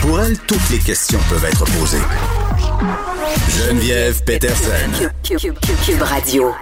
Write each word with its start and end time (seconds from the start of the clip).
Pour 0.00 0.20
elle, 0.20 0.38
toutes 0.38 0.70
les 0.70 0.78
questions 0.78 1.18
peuvent 1.28 1.44
être 1.44 1.64
posées. 1.78 1.98
Geneviève 3.50 4.22
Peterson. 4.24 5.10
Cube, 5.22 6.02
Radio. 6.02 6.52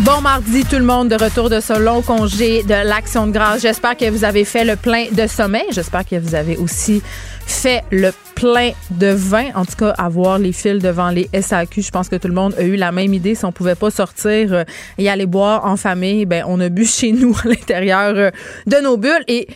Bon 0.00 0.20
mardi 0.20 0.64
tout 0.64 0.76
le 0.76 0.84
monde 0.84 1.08
de 1.08 1.14
retour 1.14 1.48
de 1.48 1.60
ce 1.60 1.78
long 1.78 2.02
congé 2.02 2.62
de 2.62 2.86
l'action 2.86 3.26
de 3.26 3.32
grâce. 3.32 3.62
J'espère 3.62 3.96
que 3.96 4.08
vous 4.10 4.24
avez 4.24 4.44
fait 4.44 4.64
le 4.64 4.76
plein 4.76 5.06
de 5.10 5.26
sommeil. 5.26 5.64
J'espère 5.70 6.04
que 6.04 6.16
vous 6.16 6.34
avez 6.34 6.56
aussi 6.56 7.02
fait 7.46 7.82
le 7.90 8.10
plein 8.34 8.72
de 8.90 9.08
vin. 9.08 9.46
En 9.54 9.64
tout 9.64 9.76
cas, 9.76 9.90
avoir 9.90 10.38
les 10.38 10.52
fils 10.52 10.82
devant 10.82 11.10
les 11.10 11.28
SAQ, 11.40 11.82
je 11.82 11.90
pense 11.90 12.08
que 12.08 12.16
tout 12.16 12.28
le 12.28 12.34
monde 12.34 12.54
a 12.58 12.62
eu 12.62 12.76
la 12.76 12.92
même 12.92 13.14
idée. 13.14 13.34
Si 13.34 13.44
on 13.44 13.52
pouvait 13.52 13.74
pas 13.74 13.90
sortir 13.90 14.52
euh, 14.52 14.64
et 14.98 15.08
aller 15.08 15.26
boire 15.26 15.64
en 15.64 15.76
famille, 15.76 16.26
ben 16.26 16.44
on 16.46 16.60
a 16.60 16.68
bu 16.68 16.84
chez 16.86 17.12
nous 17.12 17.34
à 17.44 17.48
l'intérieur 17.48 18.14
euh, 18.16 18.30
de 18.66 18.76
nos 18.82 18.96
bulles 18.96 19.24
et 19.28 19.48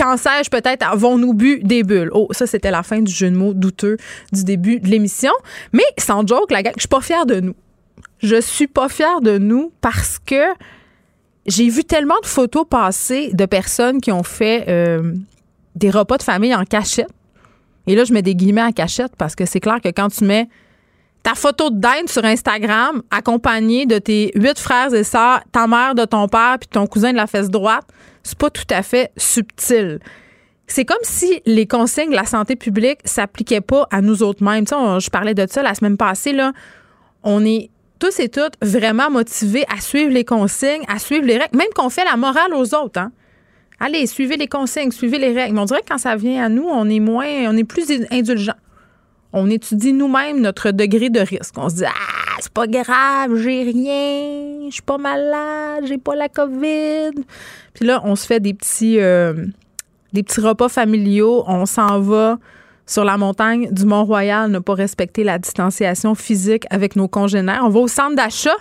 quand 0.00 0.16
sais-je, 0.16 0.48
peut-être 0.48 0.82
avons-nous 0.82 1.34
bu 1.34 1.60
des 1.62 1.82
bulles? 1.82 2.10
Oh, 2.12 2.28
ça, 2.30 2.46
c'était 2.46 2.70
la 2.70 2.82
fin 2.82 3.00
du 3.02 3.12
jeu 3.12 3.30
de 3.30 3.36
mots 3.36 3.52
douteux 3.52 3.98
du 4.32 4.44
début 4.44 4.80
de 4.80 4.88
l'émission. 4.88 5.32
Mais 5.72 5.84
sans 5.98 6.26
joke, 6.26 6.50
la 6.50 6.62
gang, 6.62 6.72
je 6.76 6.80
suis 6.80 6.88
pas 6.88 7.02
fière 7.02 7.26
de 7.26 7.40
nous. 7.40 7.54
Je 8.18 8.40
suis 8.40 8.66
pas 8.66 8.88
fière 8.88 9.20
de 9.20 9.36
nous 9.36 9.72
parce 9.82 10.18
que 10.18 10.42
j'ai 11.46 11.68
vu 11.68 11.84
tellement 11.84 12.18
de 12.22 12.26
photos 12.26 12.64
passer 12.68 13.30
de 13.34 13.44
personnes 13.44 14.00
qui 14.00 14.10
ont 14.10 14.22
fait 14.22 14.64
euh, 14.68 15.14
des 15.74 15.90
repas 15.90 16.16
de 16.16 16.22
famille 16.22 16.54
en 16.54 16.64
cachette. 16.64 17.10
Et 17.86 17.94
là, 17.94 18.04
je 18.04 18.14
mets 18.14 18.22
des 18.22 18.34
guillemets 18.34 18.62
en 18.62 18.72
cachette 18.72 19.16
parce 19.16 19.34
que 19.34 19.44
c'est 19.44 19.60
clair 19.60 19.80
que 19.82 19.88
quand 19.88 20.08
tu 20.08 20.24
mets 20.24 20.48
ta 21.22 21.34
photo 21.34 21.68
de 21.68 21.78
dinde 21.78 22.08
sur 22.08 22.24
Instagram 22.24 23.02
accompagnée 23.10 23.84
de 23.84 23.98
tes 23.98 24.32
huit 24.34 24.58
frères 24.58 24.94
et 24.94 25.04
sœurs, 25.04 25.42
ta 25.52 25.66
mère 25.66 25.94
de 25.94 26.06
ton 26.06 26.26
père 26.26 26.56
puis 26.58 26.68
ton 26.68 26.86
cousin 26.86 27.12
de 27.12 27.16
la 27.16 27.26
fesse 27.26 27.50
droite, 27.50 27.86
c'est 28.22 28.38
pas 28.38 28.50
tout 28.50 28.66
à 28.70 28.82
fait 28.82 29.10
subtil. 29.16 30.00
C'est 30.66 30.84
comme 30.84 30.98
si 31.02 31.42
les 31.46 31.66
consignes 31.66 32.10
de 32.10 32.14
la 32.14 32.24
santé 32.24 32.54
publique 32.54 33.00
s'appliquaient 33.04 33.60
pas 33.60 33.88
à 33.90 34.00
nous 34.00 34.22
autres 34.22 34.44
mêmes. 34.44 34.64
Tu 34.64 34.74
je 34.74 35.10
parlais 35.10 35.34
de 35.34 35.44
ça 35.48 35.62
la 35.62 35.74
semaine 35.74 35.96
passée 35.96 36.32
là. 36.32 36.52
On 37.24 37.44
est 37.44 37.70
tous 37.98 38.20
et 38.20 38.28
toutes 38.28 38.54
vraiment 38.62 39.10
motivés 39.10 39.64
à 39.68 39.80
suivre 39.80 40.12
les 40.12 40.24
consignes, 40.24 40.84
à 40.88 40.98
suivre 40.98 41.26
les 41.26 41.38
règles, 41.38 41.56
même 41.56 41.68
qu'on 41.74 41.90
fait 41.90 42.04
la 42.04 42.16
morale 42.16 42.54
aux 42.54 42.74
autres. 42.74 43.00
Hein? 43.00 43.12
Allez, 43.78 44.06
suivez 44.06 44.36
les 44.36 44.46
consignes, 44.46 44.90
suivez 44.90 45.18
les 45.18 45.32
règles. 45.32 45.54
Mais 45.54 45.60
on 45.60 45.64
dirait 45.64 45.80
que 45.80 45.88
quand 45.88 45.98
ça 45.98 46.16
vient 46.16 46.44
à 46.44 46.48
nous, 46.48 46.64
on 46.64 46.88
est 46.88 47.00
moins, 47.00 47.26
on 47.48 47.56
est 47.56 47.64
plus 47.64 47.90
indulgent. 48.10 48.54
On 49.32 49.48
étudie 49.48 49.92
nous-mêmes 49.92 50.40
notre 50.40 50.70
degré 50.70 51.10
de 51.10 51.20
risque. 51.20 51.54
On 51.56 51.68
se 51.68 51.76
dit 51.76 51.84
ah 51.84 52.20
c'est 52.40 52.52
pas 52.52 52.66
grave, 52.66 53.36
j'ai 53.36 53.62
rien, 53.62 54.68
je 54.68 54.74
suis 54.74 54.82
pas 54.82 54.98
malade, 54.98 55.84
j'ai 55.86 55.98
pas 55.98 56.14
la 56.14 56.28
COVID. 56.28 57.12
Puis 57.74 57.86
là, 57.86 58.00
on 58.04 58.16
se 58.16 58.26
fait 58.26 58.40
des 58.40 58.54
petits 58.54 58.98
euh, 59.00 59.46
des 60.12 60.22
petits 60.22 60.40
repas 60.40 60.68
familiaux. 60.68 61.44
On 61.46 61.66
s'en 61.66 62.00
va 62.00 62.38
sur 62.86 63.04
la 63.04 63.16
montagne 63.16 63.68
du 63.70 63.84
Mont-Royal, 63.84 64.50
ne 64.50 64.58
pas 64.58 64.74
respecter 64.74 65.22
la 65.22 65.38
distanciation 65.38 66.14
physique 66.14 66.64
avec 66.70 66.96
nos 66.96 67.06
congénères. 67.06 67.62
On 67.64 67.68
va 67.68 67.80
au 67.80 67.88
centre 67.88 68.16
d'achat. 68.16 68.56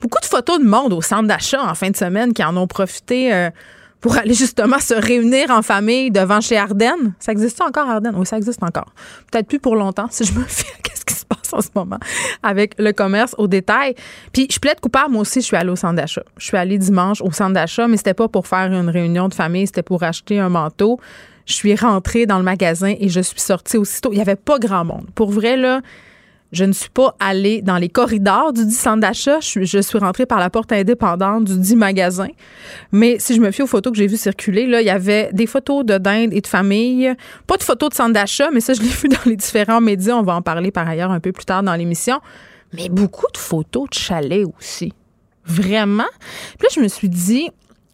Beaucoup 0.00 0.20
de 0.20 0.26
photos 0.26 0.58
de 0.58 0.64
monde 0.64 0.94
au 0.94 1.02
centre 1.02 1.28
d'achat 1.28 1.62
en 1.62 1.74
fin 1.74 1.90
de 1.90 1.96
semaine 1.96 2.32
qui 2.32 2.42
en 2.42 2.56
ont 2.56 2.66
profité. 2.66 3.34
Euh, 3.34 3.50
pour 4.00 4.16
aller 4.16 4.34
justement 4.34 4.78
se 4.78 4.94
réunir 4.94 5.50
en 5.50 5.62
famille 5.62 6.10
devant 6.10 6.40
chez 6.40 6.56
Ardennes. 6.56 7.14
Ça 7.18 7.32
existe 7.32 7.60
encore, 7.60 7.88
Ardennes? 7.88 8.14
Oui, 8.16 8.26
ça 8.26 8.36
existe 8.36 8.62
encore. 8.62 8.92
Peut-être 9.30 9.46
plus 9.46 9.58
pour 9.58 9.76
longtemps, 9.76 10.08
si 10.10 10.24
je 10.24 10.32
me 10.32 10.44
fie 10.44 10.66
à 10.78 10.82
qu'est-ce 10.82 11.04
qui 11.04 11.14
se 11.14 11.24
passe 11.26 11.52
en 11.52 11.60
ce 11.60 11.68
moment 11.74 11.98
avec 12.42 12.74
le 12.78 12.92
commerce 12.92 13.34
au 13.38 13.46
détail. 13.46 13.94
Puis, 14.32 14.48
je 14.50 14.58
plaide 14.58 14.80
coupable, 14.80 15.12
moi 15.12 15.22
aussi, 15.22 15.40
je 15.40 15.46
suis 15.46 15.56
allée 15.56 15.70
au 15.70 15.76
centre 15.76 15.96
d'achat. 15.96 16.22
Je 16.38 16.46
suis 16.46 16.56
allée 16.56 16.78
dimanche 16.78 17.20
au 17.20 17.30
centre 17.30 17.52
d'achat, 17.52 17.88
mais 17.88 17.96
c'était 17.96 18.14
pas 18.14 18.28
pour 18.28 18.46
faire 18.46 18.72
une 18.72 18.88
réunion 18.88 19.28
de 19.28 19.34
famille, 19.34 19.66
c'était 19.66 19.82
pour 19.82 20.02
acheter 20.02 20.38
un 20.38 20.48
manteau. 20.48 20.98
Je 21.46 21.54
suis 21.54 21.74
rentrée 21.74 22.26
dans 22.26 22.38
le 22.38 22.44
magasin 22.44 22.94
et 22.98 23.08
je 23.08 23.20
suis 23.20 23.40
sortie 23.40 23.76
aussitôt. 23.76 24.10
Il 24.12 24.18
y 24.18 24.22
avait 24.22 24.36
pas 24.36 24.58
grand 24.58 24.84
monde. 24.84 25.06
Pour 25.14 25.30
vrai, 25.30 25.56
là, 25.56 25.80
je 26.52 26.64
ne 26.64 26.72
suis 26.72 26.90
pas 26.90 27.14
allée 27.20 27.62
dans 27.62 27.76
les 27.76 27.88
corridors 27.88 28.52
du 28.52 28.64
dit 28.64 28.74
centre 28.74 29.00
d'achat. 29.00 29.38
Je, 29.40 29.80
suis 29.80 29.98
rentrée 29.98 30.26
par 30.26 30.40
la 30.40 30.50
porte 30.50 30.72
indépendante 30.72 31.44
du 31.44 31.58
dit 31.58 31.76
magasin. 31.76 32.28
Mais 32.90 33.18
si 33.20 33.36
je 33.36 33.40
me 33.40 33.52
fie 33.52 33.62
aux 33.62 33.68
photos 33.68 33.92
que 33.92 33.98
j'ai 33.98 34.08
vues 34.08 34.16
circuler, 34.16 34.66
là, 34.66 34.80
il 34.80 34.86
y 34.86 34.90
avait 34.90 35.30
des 35.32 35.46
photos 35.46 35.84
de 35.84 35.98
dinde 35.98 36.32
et 36.32 36.40
de 36.40 36.46
famille. 36.46 37.14
Pas 37.46 37.56
de 37.56 37.62
photos 37.62 37.90
de 37.90 37.94
centre 37.94 38.12
d'achat, 38.12 38.50
mais 38.52 38.60
ça, 38.60 38.74
je 38.74 38.82
l'ai 38.82 38.88
vu 39.02 39.08
dans 39.08 39.24
les 39.26 39.36
différents 39.36 39.80
médias. 39.80 40.14
On 40.16 40.22
va 40.22 40.34
en 40.34 40.42
parler 40.42 40.72
par 40.72 40.88
ailleurs 40.88 41.12
un 41.12 41.20
peu 41.20 41.30
plus 41.30 41.44
tard 41.44 41.62
dans 41.62 41.74
l'émission. 41.74 42.20
Mais 42.72 42.88
beaucoup 42.88 43.26
de 43.32 43.38
photos 43.38 43.88
de 43.88 43.94
chalets 43.94 44.46
aussi. 44.58 44.92
Vraiment. 45.44 46.04
Puis 46.58 46.66
là, 46.66 46.68
je 46.74 46.80
me 46.80 46.88
suis 46.88 47.08
dit, 47.08 47.48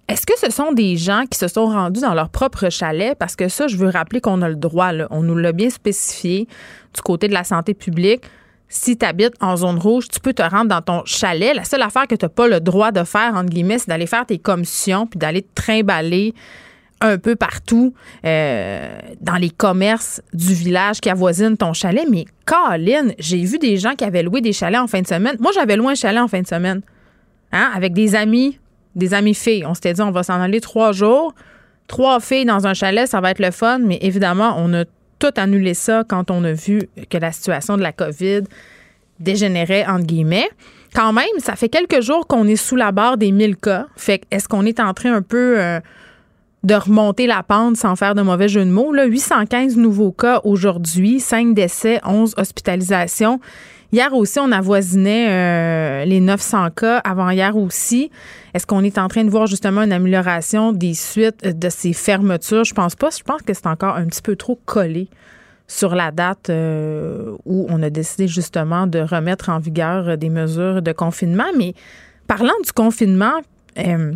est-ce 0.09 0.25
que 0.25 0.39
ce 0.39 0.51
sont 0.51 0.73
des 0.73 0.97
gens 0.97 1.25
qui 1.31 1.39
se 1.39 1.49
sont 1.49 1.67
rendus 1.67 2.01
dans 2.01 2.15
leur 2.15 2.31
propre 2.31 2.71
chalet? 2.71 3.17
Parce 3.19 3.37
que 3.37 3.49
ça, 3.49 3.67
je 3.67 3.77
veux 3.77 3.89
rappeler 3.89 4.21
qu'on 4.21 4.41
a 4.41 4.49
le 4.49 4.57
droit. 4.57 4.93
Là. 4.93 5.09
On 5.11 5.23
nous 5.23 5.37
l'a 5.37 5.53
bien 5.53 5.69
spécifié 5.69 6.49
du 6.95 7.03
côté 7.03 7.29
de 7.29 7.35
la 7.35 7.45
santé 7.45 7.75
publique 7.75 8.23
si 8.69 8.97
tu 8.97 9.07
habites 9.07 9.35
en 9.41 9.57
zone 9.57 9.79
rouge, 9.79 10.09
tu 10.09 10.21
peux 10.21 10.33
te 10.33 10.43
rendre 10.43 10.69
dans 10.69 10.83
ton 10.83 11.03
chalet. 11.05 11.55
La 11.55 11.65
seule 11.65 11.83
affaire 11.83 12.07
que 12.07 12.15
tu 12.15 12.25
n'as 12.25 12.31
pas 12.31 12.49
le 12.49 12.61
droit 12.61 12.93
de 12.93 13.05
faire, 13.05 13.35
entre 13.35 13.51
guillemets, 13.51 13.79
c'est 13.79 13.89
d'aller 13.89 14.07
faire 14.07 14.27
tes 14.27 14.39
commissions 14.39 15.07
puis 15.07 15.19
d'aller 15.19 15.43
te 15.43 15.55
trimballer 15.55 16.35
un 17.01 17.19
peu 17.19 17.37
partout 17.37 17.95
euh, 18.25 18.99
dans 19.21 19.37
les 19.37 19.51
commerces 19.51 20.23
du 20.33 20.55
village 20.55 21.01
qui 21.01 21.11
avoisinent 21.11 21.57
ton 21.57 21.73
chalet. 21.73 22.07
Mais 22.11 22.25
Colin, 22.45 23.11
j'ai 23.19 23.43
vu 23.45 23.59
des 23.59 23.77
gens 23.77 23.95
qui 23.95 24.05
avaient 24.05 24.23
loué 24.23 24.41
des 24.41 24.53
chalets 24.53 24.81
en 24.81 24.87
fin 24.87 25.03
de 25.03 25.07
semaine. 25.07 25.37
Moi, 25.39 25.53
j'avais 25.55 25.77
loué 25.77 25.93
un 25.93 25.95
chalet 25.95 26.21
en 26.21 26.29
fin 26.29 26.41
de 26.41 26.47
semaine. 26.47 26.81
Hein, 27.53 27.71
avec 27.75 27.93
des 27.93 28.15
amis, 28.15 28.59
des 28.95 29.15
amis 29.15 29.35
filles. 29.35 29.65
On 29.67 29.75
s'était 29.75 29.93
dit, 29.93 30.03
on 30.03 30.11
va 30.11 30.23
s'en 30.23 30.41
aller 30.41 30.61
trois 30.61 30.93
jours. 30.93 31.35
Trois 31.87 32.19
filles 32.19 32.47
dans 32.47 32.67
un 32.67 32.75
chalet, 32.75 33.07
ça 33.07 33.21
va 33.21 33.31
être 33.31 33.39
le 33.39 33.51
fun. 33.51 33.79
Mais 33.79 33.99
évidemment, 34.01 34.57
on 34.59 34.73
a 34.75 34.85
tout 35.19 35.33
annulé 35.37 35.75
ça 35.75 36.05
quand 36.07 36.31
on 36.31 36.45
a 36.45 36.53
vu 36.53 36.83
que 37.11 37.19
la 37.19 37.33
situation 37.33 37.77
de 37.77 37.83
la 37.83 37.93
COVID 37.93 38.43
dégénérait, 39.21 39.87
entre 39.87 40.07
guillemets. 40.07 40.49
Quand 40.95 41.13
même, 41.13 41.25
ça 41.39 41.57
fait 41.57 41.69
quelques 41.69 42.01
jours 42.01 42.27
qu'on 42.27 42.47
est 42.47 42.57
sous 42.57 42.77
la 42.77 42.93
barre 42.93 43.17
des 43.17 43.33
1000 43.33 43.57
cas. 43.57 43.87
Fait 43.97 44.23
est-ce 44.31 44.49
qu'on 44.49 44.65
est 44.65 44.81
en 44.81 44.95
train 44.95 45.15
un 45.15 45.23
peu 45.23 45.61
euh, 45.61 45.81
de 46.65 46.75
remonter 46.75 47.27
la 47.27 47.43
pente 47.43 47.77
sans 47.77 47.97
faire 47.97 48.15
de 48.15 48.23
mauvais 48.23 48.49
jeu 48.49 48.65
de 48.65 48.71
mots? 48.71 48.93
Là, 48.93 49.05
815 49.05 49.77
nouveaux 49.77 50.13
cas 50.13 50.41
aujourd'hui, 50.45 51.21
5 51.21 51.55
décès, 51.55 52.01
11 52.05 52.35
hospitalisations. 52.37 53.41
Hier 53.97 54.13
aussi, 54.13 54.39
on 54.39 54.53
avoisinait 54.53 55.31
euh, 55.31 56.05
les 56.05 56.21
900 56.21 56.69
cas. 56.73 56.99
Avant 56.99 57.31
hier 57.31 57.57
aussi. 57.57 58.11
Est-ce 58.53 58.67
qu'on 58.67 58.85
est 58.85 58.99
en 58.99 59.09
train 59.09 59.25
de 59.25 59.31
voir 59.31 59.47
justement 59.47 59.85
une 59.85 59.93
amélioration 59.93 60.73
des 60.73 60.93
suites 60.93 61.47
de 61.47 61.69
ces 61.71 61.95
fermetures? 61.95 62.65
Je 62.65 62.75
pense 62.75 62.95
pas. 62.95 63.09
Je 63.09 63.23
pense 63.23 63.41
que 63.41 63.55
c'est 63.55 63.67
encore 63.67 63.97
un 63.97 64.05
petit 64.05 64.21
peu 64.21 64.37
trop 64.37 64.61
collé 64.67 65.09
sur 65.67 65.95
la 65.95 66.11
date 66.11 66.51
euh, 66.51 67.37
où 67.47 67.67
on 67.71 67.83
a 67.83 67.89
décidé 67.89 68.29
justement 68.29 68.87
de 68.87 68.99
remettre 68.99 69.49
en 69.49 69.61
vigueur 69.61 70.19
des 70.19 70.29
mesures 70.29 70.83
de 70.83 70.93
confinement. 70.93 71.51
Mais 71.57 71.73
parlant 72.27 72.53
du 72.63 72.73
confinement, 72.73 73.41
euh, 73.79 74.13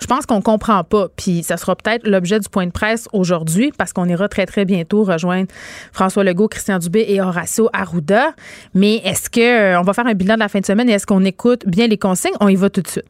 je 0.00 0.06
pense 0.06 0.26
qu'on 0.26 0.40
comprend 0.40 0.82
pas. 0.84 1.08
Puis 1.16 1.42
ça 1.42 1.56
sera 1.56 1.76
peut-être 1.76 2.06
l'objet 2.06 2.40
du 2.40 2.48
point 2.48 2.66
de 2.66 2.72
presse 2.72 3.08
aujourd'hui 3.12 3.72
parce 3.76 3.92
qu'on 3.92 4.08
ira 4.08 4.28
très, 4.28 4.46
très 4.46 4.64
bientôt 4.64 5.04
rejoindre 5.04 5.48
François 5.92 6.24
Legault, 6.24 6.48
Christian 6.48 6.78
Dubé 6.78 7.04
et 7.08 7.20
Horacio 7.20 7.68
Arruda. 7.72 8.34
Mais 8.74 8.96
est-ce 8.96 9.30
que 9.30 9.40
euh, 9.40 9.80
on 9.80 9.82
va 9.82 9.92
faire 9.92 10.06
un 10.06 10.14
bilan 10.14 10.34
de 10.34 10.40
la 10.40 10.48
fin 10.48 10.60
de 10.60 10.66
semaine 10.66 10.88
et 10.88 10.92
est-ce 10.92 11.06
qu'on 11.06 11.24
écoute 11.24 11.66
bien 11.66 11.86
les 11.86 11.98
consignes? 11.98 12.34
On 12.40 12.48
y 12.48 12.56
va 12.56 12.70
tout 12.70 12.82
de 12.82 12.88
suite. 12.88 13.06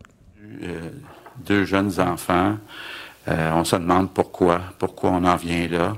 Euh, 0.62 0.90
deux 1.46 1.64
jeunes 1.64 1.98
enfants. 2.00 2.56
Euh, 3.28 3.50
on 3.54 3.64
se 3.64 3.76
demande 3.76 4.12
pourquoi, 4.12 4.60
pourquoi 4.78 5.10
on 5.10 5.24
en 5.24 5.36
vient 5.36 5.66
là. 5.68 5.94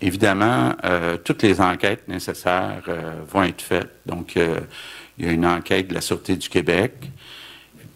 évidemment, 0.00 0.74
toutes 1.22 1.42
les 1.42 1.60
enquêtes 1.60 2.08
nécessaires 2.08 2.82
vont 3.30 3.42
être 3.42 3.60
faites. 3.60 3.90
Donc, 4.06 4.36
il 4.36 5.26
y 5.26 5.28
a 5.28 5.32
une 5.32 5.44
enquête 5.44 5.88
de 5.88 5.94
la 5.94 6.00
Sûreté 6.00 6.36
du 6.36 6.48
Québec 6.48 7.10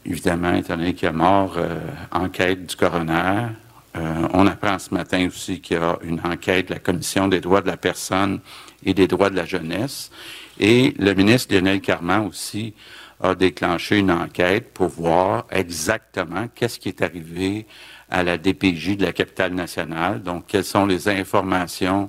évidemment, 0.09 0.55
étant 0.55 0.77
donné 0.77 0.95
qu'il 0.95 1.07
y 1.07 1.09
a 1.09 1.13
mort, 1.13 1.55
euh, 1.57 1.79
enquête 2.13 2.67
du 2.67 2.77
coroner. 2.77 3.49
Euh, 3.97 4.29
on 4.33 4.47
apprend 4.47 4.79
ce 4.79 4.93
matin 4.95 5.27
aussi 5.27 5.61
qu'il 5.61 5.77
y 5.77 5.81
a 5.81 5.99
une 6.03 6.21
enquête 6.25 6.69
de 6.69 6.75
la 6.75 6.81
Commission 6.81 7.29
des 7.29 7.41
droits 7.41 7.63
de 7.63 7.67
la 7.67 7.77
personne 7.77 8.41
et 8.85 8.95
des 8.95 9.09
droits 9.09 9.31
de 9.31 9.37
la 9.37 9.47
jeunesse. 9.47 10.11
Et 10.59 10.95
le 10.99 11.15
ministre 11.15 11.55
Lionel 11.55 11.81
Carman 11.81 12.27
aussi 12.27 12.75
a 13.23 13.35
déclenché 13.35 13.99
une 13.99 14.11
enquête 14.11 14.73
pour 14.75 14.89
voir 14.89 15.47
exactement 15.51 16.49
qu'est-ce 16.55 16.79
qui 16.79 16.91
est 16.91 17.03
arrivé 17.03 17.67
à 18.11 18.23
la 18.23 18.37
DPJ 18.37 18.97
de 18.97 19.05
la 19.05 19.13
capitale 19.13 19.55
nationale. 19.55 20.23
Donc, 20.23 20.45
quelles 20.47 20.65
sont 20.65 20.87
les 20.87 21.09
informations 21.09 22.09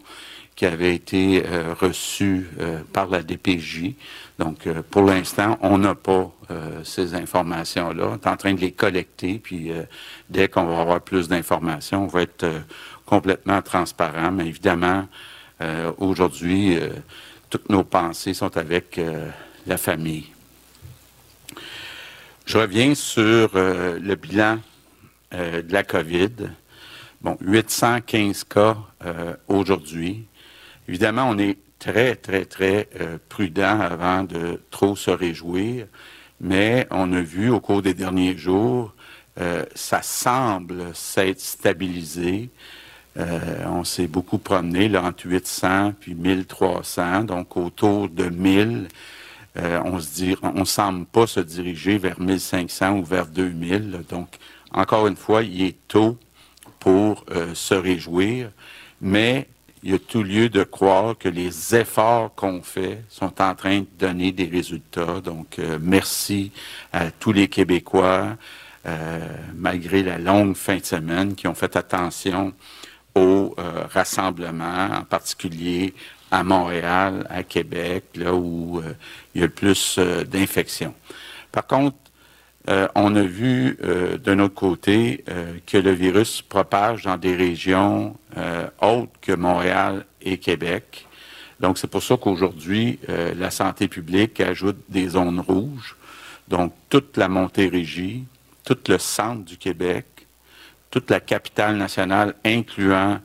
qui 0.57 0.65
avait 0.65 0.95
été 0.95 1.43
euh, 1.45 1.75
reçu 1.79 2.47
euh, 2.59 2.81
par 2.91 3.07
la 3.07 3.21
DPJ. 3.21 3.93
Donc, 4.39 4.67
euh, 4.67 4.81
pour 4.89 5.03
l'instant, 5.03 5.57
on 5.61 5.77
n'a 5.77 5.95
pas 5.95 6.31
ces 6.85 7.13
informations-là. 7.13 8.07
On 8.11 8.13
est 8.15 8.27
en 8.27 8.37
train 8.37 8.53
de 8.53 8.61
les 8.61 8.71
collecter, 8.71 9.37
puis 9.37 9.69
dès 10.29 10.47
qu'on 10.47 10.63
va 10.63 10.79
avoir 10.79 11.01
plus 11.01 11.27
d'informations, 11.27 12.05
on 12.05 12.07
va 12.07 12.21
être 12.21 12.47
complètement 13.05 13.61
transparent. 13.61 14.31
Mais 14.31 14.47
évidemment, 14.47 15.09
aujourd'hui, 15.97 16.79
toutes 17.49 17.69
nos 17.69 17.83
pensées 17.83 18.33
sont 18.33 18.55
avec 18.55 18.97
la 19.65 19.75
famille. 19.75 20.27
Je 22.45 22.57
reviens 22.57 22.95
sur 22.95 23.49
le 23.53 24.15
bilan 24.15 24.59
de 25.33 25.69
la 25.69 25.83
COVID. 25.83 26.31
Bon, 27.19 27.37
815 27.41 28.45
cas 28.45 28.77
aujourd'hui. 29.49 30.23
Évidemment, 30.87 31.27
on 31.29 31.37
est 31.37 31.57
très, 31.79 32.15
très, 32.15 32.45
très 32.45 32.89
euh, 32.99 33.17
prudent 33.29 33.79
avant 33.79 34.23
de 34.23 34.61
trop 34.71 34.95
se 34.95 35.11
réjouir, 35.11 35.87
mais 36.41 36.87
on 36.91 37.11
a 37.13 37.21
vu 37.21 37.49
au 37.49 37.59
cours 37.59 37.81
des 37.81 37.93
derniers 37.93 38.37
jours, 38.37 38.93
euh, 39.39 39.65
ça 39.75 40.01
semble 40.01 40.95
s'être 40.95 41.39
stabilisé. 41.39 42.49
Euh, 43.17 43.65
on 43.67 43.83
s'est 43.83 44.07
beaucoup 44.07 44.37
promené 44.37 44.89
là, 44.89 45.03
entre 45.03 45.27
800 45.27 45.93
puis 45.99 46.15
1300, 46.15 47.23
donc 47.23 47.57
autour 47.57 48.09
de 48.09 48.25
1000. 48.25 48.87
on 49.55 49.99
se 49.99 50.13
dit, 50.13 50.35
on 50.43 50.65
semble 50.65 51.05
pas 51.05 51.25
se 51.25 51.39
diriger 51.39 51.97
vers 51.97 52.19
1500 52.19 52.99
ou 52.99 53.03
vers 53.03 53.25
2000. 53.25 54.03
Donc, 54.09 54.37
encore 54.71 55.07
une 55.07 55.15
fois, 55.15 55.41
il 55.41 55.63
est 55.63 55.77
tôt 55.87 56.17
pour 56.79 57.25
se 57.55 57.73
réjouir, 57.73 58.51
mais 59.01 59.47
il 59.83 59.91
y 59.91 59.93
a 59.93 59.99
tout 59.99 60.23
lieu 60.23 60.49
de 60.49 60.63
croire 60.63 61.17
que 61.17 61.29
les 61.29 61.75
efforts 61.75 62.33
qu'on 62.35 62.61
fait 62.61 63.03
sont 63.09 63.41
en 63.41 63.55
train 63.55 63.79
de 63.79 63.87
donner 63.99 64.31
des 64.31 64.45
résultats. 64.45 65.21
Donc, 65.21 65.59
euh, 65.59 65.77
merci 65.81 66.51
à 66.91 67.11
tous 67.11 67.31
les 67.31 67.47
Québécois, 67.47 68.35
euh, 68.85 69.19
malgré 69.55 70.03
la 70.03 70.17
longue 70.17 70.55
fin 70.55 70.77
de 70.77 70.85
semaine, 70.85 71.35
qui 71.35 71.47
ont 71.47 71.53
fait 71.53 71.75
attention 71.75 72.53
aux 73.15 73.55
euh, 73.59 73.85
rassemblements, 73.91 74.89
en 74.91 75.03
particulier 75.03 75.93
à 76.31 76.43
Montréal, 76.43 77.25
à 77.29 77.43
Québec, 77.43 78.05
là 78.15 78.33
où 78.33 78.81
il 79.33 79.41
y 79.41 79.43
a 79.43 79.47
le 79.47 79.53
plus 79.53 79.97
d'infections. 80.27 80.93
Par 81.51 81.65
contre, 81.65 81.95
euh, 82.69 82.87
on 82.95 83.15
a 83.15 83.21
vu 83.21 83.77
euh, 83.83 84.17
d'un 84.17 84.39
autre 84.39 84.53
côté 84.53 85.23
euh, 85.29 85.53
que 85.65 85.77
le 85.77 85.91
virus 85.91 86.41
propage 86.41 87.03
dans 87.03 87.17
des 87.17 87.35
régions 87.35 88.15
autres 88.81 89.13
que 89.19 89.31
Montréal 89.31 90.05
et 90.21 90.37
Québec. 90.37 91.07
Donc, 91.59 91.79
c'est 91.79 91.87
pour 91.87 92.03
ça 92.03 92.17
qu'aujourd'hui, 92.17 92.99
la 93.07 93.49
santé 93.49 93.87
publique 93.87 94.39
ajoute 94.39 94.77
des 94.89 95.07
zones 95.07 95.39
rouges. 95.39 95.95
Donc, 96.47 96.71
toute 96.87 97.17
la 97.17 97.29
Montérégie, 97.29 98.25
tout 98.63 98.77
le 98.87 98.99
centre 98.99 99.43
du 99.43 99.57
Québec, 99.57 100.05
toute 100.91 101.09
la 101.09 101.19
capitale 101.19 101.77
nationale, 101.77 102.35
incluant 102.45 103.19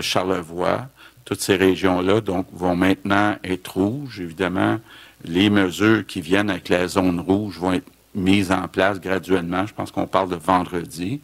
Charlevoix, 0.00 0.88
toutes 1.26 1.42
ces 1.42 1.56
régions-là, 1.56 2.22
donc, 2.22 2.46
vont 2.50 2.76
maintenant 2.76 3.36
être 3.44 3.76
rouges. 3.76 4.20
Évidemment, 4.20 4.80
les 5.22 5.50
mesures 5.50 6.06
qui 6.06 6.22
viennent 6.22 6.48
avec 6.48 6.70
la 6.70 6.88
zone 6.88 7.20
rouge 7.20 7.58
vont 7.58 7.74
être 7.74 7.90
mise 8.16 8.50
en 8.50 8.66
place 8.68 9.00
graduellement. 9.00 9.66
Je 9.66 9.74
pense 9.74 9.92
qu'on 9.92 10.06
parle 10.06 10.30
de 10.30 10.36
vendredi. 10.36 11.20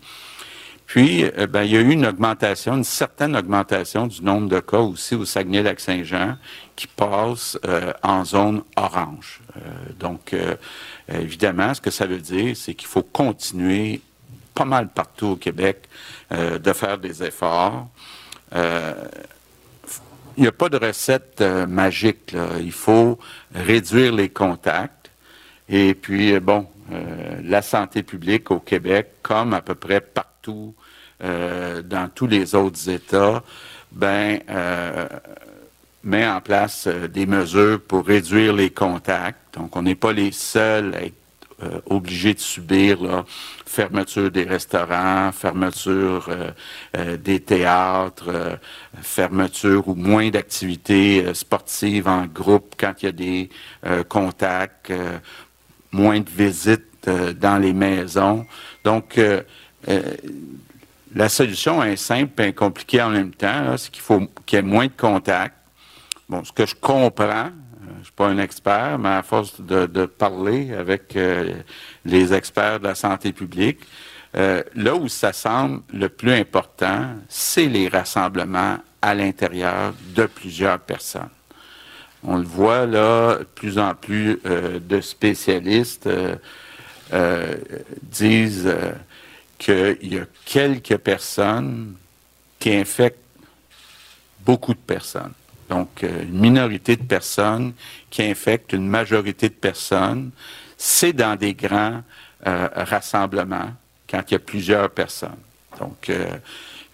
Puis, 0.93 1.25
euh, 1.25 1.47
ben, 1.47 1.63
il 1.63 1.71
y 1.71 1.77
a 1.79 1.81
eu 1.81 1.91
une 1.91 2.05
augmentation, 2.05 2.75
une 2.75 2.85
certaine 2.85 3.35
augmentation 3.35 4.07
du 4.07 4.23
nombre 4.23 4.51
de 4.51 4.61
cas 4.61 4.81
aussi 4.81 5.15
au 5.15 5.25
Saguenay-Lac-Saint-Jean 5.25 6.37
qui 6.77 6.87
passe 6.87 7.59
euh, 7.65 7.95
en 8.03 8.27
zone 8.27 8.63
orange. 8.77 9.41
Euh, 9.57 9.61
donc, 9.99 10.37
évidemment, 11.09 11.73
ce 11.73 11.81
que 11.81 11.91
ça 11.91 12.05
veut 12.05 12.19
dire, 12.19 12.55
c'est 12.59 12.75
qu'il 12.75 12.89
faut 12.89 13.03
continuer 13.03 14.03
pas 14.53 14.67
mal 14.67 14.89
partout 14.89 15.29
au 15.29 15.37
Québec 15.37 15.89
de 16.31 16.73
faire 16.75 16.99
des 16.99 17.23
efforts. 17.23 17.89
il 18.55 18.61
n'y 20.37 20.47
a 20.47 20.53
pas 20.53 20.69
de 20.69 20.77
recette 20.77 21.41
magique. 21.41 22.33
Là. 22.33 22.49
Il 22.61 22.73
faut 22.73 23.19
réduire 23.55 24.15
les 24.15 24.29
contacts. 24.29 25.11
Et 25.71 25.95
puis, 25.95 26.39
bon, 26.39 26.67
la 27.43 27.63
santé 27.63 28.03
publique 28.03 28.51
au 28.51 28.61
Québec, 28.61 29.15
comme 29.23 29.55
à 29.55 29.61
peu 29.61 29.75
près 29.75 30.01
partout 30.01 30.75
euh, 31.23 31.83
dans 31.83 32.09
tous 32.09 32.27
les 32.27 32.57
autres 32.57 32.89
États, 32.89 33.45
ben, 33.93 34.41
euh, 34.51 35.07
met 36.03 36.27
en 36.27 36.41
place 36.41 36.89
des 36.89 37.27
mesures 37.27 37.81
pour 37.81 38.05
réduire 38.05 38.53
les 38.55 38.71
contacts. 38.71 39.55
Donc, 39.55 39.77
on 39.77 39.83
n'est 39.83 39.95
pas 39.95 40.13
les 40.13 40.33
seuls 40.33 40.95
à 40.95 41.05
être 41.05 41.15
obligés 41.89 42.35
de 42.35 42.41
subir 42.41 43.25
fermeture 43.65 44.33
des 44.33 44.43
restaurants, 44.43 45.31
fermeture 45.31 46.29
des 47.21 47.39
théâtres, 47.39 48.59
fermeture 49.01 49.87
ou 49.87 49.95
moins 49.95 50.29
d'activités 50.31 51.33
sportives 51.35 52.09
en 52.09 52.27
groupe 52.27 52.75
quand 52.77 52.95
il 53.01 53.07
y 53.07 53.09
a 53.09 53.13
des 53.13 53.51
contacts 54.09 54.93
moins 55.93 56.21
de 56.21 56.31
visites 56.31 57.09
euh, 57.09 57.33
dans 57.33 57.59
les 57.59 57.73
maisons. 57.73 58.47
Donc, 58.85 59.19
euh, 59.19 59.43
euh, 59.89 60.03
la 61.15 61.29
solution 61.29 61.83
est 61.83 61.97
simple 61.97 62.43
et 62.43 62.53
compliquée 62.53 63.03
en 63.03 63.11
même 63.11 63.33
temps. 63.33 63.77
C'est 63.77 63.91
qu'il 63.91 64.03
faut 64.03 64.21
qu'il 64.47 64.57
y 64.57 64.59
ait 64.61 64.63
moins 64.63 64.87
de 64.87 64.93
contacts. 64.97 65.57
Bon, 66.29 66.43
ce 66.45 66.53
que 66.53 66.65
je 66.65 66.75
comprends, 66.75 67.51
je 67.85 67.99
ne 67.99 68.05
suis 68.05 68.13
pas 68.13 68.29
un 68.29 68.39
expert, 68.39 68.99
mais 68.99 69.11
à 69.11 69.23
force 69.23 69.61
de, 69.61 70.07
parler 70.07 70.73
avec 70.73 71.19
les 72.05 72.33
experts 72.33 72.81
de 72.81 72.85
la 72.85 72.95
santé 72.95 73.33
publique, 73.33 73.81
là 74.33 74.95
où 74.95 75.09
ça 75.09 75.35
semble 75.35 75.83
le 75.93 76.09
plus 76.09 76.33
important, 76.33 77.09
c'est 77.29 77.67
les 77.67 77.89
rassemblements 77.89 78.79
à 79.03 79.15
l'intérieur 79.15 79.93
de 80.15 80.25
plusieurs 80.25 80.79
personnes. 80.79 81.29
On 82.25 82.37
le 82.37 82.45
voit 82.45 82.87
là, 82.87 83.39
de 83.39 83.45
plus 83.45 83.79
en 83.79 83.95
plus 83.95 84.39
euh, 84.47 84.79
de 84.79 85.01
spécialistes 85.01 86.07
euh, 86.07 86.37
euh, 87.13 87.57
disent 88.03 88.75
qu'il 89.59 89.99
y 90.03 90.19
a 90.19 90.27
quelques 90.45 90.97
personnes 90.99 91.97
qui 92.59 92.75
infectent 92.75 93.19
beaucoup 94.41 94.75
de 94.75 94.79
personnes. 94.79 95.33
Donc, 95.69 96.03
une 96.03 96.39
minorité 96.39 96.97
de 96.97 97.03
personnes 97.03 97.73
qui 98.11 98.23
infectent 98.23 98.73
une 98.73 98.87
majorité 98.87 99.49
de 99.49 99.55
personnes, 99.55 100.31
c'est 100.77 101.13
dans 101.13 101.37
des 101.37 101.55
grands 101.55 102.03
rassemblements 102.45 103.71
quand 104.09 104.23
il 104.29 104.33
y 104.33 104.37
a 104.37 104.41
plusieurs 104.41 104.91
personnes. 104.91 105.39
Donc, 105.79 106.11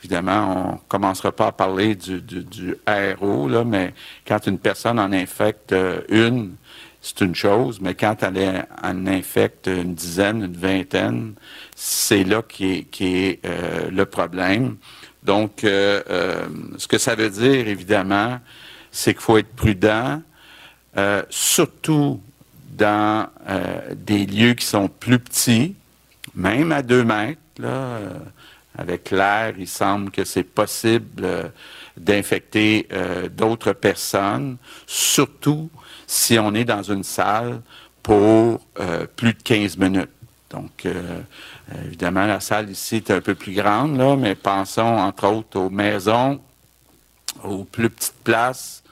Évidemment, 0.01 0.69
on 0.69 0.73
ne 0.75 0.79
commencera 0.87 1.33
pas 1.33 1.49
à 1.49 1.53
parler 1.53 1.97
du, 1.97 2.21
du, 2.21 2.77
RO, 3.21 3.49
là, 3.49 3.65
mais 3.65 3.95
quand 4.27 4.47
une 4.47 4.59
personne 4.59 4.99
en 5.01 5.13
infecte 5.13 5.73
euh, 5.73 6.03
une, 6.09 6.55
c'est 7.03 7.21
une 7.21 7.35
chose, 7.35 7.81
mais 7.81 7.95
quand 7.95 8.23
elle 8.23 8.67
en 8.83 9.07
infecte 9.09 9.67
une 9.67 9.95
dizaine, 9.95 10.45
une 10.45 10.57
vingtaine, 10.57 11.35
c'est 11.75 12.23
là 12.23 12.43
qui 12.43 12.87
est, 13.01 13.45
euh, 13.45 13.91
le 13.91 14.05
problème. 14.05 14.77
Donc, 15.25 15.65
euh, 15.65 16.47
ce 16.77 16.87
que 16.87 16.99
ça 16.99 17.17
veut 17.17 17.31
dire, 17.31 17.67
évidemment, 17.67 18.39
c'est 18.93 19.15
qu'il 19.15 19.23
faut 19.23 19.37
être 19.37 19.55
prudent, 19.55 20.23
surtout 21.29 22.21
dans 22.77 23.29
des 23.95 24.27
lieux 24.27 24.55
qui 24.55 24.65
sont 24.65 24.89
plus 24.89 25.19
petits, 25.19 25.77
même 26.35 26.73
à 26.73 26.83
deux 26.83 27.05
mètres. 27.05 27.41
Là, 27.59 28.01
avec 28.79 29.11
l'air, 29.11 29.55
il 29.59 29.67
semble 29.67 30.13
que 30.13 30.25
c'est 30.25 30.45
possible 30.45 31.25
euh, 31.25 31.49
d'infecter 31.97 32.87
euh, 32.93 33.29
d'autres 33.29 33.73
personnes, 33.73 34.57
surtout 34.87 35.69
si 36.07 36.39
on 36.39 36.55
est 36.55 36.65
dans 36.65 36.85
une 36.85 37.03
salle 37.03 37.61
pour 38.05 38.61
euh, 38.79 39.07
plus 39.17 39.35
de 39.35 39.43
15 39.43 39.77
minutes. 39.77 40.11
Donc, 40.51 40.89
évidemment, 41.85 42.25
la 42.25 42.41
salle 42.41 42.71
ici 42.71 42.97
est 42.97 43.11
un 43.11 43.21
peu 43.21 43.35
plus 43.35 43.53
grande, 43.53 43.99
là, 43.99 44.17
mais 44.17 44.35
pensons 44.35 44.81
entre 44.81 45.27
autres 45.27 45.61
aux 45.61 45.69
maisons, 45.69 46.41
aux 47.45 47.65
plus 47.65 47.91
petites 47.91 48.25
places. 48.25 48.83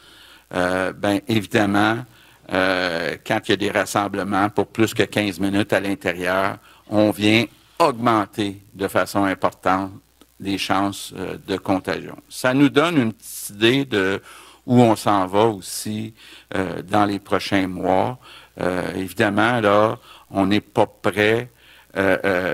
ben 0.50 1.20
évidemment, 1.26 2.04
quand 2.50 3.40
il 3.46 3.48
y 3.48 3.52
a 3.52 3.56
des 3.56 3.70
rassemblements 3.70 4.50
pour 4.50 4.66
plus 4.66 4.92
que 4.92 5.04
15 5.04 5.40
minutes 5.40 5.72
à 5.72 5.80
l'intérieur, 5.80 6.58
on 6.90 7.10
vient 7.10 7.46
augmenter 7.78 8.60
de 8.74 8.88
façon 8.88 9.24
importante 9.24 9.92
les 10.40 10.58
chances 10.58 11.12
euh, 11.16 11.36
de 11.46 11.56
contagion. 11.56 12.16
Ça 12.28 12.52
nous 12.54 12.68
donne 12.68 12.98
une 12.98 13.12
petite 13.12 13.50
idée 13.50 13.84
de 13.84 14.20
où 14.66 14.80
on 14.80 14.96
s'en 14.96 15.26
va 15.26 15.44
aussi 15.44 16.12
euh, 16.54 16.82
dans 16.82 17.04
les 17.04 17.20
prochains 17.20 17.68
mois. 17.68 18.18
Euh, 18.60 18.92
évidemment, 18.94 19.60
là, 19.60 19.98
on 20.30 20.46
n'est 20.46 20.60
pas 20.60 20.86
prêt 20.86 21.50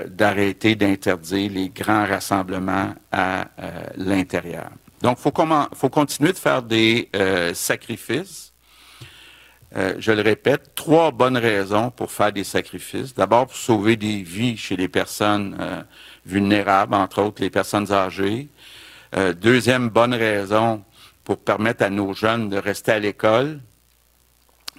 d'arrêter 0.07 0.75
d'interdire 0.75 1.51
les 1.51 1.67
grands 1.67 2.05
rassemblements 2.05 2.93
à 3.11 3.47
l'intérieur. 3.97 4.69
Donc, 5.03 5.17
faut, 5.17 5.33
faut, 5.75 5.89
continuer 5.89 6.31
de 6.31 6.37
faire 6.37 6.63
des 6.63 7.09
euh, 7.13 7.53
sacrifices. 7.53 8.52
Euh, 9.75 9.95
je 9.97 10.11
le 10.11 10.21
répète, 10.21 10.75
trois 10.75 11.11
bonnes 11.11 11.37
raisons 11.37 11.89
pour 11.89 12.11
faire 12.11 12.31
des 12.31 12.43
sacrifices. 12.43 13.15
D'abord, 13.15 13.47
pour 13.47 13.55
sauver 13.55 13.95
des 13.95 14.21
vies 14.21 14.57
chez 14.57 14.75
les 14.75 14.87
personnes 14.87 15.57
euh, 15.59 15.81
vulnérables, 16.25 16.93
entre 16.93 17.21
autres 17.21 17.41
les 17.41 17.49
personnes 17.49 17.91
âgées. 17.91 18.49
deuxième 19.41 19.89
bonne 19.89 20.13
raison, 20.13 20.83
pour 21.23 21.37
permettre 21.37 21.83
à 21.83 21.89
nos 21.89 22.13
jeunes 22.13 22.49
de 22.49 22.57
rester 22.57 22.91
à 22.91 22.99
l'école. 22.99 23.59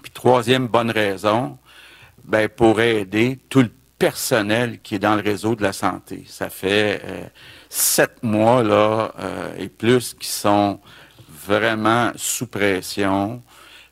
Puis 0.03 0.13
troisième 0.13 0.69
bonne 0.69 0.91
raison, 0.91 1.59
ben, 2.25 2.49
pour 2.49 2.81
aider 2.81 3.39
tout 3.49 3.63
le 3.63 3.71
personnel 3.99 4.81
qui 4.81 4.97
est 4.97 4.99
dans 4.99 5.15
le 5.15 5.23
réseau 5.23 5.55
de 5.55 5.63
la 5.63 5.73
santé. 5.73 6.25
Ça 6.27 6.51
fait 6.51 7.01
euh, 7.05 7.25
sept 7.69 8.23
mois 8.23 8.63
là 8.63 9.15
euh, 9.19 9.55
et 9.59 9.69
plus 9.69 10.15
qui 10.15 10.29
sont 10.29 10.81
vraiment 11.47 12.13
sous 12.17 12.47
pression. 12.47 13.43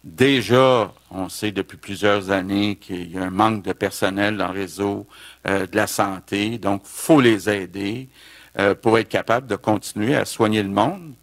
Déjà, 0.04 0.92
on 1.11 1.28
sait 1.28 1.52
depuis 1.52 1.76
plusieurs 1.76 2.30
années 2.30 2.76
qu'il 2.76 3.12
y 3.12 3.18
a 3.18 3.23
un 3.23 3.30
manque 3.30 3.62
de 3.62 3.73
personnel 3.73 4.37
dans 4.37 4.49
le 4.49 4.61
réseau 4.61 5.06
euh, 5.47 5.66
de 5.66 5.76
la 5.76 5.87
santé, 5.87 6.59
donc 6.59 6.82
faut 6.85 7.21
les 7.21 7.49
aider 7.49 8.09
pour 8.82 8.99
être 8.99 9.09
capable 9.09 9.47
de 9.47 9.56
continuer 9.56 10.14
à 10.14 10.26
soigner 10.26 10.62
le 10.62 10.68
monde. 10.68 11.14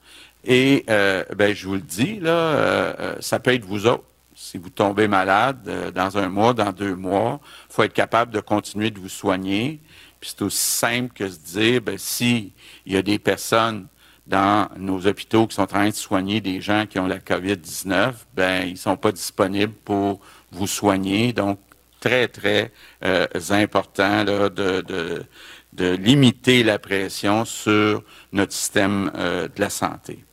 Et 0.43 0.83
ben, 0.87 1.53
je 1.53 1.67
vous 1.67 1.75
le 1.75 1.81
dis 1.81 2.19
là, 2.19 3.17
ça 3.19 3.39
peut 3.39 3.53
être 3.53 3.65
vous 3.65 3.85
autres 3.85 4.03
si 4.39 4.57
vous 4.57 4.69
tombez 4.69 5.09
malade 5.09 5.67
euh, 5.67 5.91
dans 5.91 6.17
un 6.17 6.29
mois, 6.29 6.53
dans 6.53 6.71
deux 6.71 6.95
mois, 6.95 7.41
il 7.69 7.73
faut 7.73 7.83
être 7.83 7.93
capable 7.93 8.31
de 8.31 8.39
continuer 8.39 8.89
de 8.89 8.97
vous 8.97 9.09
soigner. 9.09 9.81
Puis 10.21 10.31
c'est 10.33 10.41
aussi 10.41 10.57
simple 10.57 11.13
que 11.13 11.27
se 11.27 11.39
dire, 11.39 11.81
ben, 11.81 11.97
s'il 11.97 12.51
y 12.85 12.95
a 12.95 13.01
des 13.01 13.19
personnes 13.19 13.87
dans 14.29 14.69
nos 14.77 15.07
hôpitaux 15.07 15.47
qui 15.47 15.55
sont 15.55 15.63
en 15.63 15.67
train 15.67 15.89
de 15.89 15.93
soigner 15.93 16.39
des 16.39 16.61
gens 16.61 16.85
qui 16.85 16.99
ont 16.99 17.07
la 17.07 17.17
COVID-19, 17.17 18.13
ben, 18.35 18.67
ils 18.67 18.77
sont 18.77 18.95
pas 18.95 19.11
disponibles 19.11 19.73
pour 19.73 20.21
vous 20.51 20.67
soigner. 20.67 21.33
Donc, 21.33 21.59
très, 21.99 22.27
très 22.27 22.71
euh, 23.03 23.27
important 23.49 24.23
de, 24.23 24.47
de, 25.73 25.95
limiter 25.95 26.63
la 26.63 26.77
pression 26.77 27.43
sur 27.45 28.03
notre 28.31 28.53
système 28.53 29.11
euh, 29.15 29.47
de 29.47 29.59
la 29.59 29.69
santé. 29.69 30.23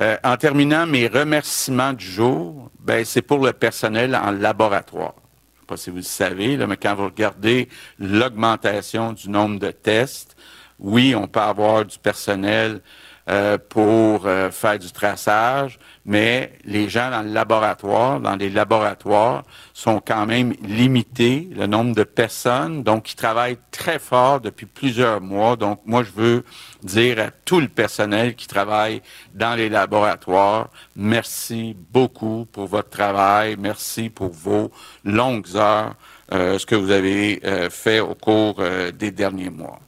Euh, 0.00 0.16
en 0.24 0.36
terminant, 0.36 0.86
mes 0.86 1.06
remerciements 1.06 1.92
du 1.92 2.06
jour, 2.06 2.70
ben, 2.80 3.04
c'est 3.04 3.22
pour 3.22 3.38
le 3.44 3.52
personnel 3.52 4.16
en 4.16 4.30
laboratoire. 4.30 5.14
Je 5.14 5.20
ne 5.20 5.60
sais 5.60 5.66
pas 5.66 5.76
si 5.76 5.90
vous 5.90 5.96
le 5.96 6.02
savez, 6.02 6.56
mais 6.56 6.76
quand 6.76 6.94
vous 6.94 7.04
regardez 7.04 7.68
l'augmentation 7.98 9.12
du 9.12 9.28
nombre 9.28 9.58
de 9.58 9.70
tests, 9.70 10.36
oui, 10.80 11.14
on 11.14 11.26
peut 11.26 11.40
avoir 11.40 11.84
du 11.84 11.98
personnel 11.98 12.80
euh, 13.28 13.58
pour 13.68 14.26
euh, 14.26 14.50
faire 14.50 14.78
du 14.78 14.90
traçage, 14.90 15.78
mais 16.04 16.52
les 16.64 16.88
gens 16.88 17.10
dans 17.10 17.22
le 17.22 17.30
laboratoire, 17.30 18.18
dans 18.18 18.34
les 18.34 18.50
laboratoires, 18.50 19.44
sont 19.74 20.00
quand 20.04 20.26
même 20.26 20.52
limités, 20.62 21.48
le 21.54 21.66
nombre 21.66 21.94
de 21.94 22.02
personnes, 22.02 22.82
donc 22.82 23.12
ils 23.12 23.14
travaillent 23.14 23.58
très 23.70 23.98
fort 24.00 24.40
depuis 24.40 24.66
plusieurs 24.66 25.20
mois. 25.20 25.54
Donc 25.54 25.80
moi, 25.84 26.02
je 26.02 26.10
veux 26.10 26.44
dire 26.82 27.20
à 27.20 27.30
tout 27.30 27.60
le 27.60 27.68
personnel 27.68 28.34
qui 28.34 28.48
travaille 28.48 29.02
dans 29.34 29.54
les 29.54 29.68
laboratoires, 29.68 30.70
merci 30.96 31.76
beaucoup 31.92 32.48
pour 32.50 32.66
votre 32.66 32.88
travail, 32.88 33.54
merci 33.58 34.08
pour 34.08 34.30
vos 34.30 34.72
longues 35.04 35.54
heures, 35.54 35.94
euh, 36.32 36.58
ce 36.58 36.66
que 36.66 36.74
vous 36.74 36.90
avez 36.90 37.40
fait 37.70 38.00
au 38.00 38.14
cours 38.14 38.60
des 38.92 39.12
derniers 39.12 39.50
mois. 39.50 39.78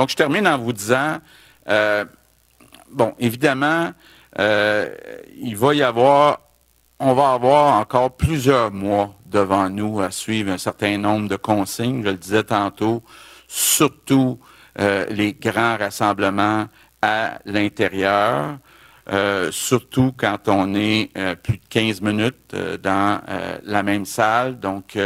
Donc 0.00 0.08
je 0.08 0.16
termine 0.16 0.48
en 0.48 0.56
vous 0.56 0.72
disant, 0.72 1.18
bon, 2.90 3.14
évidemment, 3.18 3.92
euh, 4.38 4.94
il 5.36 5.54
va 5.58 5.74
y 5.74 5.82
avoir, 5.82 6.40
on 6.98 7.12
va 7.12 7.32
avoir 7.32 7.78
encore 7.78 8.16
plusieurs 8.16 8.70
mois 8.70 9.14
devant 9.26 9.68
nous 9.68 10.00
à 10.00 10.10
suivre 10.10 10.50
un 10.50 10.56
certain 10.56 10.96
nombre 10.96 11.28
de 11.28 11.36
consignes. 11.36 12.02
Je 12.02 12.08
le 12.08 12.16
disais 12.16 12.44
tantôt, 12.44 13.02
surtout 13.46 14.40
euh, 14.78 15.04
les 15.10 15.34
grands 15.34 15.76
rassemblements 15.76 16.66
à 17.02 17.40
l'intérieur. 17.44 18.56
Euh, 19.12 19.52
surtout 19.52 20.14
quand 20.16 20.48
on 20.48 20.74
est 20.74 21.10
plus 21.42 21.58
de 21.58 21.66
15 21.68 22.00
minutes 22.00 22.56
dans 22.82 23.20
la 23.64 23.82
même 23.82 24.06
salle. 24.06 24.58
Donc, 24.58 24.96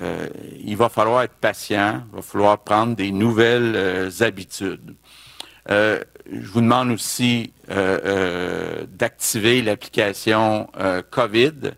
il 0.00 0.76
va 0.76 0.88
falloir 0.88 1.22
être 1.22 1.34
patient, 1.34 2.02
il 2.10 2.16
va 2.16 2.22
falloir 2.22 2.58
prendre 2.58 2.96
des 2.96 3.12
nouvelles 3.12 4.10
habitudes. 4.20 4.94
Euh, 5.70 6.00
je 6.30 6.46
vous 6.48 6.60
demande 6.60 6.90
aussi 6.90 7.52
euh, 7.70 7.98
euh, 8.04 8.86
d'activer 8.88 9.62
l'application 9.62 10.68
COVID 11.10 11.72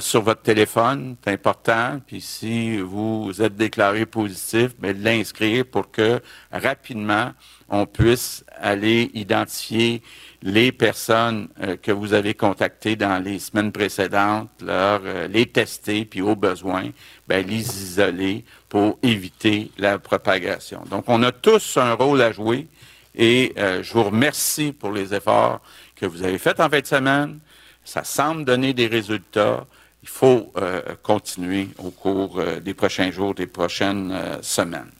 sur 0.00 0.20
votre 0.20 0.42
téléphone, 0.42 1.16
c'est 1.24 1.30
important. 1.30 1.98
Puis 2.06 2.20
si 2.20 2.76
vous 2.76 3.40
êtes 3.40 3.56
déclaré 3.56 4.04
positif, 4.04 4.72
mais 4.78 4.92
ben, 4.92 5.02
l'inscrire 5.02 5.64
pour 5.64 5.90
que 5.90 6.20
rapidement 6.52 7.32
on 7.72 7.86
puisse 7.86 8.44
aller 8.60 9.10
identifier 9.14 10.02
les 10.42 10.70
personnes 10.70 11.48
que 11.82 11.90
vous 11.90 12.12
avez 12.12 12.34
contactées 12.34 12.96
dans 12.96 13.22
les 13.22 13.38
semaines 13.38 13.72
précédentes, 13.72 14.50
leur, 14.60 15.00
les 15.28 15.46
tester, 15.46 16.04
puis 16.04 16.20
au 16.20 16.36
besoin, 16.36 16.90
ben, 17.26 17.46
les 17.46 17.60
isoler 17.60 18.44
pour 18.68 18.98
éviter 19.02 19.70
la 19.78 19.98
propagation. 19.98 20.82
Donc, 20.90 21.04
on 21.08 21.22
a 21.22 21.32
tous 21.32 21.76
un 21.76 21.94
rôle 21.94 22.20
à 22.22 22.32
jouer 22.32 22.68
et 23.14 23.52
euh, 23.58 23.82
je 23.82 23.92
vous 23.92 24.04
remercie 24.04 24.72
pour 24.72 24.92
les 24.92 25.14
efforts 25.14 25.60
que 25.94 26.06
vous 26.06 26.22
avez 26.22 26.38
faits 26.38 26.60
en 26.60 26.68
fin 26.68 26.80
de 26.80 26.86
semaine. 26.86 27.40
Ça 27.84 28.04
semble 28.04 28.44
donner 28.44 28.72
des 28.72 28.86
résultats. 28.86 29.66
Il 30.02 30.08
faut 30.08 30.52
euh, 30.56 30.80
continuer 31.02 31.68
au 31.78 31.90
cours 31.90 32.38
euh, 32.38 32.60
des 32.60 32.74
prochains 32.74 33.10
jours, 33.10 33.34
des 33.34 33.46
prochaines 33.46 34.16
semaines. 34.40 34.90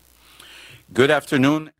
Good 0.92 1.10
afternoon. 1.10 1.70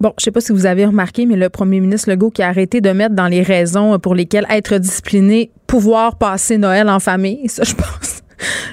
Bon, 0.00 0.12
je 0.18 0.24
sais 0.24 0.30
pas 0.30 0.40
si 0.40 0.52
vous 0.52 0.66
avez 0.66 0.86
remarqué, 0.86 1.26
mais 1.26 1.36
le 1.36 1.48
premier 1.48 1.80
ministre 1.80 2.10
Legault 2.10 2.30
qui 2.30 2.42
a 2.42 2.48
arrêté 2.48 2.80
de 2.80 2.90
mettre 2.90 3.14
dans 3.14 3.28
les 3.28 3.42
raisons 3.42 3.98
pour 3.98 4.14
lesquelles 4.14 4.46
être 4.48 4.78
discipliné, 4.78 5.50
pouvoir 5.66 6.16
passer 6.16 6.56
Noël 6.58 6.88
en 6.88 7.00
famille, 7.00 7.48
ça, 7.48 7.64
je 7.64 7.74
pense. 7.74 8.22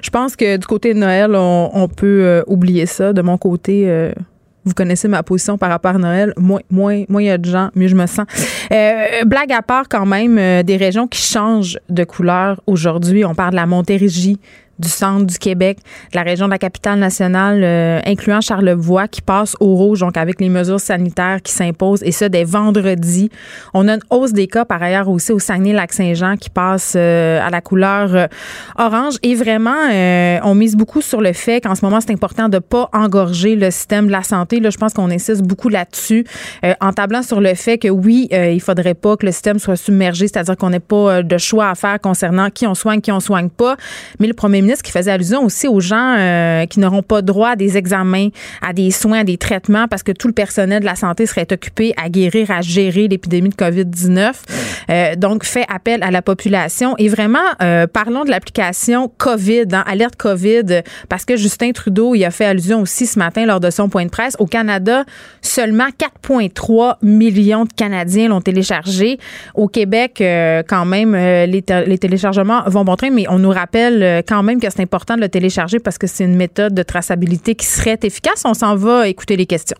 Je 0.02 0.10
pense 0.10 0.38
que 0.38 0.56
du 0.56 0.66
côté 0.66 0.94
de 0.94 1.00
Noël, 1.00 1.36
on, 1.36 1.90
peut 1.90 2.42
oublier 2.48 2.86
ça. 2.86 3.12
De 3.12 3.22
mon 3.22 3.38
côté, 3.38 4.14
vous 4.68 4.74
connaissez 4.74 5.08
ma 5.08 5.24
position 5.24 5.58
par 5.58 5.70
rapport 5.70 5.96
à 5.96 5.98
Noël. 5.98 6.34
Moins, 6.38 6.60
moins, 6.70 7.04
moins 7.08 7.22
il 7.22 7.28
y 7.28 7.32
a 7.32 7.38
de 7.38 7.50
gens, 7.50 7.70
mieux 7.74 7.88
je 7.88 7.96
me 7.96 8.06
sens. 8.06 8.26
Euh, 8.72 9.24
blague 9.26 9.54
à 9.54 9.62
part, 9.62 9.88
quand 9.90 10.06
même, 10.06 10.38
euh, 10.38 10.62
des 10.62 10.76
régions 10.76 11.08
qui 11.08 11.22
changent 11.22 11.80
de 11.90 12.04
couleur 12.04 12.62
aujourd'hui. 12.68 13.24
On 13.24 13.34
parle 13.34 13.52
de 13.52 13.56
la 13.56 13.66
Montérégie, 13.66 14.40
du 14.80 14.90
centre 14.90 15.26
du 15.26 15.38
Québec, 15.38 15.80
de 16.12 16.18
la 16.18 16.24
région 16.24 16.46
de 16.46 16.52
la 16.52 16.58
capitale 16.58 17.00
nationale, 17.00 17.62
euh, 17.64 18.00
incluant 18.06 18.42
Charlevoix, 18.42 19.08
qui 19.08 19.22
passe 19.22 19.56
au 19.60 19.76
rouge, 19.76 20.02
donc 20.02 20.18
avec 20.18 20.40
les 20.40 20.50
mesures 20.50 20.80
sanitaires 20.80 21.42
qui 21.42 21.52
s'imposent, 21.52 22.04
et 22.04 22.12
ça 22.12 22.30
dès 22.30 22.44
vendredi. 22.44 23.30
On 23.74 23.88
a 23.88 23.96
une 23.96 24.02
hausse 24.10 24.34
des 24.34 24.48
cas, 24.48 24.66
par 24.66 24.82
ailleurs, 24.82 25.10
aussi 25.10 25.32
au 25.32 25.40
Saguenay-Lac-Saint-Jean, 25.40 26.36
qui 26.38 26.50
passe 26.50 26.94
euh, 26.96 27.40
à 27.42 27.50
la 27.50 27.62
couleur 27.62 28.16
euh, 28.16 28.28
orange. 28.78 29.16
Et 29.24 29.36
vraiment, 29.36 29.76
on 30.44 30.56
mise 30.56 30.76
beaucoup 30.76 31.02
sur 31.02 31.22
le 31.22 31.34
fait 31.34 31.62
qu'en 31.62 31.76
ce 31.76 31.84
moment, 31.84 32.00
c'est 32.02 32.12
important 32.12 32.50
de 32.50 32.60
pas 32.60 32.90
engorger 32.94 33.56
le 33.56 33.72
système 33.72 34.08
de 34.08 34.12
la 34.12 34.24
santé. 34.24 34.60
Là, 34.60 34.70
je 34.70 34.78
pense 34.78 34.94
qu'on 34.94 35.10
insiste 35.10 35.42
beaucoup 35.42 35.70
là-dessus, 35.70 36.26
en 36.82 36.94
tablant 36.94 37.24
sur 37.24 37.42
le 37.42 37.54
fait 37.56 37.78
que 37.78 37.88
oui, 37.88 38.28
il 38.32 38.62
faudrait 38.62 38.94
pas 38.94 39.18
que 39.18 39.26
le 39.26 39.32
système 39.32 39.60
soit 39.60 39.76
submergé, 39.76 40.28
c'est-à-dire 40.28 40.58
qu'on 40.58 40.70
n'ait 40.70 40.80
pas 40.80 41.24
de 41.24 41.38
choix 41.38 41.70
à 41.70 41.76
faire 41.76 42.00
concernant 42.00 42.50
qui 42.50 42.68
on 42.68 42.76
soigne, 42.76 43.02
qui 43.02 43.12
on 43.12 43.20
soigne 43.20 43.50
pas. 43.50 43.76
Mais 44.20 44.28
le 44.28 44.34
premier 44.34 44.62
qui 44.76 44.92
faisait 44.92 45.12
allusion 45.12 45.44
aussi 45.44 45.68
aux 45.68 45.80
gens 45.80 46.16
euh, 46.18 46.66
qui 46.66 46.80
n'auront 46.80 47.04
pas 47.04 47.22
droit 47.22 47.50
à 47.50 47.56
des 47.56 47.78
examens, 47.78 48.30
à 48.62 48.74
des 48.74 48.92
soins, 48.92 49.20
à 49.20 49.24
des 49.24 49.38
traitements, 49.38 49.88
parce 49.88 50.04
que 50.04 50.12
tout 50.12 50.28
le 50.28 50.34
personnel 50.34 50.82
de 50.82 50.86
la 50.86 50.96
santé 50.96 51.26
serait 51.26 51.52
occupé 51.52 51.94
à 52.02 52.10
guérir, 52.10 52.52
à 52.52 52.62
gérer 52.62 53.08
l'épidémie 53.08 53.50
de 53.50 53.56
COVID-19. 53.56 54.34
Euh, 54.90 55.16
donc, 55.16 55.44
fait 55.44 55.66
appel 55.74 56.02
à 56.04 56.12
la 56.12 56.22
population. 56.22 56.96
Et 56.98 57.10
vraiment, 57.10 57.40
euh, 57.62 57.88
parlons 57.88 58.24
de 58.24 58.30
l'application 58.30 59.12
COVID, 59.18 59.66
hein, 59.74 59.84
alerte 59.88 60.16
COVID, 60.16 60.82
parce 61.10 61.26
que 61.26 61.38
Justin 61.38 61.72
Trudeau 61.72 62.16
y 62.16 62.26
a 62.26 62.32
fait 62.32 62.46
allusion 62.46 62.82
aussi 62.82 63.06
ce 63.06 63.20
matin 63.20 63.46
lors 63.46 63.60
de 63.60 63.70
son 63.70 63.90
point 63.90 64.06
de 64.06 64.10
presse. 64.10 64.36
Au 64.40 64.46
Canada, 64.46 65.04
seulement 65.42 65.88
4,3 65.88 66.96
millions 67.02 67.66
de 67.66 67.74
Canadiens 67.74 68.30
l'ont 68.30 68.42
téléchargé. 68.42 69.20
Au 69.56 69.68
Québec, 69.68 70.24
quand 70.68 70.86
même, 70.86 71.16
les, 71.16 71.64
les 71.86 71.98
téléchargements 71.98 72.64
vont 72.68 72.84
bon 72.84 72.96
train, 72.96 73.10
mais 73.10 73.26
on 73.30 73.40
nous 73.40 73.50
rappelle 73.50 74.24
quand 74.28 74.44
même 74.44 74.57
que 74.60 74.70
c'est 74.70 74.82
important 74.82 75.16
de 75.16 75.22
le 75.22 75.30
télécharger 75.30 75.80
parce 75.80 75.98
que 75.98 76.08
c'est 76.08 76.24
une 76.24 76.36
méthode 76.36 76.74
de 76.74 76.84
traçabilité 76.84 77.56
qui 77.56 77.66
serait 77.66 78.00
efficace. 78.04 78.44
On 78.46 78.54
s'en 78.54 78.76
va 78.76 79.08
écouter 79.08 79.38
les 79.38 79.46
questions. 79.46 79.78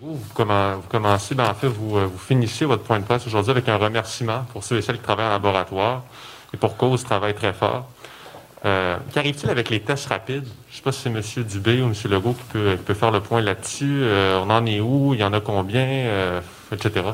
Vous, 0.00 0.18
commencez, 0.34 1.34
ben, 1.34 1.50
en 1.50 1.54
fait, 1.54 1.66
vous, 1.66 1.98
euh, 1.98 2.06
vous 2.06 2.18
finissez 2.18 2.64
votre 2.64 2.82
point 2.82 2.98
de 2.98 3.04
presse 3.04 3.26
aujourd'hui 3.26 3.50
avec 3.50 3.68
un 3.68 3.76
remerciement 3.76 4.46
pour 4.52 4.64
ceux 4.64 4.78
et 4.78 4.82
celles 4.82 4.96
qui 4.96 5.02
travaillent 5.02 5.26
en 5.26 5.30
laboratoire 5.30 6.04
et 6.54 6.56
pour 6.56 6.76
cause 6.76 7.04
travaillent 7.04 7.34
très 7.34 7.52
fort. 7.52 7.88
Euh, 8.64 8.96
Qu'arrive-t-il 9.12 9.50
avec 9.50 9.70
les 9.70 9.80
tests 9.80 10.06
rapides? 10.06 10.46
Je 10.68 10.72
ne 10.72 10.76
sais 10.76 10.82
pas 10.82 10.92
si 10.92 11.02
c'est 11.02 11.08
M. 11.40 11.44
Dubé 11.44 11.82
ou 11.82 11.86
M. 11.86 11.94
Legault 12.10 12.34
qui 12.34 12.44
peut, 12.52 12.94
faire 12.94 13.10
le 13.10 13.20
point 13.20 13.40
là-dessus. 13.40 14.00
Euh, 14.02 14.40
on 14.42 14.50
en 14.50 14.64
est 14.66 14.80
où? 14.80 15.14
Il 15.14 15.20
y 15.20 15.24
en 15.24 15.32
a 15.32 15.40
combien? 15.40 16.40
etc. 16.72 17.04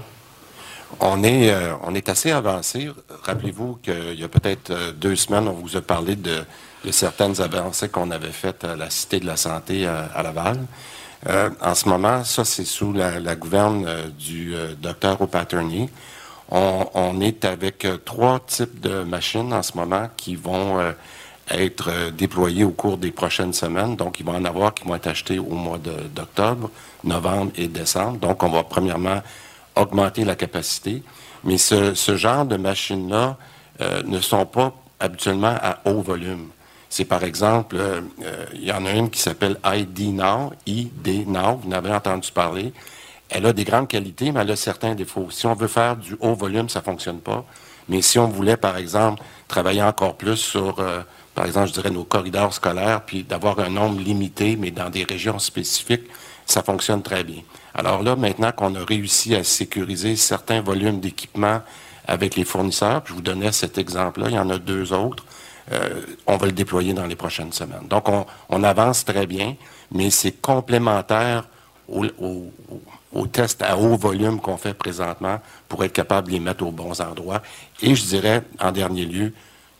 On 1.00 1.22
est, 1.22 1.50
euh, 1.50 1.74
on 1.82 1.94
est 1.94 2.08
assez 2.08 2.30
avancé. 2.30 2.90
Rappelez-vous 3.24 3.78
qu'il 3.82 4.18
y 4.18 4.24
a 4.24 4.28
peut-être 4.28 4.92
deux 4.92 5.16
semaines, 5.16 5.48
on 5.48 5.52
vous 5.52 5.76
a 5.76 5.80
parlé 5.80 6.16
de, 6.16 6.44
certaines 6.92 7.40
avancées 7.40 7.88
qu'on 7.88 8.10
avait 8.10 8.32
faites 8.32 8.64
à 8.64 8.76
la 8.76 8.90
Cité 8.90 9.20
de 9.20 9.26
la 9.26 9.36
Santé 9.36 9.86
à, 9.86 10.22
Laval. 10.22 10.58
en 11.60 11.74
ce 11.74 11.88
moment, 11.88 12.24
ça, 12.24 12.44
c'est 12.44 12.64
sous 12.64 12.92
la, 12.92 13.36
gouverne 13.36 13.86
du 14.18 14.54
docteur 14.80 15.20
O'Patterney. 15.20 15.88
On, 16.50 17.20
est 17.20 17.44
avec 17.44 17.86
trois 18.04 18.40
types 18.40 18.80
de 18.80 19.02
machines 19.02 19.52
en 19.52 19.62
ce 19.62 19.76
moment 19.76 20.08
qui 20.16 20.36
vont 20.36 20.80
être 21.50 21.90
euh, 21.90 22.10
déployés 22.10 22.64
au 22.64 22.70
cours 22.70 22.98
des 22.98 23.10
prochaines 23.10 23.52
semaines. 23.52 23.96
Donc, 23.96 24.20
il 24.20 24.26
va 24.26 24.32
en 24.32 24.44
avoir 24.44 24.74
qui 24.74 24.84
vont 24.84 24.94
être 24.94 25.06
achetés 25.06 25.38
au 25.38 25.54
mois 25.54 25.78
d'octobre, 25.78 26.70
novembre 27.04 27.52
et 27.56 27.68
décembre. 27.68 28.18
Donc, 28.18 28.42
on 28.42 28.48
va 28.48 28.62
premièrement 28.64 29.22
augmenter 29.74 30.24
la 30.24 30.34
capacité. 30.34 31.02
Mais 31.44 31.58
ce, 31.58 31.94
genre 32.16 32.44
de 32.44 32.56
machines-là 32.56 33.36
euh, 33.80 34.02
ne 34.04 34.20
sont 34.20 34.46
pas 34.46 34.74
habituellement 34.98 35.54
à 35.60 35.78
haut 35.84 36.00
volume. 36.00 36.48
C'est 36.88 37.04
par 37.04 37.24
exemple, 37.24 37.76
euh, 37.78 38.00
il 38.54 38.64
y 38.64 38.72
en 38.72 38.86
a 38.86 38.92
une 38.92 39.10
qui 39.10 39.20
s'appelle 39.20 39.58
ID 39.64 40.14
Now, 40.14 40.52
ID 40.66 41.26
Now, 41.26 41.56
vous 41.62 41.68
n'avez 41.68 41.92
entendu 41.92 42.30
parler. 42.32 42.72
Elle 43.28 43.46
a 43.46 43.52
des 43.52 43.64
grandes 43.64 43.88
qualités, 43.88 44.30
mais 44.30 44.40
elle 44.40 44.52
a 44.52 44.56
certains 44.56 44.94
défauts. 44.94 45.28
Si 45.30 45.46
on 45.46 45.54
veut 45.54 45.68
faire 45.68 45.96
du 45.96 46.16
haut 46.20 46.34
volume, 46.34 46.68
ça 46.68 46.80
fonctionne 46.80 47.20
pas. 47.20 47.44
Mais 47.88 48.02
si 48.02 48.18
on 48.18 48.28
voulait, 48.28 48.56
par 48.56 48.76
exemple, 48.76 49.22
travailler 49.48 49.82
encore 49.82 50.16
plus 50.16 50.36
sur 50.36 50.80
par 51.36 51.44
exemple, 51.44 51.68
je 51.68 51.72
dirais 51.74 51.90
nos 51.90 52.04
corridors 52.04 52.54
scolaires, 52.54 53.02
puis 53.02 53.22
d'avoir 53.22 53.60
un 53.60 53.68
nombre 53.68 54.00
limité, 54.00 54.56
mais 54.56 54.70
dans 54.70 54.88
des 54.88 55.04
régions 55.04 55.38
spécifiques, 55.38 56.08
ça 56.46 56.62
fonctionne 56.62 57.02
très 57.02 57.24
bien. 57.24 57.42
Alors 57.74 58.02
là, 58.02 58.16
maintenant 58.16 58.52
qu'on 58.52 58.74
a 58.74 58.82
réussi 58.82 59.34
à 59.34 59.44
sécuriser 59.44 60.16
certains 60.16 60.62
volumes 60.62 60.98
d'équipements 60.98 61.60
avec 62.08 62.36
les 62.36 62.46
fournisseurs, 62.46 63.02
je 63.04 63.12
vous 63.12 63.20
donnais 63.20 63.52
cet 63.52 63.76
exemple-là, 63.76 64.28
il 64.30 64.34
y 64.34 64.38
en 64.38 64.48
a 64.48 64.56
deux 64.56 64.94
autres, 64.94 65.26
euh, 65.72 66.02
on 66.26 66.36
va 66.36 66.46
le 66.46 66.52
déployer 66.52 66.94
dans 66.94 67.06
les 67.06 67.16
prochaines 67.16 67.52
semaines. 67.52 67.88
Donc, 67.88 68.08
on, 68.08 68.62
avance 68.62 69.04
très 69.04 69.26
bien, 69.26 69.56
mais 69.90 70.10
c'est 70.10 70.32
complémentaire 70.32 71.48
aux 71.88 72.04
au, 73.12 73.26
tests 73.26 73.62
à 73.62 73.76
haut 73.76 73.96
volume 73.96 74.40
qu'on 74.40 74.56
fait 74.56 74.74
présentement 74.74 75.40
pour 75.68 75.84
être 75.84 75.92
capable 75.92 76.28
de 76.28 76.32
les 76.32 76.40
mettre 76.40 76.64
aux 76.64 76.70
bons 76.70 77.00
endroits. 77.00 77.42
Et 77.82 77.94
je 77.94 78.04
dirais, 78.04 78.42
en 78.60 78.72
dernier 78.72 79.04
lieu, 79.04 79.32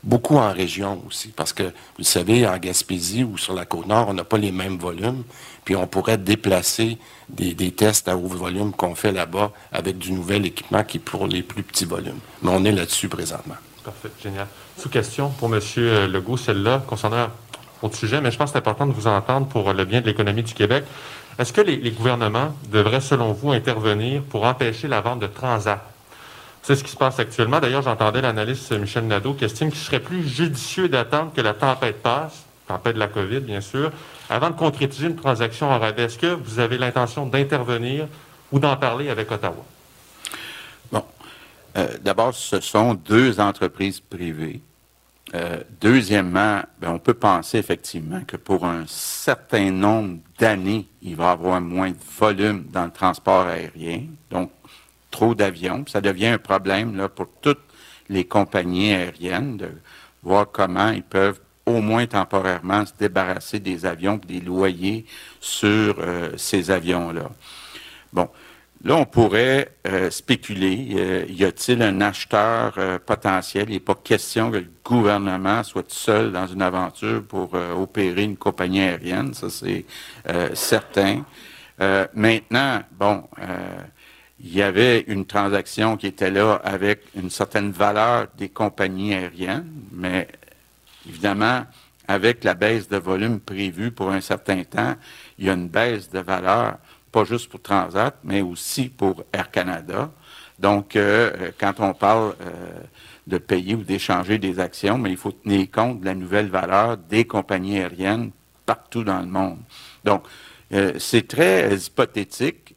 beaucoup 0.03 0.37
en 0.37 0.51
région 0.51 1.01
aussi, 1.07 1.29
parce 1.29 1.53
que, 1.53 1.63
vous 1.97 2.03
savez, 2.03 2.47
en 2.47 2.57
Gaspésie 2.57 3.23
ou 3.23 3.37
sur 3.37 3.53
la 3.53 3.65
Côte-Nord, 3.65 4.07
on 4.09 4.13
n'a 4.13 4.23
pas 4.23 4.37
les 4.37 4.51
mêmes 4.51 4.77
volumes, 4.77 5.23
puis 5.65 5.75
on 5.75 5.85
pourrait 5.85 6.17
déplacer 6.17 6.97
des, 7.29 7.71
tests 7.71 8.07
à 8.07 8.15
haut 8.15 8.27
volume 8.27 8.71
qu'on 8.71 8.95
fait 8.95 9.11
là-bas 9.11 9.51
avec 9.71 9.97
du 9.97 10.13
nouvel 10.13 10.45
équipement 10.45 10.83
qui 10.83 10.97
est 10.97 11.01
pour 11.01 11.27
les 11.27 11.43
plus 11.43 11.63
petits 11.63 11.85
volumes. 11.85 12.19
Mais 12.41 12.51
on 12.53 12.63
est 12.63 12.71
là-dessus 12.71 13.09
présentement. 13.09 13.55
Parfait, 13.87 14.11
génial. 14.21 14.47
Sous-question 14.77 15.29
pour 15.29 15.47
M. 15.47 15.61
Legault, 16.11 16.35
celle-là, 16.35 16.83
concernant 16.85 17.29
autre 17.81 17.95
sujet, 17.95 18.19
mais 18.19 18.31
je 18.31 18.37
pense 18.37 18.49
que 18.49 18.53
c'est 18.53 18.59
important 18.59 18.85
de 18.85 18.91
vous 18.91 19.07
entendre 19.07 19.47
pour 19.47 19.71
le 19.71 19.85
bien 19.85 20.01
de 20.01 20.07
l'économie 20.07 20.43
du 20.43 20.53
Québec. 20.53 20.83
Est-ce 21.39 21.53
que 21.53 21.61
les, 21.61 21.77
les 21.77 21.91
gouvernements 21.91 22.53
devraient, 22.69 22.99
selon 22.99 23.31
vous, 23.31 23.53
intervenir 23.53 24.23
pour 24.23 24.43
empêcher 24.43 24.89
la 24.89 24.99
vente 24.99 25.19
de 25.19 25.27
Transat 25.27 25.79
c'est 26.63 26.75
ce 26.75 26.83
qui 26.83 26.91
se 26.91 26.97
passe 26.97 27.17
actuellement. 27.17 27.61
D'ailleurs, 27.61 27.81
j'entendais 27.81 28.19
l'analyste 28.19 28.73
Michel 28.73 29.07
Nadeau 29.07 29.33
qui 29.35 29.45
estime 29.45 29.69
qu'il 29.69 29.79
serait 29.79 30.01
plus 30.01 30.27
judicieux 30.27 30.89
d'attendre 30.89 31.31
que 31.33 31.39
la 31.39 31.53
tempête 31.53 32.03
passe, 32.03 32.43
tempête 32.67 32.95
de 32.95 32.99
la 32.99 33.07
COVID, 33.07 33.39
bien 33.39 33.61
sûr, 33.61 33.89
avant 34.29 34.49
de 34.49 34.55
concrétiser 34.55 35.07
une 35.07 35.15
transaction 35.15 35.71
en 35.71 35.79
rabais. 35.79 36.03
Est-ce 36.03 36.17
que 36.17 36.27
vous 36.27 36.59
avez 36.59 36.77
l'intention 36.77 37.25
d'intervenir 37.25 38.07
ou 38.51 38.59
d'en 38.59 38.75
parler 38.75 39.07
avec 39.09 39.31
Ottawa? 39.31 39.63
Euh, 41.77 41.97
d'abord, 42.01 42.33
ce 42.33 42.59
sont 42.59 42.93
deux 42.95 43.39
entreprises 43.39 43.99
privées. 43.99 44.61
Euh, 45.35 45.61
deuxièmement, 45.81 46.61
ben, 46.79 46.91
on 46.91 46.99
peut 46.99 47.13
penser 47.13 47.57
effectivement 47.57 48.21
que 48.25 48.37
pour 48.37 48.65
un 48.65 48.85
certain 48.87 49.71
nombre 49.71 50.19
d'années, 50.39 50.87
il 51.01 51.15
va 51.15 51.25
y 51.25 51.33
avoir 51.33 51.59
moins 51.59 51.91
de 51.91 51.97
volume 52.17 52.65
dans 52.71 52.85
le 52.85 52.91
transport 52.91 53.45
aérien. 53.45 54.03
Donc, 54.31 54.51
trop 55.11 55.35
d'avions. 55.35 55.83
Ça 55.87 55.99
devient 55.99 56.27
un 56.27 56.37
problème 56.37 57.07
pour 57.13 57.27
toutes 57.41 57.63
les 58.09 58.23
compagnies 58.23 58.93
aériennes 58.93 59.57
de 59.57 59.69
voir 60.23 60.47
comment 60.51 60.89
ils 60.89 61.03
peuvent 61.03 61.39
au 61.65 61.81
moins 61.81 62.07
temporairement 62.07 62.85
se 62.85 62.93
débarrasser 62.97 63.59
des 63.59 63.85
avions 63.85 64.19
des 64.25 64.39
loyers 64.39 65.05
sur 65.41 65.97
euh, 65.99 66.31
ces 66.37 66.71
avions-là. 66.71 67.29
Bon, 68.13 68.29
là, 68.83 68.95
on 68.95 69.05
pourrait 69.05 69.69
euh, 69.87 70.09
spéculer. 70.09 70.89
Euh, 70.95 71.25
y 71.29 71.43
a-t-il 71.43 71.81
un 71.81 72.01
acheteur 72.01 72.99
potentiel? 73.05 73.65
Il 73.69 73.73
n'est 73.73 73.79
pas 73.79 73.95
question 73.95 74.51
que 74.51 74.57
le 74.57 74.71
gouvernement 74.83 75.63
soit 75.63 75.89
seul 75.91 76.31
dans 76.31 76.47
une 76.47 76.61
aventure 76.61 77.23
pour 77.23 77.53
opérer 77.53 78.23
une 78.23 78.37
compagnie 78.37 78.81
aérienne, 78.81 79.33
ça 79.33 79.49
c'est 79.49 79.85
certain. 80.53 81.25
maintenant, 82.13 82.81
bon, 82.97 83.23
il 84.39 84.53
y 84.53 84.61
avait 84.61 85.01
une 85.07 85.25
transaction 85.25 85.97
qui 85.97 86.07
était 86.07 86.31
là 86.31 86.61
avec 86.63 87.01
une 87.15 87.29
certaine 87.29 87.71
valeur 87.71 88.27
des 88.37 88.49
compagnies 88.49 89.13
aériennes, 89.13 89.71
mais 89.91 90.27
évidemment, 91.07 91.65
avec 92.07 92.43
la 92.43 92.53
baisse 92.53 92.87
de 92.87 92.97
volume 92.97 93.39
prévue 93.39 93.91
pour 93.91 94.11
un 94.11 94.21
certain 94.21 94.63
temps, 94.63 94.95
il 95.37 95.45
y 95.45 95.49
a 95.49 95.53
une 95.53 95.67
baisse 95.67 96.09
de 96.09 96.19
valeur, 96.19 96.77
pas 97.11 97.23
juste 97.23 97.49
pour 97.49 97.61
Transat, 97.61 98.15
mais 98.23 98.41
aussi 98.41 98.89
pour 98.89 99.23
Air 99.33 99.51
Canada. 99.51 100.11
Donc, 100.59 100.95
euh, 100.95 101.51
quand 101.59 101.79
on 101.79 101.93
parle 101.93 102.35
euh, 102.41 102.81
de 103.27 103.37
payer 103.37 103.75
ou 103.75 103.83
d'échanger 103.83 104.39
des 104.39 104.59
actions, 104.59 104.97
mais 104.97 105.11
il 105.11 105.17
faut 105.17 105.31
tenir 105.31 105.69
compte 105.71 106.01
de 106.01 106.05
la 106.05 106.15
nouvelle 106.15 106.49
valeur 106.49 106.97
des 106.97 107.25
compagnies 107.25 107.77
aériennes 107.79 108.31
partout 108.65 109.03
dans 109.03 109.19
le 109.19 109.27
monde. 109.27 109.59
Donc, 110.03 110.23
euh, 110.73 110.93
c'est 110.97 111.27
très 111.27 111.75
hypothétique 111.75 112.67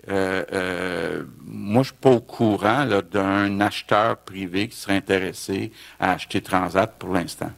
moi, 1.47 1.83
je 1.83 1.89
suis 1.89 1.97
pas 2.01 2.11
au 2.11 2.21
courant 2.21 2.87
d'un 3.13 3.61
acheteur 3.61 4.17
privé 4.17 4.69
qui 4.69 4.77
serait 4.77 4.97
intéressé 4.97 5.73
à 5.99 6.13
acheter 6.13 6.41
Transat 6.41 6.93
pour 6.99 7.13
l'instant. 7.13 7.51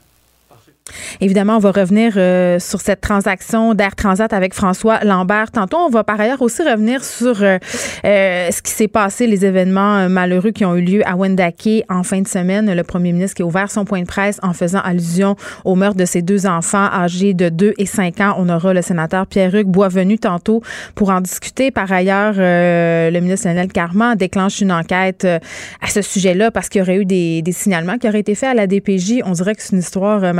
Évidemment, 1.20 1.56
on 1.56 1.60
va 1.60 1.70
revenir 1.70 2.14
euh, 2.16 2.58
sur 2.58 2.80
cette 2.80 3.00
transaction 3.00 3.74
d'Air 3.74 3.94
Transat 3.94 4.32
avec 4.32 4.54
François 4.54 5.04
Lambert. 5.04 5.50
Tantôt, 5.52 5.76
on 5.78 5.88
va 5.88 6.02
par 6.02 6.20
ailleurs 6.20 6.42
aussi 6.42 6.62
revenir 6.62 7.04
sur 7.04 7.42
euh, 7.42 7.58
euh, 8.04 8.50
ce 8.50 8.62
qui 8.62 8.72
s'est 8.72 8.88
passé, 8.88 9.26
les 9.26 9.46
événements 9.46 10.08
malheureux 10.08 10.50
qui 10.50 10.64
ont 10.64 10.74
eu 10.74 10.82
lieu 10.82 11.08
à 11.08 11.14
Wendake 11.14 11.84
en 11.88 12.02
fin 12.02 12.20
de 12.20 12.28
semaine. 12.28 12.74
Le 12.74 12.82
premier 12.82 13.12
ministre 13.12 13.36
qui 13.36 13.42
a 13.42 13.46
ouvert 13.46 13.70
son 13.70 13.84
point 13.84 14.00
de 14.00 14.06
presse 14.06 14.40
en 14.42 14.52
faisant 14.52 14.80
allusion 14.80 15.36
au 15.64 15.76
meurtre 15.76 15.96
de 15.96 16.04
ses 16.04 16.22
deux 16.22 16.46
enfants 16.46 16.88
âgés 16.92 17.34
de 17.34 17.48
2 17.48 17.74
et 17.78 17.86
5 17.86 18.20
ans. 18.20 18.34
On 18.38 18.48
aura 18.48 18.74
le 18.74 18.82
sénateur 18.82 19.26
Pierre-Hugues 19.26 19.68
Boisvenu 19.68 20.18
tantôt 20.18 20.62
pour 20.94 21.10
en 21.10 21.20
discuter. 21.20 21.70
Par 21.70 21.90
ailleurs, 21.92 22.34
le 22.36 23.20
ministre 23.20 23.46
Lionel 23.46 23.68
Carman 23.68 24.16
déclenche 24.16 24.60
une 24.60 24.72
enquête 24.72 25.24
à 25.24 25.86
ce 25.86 26.02
sujet-là 26.02 26.50
parce 26.50 26.68
qu'il 26.68 26.80
y 26.80 26.82
aurait 26.82 26.96
eu 26.96 27.04
des, 27.04 27.42
des 27.42 27.52
signalements 27.52 27.98
qui 27.98 28.08
auraient 28.08 28.20
été 28.20 28.34
faits 28.34 28.50
à 28.50 28.54
la 28.54 28.66
DPJ. 28.66 29.22
On 29.24 29.32
dirait 29.32 29.54
que 29.54 29.62
c'est 29.62 29.72
une 29.72 29.78
histoire 29.78 30.32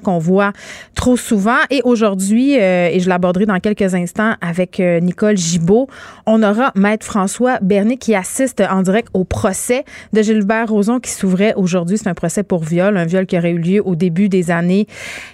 qu'on 0.00 0.18
voit 0.18 0.52
trop 0.94 1.16
souvent. 1.16 1.58
Et 1.70 1.80
aujourd'hui, 1.84 2.60
euh, 2.60 2.88
et 2.92 3.00
je 3.00 3.08
l'aborderai 3.08 3.46
dans 3.46 3.58
quelques 3.60 3.94
instants 3.94 4.34
avec 4.40 4.80
euh, 4.80 5.00
Nicole 5.00 5.36
Gibault, 5.36 5.88
on 6.26 6.42
aura 6.42 6.72
Maître 6.74 7.06
François 7.06 7.58
Bernier 7.60 7.96
qui 7.96 8.14
assiste 8.14 8.60
en 8.60 8.82
direct 8.82 9.08
au 9.14 9.24
procès 9.24 9.84
de 10.12 10.22
Gilbert 10.22 10.68
Rozon 10.68 11.00
qui 11.00 11.10
s'ouvrait 11.10 11.54
aujourd'hui. 11.56 11.98
C'est 11.98 12.08
un 12.08 12.14
procès 12.14 12.42
pour 12.42 12.62
viol, 12.62 12.96
un 12.96 13.06
viol 13.06 13.26
qui 13.26 13.38
aurait 13.38 13.52
eu 13.52 13.58
lieu 13.58 13.82
au 13.84 13.94
début 13.94 14.28
des 14.28 14.50
années 14.50 14.86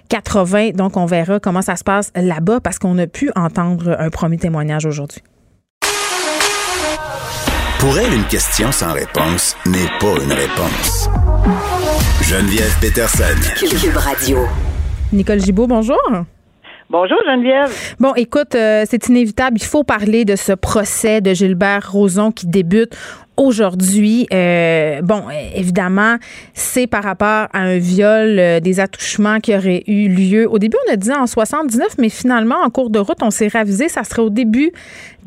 80. 0.09 0.71
Donc, 0.71 0.97
on 0.97 1.07
verra 1.07 1.41
comment 1.41 1.63
ça 1.63 1.77
se 1.77 1.85
passe 1.85 2.13
là-bas 2.15 2.61
parce 2.61 2.79
qu'on 2.79 2.97
a 2.99 3.07
pu 3.07 3.31
entendre 3.35 3.97
un 3.99 4.11
premier 4.11 4.39
témoignage 4.39 4.87
aujourd'hui. 4.87 5.23
Pour 7.79 7.99
elle, 7.99 8.13
une 8.13 8.25
question 8.25 8.73
sans 8.73 8.93
réponse 8.95 9.55
n'est 9.67 9.91
pas 10.01 10.15
une 10.23 10.33
réponse. 10.33 11.09
Geneviève 12.23 12.75
Peterson. 12.81 13.25
Cube 13.59 13.97
Radio. 13.97 14.39
Nicole 15.13 15.41
Gibault, 15.41 15.67
bonjour. 15.67 16.01
Bonjour 16.89 17.19
Geneviève. 17.27 17.71
Bon, 18.01 18.15
écoute, 18.15 18.55
euh, 18.55 18.85
c'est 18.89 19.09
inévitable. 19.09 19.59
Il 19.61 19.65
faut 19.65 19.85
parler 19.85 20.25
de 20.25 20.37
ce 20.37 20.53
procès 20.53 21.21
de 21.21 21.35
Gilbert 21.35 21.91
Rozon 21.93 22.33
qui 22.33 22.47
débute 22.47 22.97
aujourd'hui. 23.37 24.27
Euh, 24.33 25.01
bon, 25.03 25.25
évidemment, 25.55 26.17
c'est 26.55 26.87
par 26.87 27.03
rapport 27.03 27.49
à 27.53 27.59
un 27.59 27.79
viol, 27.79 28.39
euh, 28.39 28.61
des 28.61 28.81
attouchements 28.81 29.41
qui 29.41 29.55
auraient 29.55 29.85
eu 29.87 30.09
lieu. 30.09 30.51
Au 30.51 30.59
début, 30.59 30.77
on 30.89 30.93
a 30.93 30.97
dit 30.97 31.13
en 31.13 31.27
79, 31.27 31.97
mais 31.99 32.09
finalement, 32.09 32.57
en 32.63 32.71
cours 32.71 32.91
de 32.91 32.99
route, 32.99 33.19
on 33.23 33.31
s'est 33.31 33.49
ravisé. 33.49 33.89
Ça 33.89 34.05
serait 34.05 34.23
au 34.23 34.31
début 34.31 34.73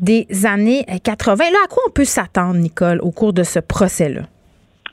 des 0.00 0.26
années 0.44 0.84
80. 1.02 1.44
Là, 1.44 1.58
à 1.64 1.68
quoi 1.68 1.82
on 1.86 1.90
peut 1.90 2.04
s'attendre, 2.04 2.56
Nicole, 2.56 3.00
au 3.02 3.10
cours 3.10 3.32
de 3.32 3.42
ce 3.42 3.58
procès-là? 3.58 4.22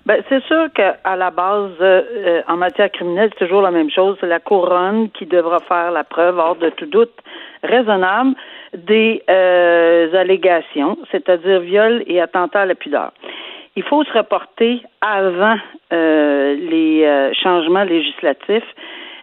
Ben, 0.08 0.24
c'est 0.30 0.42
sûr 0.46 0.70
qu'à 0.74 1.18
la 1.18 1.32
base, 1.32 1.72
euh, 1.82 2.02
euh, 2.16 2.42
en 2.48 2.56
matière 2.56 2.90
criminelle, 2.90 3.30
c'est 3.34 3.46
toujours 3.46 3.62
la 3.62 3.72
même 3.72 3.90
chose. 3.92 4.16
C'est 4.22 4.28
la 4.28 4.40
couronne 4.40 5.10
qui 5.10 5.26
devra 5.26 5.60
faire 5.60 5.92
la 5.92 6.06
preuve, 6.06 6.38
hors 6.38 6.56
de 6.56 6.70
tout 6.70 6.86
doute 6.86 7.12
raisonnable, 7.62 8.34
des 8.74 9.22
euh, 9.30 10.14
allégations, 10.14 10.98
c'est-à-dire 11.12 11.60
viol 11.60 12.04
et 12.08 12.22
attentat 12.22 12.62
à 12.62 12.66
la 12.66 12.76
pudeur. 12.76 13.12
il 13.76 13.84
faut 13.84 14.02
se 14.06 14.14
reporter 14.14 14.82
avant 15.02 15.58
euh, 15.92 16.56
les 16.56 17.04
euh, 17.04 17.34
changements 17.34 17.84
législatifs 17.84 18.64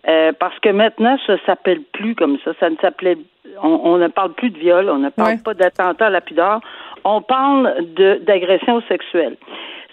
euh, 0.06 0.32
parce 0.38 0.58
que 0.58 0.68
maintenant, 0.68 1.16
ça 1.26 1.36
s'appelle 1.46 1.80
plus 1.92 2.14
comme 2.14 2.36
ça. 2.44 2.52
Ça 2.60 2.68
ne 2.68 2.76
s'appelait 2.76 3.16
on, 3.62 3.96
ne 3.98 4.08
parle 4.08 4.32
plus 4.34 4.50
de 4.50 4.58
viol, 4.58 4.88
on 4.90 4.98
ne 4.98 5.10
parle 5.10 5.38
pas 5.42 5.54
d'attentat 5.54 6.06
à 6.06 6.10
la 6.10 6.20
pudeur, 6.20 6.60
on 7.04 7.22
parle 7.22 7.74
de 7.94 8.20
d'agression 8.24 8.82
sexuelle. 8.88 9.36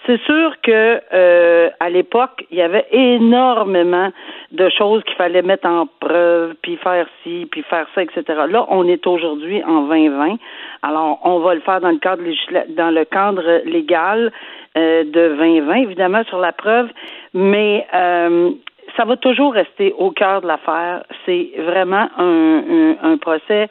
C'est 0.06 0.20
sûr 0.22 0.54
que 0.62 1.00
euh, 1.12 1.70
à 1.78 1.88
l'époque, 1.88 2.44
il 2.50 2.58
y 2.58 2.62
avait 2.62 2.86
énormément 2.90 4.10
de 4.50 4.68
choses 4.68 5.04
qu'il 5.04 5.14
fallait 5.14 5.42
mettre 5.42 5.68
en 5.68 5.86
preuve, 6.00 6.54
puis 6.60 6.76
faire 6.76 7.06
ci, 7.22 7.46
puis 7.50 7.62
faire 7.62 7.86
ça, 7.94 8.02
etc. 8.02 8.24
Là, 8.48 8.66
on 8.68 8.88
est 8.88 9.06
aujourd'hui 9.06 9.62
en 9.62 9.82
2020. 9.82 10.38
Alors, 10.82 11.20
on 11.22 11.38
va 11.38 11.54
le 11.54 11.60
faire 11.60 11.80
dans 11.80 11.90
le 11.90 11.98
cadre 11.98 12.22
dans 12.70 12.90
le 12.90 13.04
cadre 13.04 13.62
légal 13.64 14.32
euh, 14.76 15.04
de 15.04 15.36
2020, 15.36 15.74
évidemment, 15.76 16.24
sur 16.24 16.38
la 16.38 16.52
preuve, 16.52 16.88
mais 17.32 17.86
euh, 17.94 18.50
ça 18.96 19.04
va 19.04 19.16
toujours 19.16 19.54
rester 19.54 19.94
au 19.98 20.10
cœur 20.10 20.40
de 20.40 20.48
l'affaire. 20.48 21.04
C'est 21.24 21.52
vraiment 21.58 22.08
un, 22.18 22.96
un, 23.02 23.16
procès 23.18 23.68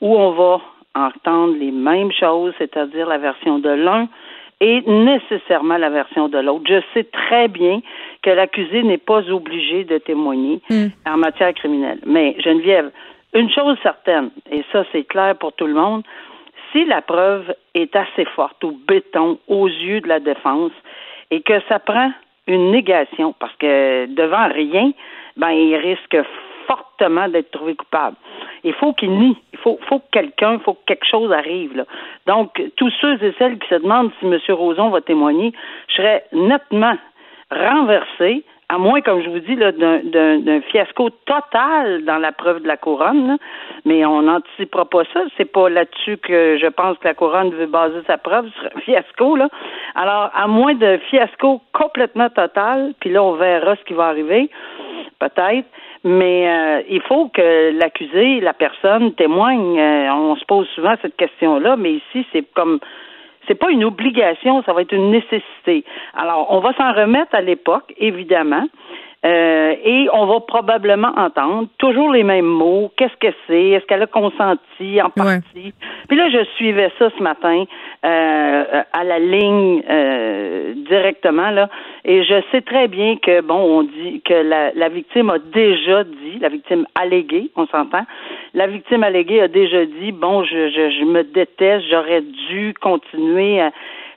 où 0.00 0.16
on 0.16 0.30
va 0.30 0.60
entendre 0.94 1.56
les 1.58 1.70
mêmes 1.70 2.12
choses, 2.12 2.54
c'est-à-dire 2.58 3.06
la 3.06 3.18
version 3.18 3.58
de 3.58 3.70
l'un 3.70 4.08
et 4.60 4.80
nécessairement 4.86 5.76
la 5.76 5.90
version 5.90 6.28
de 6.28 6.38
l'autre. 6.38 6.64
Je 6.68 6.80
sais 6.94 7.04
très 7.04 7.48
bien 7.48 7.80
que 8.22 8.30
l'accusé 8.30 8.84
n'est 8.84 8.98
pas 8.98 9.28
obligé 9.30 9.84
de 9.84 9.98
témoigner 9.98 10.60
hmm. 10.70 10.86
en 11.06 11.16
matière 11.16 11.52
criminelle. 11.54 11.98
Mais 12.06 12.36
Geneviève, 12.38 12.92
une 13.34 13.50
chose 13.50 13.76
certaine, 13.82 14.30
et 14.50 14.62
ça 14.70 14.84
c'est 14.92 15.04
clair 15.04 15.36
pour 15.36 15.52
tout 15.54 15.66
le 15.66 15.74
monde, 15.74 16.04
si 16.70 16.84
la 16.84 17.02
preuve 17.02 17.52
est 17.74 17.94
assez 17.96 18.24
forte 18.36 18.62
au 18.64 18.72
béton 18.86 19.38
aux 19.48 19.68
yeux 19.68 20.00
de 20.00 20.08
la 20.08 20.20
défense 20.20 20.72
et 21.30 21.42
que 21.42 21.60
ça 21.68 21.78
prend 21.78 22.12
une 22.46 22.70
négation 22.70 23.34
parce 23.38 23.54
que 23.56 24.06
devant 24.06 24.48
rien, 24.48 24.92
ben 25.36 25.50
il 25.50 25.76
risque 25.76 26.16
fortement 26.66 27.28
d'être 27.28 27.50
trouvé 27.50 27.74
coupable. 27.74 28.16
Il 28.64 28.74
faut 28.74 28.92
qu'il 28.92 29.10
nie. 29.10 29.36
Il 29.52 29.58
faut, 29.58 29.78
faut 29.88 29.98
que 29.98 30.10
quelqu'un, 30.12 30.54
il 30.54 30.60
faut 30.60 30.74
que 30.74 30.84
quelque 30.86 31.06
chose 31.06 31.32
arrive. 31.32 31.84
Donc, 32.26 32.62
tous 32.76 32.92
ceux 33.00 33.22
et 33.22 33.34
celles 33.38 33.58
qui 33.58 33.68
se 33.68 33.76
demandent 33.76 34.10
si 34.20 34.26
M. 34.26 34.38
Roson 34.50 34.90
va 34.90 35.00
témoigner, 35.00 35.52
je 35.88 35.94
serais 35.94 36.24
nettement 36.32 36.96
renversé 37.50 38.44
à 38.72 38.78
moins, 38.78 39.02
comme 39.02 39.22
je 39.22 39.28
vous 39.28 39.40
dis, 39.40 39.54
d'un 39.54 40.60
fiasco 40.70 41.10
total 41.26 42.04
dans 42.06 42.16
la 42.16 42.32
preuve 42.32 42.62
de 42.62 42.66
la 42.66 42.78
couronne, 42.78 43.36
mais 43.84 44.06
on 44.06 44.22
n'anticipera 44.22 44.86
pas 44.86 45.02
ça. 45.12 45.24
C'est 45.36 45.52
pas 45.52 45.68
là-dessus 45.68 46.16
que 46.16 46.56
je 46.56 46.66
pense 46.68 46.96
que 46.96 47.06
la 47.06 47.12
couronne 47.12 47.50
veut 47.50 47.66
baser 47.66 48.00
sa 48.06 48.16
preuve 48.16 48.48
sur 48.48 48.70
un 48.74 48.80
fiasco, 48.86 49.36
là. 49.36 49.50
Alors, 49.94 50.30
à 50.34 50.46
moins 50.46 50.74
de 50.74 50.98
fiasco 51.10 51.60
complètement 51.74 52.30
total, 52.30 52.94
puis 53.00 53.10
là, 53.10 53.22
on 53.22 53.32
verra 53.32 53.76
ce 53.76 53.84
qui 53.84 53.92
va 53.92 54.06
arriver, 54.06 54.48
peut-être. 55.18 55.68
Mais 56.04 56.48
euh, 56.48 56.82
il 56.88 57.02
faut 57.02 57.28
que 57.28 57.78
l'accusé, 57.78 58.40
la 58.40 58.54
personne 58.54 59.12
témoigne. 59.12 59.78
Euh, 59.78 60.14
on 60.14 60.34
se 60.36 60.44
pose 60.46 60.66
souvent 60.74 60.94
cette 61.02 61.16
question-là, 61.16 61.76
mais 61.76 61.92
ici, 61.92 62.26
c'est 62.32 62.50
comme 62.54 62.80
c'est 63.46 63.54
pas 63.54 63.70
une 63.70 63.84
obligation, 63.84 64.62
ça 64.62 64.72
va 64.72 64.82
être 64.82 64.92
une 64.92 65.10
nécessité. 65.10 65.84
Alors, 66.14 66.46
on 66.50 66.60
va 66.60 66.72
s'en 66.74 66.92
remettre 66.92 67.34
à 67.34 67.40
l'époque, 67.40 67.92
évidemment. 67.98 68.66
Euh, 69.24 69.76
et 69.84 70.08
on 70.12 70.26
va 70.26 70.40
probablement 70.40 71.12
entendre 71.16 71.68
toujours 71.78 72.10
les 72.10 72.24
mêmes 72.24 72.44
mots. 72.44 72.90
Qu'est-ce 72.96 73.16
que 73.20 73.32
c'est? 73.46 73.68
Est-ce 73.70 73.86
qu'elle 73.86 74.02
a 74.02 74.08
consenti 74.08 75.00
en 75.00 75.10
partie? 75.10 75.72
Puis 76.08 76.16
là, 76.16 76.28
je 76.28 76.44
suivais 76.56 76.90
ça 76.98 77.08
ce 77.16 77.22
matin 77.22 77.64
euh, 78.04 78.82
à 78.92 79.04
la 79.04 79.20
ligne 79.20 79.82
euh, 79.88 80.74
directement 80.88 81.50
là, 81.50 81.68
et 82.04 82.24
je 82.24 82.42
sais 82.50 82.62
très 82.62 82.88
bien 82.88 83.16
que 83.16 83.40
bon, 83.42 83.54
on 83.54 83.82
dit 83.84 84.22
que 84.24 84.34
la, 84.34 84.72
la 84.74 84.88
victime 84.88 85.30
a 85.30 85.38
déjà 85.38 86.02
dit, 86.02 86.38
la 86.40 86.48
victime 86.48 86.84
alléguée, 86.96 87.52
on 87.54 87.66
s'entend, 87.66 88.04
la 88.54 88.66
victime 88.66 89.04
alléguée 89.04 89.40
a 89.40 89.48
déjà 89.48 89.84
dit 89.86 90.10
bon, 90.10 90.42
je, 90.42 90.68
je, 90.70 90.90
je 90.98 91.04
me 91.04 91.22
déteste, 91.22 91.84
j'aurais 91.90 92.22
dû 92.50 92.74
continuer 92.80 93.60
à 93.60 93.70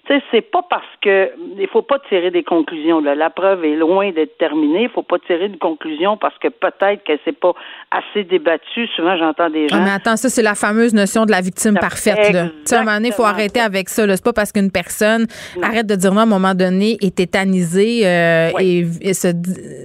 sais, 0.07 0.21
c'est 0.31 0.41
pas 0.41 0.63
parce 0.69 0.83
que 1.01 1.31
il 1.57 1.67
faut 1.67 1.81
pas 1.81 1.99
tirer 2.09 2.31
des 2.31 2.43
conclusions. 2.43 2.99
Là. 2.99 3.15
La 3.15 3.29
preuve 3.29 3.63
est 3.65 3.75
loin 3.75 4.11
d'être 4.11 4.37
terminée. 4.37 4.83
Il 4.83 4.89
faut 4.89 5.03
pas 5.03 5.19
tirer 5.19 5.49
de 5.49 5.57
conclusion 5.57 6.17
parce 6.17 6.37
que 6.37 6.47
peut-être 6.47 7.03
que 7.03 7.13
c'est 7.23 7.37
pas 7.37 7.53
assez 7.91 8.23
débattu. 8.23 8.87
Souvent, 8.95 9.17
j'entends 9.17 9.49
des 9.49 9.67
gens. 9.67 9.81
mais 9.81 9.91
attends, 9.91 10.15
ça 10.15 10.29
c'est 10.29 10.41
la 10.41 10.55
fameuse 10.55 10.93
notion 10.93 11.25
de 11.25 11.31
la 11.31 11.41
victime 11.41 11.77
parfaite. 11.79 12.33
Là. 12.33 12.47
à 12.71 12.75
un 12.75 12.79
moment 12.79 12.95
donné, 12.95 13.09
il 13.09 13.13
faut 13.13 13.23
arrêter 13.23 13.59
avec 13.59 13.89
ça. 13.89 14.05
C'est 14.07 14.23
pas 14.23 14.33
parce 14.33 14.51
qu'une 14.51 14.71
personne 14.71 15.25
arrête 15.61 15.87
de 15.87 15.95
dire 15.95 16.13
non 16.13 16.21
à 16.21 16.23
un 16.23 16.27
moment 16.27 16.53
donné 16.53 16.97
est 17.01 17.15
tétanisée 17.15 18.01
euh, 18.05 18.51
et, 18.59 19.13
se, 19.13 19.29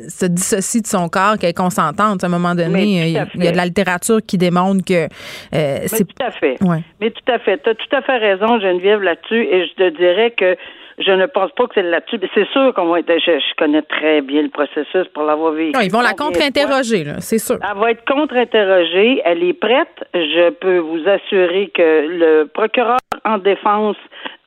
se, 0.08 0.26
dissocie 0.26 0.82
de 0.82 0.86
son 0.86 1.08
corps 1.08 1.38
qu'elle 1.38 1.50
est 1.50 1.56
consentante. 1.56 2.22
À 2.22 2.26
un 2.26 2.30
moment 2.30 2.54
donné, 2.54 3.08
il 3.08 3.12
y, 3.12 3.18
a, 3.18 3.24
de 3.24 3.56
la 3.56 3.64
littérature 3.64 4.18
qui 4.26 4.38
démontre 4.38 4.84
que 4.84 5.04
euh, 5.54 5.78
c'est 5.86 6.04
tout 6.04 6.24
à 6.24 6.30
fait. 6.30 6.56
Mais 7.00 7.10
tout 7.10 7.32
à 7.32 7.38
fait. 7.38 7.58
Tu 7.62 7.70
as 7.70 7.74
tout 7.74 7.96
à 7.96 8.02
fait 8.02 8.18
raison, 8.18 8.60
Geneviève, 8.60 9.02
là-dessus. 9.02 9.42
Et 9.42 9.66
je 9.66 9.74
te 9.74 9.88
dis 9.96 10.09
que 10.36 10.56
je 10.98 11.12
ne 11.12 11.26
pense 11.26 11.50
pas 11.52 11.66
que 11.66 11.74
c'est 11.74 11.82
là-dessus. 11.82 12.20
C'est 12.34 12.48
sûr 12.48 12.74
qu'on 12.74 12.86
va 12.86 13.00
être. 13.00 13.08
Je, 13.08 13.56
connais 13.56 13.82
très 13.82 14.20
bien 14.20 14.42
le 14.42 14.48
processus 14.48 15.08
pour 15.14 15.22
l'avoir 15.24 15.52
vécu. 15.52 15.78
ils 15.82 15.90
vont 15.90 16.00
la 16.00 16.12
contre-interroger, 16.12 17.04
c'est 17.20 17.38
sûr. 17.38 17.58
Elle 17.62 17.78
va 17.78 17.90
être 17.90 18.04
contre-interrogée. 18.04 19.22
Elle 19.24 19.42
est 19.42 19.54
prête. 19.54 20.04
Je 20.14 20.50
peux 20.50 20.78
vous 20.78 21.08
assurer 21.08 21.70
que 21.74 22.06
le 22.06 22.44
procureur 22.44 22.98
en 23.24 23.38
défense 23.38 23.96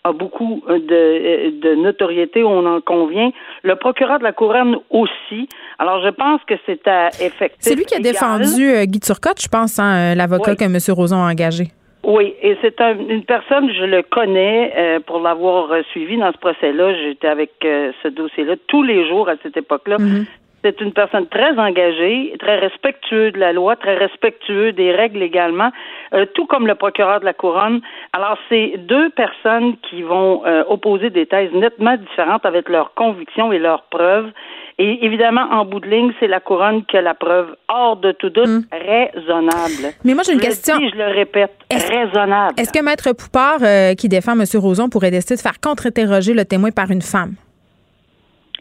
a 0.04 0.12
beaucoup 0.12 0.62
de, 0.68 1.60
de 1.62 1.76
notoriété, 1.76 2.44
on 2.44 2.66
en 2.66 2.82
convient. 2.82 3.32
Le 3.64 3.76
procureur 3.76 4.20
de 4.20 4.24
la 4.24 4.34
couronne 4.34 4.78
aussi. 4.90 5.48
Alors, 5.80 6.04
je 6.04 6.10
pense 6.10 6.42
que 6.46 6.56
c'est 6.66 6.86
à 6.88 7.08
effectif. 7.22 7.58
C'est 7.60 7.76
lui 7.76 7.86
qui 7.86 7.96
a 7.96 8.00
défendu 8.00 8.70
euh, 8.70 8.86
Guy 8.86 9.00
Turcotte, 9.00 9.42
je 9.42 9.48
pense, 9.48 9.80
hein, 9.80 10.12
euh, 10.12 10.16
l'avocat 10.16 10.56
que 10.56 10.64
M. 10.66 10.78
Roson 10.90 11.16
a 11.16 11.32
engagé. 11.32 11.70
Oui, 12.04 12.36
et 12.42 12.58
c'est 12.62 12.82
une 12.82 13.24
personne, 13.24 13.72
je 13.72 13.86
le 13.86 14.04
connais 14.04 14.74
euh, 14.76 15.00
pour 15.00 15.22
l'avoir 15.22 15.70
suivi 15.92 16.18
dans 16.18 16.34
ce 16.34 16.38
procès-là. 16.38 16.94
J'étais 16.96 17.30
avec 17.30 17.52
euh, 17.64 17.94
ce 18.04 18.10
dossier-là 18.10 18.56
tous 18.68 18.84
les 18.84 19.08
jours 19.08 19.30
à 19.30 19.36
cette 19.42 19.56
époque-là. 19.56 19.98
Mhm. 20.00 20.26
C'est 20.66 20.80
une 20.82 20.94
personne 20.94 21.28
très 21.28 21.58
engagée, 21.58 22.36
très 22.40 22.58
respectueux 22.58 23.32
de 23.32 23.40
la 23.40 23.52
loi, 23.52 23.76
très 23.76 23.96
respectueux 23.96 24.72
des 24.72 24.92
règles 24.92 25.22
également, 25.22 25.72
euh, 26.14 26.26
tout 26.34 26.46
comme 26.46 26.68
le 26.68 26.76
procureur 26.76 27.22
de 27.22 27.26
la 27.26 27.34
couronne. 27.34 27.82
Alors, 28.14 28.38
c'est 28.50 28.76
deux 28.78 29.10
personnes 29.10 29.76
qui 29.90 30.04
vont 30.04 30.44
opposer 30.68 31.10
des 31.10 31.26
thèses 31.26 31.52
nettement 31.54 31.96
différentes 31.98 32.46
avec 32.46 32.70
leurs 32.70 32.94
convictions 32.94 33.52
et 33.52 33.60
leurs 33.60 33.84
preuves. 33.84 34.32
Et 34.80 35.06
évidemment, 35.06 35.44
en 35.52 35.66
bout 35.66 35.80
de 35.80 35.88
ligne, 35.88 36.12
c'est 36.20 36.28
la 36.28 36.40
couronne 36.40 36.84
qui 36.86 36.98
a 36.98 37.02
la 37.02 37.14
preuve 37.14 37.56
hors 37.68 37.98
de 37.98 38.12
tout 38.12 38.30
doute 38.30 38.48
hmm. 38.48 38.64
raisonnable. 38.72 39.94
Mais 40.04 40.14
moi, 40.16 40.24
j'ai 40.26 40.34
une 40.34 40.40
je 40.40 40.46
question. 40.46 40.80
Le 40.80 40.90
je 40.90 40.96
le 40.96 41.06
répète, 41.14 41.54
raisonnable. 41.72 42.60
Est-ce 42.60 42.74
que 42.74 42.84
Maître 42.84 43.12
Poupard, 43.14 43.60
euh, 43.62 43.94
qui 43.94 44.10
défend 44.10 44.34
M. 44.34 44.44
Roson, 44.56 44.90
pourrait 44.90 45.12
décider 45.12 45.36
de 45.36 45.42
faire 45.42 45.60
contre-interroger 45.62 46.34
le 46.34 46.46
témoin 46.46 46.72
par 46.72 46.90
une 46.90 47.04
femme? 47.04 47.36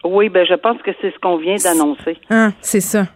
Oui, 0.05 0.29
ben 0.29 0.44
je 0.44 0.55
pense 0.55 0.83
que 0.83 0.90
c'est 1.01 1.12
ce 1.12 1.18
qu'on 1.18 1.37
vient 1.37 1.57
d'annoncer. 1.57 2.18
Ah, 2.29 2.51
c'est 2.61 2.81
ça. 2.81 3.07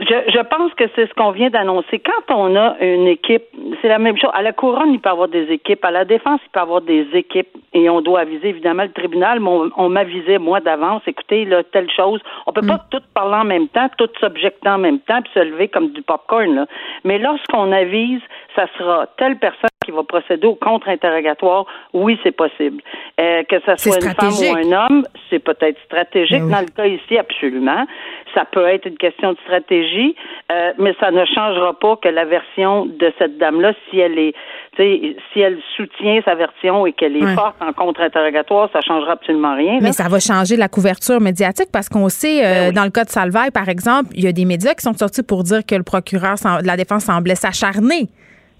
Je, 0.00 0.30
je 0.32 0.40
pense 0.40 0.72
que 0.74 0.84
c'est 0.96 1.06
ce 1.06 1.14
qu'on 1.14 1.30
vient 1.30 1.50
d'annoncer. 1.50 1.98
Quand 2.00 2.34
on 2.34 2.56
a 2.56 2.76
une 2.80 3.06
équipe, 3.06 3.44
c'est 3.80 3.88
la 3.88 3.98
même 3.98 4.16
chose. 4.16 4.30
À 4.32 4.40
la 4.40 4.52
couronne, 4.52 4.94
il 4.94 5.00
peut 5.00 5.10
y 5.10 5.12
avoir 5.12 5.28
des 5.28 5.44
équipes. 5.52 5.84
À 5.84 5.90
la 5.90 6.06
défense, 6.06 6.40
il 6.46 6.50
peut 6.50 6.60
y 6.60 6.62
avoir 6.62 6.80
des 6.80 7.06
équipes. 7.12 7.48
Et 7.74 7.90
on 7.90 8.00
doit 8.00 8.20
aviser 8.20 8.48
évidemment 8.48 8.84
le 8.84 8.92
tribunal, 8.92 9.40
mais 9.40 9.50
on, 9.76 9.88
m'avisait 9.90 10.38
moi 10.38 10.60
d'avance. 10.60 11.02
Écoutez, 11.06 11.44
là, 11.44 11.62
telle 11.64 11.90
chose. 11.90 12.20
On 12.46 12.52
peut 12.52 12.66
pas 12.66 12.76
mm. 12.76 12.86
tout 12.90 13.02
parler 13.14 13.36
en 13.36 13.44
même 13.44 13.68
temps, 13.68 13.88
tout 13.98 14.08
s'objecter 14.20 14.68
en 14.68 14.78
même 14.78 15.00
temps, 15.00 15.20
puis 15.22 15.32
se 15.34 15.40
lever 15.40 15.68
comme 15.68 15.90
du 15.90 16.02
popcorn. 16.02 16.54
Là. 16.54 16.66
Mais 17.04 17.18
lorsqu'on 17.18 17.70
avise, 17.70 18.22
ça 18.56 18.66
sera 18.78 19.06
telle 19.18 19.38
personne 19.38 19.69
qui 19.84 19.92
va 19.92 20.02
procéder 20.04 20.46
au 20.46 20.56
contre-interrogatoire, 20.56 21.64
oui, 21.94 22.18
c'est 22.22 22.36
possible. 22.36 22.82
Euh, 23.18 23.42
que 23.44 23.56
ce 23.64 23.76
soit 23.76 24.04
une 24.04 24.12
femme 24.12 24.28
ou 24.28 24.54
un 24.54 24.84
homme, 24.84 25.06
c'est 25.30 25.38
peut-être 25.38 25.78
stratégique. 25.86 26.42
Ben 26.42 26.50
Dans 26.50 26.60
le 26.60 26.66
cas 26.66 26.86
ici, 26.86 27.16
absolument. 27.16 27.86
Ça 28.34 28.44
peut 28.44 28.66
être 28.66 28.84
une 28.86 28.98
question 28.98 29.32
de 29.32 29.38
stratégie, 29.38 30.14
euh, 30.52 30.72
mais 30.78 30.94
ça 31.00 31.10
ne 31.10 31.24
changera 31.24 31.78
pas 31.78 31.96
que 31.96 32.08
la 32.08 32.26
version 32.26 32.84
de 32.84 33.10
cette 33.18 33.38
dame-là, 33.38 33.72
si 33.88 33.98
elle 33.98 34.18
est, 34.18 34.34
si 34.76 35.40
elle 35.40 35.58
soutient 35.76 36.20
sa 36.26 36.34
version 36.34 36.86
et 36.86 36.92
qu'elle 36.92 37.16
est 37.16 37.34
forte 37.34 37.56
en 37.60 37.72
contre-interrogatoire, 37.72 38.68
ça 38.74 38.82
changera 38.82 39.12
absolument 39.12 39.56
rien. 39.56 39.78
Mais 39.80 39.92
ça 39.92 40.08
va 40.08 40.20
changer 40.20 40.56
la 40.56 40.68
couverture 40.68 41.20
médiatique 41.20 41.68
parce 41.72 41.88
qu'on 41.88 42.10
sait, 42.10 42.44
euh, 42.44 42.66
ben 42.66 42.74
dans 42.74 42.84
le 42.84 42.90
cas 42.90 43.04
de 43.04 43.10
Salvaille, 43.10 43.50
par 43.50 43.70
exemple, 43.70 44.10
il 44.14 44.24
y 44.24 44.28
a 44.28 44.32
des 44.32 44.44
médias 44.44 44.74
qui 44.74 44.82
sont 44.82 44.94
sortis 44.94 45.22
pour 45.22 45.42
dire 45.42 45.64
que 45.66 45.74
le 45.74 45.82
procureur 45.84 46.34
de 46.34 46.66
la 46.66 46.76
défense 46.76 47.04
semblait 47.04 47.34
s'acharner 47.34 48.10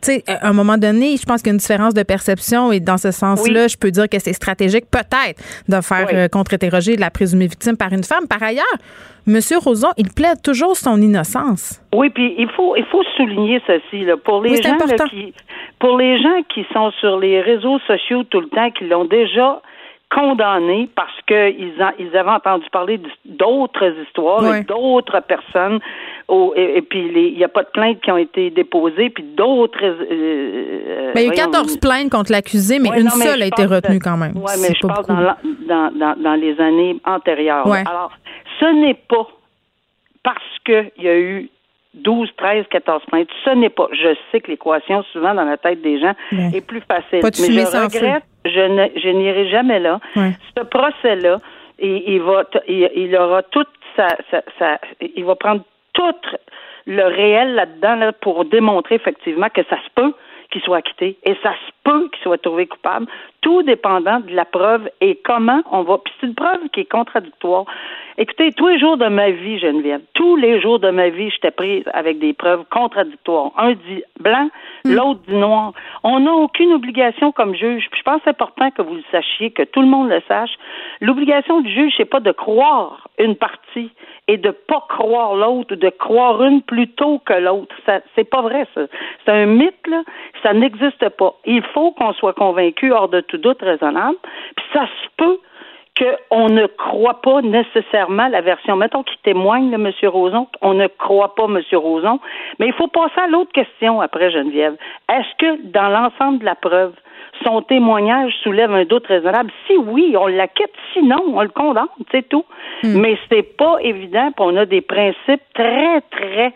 sais, 0.02 0.24
à 0.26 0.48
un 0.48 0.52
moment 0.52 0.78
donné, 0.78 1.16
je 1.16 1.24
pense 1.24 1.42
qu'il 1.42 1.48
y 1.48 1.50
a 1.50 1.54
une 1.54 1.58
différence 1.58 1.94
de 1.94 2.02
perception 2.02 2.72
et 2.72 2.80
dans 2.80 2.98
ce 2.98 3.10
sens-là, 3.10 3.68
je 3.68 3.76
peux 3.76 3.90
dire 3.90 4.08
que 4.08 4.18
c'est 4.18 4.32
stratégique 4.32 4.84
peut-être 4.90 5.42
de 5.68 5.80
faire 5.80 6.08
euh, 6.12 6.28
contre-interroger 6.28 6.96
la 6.96 7.10
présumée 7.10 7.46
victime 7.46 7.76
par 7.76 7.92
une 7.92 8.04
femme. 8.04 8.26
Par 8.28 8.42
ailleurs, 8.42 8.64
M. 9.26 9.38
Roson, 9.64 9.88
il 9.96 10.08
plaide 10.10 10.42
toujours 10.42 10.76
son 10.76 11.00
innocence. 11.00 11.80
Oui, 11.94 12.10
puis 12.10 12.34
il 12.38 12.48
faut 12.50 12.76
il 12.76 12.84
faut 12.86 13.02
souligner 13.16 13.60
ceci 13.66 14.04
là 14.04 14.16
pour 14.16 14.42
les 14.42 14.60
gens 14.62 14.76
qui 15.08 15.34
pour 15.78 15.98
les 15.98 16.20
gens 16.20 16.42
qui 16.52 16.66
sont 16.72 16.90
sur 17.00 17.18
les 17.18 17.40
réseaux 17.40 17.78
sociaux 17.86 18.24
tout 18.24 18.40
le 18.40 18.48
temps 18.48 18.70
qui 18.70 18.84
l'ont 18.84 19.04
déjà 19.04 19.60
condamnés 20.10 20.88
parce 20.96 21.14
qu'ils 21.26 21.72
ils 21.98 22.16
avaient 22.16 22.30
entendu 22.30 22.66
parler 22.72 23.00
d'autres 23.24 23.94
histoires 24.02 24.42
d'autres 24.64 25.20
personnes. 25.20 25.80
Et, 26.56 26.82
puis, 26.82 27.10
il 27.14 27.36
n'y 27.36 27.44
a 27.44 27.48
pas 27.48 27.62
de 27.62 27.68
plaintes 27.68 28.00
qui 28.00 28.10
ont 28.10 28.16
été 28.16 28.50
déposées, 28.50 29.10
puis 29.10 29.24
d'autres. 29.24 29.78
Euh, 29.82 31.12
il 31.14 31.22
y 31.22 31.24
a 31.24 31.28
eu 31.28 31.30
14 31.30 31.78
plaintes 31.78 32.10
contre 32.10 32.32
l'accusé, 32.32 32.78
mais 32.78 32.90
une 33.00 33.10
seule 33.10 33.42
a 33.42 33.46
été 33.46 33.64
retenue 33.64 33.98
quand 33.98 34.16
même. 34.16 34.32
Oui, 34.36 34.52
mais 34.60 34.74
je 34.74 34.86
parle 34.86 35.06
dans, 35.06 35.90
dans, 35.92 36.22
dans, 36.22 36.34
les 36.34 36.60
années 36.60 36.96
antérieures. 37.04 37.66
Alors, 37.66 38.12
ce 38.60 38.66
n'est 38.66 38.94
pas 38.94 39.26
parce 40.22 40.38
qu'il 40.64 40.90
y 40.98 41.08
a 41.08 41.18
eu 41.18 41.50
12, 41.94 42.28
13, 42.36 42.66
14 42.70 43.02
plaintes. 43.06 43.28
Ce 43.44 43.50
n'est 43.50 43.70
pas. 43.70 43.88
Je 43.92 44.14
sais 44.30 44.40
que 44.40 44.50
l'équation, 44.50 45.02
souvent, 45.12 45.34
dans 45.34 45.44
la 45.44 45.56
tête 45.56 45.82
des 45.82 45.98
gens, 46.00 46.14
est 46.32 46.64
plus 46.64 46.82
facile. 46.82 47.20
mais 47.22 47.30
je 47.30 47.82
regrette, 47.82 48.24
je, 48.44 49.08
n'irai 49.08 49.48
jamais 49.50 49.80
là. 49.80 50.00
Ce 50.14 50.62
procès-là, 50.62 51.38
il, 51.80 52.20
va, 52.20 52.44
il, 52.68 53.16
aura 53.16 53.42
toute 53.42 53.68
sa, 53.96 54.08
il 55.00 55.24
va 55.24 55.34
prendre 55.34 55.62
tout 55.92 56.20
le 56.86 57.04
réel 57.04 57.54
là-dedans 57.54 58.10
pour 58.20 58.44
démontrer 58.44 58.96
effectivement 58.96 59.48
que 59.48 59.62
ça 59.64 59.76
se 59.76 59.90
peut 59.94 60.14
qu'il 60.50 60.62
soit 60.62 60.78
acquitté. 60.78 61.16
Et 61.24 61.36
ça 61.42 61.52
se 61.52 61.72
peut 61.84 62.08
qu'il 62.10 62.22
soit 62.22 62.38
trouvé 62.38 62.66
coupable, 62.66 63.06
tout 63.40 63.62
dépendant 63.62 64.20
de 64.20 64.34
la 64.34 64.44
preuve 64.44 64.88
et 65.00 65.16
comment 65.24 65.62
on 65.70 65.82
va. 65.82 65.98
Puis 65.98 66.12
c'est 66.20 66.26
une 66.26 66.34
preuve 66.34 66.68
qui 66.72 66.80
est 66.80 66.90
contradictoire. 66.90 67.64
Écoutez, 68.18 68.52
tous 68.52 68.68
les 68.68 68.78
jours 68.78 68.98
de 68.98 69.06
ma 69.06 69.30
vie, 69.30 69.58
Geneviève, 69.58 70.02
tous 70.14 70.36
les 70.36 70.60
jours 70.60 70.78
de 70.78 70.90
ma 70.90 71.08
vie, 71.08 71.30
j'étais 71.30 71.50
prise 71.50 71.84
avec 71.94 72.18
des 72.18 72.34
preuves 72.34 72.64
contradictoires. 72.70 73.52
Un 73.56 73.72
dit 73.72 74.02
blanc, 74.18 74.50
hmm. 74.84 74.92
l'autre 74.92 75.20
dit 75.26 75.36
noir. 75.36 75.72
On 76.02 76.20
n'a 76.20 76.32
aucune 76.32 76.72
obligation 76.72 77.32
comme 77.32 77.54
juge. 77.54 77.88
Puis 77.90 78.00
je 78.00 78.10
pense 78.10 78.20
important 78.26 78.70
que 78.70 78.82
vous 78.82 78.96
le 78.96 79.04
sachiez, 79.10 79.50
que 79.52 79.62
tout 79.62 79.80
le 79.80 79.86
monde 79.86 80.10
le 80.10 80.20
sache. 80.28 80.50
L'obligation 81.00 81.60
du 81.60 81.72
juge, 81.72 81.94
c'est 81.96 82.04
pas 82.04 82.20
de 82.20 82.32
croire 82.32 83.08
une 83.18 83.36
partie 83.36 83.90
et 84.28 84.36
de 84.36 84.50
pas 84.50 84.84
croire 84.88 85.34
l'autre, 85.34 85.74
de 85.74 85.88
croire 85.88 86.42
une 86.42 86.62
plutôt 86.62 87.18
que 87.18 87.32
l'autre. 87.32 87.74
Ça, 87.84 88.00
c'est 88.14 88.28
pas 88.28 88.42
vrai, 88.42 88.66
ça. 88.74 88.82
C'est 89.24 89.32
un 89.32 89.46
mythe, 89.46 89.86
là. 89.88 90.02
Ça 90.42 90.52
n'existe 90.52 91.08
pas. 91.08 91.34
Il 91.46 91.62
faut 91.74 91.92
qu'on 91.92 92.12
soit 92.12 92.34
convaincu 92.34 92.92
hors 92.92 93.08
de 93.08 93.20
tout 93.30 93.38
doute 93.38 93.62
raisonnable. 93.62 94.16
Puis 94.56 94.66
ça 94.72 94.86
se 94.86 95.08
peut 95.16 95.38
qu'on 95.98 96.48
ne 96.48 96.66
croit 96.66 97.20
pas 97.20 97.42
nécessairement 97.42 98.28
la 98.28 98.40
version, 98.40 98.76
mettons, 98.76 99.02
qui 99.02 99.16
témoigne 99.22 99.70
de 99.70 99.74
M. 99.74 99.90
Roson, 100.10 100.48
on 100.62 100.74
ne 100.74 100.86
croit 100.86 101.34
pas 101.34 101.44
M. 101.44 101.60
Roson, 101.72 102.20
mais 102.58 102.68
il 102.68 102.72
faut 102.72 102.88
passer 102.88 103.20
à 103.20 103.26
l'autre 103.26 103.52
question 103.52 104.00
après, 104.00 104.30
Geneviève. 104.30 104.76
Est-ce 105.10 105.36
que 105.38 105.62
dans 105.70 105.88
l'ensemble 105.88 106.38
de 106.38 106.44
la 106.44 106.54
preuve, 106.54 106.94
son 107.44 107.62
témoignage 107.62 108.32
soulève 108.42 108.72
un 108.72 108.84
doute 108.84 109.06
raisonnable? 109.06 109.50
Si 109.66 109.76
oui, 109.76 110.14
on 110.18 110.26
l'acquitte, 110.26 110.72
sinon, 110.94 111.22
on 111.34 111.42
le 111.42 111.48
condamne, 111.48 111.88
c'est 112.10 112.28
tout. 112.28 112.44
Mais 112.82 112.88
hmm. 112.88 113.00
Mais 113.00 113.18
c'est 113.28 113.56
pas 113.56 113.76
évident, 113.80 114.30
puis 114.32 114.46
on 114.46 114.56
a 114.56 114.64
des 114.64 114.80
principes 114.80 115.42
très, 115.54 116.00
très 116.10 116.54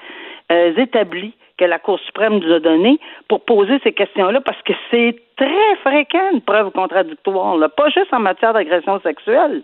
euh, 0.52 0.74
établis 0.76 1.34
que 1.56 1.64
la 1.64 1.78
Cour 1.78 2.00
suprême 2.00 2.38
nous 2.38 2.52
a 2.52 2.60
donné 2.60 2.98
pour 3.28 3.44
poser 3.44 3.78
ces 3.84 3.92
questions-là 3.92 4.40
parce 4.40 4.60
que 4.62 4.72
c'est 4.90 5.16
très 5.36 5.76
fréquent 5.82 6.30
une 6.32 6.40
preuve 6.40 6.70
contradictoire, 6.70 7.56
là. 7.56 7.68
pas 7.68 7.88
juste 7.90 8.12
en 8.12 8.20
matière 8.20 8.52
d'agression 8.52 9.00
sexuelle. 9.00 9.62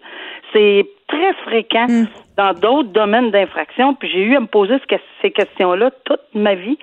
C'est 0.52 0.86
très 1.08 1.32
fréquent 1.44 1.86
mm. 1.88 2.06
dans 2.36 2.52
d'autres 2.54 2.90
domaines 2.90 3.30
d'infraction. 3.30 3.94
Puis 3.94 4.10
j'ai 4.10 4.22
eu 4.22 4.36
à 4.36 4.40
me 4.40 4.46
poser 4.46 4.76
ces 5.22 5.30
questions-là 5.30 5.90
toute 6.04 6.20
ma 6.34 6.54
vie. 6.54 6.78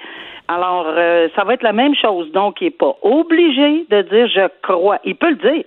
Alors, 0.48 0.86
euh, 0.88 1.28
ça 1.36 1.44
va 1.44 1.54
être 1.54 1.64
la 1.64 1.74
même 1.74 1.96
chose. 1.96 2.32
Donc, 2.32 2.62
il 2.62 2.66
n'est 2.66 2.72
pas 2.72 2.96
obligé 3.02 3.86
de 3.90 4.02
dire 4.04 4.28
je 4.28 4.48
crois. 4.62 5.00
Il 5.04 5.16
peut 5.16 5.30
le 5.30 5.36
dire. 5.36 5.64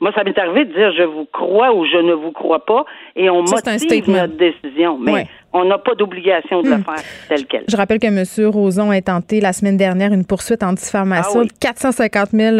Moi, 0.00 0.12
ça 0.14 0.24
m'est 0.24 0.38
arrivé 0.38 0.64
de 0.64 0.72
dire 0.72 0.92
je 0.92 1.02
vous 1.02 1.26
crois 1.26 1.74
ou 1.74 1.84
je 1.84 1.98
ne 1.98 2.14
vous 2.14 2.32
crois 2.32 2.64
pas 2.64 2.84
et 3.16 3.28
on 3.28 3.42
motive 3.42 4.08
notre 4.08 4.36
décision. 4.36 4.96
Mais 4.98 5.26
on 5.52 5.64
n'a 5.64 5.78
pas 5.78 5.94
d'obligation 5.96 6.62
de 6.62 6.68
le 6.68 6.76
hmm. 6.76 6.84
faire 6.84 7.04
tel 7.28 7.46
quel. 7.46 7.64
Je 7.66 7.76
rappelle 7.76 7.98
que 7.98 8.06
M. 8.06 8.50
Roson 8.50 8.90
a 8.90 9.00
tenté 9.00 9.40
la 9.40 9.52
semaine 9.52 9.76
dernière 9.76 10.12
une 10.12 10.24
poursuite 10.24 10.62
en 10.62 10.72
diffamation 10.72 11.42
de 11.42 11.50
450 11.58 12.30
000 12.32 12.56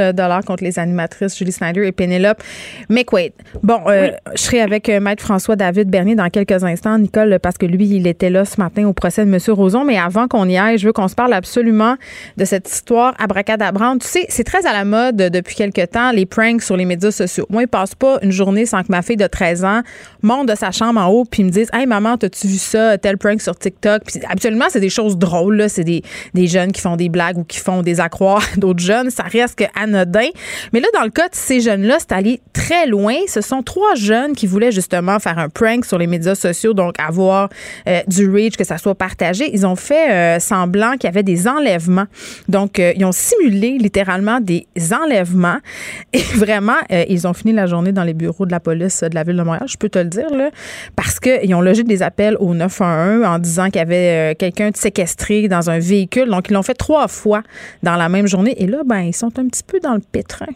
contre 0.46 0.64
les 0.64 0.78
animatrices 0.78 1.38
Julie 1.38 1.52
Snyder 1.52 1.86
et 1.86 1.92
Penelope 1.92 2.42
McQuaid. 2.88 3.32
Bon, 3.62 3.80
euh, 3.86 4.10
je 4.34 4.40
serai 4.40 4.60
avec 4.60 4.88
euh, 4.88 4.98
Maître 4.98 5.22
François-David 5.22 5.88
Bernier 5.88 6.16
dans 6.16 6.28
quelques 6.30 6.64
instants, 6.64 6.98
Nicole, 6.98 7.38
parce 7.40 7.58
que 7.58 7.66
lui, 7.66 7.86
il 7.86 8.06
était 8.06 8.30
là 8.30 8.44
ce 8.44 8.60
matin 8.60 8.86
au 8.86 8.92
procès 8.92 9.24
de 9.24 9.32
M. 9.32 9.38
Roson. 9.48 9.84
Mais 9.84 9.96
avant 9.98 10.26
qu'on 10.26 10.48
y 10.48 10.56
aille, 10.56 10.78
je 10.78 10.86
veux 10.86 10.92
qu'on 10.92 11.08
se 11.08 11.14
parle 11.14 11.32
absolument 11.32 11.96
de 12.36 12.44
cette 12.44 12.68
histoire 12.68 13.14
abracadabrante. 13.18 14.02
Tu 14.02 14.08
sais, 14.08 14.26
c'est 14.28 14.44
très 14.44 14.66
à 14.66 14.72
la 14.72 14.84
mode 14.84 15.16
depuis 15.16 15.54
quelques 15.54 15.90
temps, 15.90 16.10
les 16.10 16.26
pranks 16.26 16.62
sur 16.62 16.76
les 16.76 16.84
médias 16.84 17.12
sociaux. 17.12 17.46
Moi, 17.50 17.62
il 17.62 17.68
passe 17.68 17.94
pas 17.94 18.18
une 18.22 18.32
journée 18.32 18.66
sans 18.66 18.82
que 18.82 18.88
ma 18.90 19.02
fille 19.02 19.16
de 19.16 19.26
13 19.26 19.64
ans 19.64 19.82
monte 20.22 20.48
de 20.48 20.54
sa 20.56 20.72
chambre 20.72 21.00
en 21.00 21.06
haut 21.06 21.24
puis 21.24 21.44
me 21.44 21.50
dise 21.50 21.68
Hey, 21.72 21.86
maman, 21.86 22.16
t'as-tu 22.16 22.48
vu 22.48 22.58
ça? 22.58 22.79
Tel 23.00 23.18
prank 23.18 23.40
sur 23.40 23.56
TikTok. 23.56 24.02
Puis 24.04 24.20
absolument, 24.28 24.66
c'est 24.68 24.80
des 24.80 24.90
choses 24.90 25.16
drôles. 25.16 25.68
C'est 25.68 25.84
des, 25.84 26.02
des 26.34 26.46
jeunes 26.46 26.72
qui 26.72 26.80
font 26.80 26.96
des 26.96 27.08
blagues 27.08 27.38
ou 27.38 27.44
qui 27.44 27.58
font 27.58 27.82
des 27.82 28.00
accroires 28.00 28.42
d'autres 28.56 28.82
jeunes. 28.82 29.10
Ça 29.10 29.24
reste 29.24 29.60
anodin. 29.74 30.28
Mais 30.72 30.80
là, 30.80 30.88
dans 30.94 31.04
le 31.04 31.10
cas 31.10 31.28
de 31.28 31.34
ces 31.34 31.60
jeunes-là, 31.60 31.96
c'est 31.98 32.12
allé 32.12 32.40
très 32.52 32.86
loin. 32.86 33.14
Ce 33.28 33.40
sont 33.40 33.62
trois 33.62 33.94
jeunes 33.94 34.34
qui 34.34 34.46
voulaient 34.46 34.72
justement 34.72 35.18
faire 35.18 35.38
un 35.38 35.48
prank 35.48 35.84
sur 35.84 35.98
les 35.98 36.06
médias 36.06 36.34
sociaux, 36.34 36.74
donc 36.74 36.94
avoir 36.98 37.48
euh, 37.88 38.00
du 38.06 38.30
reach, 38.30 38.56
que 38.56 38.64
ça 38.64 38.78
soit 38.78 38.94
partagé. 38.94 39.50
Ils 39.52 39.66
ont 39.66 39.76
fait 39.76 40.10
euh, 40.10 40.38
semblant 40.40 40.92
qu'il 40.92 41.04
y 41.04 41.08
avait 41.08 41.22
des 41.22 41.48
enlèvements. 41.48 42.06
Donc, 42.48 42.78
euh, 42.78 42.92
ils 42.96 43.04
ont 43.04 43.12
simulé 43.12 43.76
littéralement 43.78 44.40
des 44.40 44.66
enlèvements. 44.92 45.58
Et 46.12 46.22
vraiment, 46.34 46.78
ils 46.90 47.26
ont 47.26 47.32
fini 47.32 47.52
la 47.52 47.66
journée 47.66 47.92
dans 47.92 48.04
les 48.04 48.14
bureaux 48.14 48.46
de 48.46 48.50
la 48.50 48.60
police 48.60 49.02
de 49.02 49.14
la 49.14 49.22
ville 49.22 49.36
de 49.36 49.42
Montréal, 49.42 49.66
je 49.66 49.76
peux 49.76 49.88
te 49.88 49.98
le 49.98 50.06
dire, 50.06 50.30
là, 50.30 50.50
parce 50.96 51.20
qu'ils 51.20 51.54
ont 51.54 51.60
logé 51.60 51.82
des 51.82 52.02
appels 52.02 52.36
au 52.40 52.54
911 52.70 53.24
en 53.24 53.38
disant 53.38 53.66
qu'il 53.66 53.76
y 53.76 53.80
avait 53.80 54.32
euh, 54.32 54.34
quelqu'un 54.38 54.70
de 54.70 54.76
séquestré 54.76 55.48
dans 55.48 55.70
un 55.70 55.78
véhicule. 55.78 56.28
Donc, 56.28 56.48
ils 56.48 56.54
l'ont 56.54 56.62
fait 56.62 56.74
trois 56.74 57.08
fois 57.08 57.42
dans 57.82 57.96
la 57.96 58.08
même 58.08 58.26
journée. 58.26 58.54
Et 58.62 58.66
là, 58.66 58.78
ben, 58.84 59.00
ils 59.00 59.14
sont 59.14 59.38
un 59.38 59.46
petit 59.48 59.64
peu 59.64 59.80
dans 59.80 59.94
le 59.94 60.00
pétrin 60.12 60.46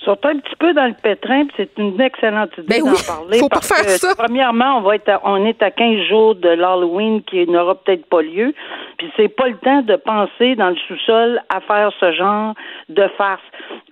Ils 0.00 0.04
sont 0.04 0.18
un 0.24 0.38
petit 0.38 0.56
peu 0.58 0.72
dans 0.72 0.86
le 0.86 0.94
pétrin, 1.02 1.44
c'est 1.56 1.70
une 1.76 2.00
excellente 2.00 2.50
idée 2.58 2.80
ben 2.80 2.84
d'en 2.84 3.06
parler. 3.06 3.38
Faut 3.38 3.48
pas 3.48 3.60
faire 3.60 3.88
ça. 3.88 4.14
Premièrement, 4.16 4.78
on 4.78 4.80
va 4.82 4.96
être 4.96 5.10
on 5.24 5.44
est 5.44 5.62
à 5.62 5.70
15 5.70 6.08
jours 6.08 6.34
de 6.34 6.48
l'Halloween 6.48 7.22
qui 7.22 7.46
n'aura 7.46 7.74
peut-être 7.74 8.06
pas 8.06 8.22
lieu. 8.22 8.54
Puis 8.98 9.12
c'est 9.16 9.28
pas 9.28 9.46
le 9.46 9.56
temps 9.58 9.82
de 9.82 9.94
penser 9.94 10.56
dans 10.56 10.70
le 10.70 10.76
sous-sol 10.76 11.40
à 11.50 11.60
faire 11.60 11.92
ce 12.00 12.10
genre 12.12 12.54
de 12.88 13.06
farce. 13.16 13.40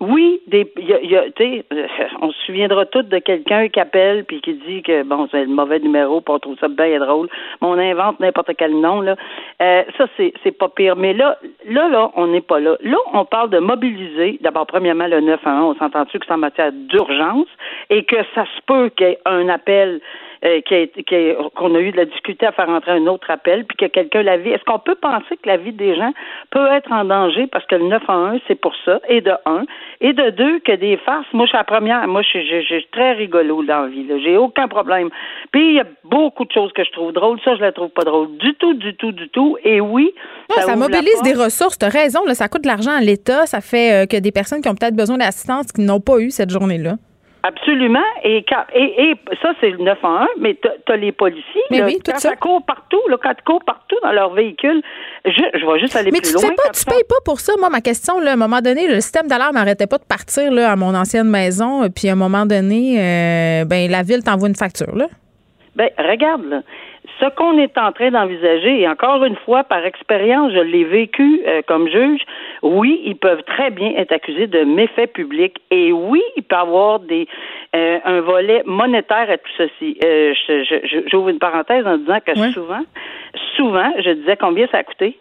Oui, 0.00 0.40
des, 0.48 0.70
y 0.78 0.92
a, 0.92 1.00
y 1.00 1.16
a, 1.16 1.24
on 2.20 2.32
se 2.32 2.38
souviendra 2.46 2.86
tous 2.86 3.02
de 3.02 3.18
quelqu'un 3.18 3.68
qui 3.68 3.78
appelle 3.78 4.24
puis 4.24 4.40
qui 4.40 4.54
dit 4.54 4.82
que 4.82 5.04
bon 5.04 5.28
c'est 5.30 5.44
le 5.44 5.50
mauvais 5.50 5.78
numéro, 5.78 6.20
puis 6.20 6.34
on 6.34 6.38
trouve 6.40 6.58
ça 6.58 6.66
bien 6.66 6.98
drôle. 6.98 7.28
Mais 7.62 7.68
on 7.68 7.78
invente 7.78 8.18
n'importe 8.18 8.50
quel 8.58 8.80
nom 8.80 9.00
là. 9.00 9.14
Euh, 9.62 9.84
ça 9.96 10.06
c'est 10.16 10.32
c'est 10.42 10.58
pas 10.58 10.68
pire. 10.68 10.96
Mais 10.96 11.12
là 11.12 11.38
là 11.68 11.88
là 11.88 12.10
on 12.16 12.26
n'est 12.26 12.40
pas 12.40 12.58
là. 12.58 12.76
Là 12.80 12.96
on 13.14 13.24
parle 13.24 13.50
de 13.50 13.58
mobiliser. 13.58 14.38
D'abord 14.40 14.66
premièrement 14.66 15.06
le 15.06 15.20
911. 15.20 15.76
On 15.76 15.78
s'entend-tu 15.78 16.18
que 16.18 16.26
c'est 16.26 16.34
en 16.34 16.38
matière 16.38 16.72
d'urgence 16.72 17.48
et 17.90 18.02
que 18.04 18.16
ça 18.34 18.44
se 18.44 18.60
peut 18.66 18.88
qu'il 18.88 19.06
y 19.06 19.10
ait 19.10 19.18
un 19.24 19.48
appel 19.48 20.00
euh, 20.46 20.60
qu'on 21.56 21.74
a 21.74 21.80
eu 21.80 21.90
de 21.90 21.96
la 21.96 22.04
difficulté 22.04 22.46
à 22.46 22.52
faire 22.52 22.68
entrer 22.68 22.92
un 22.92 23.06
autre 23.06 23.30
appel, 23.30 23.64
puis 23.64 23.76
que 23.76 23.86
quelqu'un 23.86 24.22
la 24.22 24.36
vie. 24.36 24.50
Est-ce 24.50 24.64
qu'on 24.64 24.78
peut 24.78 24.94
penser 24.94 25.36
que 25.42 25.48
la 25.48 25.56
vie 25.56 25.72
des 25.72 25.96
gens 25.96 26.12
peut 26.50 26.66
être 26.72 26.92
en 26.92 27.04
danger 27.04 27.46
parce 27.48 27.66
que 27.66 27.74
le 27.74 27.88
911, 27.88 28.40
c'est 28.46 28.54
pour 28.54 28.74
ça, 28.84 29.00
et 29.08 29.20
de 29.20 29.32
un, 29.44 29.64
et 30.00 30.12
de 30.12 30.30
deux, 30.30 30.60
que 30.60 30.72
des 30.72 30.96
farces. 30.98 31.26
Moi, 31.32 31.46
je 31.46 31.50
suis 31.50 31.58
la 31.58 31.64
première. 31.64 32.06
Moi, 32.06 32.22
je 32.22 32.38
suis 32.38 32.86
très 32.92 33.12
rigolo 33.12 33.62
dans 33.64 33.82
la 33.82 33.88
vie. 33.88 34.06
J'ai 34.22 34.36
aucun 34.36 34.68
problème. 34.68 35.10
Puis, 35.52 35.68
il 35.68 35.74
y 35.74 35.80
a 35.80 35.86
beaucoup 36.04 36.44
de 36.44 36.52
choses 36.52 36.72
que 36.72 36.84
je 36.84 36.90
trouve 36.92 37.12
drôles. 37.12 37.40
Ça, 37.44 37.56
je 37.56 37.60
la 37.60 37.72
trouve 37.72 37.90
pas 37.90 38.04
drôle 38.04 38.36
du 38.36 38.54
tout, 38.54 38.74
du 38.74 38.94
tout, 38.94 39.12
du 39.12 39.28
tout. 39.30 39.56
Et 39.64 39.80
oui, 39.80 40.12
ça, 40.50 40.76
mobilise 40.76 41.22
des 41.22 41.34
ressources. 41.34 41.78
Tu 41.78 41.84
as 41.84 41.88
raison. 41.88 42.24
Là, 42.24 42.34
ça 42.34 42.48
coûte 42.48 42.62
de 42.62 42.68
l'argent 42.68 42.92
à 42.92 43.00
l'État. 43.00 43.46
Ça 43.46 43.60
fait 43.60 44.04
euh, 44.04 44.06
que 44.06 44.16
des 44.16 44.32
personnes 44.32 44.60
qui 44.60 44.68
ont 44.68 44.74
peut-être 44.74 44.96
besoin 44.96 45.18
d'assistance 45.18 45.72
qui 45.72 45.80
n'ont 45.80 46.00
pas 46.00 46.18
eu 46.18 46.30
cette 46.30 46.50
journée-là. 46.50 46.96
Absolument. 47.46 48.04
Et, 48.24 48.44
et, 48.74 49.14
ça, 49.40 49.52
c'est 49.60 49.70
le 49.70 49.78
911, 49.78 50.28
mais 50.40 50.58
tu 50.60 50.92
as 50.92 50.96
les 50.96 51.12
policiers. 51.12 51.62
Mais 51.70 51.84
oui, 51.84 51.98
tout 52.04 52.10
quand 52.10 52.18
ça. 52.18 52.34
court 52.34 52.64
partout, 52.66 53.00
là, 53.08 53.16
quand 53.22 53.60
partout 53.64 53.96
dans 54.02 54.10
leur 54.10 54.34
véhicule, 54.34 54.82
je, 55.24 55.30
je 55.30 55.64
vais 55.64 55.78
juste 55.78 55.94
aller 55.94 56.10
mais 56.10 56.18
plus 56.18 56.34
tu 56.34 56.34
loin. 56.34 56.50
Mais 56.50 56.70
tu 56.72 56.84
payes 56.84 57.04
pas 57.08 57.20
pour 57.24 57.38
ça. 57.38 57.52
Moi, 57.58 57.70
ma 57.70 57.80
question, 57.80 58.18
là, 58.18 58.30
à 58.30 58.34
un 58.34 58.36
moment 58.36 58.60
donné, 58.60 58.88
le 58.88 59.00
système 59.00 59.28
d'alarme 59.28 59.54
n'arrêtait 59.54 59.86
pas 59.86 59.98
de 59.98 60.04
partir 60.04 60.50
là, 60.50 60.72
à 60.72 60.76
mon 60.76 60.92
ancienne 60.94 61.28
maison. 61.28 61.88
Puis 61.88 62.08
à 62.08 62.12
un 62.12 62.16
moment 62.16 62.46
donné, 62.46 62.96
euh, 62.98 63.64
ben, 63.64 63.88
la 63.90 64.02
ville 64.02 64.24
t'envoie 64.24 64.48
une 64.48 64.56
facture. 64.56 64.96
Là. 64.96 65.06
Ben, 65.76 65.90
regarde, 65.98 66.44
là 66.46 66.62
ce 67.20 67.26
qu'on 67.34 67.58
est 67.58 67.76
en 67.78 67.92
train 67.92 68.10
d'envisager, 68.10 68.80
et 68.80 68.88
encore 68.88 69.24
une 69.24 69.36
fois, 69.36 69.64
par 69.64 69.84
expérience, 69.84 70.52
je 70.52 70.60
l'ai 70.60 70.84
vécu 70.84 71.40
euh, 71.46 71.62
comme 71.66 71.88
juge, 71.88 72.20
oui, 72.62 73.00
ils 73.04 73.16
peuvent 73.16 73.42
très 73.44 73.70
bien 73.70 73.92
être 73.96 74.12
accusés 74.12 74.46
de 74.46 74.64
méfaits 74.64 75.12
publics, 75.12 75.56
et 75.70 75.92
oui, 75.92 76.22
il 76.36 76.42
peut 76.42 76.56
y 76.56 76.58
avoir 76.58 77.00
des 77.00 77.26
euh, 77.74 77.98
un 78.04 78.20
volet 78.20 78.62
monétaire 78.66 79.30
à 79.30 79.38
tout 79.38 79.50
ceci. 79.56 79.98
Euh, 80.04 80.34
J'ouvre 81.10 81.28
une 81.28 81.38
parenthèse 81.38 81.86
en 81.86 81.98
disant 81.98 82.18
que 82.24 82.34
souvent, 82.52 82.82
souvent, 83.56 83.92
je 83.98 84.10
disais 84.10 84.36
combien 84.36 84.66
ça 84.68 84.78
a 84.78 84.82
coûté? 84.82 85.18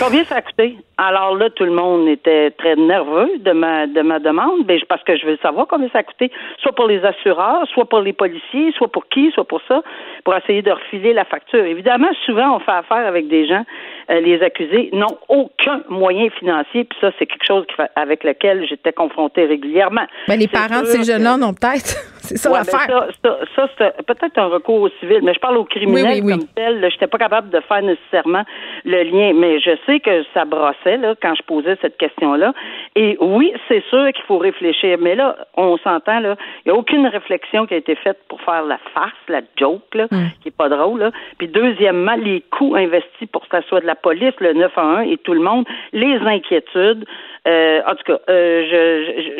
Combien 0.00 0.24
ça 0.24 0.36
a 0.36 0.42
coûté? 0.42 0.76
Alors 0.98 1.36
là, 1.36 1.48
tout 1.50 1.64
le 1.64 1.70
monde 1.70 2.08
était 2.08 2.50
très 2.52 2.74
nerveux 2.74 3.38
de 3.38 3.52
ma 3.52 3.86
de 3.86 4.02
ma 4.02 4.18
demande, 4.18 4.64
ben, 4.64 4.80
parce 4.88 5.02
que 5.04 5.16
je 5.16 5.26
veux 5.26 5.36
savoir 5.42 5.66
combien 5.68 5.88
ça 5.90 5.98
a 5.98 6.02
coûté, 6.02 6.32
soit 6.58 6.72
pour 6.72 6.86
les 6.86 7.04
assureurs, 7.04 7.66
soit 7.72 7.88
pour 7.88 8.00
les 8.00 8.12
policiers, 8.12 8.72
soit 8.72 8.90
pour 8.90 9.06
qui, 9.08 9.30
soit 9.32 9.46
pour 9.46 9.60
ça, 9.68 9.82
pour 10.24 10.34
essayer 10.34 10.62
de 10.62 10.70
refiler 10.70 11.12
la 11.12 11.24
facture. 11.24 11.64
Évidemment, 11.64 12.10
souvent, 12.24 12.56
on 12.56 12.60
fait 12.60 12.72
affaire 12.72 13.06
avec 13.06 13.28
des 13.28 13.46
gens, 13.46 13.64
euh, 14.10 14.20
les 14.20 14.42
accusés 14.42 14.90
n'ont 14.92 15.18
aucun 15.28 15.82
moyen 15.88 16.30
financier, 16.30 16.84
puis 16.84 16.98
ça, 17.00 17.10
c'est 17.18 17.26
quelque 17.26 17.46
chose 17.46 17.66
avec 17.94 18.24
lequel 18.24 18.66
j'étais 18.68 18.92
confrontée 18.92 19.44
régulièrement. 19.44 20.06
Mais 20.28 20.34
ben, 20.34 20.40
les 20.40 20.48
parents 20.48 20.80
de 20.80 20.86
ces 20.86 21.04
jeunes-là 21.04 21.36
n'ont 21.36 21.54
peut-être. 21.54 21.96
C'est 22.26 22.36
ça 22.36 22.50
l'affaire. 22.50 22.86
Ben, 22.88 23.08
ça, 23.22 23.38
ça, 23.54 23.68
c'est 23.78 24.06
peut-être 24.06 24.38
un 24.38 24.46
recours 24.46 24.82
au 24.82 24.88
civil, 25.00 25.20
mais 25.22 25.34
je 25.34 25.40
parle 25.40 25.56
au 25.56 25.64
criminel 25.64 26.20
comme 26.20 26.46
tel. 26.54 26.80
Je 26.80 26.86
n'étais 26.86 27.06
pas 27.06 27.18
capable 27.18 27.50
de 27.50 27.60
faire 27.60 27.82
nécessairement 27.82 28.44
le 28.84 29.02
lien, 29.04 29.32
mais 29.34 29.60
je 29.60 29.70
sais 29.86 30.00
que 30.00 30.24
ça 30.34 30.44
brossait 30.44 30.96
là, 30.96 31.14
quand 31.20 31.34
je 31.34 31.42
posais 31.42 31.76
cette 31.80 31.96
question-là. 31.96 32.52
Et 32.94 33.16
oui, 33.20 33.52
c'est 33.68 33.84
sûr 33.88 34.12
qu'il 34.12 34.24
faut 34.24 34.38
réfléchir, 34.38 34.98
mais 35.00 35.14
là, 35.14 35.36
on 35.56 35.76
s'entend, 35.78 36.20
là, 36.20 36.36
il 36.64 36.72
n'y 36.72 36.76
a 36.76 36.78
aucune 36.78 37.06
réflexion 37.06 37.66
qui 37.66 37.74
a 37.74 37.76
été 37.76 37.94
faite 37.94 38.18
pour 38.28 38.40
faire 38.42 38.64
la 38.64 38.78
farce, 38.94 39.12
la 39.28 39.40
joke, 39.56 39.94
là, 39.94 40.06
hmm. 40.10 40.28
qui 40.42 40.48
est 40.48 40.56
pas 40.56 40.68
drôle. 40.68 41.00
Là. 41.00 41.10
Puis 41.38 41.48
deuxièmement, 41.48 42.16
les 42.16 42.42
coûts 42.50 42.74
investis 42.76 43.28
pour 43.32 43.42
que 43.42 43.48
ça 43.50 43.62
soit 43.68 43.80
de 43.80 43.86
la 43.86 43.94
police, 43.94 44.34
le 44.40 44.52
911 44.52 45.12
et 45.12 45.18
tout 45.18 45.34
le 45.34 45.40
monde, 45.40 45.64
les 45.92 46.18
inquiétudes. 46.18 47.04
Euh, 47.46 47.80
en 47.86 47.94
tout 47.94 48.02
cas, 48.04 48.18
euh, 48.28 48.62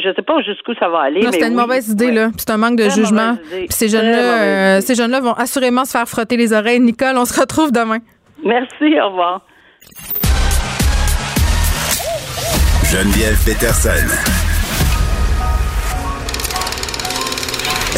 je 0.01 0.09
ne 0.09 0.15
sais 0.15 0.23
pas 0.23 0.41
jusqu'où 0.43 0.75
ça 0.79 0.89
va 0.89 1.01
aller. 1.01 1.27
c'est 1.33 1.47
une 1.47 1.55
mauvaise 1.55 1.89
idée, 1.89 2.13
là. 2.13 2.31
C'est 2.37 2.51
un 2.51 2.57
manque 2.57 2.77
de 2.77 2.89
jugement. 2.89 3.37
ces 3.69 3.89
jeunes-là, 3.89 4.77
euh, 4.77 4.81
ces 4.81 4.95
jeunes-là 4.95 5.21
vont 5.21 5.33
assurément 5.33 5.85
se 5.85 5.91
faire 5.93 6.09
frotter 6.09 6.37
les 6.37 6.53
oreilles. 6.53 6.81
Nicole, 6.81 7.17
on 7.17 7.25
se 7.25 7.39
retrouve 7.39 7.73
demain. 7.73 7.99
Merci, 8.45 9.01
au 9.01 9.09
revoir. 9.09 9.41
Geneviève 12.93 13.37
Peterson. 13.45 14.07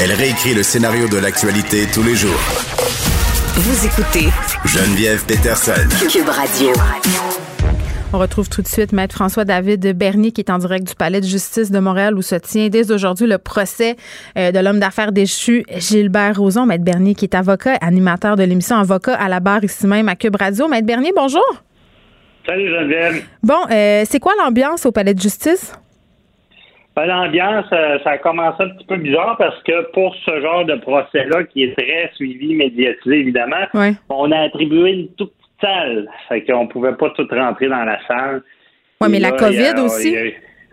Elle 0.00 0.12
réécrit 0.12 0.54
le 0.54 0.62
scénario 0.62 1.08
de 1.08 1.18
l'actualité 1.18 1.86
tous 1.92 2.02
les 2.02 2.14
jours. 2.14 2.40
Vous 3.56 3.86
écoutez 3.86 4.28
Geneviève 4.64 5.26
Peterson. 5.26 5.72
Cube 6.08 6.28
Radio. 6.28 6.72
On 8.10 8.18
retrouve 8.18 8.48
tout 8.48 8.62
de 8.62 8.66
suite 8.66 8.94
Maître 8.94 9.14
François-David 9.14 9.94
Bernier 9.94 10.32
qui 10.32 10.40
est 10.40 10.50
en 10.50 10.56
direct 10.56 10.88
du 10.88 10.94
Palais 10.94 11.20
de 11.20 11.26
justice 11.26 11.70
de 11.70 11.78
Montréal 11.78 12.16
où 12.16 12.22
se 12.22 12.36
tient 12.36 12.68
dès 12.68 12.90
aujourd'hui 12.90 13.26
le 13.26 13.36
procès 13.36 13.96
euh, 14.38 14.50
de 14.50 14.58
l'homme 14.60 14.80
d'affaires 14.80 15.12
déchu 15.12 15.62
Gilbert 15.76 16.38
Rozon. 16.38 16.64
Maître 16.64 16.84
Bernier 16.84 17.14
qui 17.14 17.26
est 17.26 17.34
avocat, 17.34 17.74
animateur 17.82 18.36
de 18.36 18.44
l'émission 18.44 18.76
Avocat 18.76 19.14
à 19.14 19.28
la 19.28 19.40
barre 19.40 19.62
ici 19.62 19.86
même 19.86 20.08
à 20.08 20.16
Cube 20.16 20.36
Radio. 20.36 20.68
Maître 20.68 20.86
Bernier, 20.86 21.12
bonjour. 21.14 21.44
Salut 22.46 22.70
Geneviève. 22.70 23.24
Bon, 23.42 23.60
euh, 23.70 24.04
c'est 24.06 24.20
quoi 24.20 24.32
l'ambiance 24.42 24.86
au 24.86 24.92
Palais 24.92 25.12
de 25.12 25.20
justice? 25.20 25.78
Ben, 26.96 27.04
l'ambiance, 27.04 27.66
euh, 27.72 27.98
ça 28.04 28.12
a 28.12 28.18
commencé 28.18 28.62
un 28.62 28.70
petit 28.70 28.86
peu 28.86 28.96
bizarre 28.96 29.36
parce 29.36 29.62
que 29.64 29.92
pour 29.92 30.16
ce 30.24 30.40
genre 30.40 30.64
de 30.64 30.76
procès-là, 30.76 31.44
qui 31.44 31.64
est 31.64 31.76
très 31.76 32.10
suivi, 32.14 32.54
médiatisé 32.54 33.18
évidemment, 33.18 33.66
on 34.08 34.32
a 34.32 34.38
attribué 34.38 34.92
une 34.92 35.08
toute 35.08 35.34
salle. 35.60 36.08
Fait 36.28 36.42
qu'on 36.44 36.66
pouvait 36.66 36.94
pas 36.94 37.10
tout 37.10 37.26
rentrer 37.30 37.68
dans 37.68 37.84
la 37.84 37.98
salle. 38.06 38.42
Oui, 39.00 39.08
mais 39.10 39.20
la 39.20 39.32
COVID 39.32 39.80
aussi? 39.80 40.16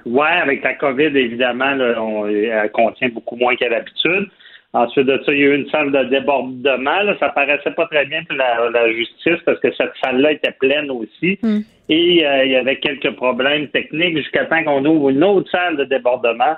Oui, 0.05 0.27
avec 0.27 0.63
la 0.63 0.75
COVID, 0.75 1.17
évidemment, 1.17 1.73
on, 1.97 2.27
elle 2.27 2.71
contient 2.71 3.09
beaucoup 3.09 3.35
moins 3.35 3.55
qu'à 3.55 3.69
l'habitude. 3.69 4.29
Ensuite 4.73 5.07
de 5.07 5.21
ça, 5.25 5.31
il 5.31 5.39
y 5.39 5.43
a 5.43 5.45
eu 5.47 5.55
une 5.55 5.69
salle 5.69 5.91
de 5.91 6.03
débordement. 6.09 7.01
Là. 7.01 7.15
Ça 7.19 7.29
paraissait 7.29 7.71
pas 7.71 7.87
très 7.87 8.05
bien 8.05 8.23
pour 8.25 8.37
la, 8.37 8.91
justice 8.93 9.41
parce 9.45 9.59
que 9.61 9.73
cette 9.73 9.93
salle-là 10.03 10.33
était 10.33 10.51
pleine 10.51 10.91
aussi. 10.91 11.39
Hmm. 11.41 11.59
Et 11.87 12.25
euh, 12.25 12.45
il 12.45 12.51
y 12.51 12.55
avait 12.55 12.77
quelques 12.77 13.11
problèmes 13.11 13.69
techniques 13.69 14.17
jusqu'à 14.17 14.45
temps 14.45 14.63
qu'on 14.63 14.83
ouvre 14.83 15.09
une 15.09 15.23
autre 15.23 15.49
salle 15.49 15.77
de 15.77 15.85
débordement 15.85 16.57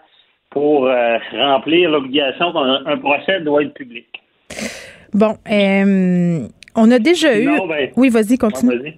pour 0.50 0.88
euh, 0.88 1.18
remplir 1.34 1.92
l'obligation 1.92 2.52
qu'un 2.54 2.98
procès 2.98 3.42
doit 3.42 3.62
être 3.62 3.74
public. 3.76 4.08
Bon, 5.14 5.36
euh, 5.52 6.48
on 6.78 6.90
a 6.92 7.00
déjà 7.00 7.38
eu. 7.38 7.46
Ben, 7.68 7.90
oui, 7.98 8.10
vas-y, 8.10 8.38
continue. 8.38 8.94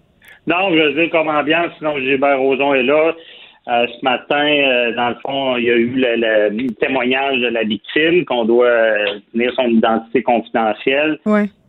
non, 0.46 0.72
je 0.72 0.80
veux 0.80 0.94
dire, 0.94 1.10
comme 1.10 1.30
ambiance, 1.30 1.72
sinon 1.78 1.98
Gilbert 1.98 2.40
Rozon 2.40 2.76
est 2.76 2.84
là. 2.84 3.14
Euh, 3.68 3.86
ce 3.88 4.04
matin, 4.04 4.48
euh, 4.48 4.96
dans 4.96 5.10
le 5.10 5.16
fond, 5.22 5.58
il 5.58 5.66
y 5.66 5.70
a 5.70 5.76
eu 5.76 5.94
le, 5.96 6.74
témoignage 6.80 7.40
de 7.40 7.48
la 7.48 7.64
victime 7.64 8.26
qu'on 8.26 8.46
doit 8.46 8.66
euh, 8.66 9.20
tenir 9.32 9.54
son 9.54 9.68
identité 9.68 10.24
confidentielle. 10.24 11.20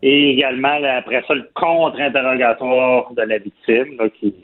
Et 0.03 0.31
également, 0.31 0.79
après 0.97 1.23
ça, 1.29 1.35
le 1.35 1.47
contre-interrogatoire 1.55 3.13
de 3.13 3.23
la 3.23 3.39
victime 3.39 3.99
qui, 4.19 4.35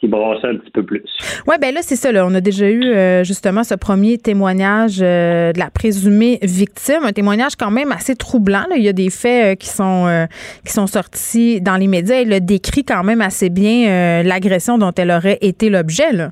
qui 0.00 0.08
brassait 0.08 0.46
un 0.46 0.56
petit 0.56 0.70
peu 0.70 0.82
plus. 0.82 1.02
Oui, 1.46 1.56
ben 1.60 1.74
là, 1.74 1.80
c'est 1.82 1.96
ça. 1.96 2.10
On 2.24 2.34
a 2.34 2.40
déjà 2.40 2.68
eu 2.70 3.24
justement 3.24 3.64
ce 3.64 3.74
premier 3.74 4.18
témoignage 4.18 4.98
de 4.98 5.58
la 5.58 5.70
présumée 5.70 6.38
victime, 6.42 7.04
un 7.04 7.12
témoignage 7.12 7.56
quand 7.56 7.70
même 7.70 7.92
assez 7.92 8.16
troublant. 8.16 8.64
Il 8.74 8.82
y 8.82 8.88
a 8.88 8.92
des 8.92 9.10
faits 9.10 9.58
qui 9.60 9.68
sont 9.68 10.26
qui 10.64 10.72
sont 10.72 10.86
sortis 10.86 11.60
dans 11.60 11.76
les 11.76 11.86
médias. 11.86 12.22
Elle 12.22 12.44
décrit 12.44 12.84
quand 12.84 13.04
même 13.04 13.20
assez 13.20 13.50
bien 13.50 14.22
l'agression 14.22 14.78
dont 14.78 14.92
elle 14.96 15.10
aurait 15.10 15.38
été 15.42 15.68
l'objet. 15.68 16.30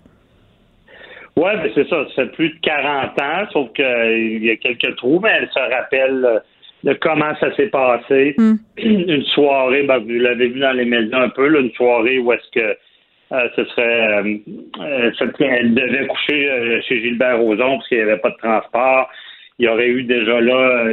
Oui, 1.39 1.51
ben 1.55 1.71
c'est 1.73 1.89
ça. 1.89 2.05
Ça 2.17 2.25
fait 2.25 2.33
plus 2.33 2.49
de 2.49 2.59
40 2.63 3.21
ans, 3.21 3.47
sauf 3.53 3.73
qu'il 3.73 3.85
euh, 3.85 4.39
y 4.41 4.51
a 4.51 4.57
quelques 4.57 4.97
trous, 4.97 5.21
mais 5.23 5.31
elle 5.39 5.49
se 5.49 5.59
rappelle 5.59 6.25
euh, 6.25 6.39
de 6.83 6.95
comment 6.95 7.33
ça 7.39 7.55
s'est 7.55 7.69
passé. 7.69 8.35
Hmm. 8.37 8.57
Une 8.79 9.23
soirée, 9.23 9.85
ben, 9.85 9.99
vous 9.99 10.09
l'avez 10.09 10.49
vu 10.49 10.59
dans 10.59 10.73
les 10.73 10.85
médias 10.85 11.23
un 11.23 11.29
peu, 11.29 11.47
là, 11.47 11.61
une 11.61 11.71
soirée 11.73 12.19
où 12.19 12.33
est-ce 12.33 12.51
que 12.59 12.77
euh, 13.33 13.49
ce 13.57 13.65
serait 13.67 14.25
elle 15.41 15.75
devait 15.75 16.07
coucher 16.07 16.81
chez 16.89 17.03
Gilbert 17.03 17.39
Rozon 17.39 17.77
parce 17.77 17.89
qu'il 17.89 17.99
n'y 17.99 18.05
avait 18.05 18.19
pas 18.19 18.31
de 18.31 18.37
transport. 18.37 19.09
Il 19.59 19.67
y 19.67 19.69
aurait 19.69 19.89
eu 19.89 20.05
déjà 20.05 20.41
là, 20.41 20.85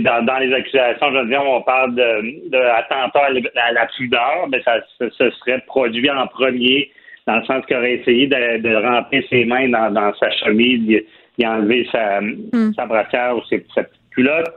dans, 0.00 0.24
dans 0.24 0.38
les 0.38 0.52
accusations, 0.54 1.12
je 1.12 1.18
veux 1.18 1.26
dire, 1.26 1.42
on 1.44 1.60
parle 1.60 1.94
de, 1.94 2.48
de 2.48 2.56
attentat 2.56 3.28
à 3.56 3.72
la 3.72 3.86
pudeur, 3.86 4.48
mais 4.50 4.62
ça, 4.62 4.80
se 4.98 5.30
serait 5.30 5.60
produit 5.66 6.10
en 6.10 6.26
premier 6.26 6.90
dans 7.28 7.36
le 7.36 7.44
sens 7.44 7.64
qu'il 7.66 7.76
aurait 7.76 7.96
essayé 7.96 8.26
de, 8.26 8.74
remplir 8.74 9.22
ses 9.28 9.44
mains 9.44 9.68
dans, 9.68 10.14
sa 10.14 10.30
chemise, 10.30 11.02
d'y 11.38 11.46
enlever 11.46 11.86
sa, 11.92 12.22
mm. 12.22 12.72
sa 12.74 12.86
brassière 12.86 13.36
ou 13.36 13.42
ses, 13.44 13.64
sa 13.74 13.82
petite 13.82 14.10
culotte. 14.14 14.54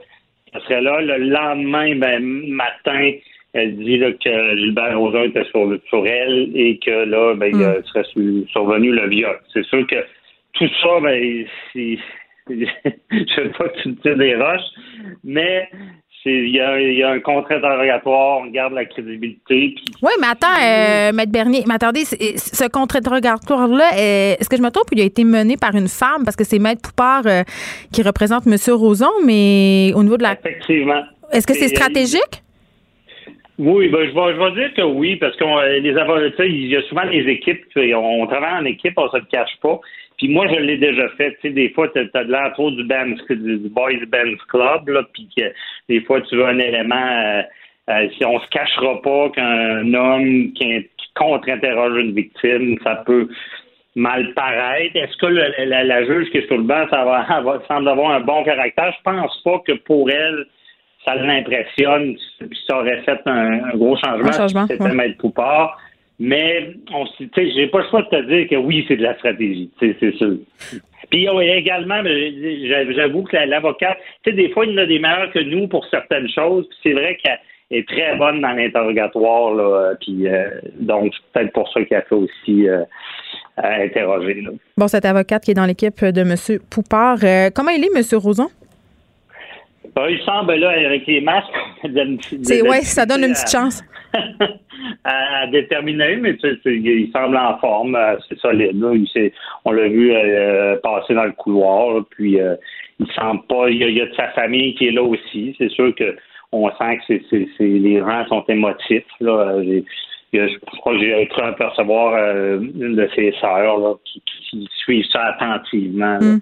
Ça 0.54 0.60
serait 0.60 0.80
là. 0.80 1.00
Le 1.02 1.18
lendemain 1.18 1.94
ben, 1.96 2.22
matin, 2.22 3.12
elle 3.52 3.76
dit 3.76 3.98
que 3.98 4.56
Gilbert 4.56 4.98
Rozon 4.98 5.24
était 5.24 5.44
sur, 5.44 6.06
elle 6.06 6.50
et 6.54 6.78
que 6.78 7.04
là, 7.04 7.34
ben, 7.34 7.50
il 7.52 7.58
mm. 7.58 7.84
serait 7.84 8.04
survenu 8.50 8.92
le 8.92 9.08
viol. 9.08 9.38
C'est 9.52 9.64
sûr 9.66 9.86
que 9.86 10.04
tout 10.54 10.68
ça, 10.82 11.00
ben, 11.00 11.46
je 11.76 12.54
ne 12.54 13.44
veux 13.44 13.52
pas 13.52 13.68
que 13.68 13.82
tu 13.82 13.88
me 13.90 13.94
tires 13.96 14.16
des 14.16 14.34
roches, 14.36 14.60
mais 15.24 15.68
il 16.24 16.50
y 16.50 17.02
a, 17.02 17.10
un 17.10 17.20
contre-interrogatoire, 17.20 18.40
on 18.42 18.46
garde 18.46 18.74
la 18.74 18.84
crédibilité. 18.84 19.74
Oui, 20.02 20.12
mais 20.20 20.28
attends, 20.28 20.46
euh, 20.62 21.12
Maître 21.12 21.32
Bernier, 21.32 21.64
mais 21.66 21.74
attendez, 21.74 22.04
ce 22.04 22.68
contre-interrogatoire-là, 22.68 23.90
euh, 23.94 24.36
est-ce 24.38 24.48
que 24.48 24.56
je 24.56 24.62
me 24.62 24.70
trompe 24.70 24.86
il 24.92 25.00
a 25.00 25.04
été 25.04 25.24
mené 25.24 25.56
par 25.56 25.74
une 25.74 25.88
femme? 25.88 26.24
Parce 26.24 26.36
que 26.36 26.44
c'est 26.44 26.58
Maître 26.58 26.82
Poupard 26.82 27.26
euh, 27.26 27.42
qui 27.92 28.02
représente 28.02 28.46
M. 28.46 28.56
Roson, 28.74 29.10
mais 29.24 29.92
au 29.94 30.02
niveau 30.02 30.16
de 30.16 30.22
la. 30.22 30.34
Effectivement. 30.34 31.02
Est-ce 31.32 31.46
que 31.46 31.54
c'est 31.54 31.68
stratégique? 31.68 32.42
Oui, 33.58 33.88
ben, 33.88 34.08
je, 34.08 34.14
vais, 34.14 34.34
je 34.34 34.38
vais 34.38 34.60
dire 34.60 34.74
que 34.74 34.82
oui, 34.82 35.16
parce 35.16 35.36
que 35.36 35.78
les 35.80 35.96
avocats, 35.96 36.44
il 36.44 36.68
y 36.68 36.76
a 36.76 36.82
souvent 36.82 37.06
des 37.06 37.28
équipes, 37.28 37.64
on 37.76 38.26
travaille 38.26 38.62
en 38.62 38.64
équipe, 38.64 38.94
on 38.96 39.08
se 39.10 39.18
le 39.18 39.24
cache 39.30 39.56
pas. 39.62 39.78
Puis 40.18 40.28
moi, 40.28 40.46
je 40.48 40.54
l'ai 40.54 40.78
déjà 40.78 41.08
fait. 41.16 41.32
Tu 41.40 41.48
sais, 41.48 41.50
des 41.50 41.70
fois, 41.70 41.88
tu 41.88 41.98
as, 41.98 42.24
de 42.24 42.30
l'air 42.30 42.52
du, 42.56 42.84
band, 42.84 43.14
du 43.28 43.68
Boys 43.68 44.06
Bands 44.06 44.44
Club, 44.48 44.88
là, 44.88 45.02
puis 45.12 45.28
que 45.36 45.44
des 45.88 46.00
fois, 46.02 46.20
tu 46.22 46.36
veux 46.36 46.46
un 46.46 46.58
élément. 46.58 46.94
Euh, 46.94 47.42
euh, 47.90 48.08
si 48.16 48.24
on 48.24 48.38
se 48.38 48.48
cachera 48.48 49.02
pas 49.02 49.30
qu'un 49.30 49.92
homme 49.92 50.52
qui, 50.52 50.88
contre-interroge 51.16 52.00
une 52.00 52.14
victime, 52.14 52.78
ça 52.84 53.02
peut 53.04 53.28
mal 53.96 54.32
paraître. 54.34 54.96
Est-ce 54.96 55.16
que 55.18 55.26
la, 55.26 56.04
juge 56.06 56.30
qui 56.30 56.38
est 56.38 56.46
sur 56.46 56.56
le 56.56 56.62
banc, 56.62 56.86
ça 56.88 57.04
va, 57.44 57.62
semble 57.68 57.88
avoir 57.88 58.12
un 58.12 58.20
bon 58.20 58.44
caractère? 58.44 58.94
Je 58.96 59.02
pense 59.02 59.42
pas 59.42 59.58
que 59.66 59.72
pour 59.72 60.08
elle, 60.10 60.46
ça 61.04 61.14
l'impressionne, 61.16 62.16
puis 62.38 62.58
ça 62.66 62.78
aurait 62.78 63.02
fait 63.02 63.20
un, 63.26 63.70
gros 63.76 63.96
changement, 63.96 64.28
un 64.28 64.32
changement 64.32 64.66
si 64.66 64.76
c'était 64.76 64.94
Maître 64.94 65.18
Poupard. 65.18 65.78
Mais 66.18 66.74
on 66.94 67.04
j'ai 67.18 67.66
pas 67.66 67.80
le 67.80 67.88
choix 67.88 68.02
de 68.02 68.08
te 68.08 68.22
dire 68.28 68.48
que 68.48 68.56
oui, 68.56 68.84
c'est 68.86 68.96
de 68.96 69.02
la 69.02 69.16
stratégie, 69.16 69.70
c'est 69.80 70.16
sûr. 70.16 70.36
Puis 71.10 71.26
également, 71.26 72.02
j'avoue 72.94 73.24
que 73.24 73.36
l'avocate, 73.36 73.98
tu 74.22 74.30
sais, 74.30 74.36
des 74.36 74.50
fois, 74.50 74.64
il 74.64 74.78
en 74.78 74.82
a 74.82 74.86
des 74.86 74.98
meilleurs 74.98 75.32
que 75.32 75.40
nous 75.40 75.66
pour 75.68 75.84
certaines 75.86 76.28
choses. 76.28 76.68
c'est 76.82 76.92
vrai 76.92 77.18
qu'elle 77.22 77.38
est 77.70 77.88
très 77.88 78.16
bonne 78.16 78.40
dans 78.40 78.52
l'interrogatoire, 78.52 79.54
là. 79.54 79.94
Puis 80.00 80.28
euh, 80.28 80.48
donc, 80.78 81.12
c'est 81.12 81.32
peut-être 81.32 81.52
pour 81.52 81.70
ça 81.72 81.82
qu'elle 81.84 81.98
a 81.98 82.02
fait 82.02 82.14
aussi 82.14 82.68
euh, 82.68 82.84
interroger. 83.56 84.44
Bon, 84.76 84.88
cette 84.88 85.04
avocate 85.04 85.42
qui 85.44 85.50
est 85.50 85.54
dans 85.54 85.66
l'équipe 85.66 86.04
de 86.04 86.20
M. 86.20 86.60
Poupard, 86.70 87.18
euh, 87.24 87.50
comment 87.54 87.70
il 87.70 87.84
est, 87.84 87.90
M. 87.94 88.02
Roson? 88.18 88.48
Il 89.96 90.20
semble 90.24 90.54
là 90.54 90.70
avec 90.70 91.06
les 91.06 91.20
masques. 91.20 91.48
c'est 92.42 92.62
ouais, 92.62 92.80
ça 92.82 93.06
donne 93.06 93.24
une 93.24 93.32
petite 93.32 93.50
chance. 93.50 93.82
à, 95.04 95.46
déterminer, 95.48 96.16
mais 96.16 96.36
tu 96.36 96.48
sais, 96.62 96.74
il 96.74 97.10
semble 97.12 97.36
en 97.36 97.58
forme, 97.58 97.94
euh, 97.94 98.16
c'est 98.28 98.38
solide. 98.38 98.80
Là. 98.80 98.92
on 99.64 99.72
l'a 99.72 99.88
vu 99.88 100.12
euh, 100.12 100.76
passer 100.82 101.14
dans 101.14 101.24
le 101.24 101.32
couloir, 101.32 102.04
puis 102.10 102.40
euh, 102.40 102.56
il 102.98 103.06
semble 103.12 103.42
pas. 103.48 103.68
Il 103.70 103.78
y, 103.78 104.00
a, 104.00 104.06
de 104.06 104.14
sa 104.14 104.28
famille 104.28 104.74
qui 104.74 104.88
est 104.88 104.92
là 104.92 105.02
aussi. 105.02 105.54
C'est 105.58 105.70
sûr 105.70 105.94
que 105.94 106.16
on 106.52 106.68
sent 106.70 106.98
que 107.08 107.18
c'est, 107.30 107.64
les 107.64 108.00
rangs 108.00 108.26
sont 108.26 108.44
émotifs. 108.48 109.04
Là. 109.20 109.62
je 110.32 110.58
crois 110.78 110.92
que 110.92 111.00
j'ai 111.00 111.26
cru 111.28 111.42
apercevoir 111.42 112.14
une 112.60 112.96
de 112.96 113.08
ses 113.14 113.32
sœurs 113.40 113.98
qui, 114.04 114.22
qui, 114.50 114.68
suit 114.84 115.08
ça 115.10 115.34
attentivement. 115.38 116.18
Mm. 116.20 116.40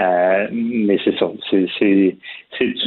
Mais 0.00 0.98
c'est 1.04 1.16
ça. 1.18 1.30
C'est, 1.50 1.66
c'est, 1.78 2.16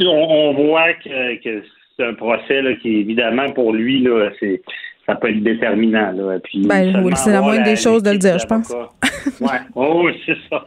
on, 0.06 0.54
voit 0.54 0.92
que, 0.94 1.42
que 1.42 1.62
c'est 1.96 2.04
un 2.04 2.14
procès 2.14 2.62
là, 2.62 2.74
qui, 2.74 3.00
évidemment, 3.00 3.50
pour 3.52 3.72
lui, 3.72 4.02
là, 4.02 4.30
c'est 4.40 4.60
ça 5.08 5.14
peut 5.14 5.30
être 5.30 5.42
déterminant. 5.42 6.12
Là. 6.12 6.38
Puis, 6.38 6.66
ben, 6.66 7.10
c'est 7.16 7.32
la 7.32 7.40
moindre 7.40 7.64
des 7.64 7.76
choses 7.76 8.02
de 8.02 8.10
le 8.10 8.18
dire, 8.18 8.38
je 8.38 8.46
pense. 8.46 8.70
oui, 9.40 9.48
oh, 9.74 10.08
c'est 10.26 10.36
ça. 10.50 10.66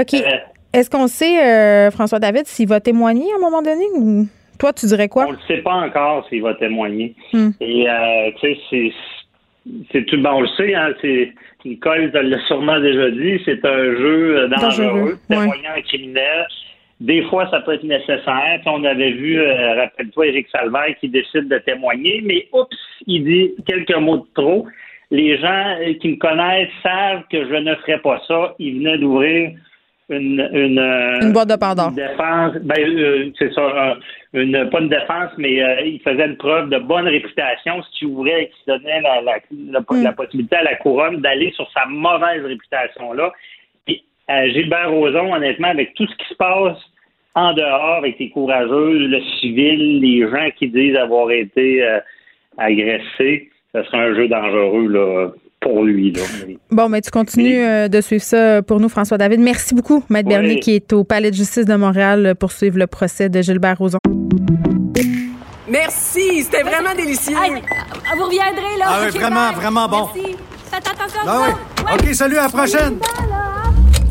OK. 0.00 0.14
Euh, 0.14 0.36
Est-ce 0.72 0.88
qu'on 0.88 1.08
sait, 1.08 1.44
euh, 1.44 1.90
François 1.90 2.20
David, 2.20 2.46
s'il 2.46 2.68
va 2.68 2.78
témoigner 2.78 3.26
à 3.32 3.36
un 3.36 3.40
moment 3.40 3.60
donné 3.60 3.84
ou 3.96 4.28
toi, 4.56 4.72
tu 4.72 4.86
dirais 4.86 5.08
quoi? 5.08 5.26
On 5.26 5.32
ne 5.32 5.38
sait 5.48 5.62
pas 5.62 5.74
encore 5.74 6.28
s'il 6.28 6.42
va 6.42 6.54
témoigner. 6.54 7.16
Hmm. 7.32 7.50
Et, 7.60 7.90
euh, 7.90 8.30
tu 8.40 8.54
sais, 8.54 8.60
c'est 8.70 8.92
tout, 9.64 10.22
bon, 10.22 10.30
on 10.30 10.40
le 10.40 10.48
sait, 10.56 10.74
hein, 10.74 10.92
c'est, 11.00 11.32
Nicole 11.64 12.10
l'a 12.12 12.38
sûrement 12.46 12.80
déjà 12.80 13.10
dit, 13.10 13.40
c'est 13.44 13.64
un 13.64 13.84
jeu 13.96 14.48
dangereux, 14.48 15.18
témoignant 15.28 15.72
un 15.76 15.82
criminel. 15.82 16.46
Des 17.00 17.22
fois, 17.24 17.48
ça 17.50 17.60
peut 17.60 17.74
être 17.74 17.84
nécessaire. 17.84 18.60
on 18.66 18.84
avait 18.84 19.12
vu, 19.12 19.40
euh, 19.40 19.74
rappelle-toi, 19.74 20.26
Éric 20.26 20.48
Salvaire 20.50 20.94
qui 21.00 21.08
décide 21.08 21.48
de 21.48 21.58
témoigner, 21.58 22.20
mais 22.24 22.46
oups, 22.52 22.76
il 23.06 23.24
dit 23.24 23.54
quelques 23.66 23.96
mots 23.96 24.18
de 24.18 24.26
trop. 24.34 24.66
Les 25.10 25.38
gens 25.38 25.76
qui 26.00 26.08
me 26.08 26.16
connaissent 26.16 26.68
savent 26.82 27.22
que 27.32 27.44
je 27.46 27.54
ne 27.54 27.74
ferai 27.76 27.98
pas 27.98 28.22
ça. 28.28 28.54
Il 28.58 28.78
venait 28.78 28.98
d'ouvrir 28.98 29.52
une, 30.10 30.48
une, 30.52 30.78
euh, 30.78 31.32
boîte 31.32 31.48
de 31.48 31.56
Pandore. 31.56 31.92
défense. 31.92 32.54
Ben, 32.62 32.76
euh, 32.78 33.30
c'est 33.38 33.52
ça, 33.52 33.96
une, 34.34 34.68
pas 34.70 34.80
une 34.80 34.88
défense, 34.88 35.30
mais 35.38 35.54
il 35.86 36.00
faisait 36.04 36.26
une 36.26 36.36
preuve 36.36 36.68
de 36.68 36.78
bonne 36.78 37.08
réputation, 37.08 37.82
ce 37.82 37.98
qui 37.98 38.06
ouvrait 38.06 38.44
et 38.44 38.48
qui 38.48 38.62
donnait 38.66 39.00
la, 39.00 39.20
la, 39.22 39.38
la, 39.70 39.80
la 40.02 40.12
possibilité 40.12 40.56
à 40.56 40.62
la 40.64 40.76
couronne 40.76 41.20
d'aller 41.20 41.52
sur 41.52 41.70
sa 41.72 41.86
mauvaise 41.86 42.44
réputation-là. 42.44 43.32
Gilbert 44.28 44.90
Rozon, 44.92 45.34
honnêtement, 45.34 45.68
avec 45.68 45.94
tout 45.94 46.06
ce 46.06 46.14
qui 46.16 46.28
se 46.28 46.34
passe 46.34 46.78
en 47.34 47.52
dehors 47.52 47.96
avec 47.96 48.18
les 48.18 48.30
courageux, 48.30 49.06
le 49.06 49.20
civil, 49.40 50.00
les 50.00 50.28
gens 50.28 50.50
qui 50.56 50.68
disent 50.68 50.96
avoir 50.96 51.30
été 51.30 51.82
euh, 51.84 52.00
agressés, 52.58 53.50
ce 53.74 53.82
serait 53.84 53.98
un 53.98 54.14
jeu 54.14 54.28
dangereux 54.28 54.88
là, 54.88 55.30
pour 55.60 55.84
lui. 55.84 56.14
Bon, 56.70 56.88
mais 56.88 57.00
tu 57.02 57.10
continues 57.10 57.62
euh, 57.62 57.88
de 57.88 58.00
suivre 58.00 58.22
ça 58.22 58.62
pour 58.62 58.80
nous, 58.80 58.88
François 58.88 59.18
David. 59.18 59.40
Merci 59.40 59.74
beaucoup, 59.74 60.02
Maître 60.08 60.28
Bernier, 60.28 60.58
qui 60.60 60.74
est 60.74 60.92
au 60.92 61.04
Palais 61.04 61.30
de 61.30 61.36
justice 61.36 61.66
de 61.66 61.74
Montréal 61.76 62.34
pour 62.38 62.52
suivre 62.52 62.78
le 62.78 62.86
procès 62.86 63.28
de 63.28 63.42
Gilbert 63.42 63.78
Rozon. 63.78 63.98
Merci, 65.68 66.42
c'était 66.42 66.62
vraiment 66.62 66.94
délicieux. 66.96 67.34
vous 67.34 68.24
reviendrez, 68.24 68.78
là. 68.78 68.86
Ah 68.88 69.08
vraiment, 69.08 69.52
vraiment 69.52 69.88
bon. 69.88 70.08
Merci. 70.14 70.36
Faites 70.70 70.88
attention 70.88 71.20
ah 71.26 71.94
OK, 71.94 72.14
salut, 72.14 72.38
à 72.38 72.42
la 72.44 72.48
prochaine. 72.48 72.98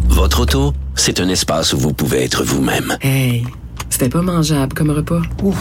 Votre 0.08 0.42
auto, 0.42 0.74
c'est 0.96 1.20
un 1.20 1.30
espace 1.30 1.74
où 1.74 1.78
vous 1.78 1.94
pouvez 1.94 2.24
être 2.24 2.44
vous-même. 2.44 2.98
Hey, 3.02 3.44
c'était 3.90 4.10
pas 4.10 4.22
mangeable 4.22 4.74
comme 4.74 4.92
repas. 4.92 5.22
Ouf. 5.44 5.58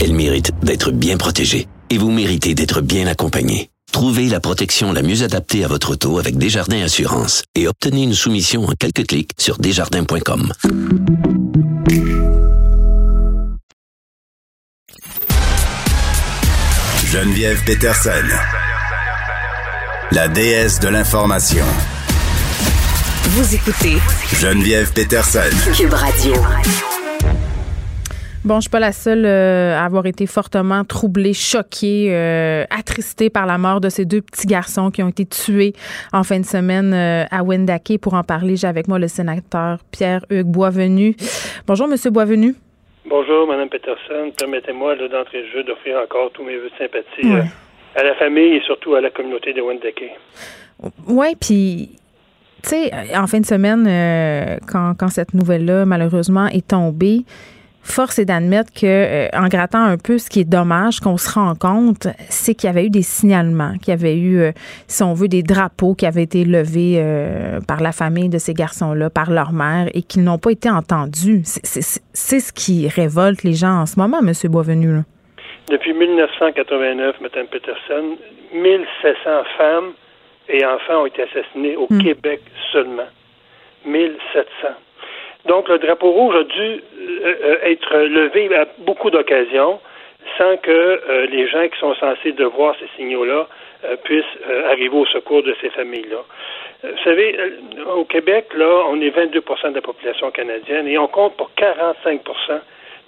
Elle 0.00 0.14
mérite 0.14 0.52
d'être 0.62 0.92
bien 0.92 1.16
protégée 1.16 1.66
et 1.90 1.98
vous 1.98 2.10
méritez 2.10 2.54
d'être 2.54 2.80
bien 2.80 3.06
accompagné. 3.06 3.70
Trouvez 3.98 4.28
la 4.28 4.38
protection 4.38 4.92
la 4.92 5.02
mieux 5.02 5.24
adaptée 5.24 5.64
à 5.64 5.66
votre 5.66 5.90
auto 5.90 6.20
avec 6.20 6.38
Desjardins 6.38 6.84
Assurance 6.84 7.42
et 7.56 7.66
obtenez 7.66 8.04
une 8.04 8.14
soumission 8.14 8.64
en 8.64 8.72
quelques 8.78 9.04
clics 9.08 9.32
sur 9.38 9.58
desjardins.com. 9.58 10.52
Geneviève 17.06 17.64
Peterson, 17.64 18.10
la 20.12 20.28
déesse 20.28 20.78
de 20.78 20.86
l'information. 20.86 21.64
Vous 23.30 23.52
écoutez 23.52 23.96
Geneviève 24.32 24.92
Peterson. 24.92 25.50
Cube 25.76 25.92
Radio. 25.92 26.34
Bon, 28.44 28.56
je 28.56 28.62
suis 28.62 28.70
pas 28.70 28.80
la 28.80 28.92
seule 28.92 29.26
euh, 29.26 29.76
à 29.76 29.84
avoir 29.84 30.06
été 30.06 30.26
fortement 30.26 30.84
troublée, 30.84 31.34
choquée, 31.34 32.08
euh, 32.10 32.64
attristée 32.70 33.30
par 33.30 33.46
la 33.46 33.58
mort 33.58 33.80
de 33.80 33.88
ces 33.88 34.04
deux 34.04 34.22
petits 34.22 34.46
garçons 34.46 34.90
qui 34.90 35.02
ont 35.02 35.08
été 35.08 35.26
tués 35.26 35.72
en 36.12 36.22
fin 36.22 36.38
de 36.38 36.44
semaine 36.44 36.94
euh, 36.94 37.24
à 37.30 37.42
Wendake. 37.42 37.98
Pour 38.00 38.14
en 38.14 38.22
parler, 38.22 38.56
j'ai 38.56 38.68
avec 38.68 38.86
moi 38.86 38.98
le 38.98 39.08
sénateur 39.08 39.78
Pierre-Hugues 39.90 40.46
Boisvenu. 40.46 41.16
Bonjour, 41.66 41.88
Monsieur 41.88 42.10
Boisvenu. 42.10 42.54
Bonjour, 43.06 43.46
Madame 43.48 43.68
Peterson. 43.68 44.30
Permettez-moi 44.38 44.94
d'entrer 44.96 45.42
de 45.42 45.48
jeu 45.48 45.64
d'offrir 45.64 45.98
encore 45.98 46.30
tous 46.32 46.44
mes 46.44 46.56
voeux 46.56 46.70
de 46.70 46.78
sympathie 46.78 47.48
à 47.96 48.02
la 48.04 48.14
famille 48.14 48.54
et 48.56 48.62
surtout 48.62 48.94
à 48.94 49.00
la 49.00 49.10
communauté 49.10 49.52
de 49.52 49.60
Wendake. 49.60 50.04
Oui, 51.08 51.34
puis 51.40 51.90
tu 52.62 52.70
sais, 52.70 52.90
en 53.16 53.26
fin 53.26 53.40
de 53.40 53.46
semaine, 53.46 53.86
euh, 53.86 54.58
quand, 54.70 54.94
quand, 54.98 55.08
cette 55.08 55.32
nouvelle-là, 55.32 55.84
malheureusement, 55.84 56.46
est 56.46 56.68
tombée, 56.68 57.20
force 57.88 58.18
est 58.18 58.24
d'admettre 58.24 58.72
que, 58.72 58.86
euh, 58.86 59.28
en 59.32 59.48
grattant 59.48 59.82
un 59.82 59.96
peu, 59.96 60.18
ce 60.18 60.30
qui 60.30 60.40
est 60.40 60.48
dommage 60.48 61.00
qu'on 61.00 61.16
se 61.16 61.32
rend 61.32 61.54
compte, 61.54 62.06
c'est 62.28 62.54
qu'il 62.54 62.68
y 62.68 62.70
avait 62.70 62.86
eu 62.86 62.90
des 62.90 63.02
signalements, 63.02 63.74
qu'il 63.82 63.88
y 63.88 63.92
avait 63.92 64.16
eu, 64.16 64.40
euh, 64.40 64.52
si 64.86 65.02
on 65.02 65.14
veut, 65.14 65.28
des 65.28 65.42
drapeaux 65.42 65.94
qui 65.94 66.06
avaient 66.06 66.22
été 66.22 66.44
levés 66.44 67.02
par 67.66 67.80
la 67.80 67.92
famille 67.92 68.28
de 68.28 68.38
ces 68.38 68.54
garçons-là, 68.54 69.10
par 69.10 69.30
leur 69.30 69.52
mère, 69.52 69.88
et 69.94 70.02
qui 70.02 70.20
n'ont 70.20 70.38
pas 70.38 70.50
été 70.50 70.70
entendus. 70.70 71.42
C'est 71.44 72.40
ce 72.40 72.52
qui 72.52 72.88
révolte 72.88 73.42
les 73.42 73.54
gens 73.54 73.80
en 73.80 73.86
ce 73.86 73.98
moment, 73.98 74.18
M. 74.20 74.32
Boisvenu. 74.50 74.92
Là. 74.92 75.02
Depuis 75.70 75.92
1989, 75.92 77.20
Mme 77.20 77.46
Peterson, 77.48 78.16
1700 78.54 79.44
femmes 79.58 79.92
et 80.48 80.64
enfants 80.64 81.02
ont 81.02 81.06
été 81.06 81.22
assassinés 81.22 81.76
au 81.76 81.86
hmm. 81.90 82.02
Québec 82.02 82.40
seulement. 82.72 83.08
1700. 83.84 84.68
Donc, 85.48 85.68
le 85.70 85.78
drapeau 85.78 86.10
rouge 86.10 86.36
a 86.36 86.44
dû 86.44 86.60
euh, 86.60 87.34
euh, 87.42 87.56
être 87.62 87.96
levé 87.96 88.54
à 88.54 88.66
beaucoup 88.80 89.10
d'occasions 89.10 89.80
sans 90.36 90.58
que 90.58 90.70
euh, 90.70 91.26
les 91.26 91.48
gens 91.48 91.66
qui 91.68 91.78
sont 91.78 91.94
censés 91.94 92.32
de 92.32 92.44
voir 92.44 92.76
ces 92.78 92.88
signaux-là 92.96 93.48
puissent 94.02 94.24
arriver 94.70 94.96
au 94.96 95.06
secours 95.06 95.44
de 95.44 95.54
ces 95.60 95.70
familles-là. 95.70 96.18
Vous 96.82 97.02
savez, 97.04 97.38
au 97.94 98.04
Québec, 98.04 98.48
là, 98.56 98.68
on 98.88 99.00
est 99.00 99.10
22% 99.10 99.70
de 99.70 99.76
la 99.76 99.80
population 99.80 100.32
canadienne 100.32 100.88
et 100.88 100.98
on 100.98 101.06
compte 101.06 101.36
pour 101.36 101.52
45% 101.56 102.18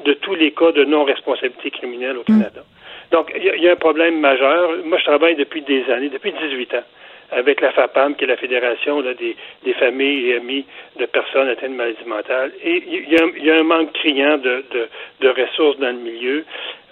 de 0.04 0.12
tous 0.12 0.36
les 0.36 0.52
cas 0.52 0.70
de 0.70 0.84
non-responsabilité 0.84 1.72
criminelle 1.72 2.18
au 2.18 2.22
Canada. 2.22 2.60
Hmm. 2.60 3.14
Donc, 3.16 3.32
il 3.34 3.42
y, 3.42 3.62
y, 3.62 3.68
a 3.68 3.72
un 3.72 3.76
problème 3.76 4.20
majeur. 4.20 4.76
Moi, 4.84 4.98
je 4.98 5.04
travaille 5.06 5.34
depuis 5.34 5.62
des 5.62 5.90
années, 5.90 6.08
depuis 6.08 6.32
18 6.32 6.74
ans 6.74 6.84
avec 7.32 7.60
la 7.60 7.72
FAPAM, 7.72 8.14
qui 8.16 8.24
est 8.24 8.26
la 8.26 8.36
Fédération 8.36 9.02
des, 9.02 9.36
des, 9.64 9.74
familles 9.74 10.30
et 10.30 10.36
amis 10.36 10.64
de 10.98 11.06
personnes 11.06 11.48
atteintes 11.48 11.70
de 11.70 11.76
maladies 11.76 12.04
mentales. 12.06 12.52
Et 12.62 12.82
il 12.86 13.44
y, 13.44 13.50
a 13.50 13.56
un 13.56 13.62
manque 13.62 13.92
criant 13.92 14.38
de, 14.38 14.64
de, 14.70 14.88
de, 15.20 15.28
ressources 15.28 15.78
dans 15.78 15.88
le 15.88 16.02
milieu. 16.02 16.44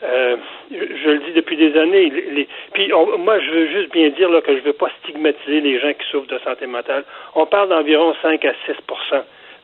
Euh, 0.04 0.36
je 0.70 1.10
le 1.10 1.18
dis 1.18 1.32
depuis 1.32 1.56
des 1.56 1.76
années. 1.78 2.10
Les, 2.10 2.48
puis 2.72 2.90
moi, 3.18 3.40
je 3.40 3.50
veux 3.50 3.66
juste 3.68 3.92
bien 3.92 4.08
dire 4.10 4.30
là, 4.30 4.40
que 4.40 4.52
je 4.52 4.58
ne 4.58 4.64
veux 4.64 4.72
pas 4.72 4.90
stigmatiser 5.02 5.60
les 5.60 5.80
gens 5.80 5.92
qui 5.92 6.06
souffrent 6.08 6.32
de 6.32 6.38
santé 6.38 6.66
mentale. 6.66 7.04
On 7.34 7.46
parle 7.46 7.70
d'environ 7.70 8.14
5 8.22 8.44
à 8.44 8.52
6 8.66 8.76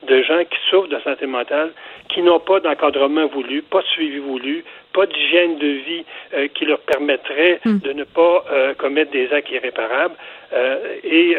de 0.02 0.22
gens 0.22 0.44
qui 0.44 0.58
souffrent 0.68 0.88
de 0.88 0.98
santé 1.00 1.26
mentale, 1.26 1.72
qui 2.08 2.22
n'ont 2.22 2.40
pas 2.40 2.60
d'encadrement 2.60 3.26
voulu, 3.26 3.62
pas 3.62 3.80
de 3.80 3.86
suivi 3.86 4.18
voulu, 4.18 4.64
pas 4.92 5.06
d'hygiène 5.06 5.58
de 5.58 5.66
vie 5.66 6.04
euh, 6.34 6.48
qui 6.48 6.66
leur 6.66 6.80
permettrait 6.80 7.60
hmm. 7.64 7.78
de 7.78 7.92
ne 7.92 8.04
pas 8.04 8.44
euh, 8.50 8.74
commettre 8.74 9.10
des 9.12 9.32
actes 9.32 9.50
irréparables. 9.50 10.14
Euh, 10.52 10.76
et 11.02 11.36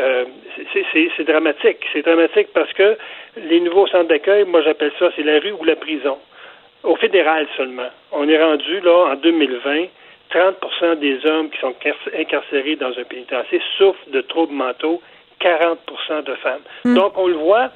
c'est 1.17 1.23
dramatique. 1.23 1.77
C'est 1.93 2.03
dramatique 2.03 2.47
parce 2.53 2.71
que 2.73 2.97
les 3.37 3.59
nouveaux 3.59 3.87
centres 3.87 4.09
d'accueil, 4.09 4.45
moi 4.45 4.61
j'appelle 4.61 4.91
ça, 4.99 5.09
c'est 5.15 5.23
la 5.23 5.39
rue 5.39 5.51
ou 5.51 5.63
la 5.63 5.75
prison. 5.75 6.17
Au 6.83 6.95
fédéral 6.95 7.47
seulement. 7.57 7.89
On 8.11 8.27
est 8.27 8.41
rendu 8.41 8.79
là 8.81 9.11
en 9.11 9.15
2020. 9.15 9.85
30% 10.31 10.99
des 10.99 11.25
hommes 11.25 11.49
qui 11.49 11.59
sont 11.59 11.73
incarcérés 12.17 12.75
dans 12.75 12.89
un 12.97 13.03
pénitencier 13.03 13.61
souffrent 13.77 14.09
de 14.09 14.21
troubles 14.21 14.53
mentaux, 14.53 15.01
40% 15.45 16.23
de 16.23 16.35
femmes. 16.35 16.61
Hmm. 16.83 16.95
Donc, 16.95 17.17
on 17.17 17.27
le 17.27 17.35
voit, 17.35 17.69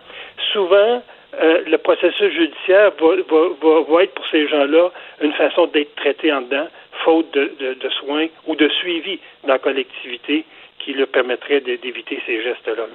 souvent, 0.51 1.01
euh, 1.39 1.61
le 1.67 1.77
processus 1.77 2.33
judiciaire 2.33 2.91
va, 2.99 3.15
va, 3.61 3.81
va, 3.87 4.03
être 4.03 4.13
pour 4.15 4.25
ces 4.31 4.47
gens-là 4.47 4.89
une 5.21 5.33
façon 5.33 5.67
d'être 5.67 5.95
traités 5.95 6.33
en 6.33 6.41
dedans, 6.41 6.67
faute 7.05 7.31
de, 7.33 7.51
de, 7.59 7.73
de, 7.75 7.89
soins 7.89 8.27
ou 8.47 8.55
de 8.55 8.67
suivi 8.69 9.19
dans 9.43 9.53
la 9.53 9.59
collectivité 9.59 10.43
qui 10.79 10.93
leur 10.93 11.07
permettrait 11.07 11.61
d'éviter 11.61 12.19
ces 12.25 12.41
gestes-là. 12.41 12.85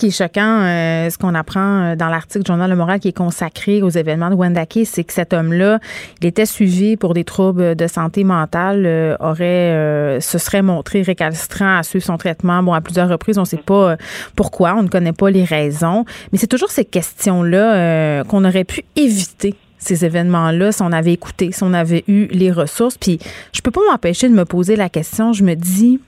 Ce 0.00 0.06
qui 0.06 0.08
est 0.14 0.24
choquant, 0.24 0.62
euh, 0.62 1.10
ce 1.10 1.18
qu'on 1.18 1.34
apprend 1.34 1.60
euh, 1.60 1.94
dans 1.94 2.08
l'article 2.08 2.46
Journal 2.46 2.70
Le 2.70 2.74
Moral 2.74 3.00
qui 3.00 3.08
est 3.08 3.12
consacré 3.12 3.82
aux 3.82 3.90
événements 3.90 4.30
de 4.30 4.34
Wendake, 4.34 4.78
c'est 4.86 5.04
que 5.04 5.12
cet 5.12 5.34
homme-là, 5.34 5.78
il 6.22 6.26
était 6.26 6.46
suivi 6.46 6.96
pour 6.96 7.12
des 7.12 7.24
troubles 7.24 7.76
de 7.76 7.86
santé 7.86 8.24
mentale, 8.24 8.84
euh, 8.86 9.14
aurait, 9.20 10.18
se 10.22 10.38
serait 10.38 10.62
montré 10.62 11.02
récalcitrant 11.02 11.76
à 11.76 11.82
suivre 11.82 12.02
son 12.02 12.16
traitement. 12.16 12.62
Bon, 12.62 12.72
à 12.72 12.80
plusieurs 12.80 13.10
reprises, 13.10 13.36
on 13.36 13.42
ne 13.42 13.46
sait 13.46 13.58
pas 13.58 13.98
pourquoi, 14.36 14.74
on 14.74 14.84
ne 14.84 14.88
connaît 14.88 15.12
pas 15.12 15.28
les 15.28 15.44
raisons, 15.44 16.06
mais 16.32 16.38
c'est 16.38 16.46
toujours 16.46 16.70
ces 16.70 16.86
questions-là 16.86 18.24
qu'on 18.24 18.46
aurait 18.46 18.64
pu 18.64 18.84
éviter 18.96 19.54
ces 19.76 20.06
événements-là 20.06 20.72
si 20.72 20.80
on 20.80 20.92
avait 20.92 21.12
écouté, 21.12 21.52
si 21.52 21.62
on 21.62 21.74
avait 21.74 22.04
eu 22.08 22.26
les 22.28 22.50
ressources. 22.50 22.96
Puis 22.96 23.18
je 23.52 23.60
peux 23.60 23.70
pas 23.70 23.82
m'empêcher 23.90 24.30
de 24.30 24.34
me 24.34 24.46
poser 24.46 24.76
la 24.76 24.88
question. 24.88 25.34
Je 25.34 25.44
me 25.44 25.56
dis, 25.56 26.00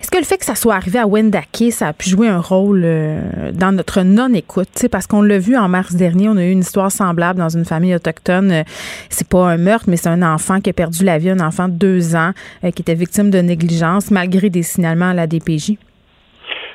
est-ce 0.00 0.12
que 0.12 0.18
le 0.18 0.24
fait 0.24 0.38
que 0.38 0.44
ça 0.44 0.54
soit 0.54 0.76
arrivé 0.76 1.00
à 1.00 1.08
Wendake, 1.08 1.72
ça 1.72 1.88
a 1.88 1.92
pu 1.92 2.08
jouer 2.08 2.28
un 2.28 2.40
rôle 2.40 2.82
euh, 2.84 3.50
dans 3.52 3.72
notre 3.72 4.02
non-écoute? 4.02 4.86
Parce 4.92 5.08
qu'on 5.08 5.22
l'a 5.22 5.40
vu 5.40 5.56
en 5.56 5.68
mars 5.68 5.94
dernier, 5.94 6.28
on 6.28 6.36
a 6.36 6.44
eu 6.44 6.52
une 6.52 6.60
histoire 6.60 6.92
semblable 6.92 7.40
dans 7.40 7.48
une 7.48 7.64
famille 7.64 7.94
autochtone. 7.96 8.52
Euh, 8.52 8.62
c'est 9.10 9.26
pas 9.26 9.48
un 9.48 9.56
meurtre, 9.56 9.86
mais 9.88 9.96
c'est 9.96 10.08
un 10.08 10.22
enfant 10.22 10.60
qui 10.60 10.70
a 10.70 10.72
perdu 10.72 11.04
la 11.04 11.18
vie, 11.18 11.30
un 11.30 11.40
enfant 11.40 11.66
de 11.66 11.74
deux 11.74 12.14
ans 12.14 12.30
euh, 12.62 12.70
qui 12.70 12.82
était 12.82 12.94
victime 12.94 13.30
de 13.30 13.38
négligence 13.38 14.12
malgré 14.12 14.50
des 14.50 14.62
signalements 14.62 15.10
à 15.10 15.14
la 15.14 15.26
DPJ. 15.26 15.76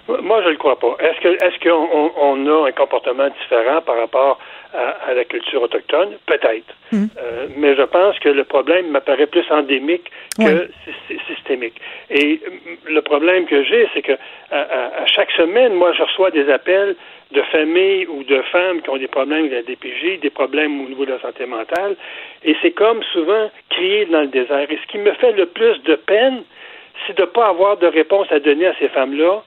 Moi, 0.08 0.42
je 0.42 0.48
ne 0.48 0.52
le 0.52 0.58
crois 0.58 0.78
pas. 0.78 0.98
Est-ce 1.00 1.22
que 1.22 1.30
est-ce 1.30 1.60
qu'on 1.64 2.12
on 2.18 2.48
a 2.48 2.68
un 2.68 2.72
comportement 2.74 3.30
différent 3.30 3.82
par 3.82 3.98
rapport 3.98 4.38
à, 4.74 5.14
la 5.14 5.24
culture 5.24 5.62
autochtone? 5.62 6.18
Peut-être. 6.26 6.76
Hmm. 6.92 7.06
Euh, 7.18 7.48
mais 7.56 7.76
je 7.76 7.84
pense 7.84 8.20
que 8.20 8.28
le 8.28 8.44
problème 8.44 8.88
m'apparaît 8.88 9.28
plus 9.28 9.50
endémique 9.50 10.12
que 10.38 10.70
systémique. 11.28 11.80
Et 12.10 12.42
le 12.86 13.02
problème 13.02 13.46
que 13.46 13.64
j'ai, 13.64 13.88
c'est 13.94 14.02
que 14.02 14.14
à, 14.52 15.06
chaque 15.06 15.32
semaine, 15.32 15.74
moi, 15.74 15.94
je 15.94 16.04
reçois 16.04 16.32
des 16.32 16.50
appels 16.52 16.96
de 17.32 17.42
familles 17.44 18.06
ou 18.08 18.24
de 18.24 18.42
femmes 18.52 18.82
qui 18.82 18.90
ont 18.90 18.98
des 18.98 19.08
problèmes 19.08 19.46
avec 19.46 19.54
la 19.54 19.62
DPJ, 19.62 20.20
des 20.20 20.30
problèmes 20.30 20.82
au 20.82 20.90
niveau 20.90 21.06
de 21.06 21.14
la 21.14 21.20
santé 21.22 21.46
mentale, 21.46 21.96
et 22.44 22.56
c'est 22.62 22.72
comme 22.72 23.02
souvent 23.14 23.50
crier 23.70 24.06
dans 24.06 24.22
le 24.22 24.28
désert. 24.28 24.70
Et 24.70 24.78
ce 24.78 24.92
qui 24.92 24.98
me 24.98 25.12
fait 25.14 25.32
le 25.32 25.46
plus 25.48 25.82
de 25.84 25.96
peine, 25.96 26.44
c'est 27.08 27.18
de 27.18 27.22
ne 27.22 27.28
pas 27.28 27.48
avoir 27.48 27.78
de 27.78 27.88
réponse 27.88 28.32
à 28.32 28.40
donner 28.40 28.68
à 28.68 28.76
ces 28.80 28.90
femmes-là 28.90 29.44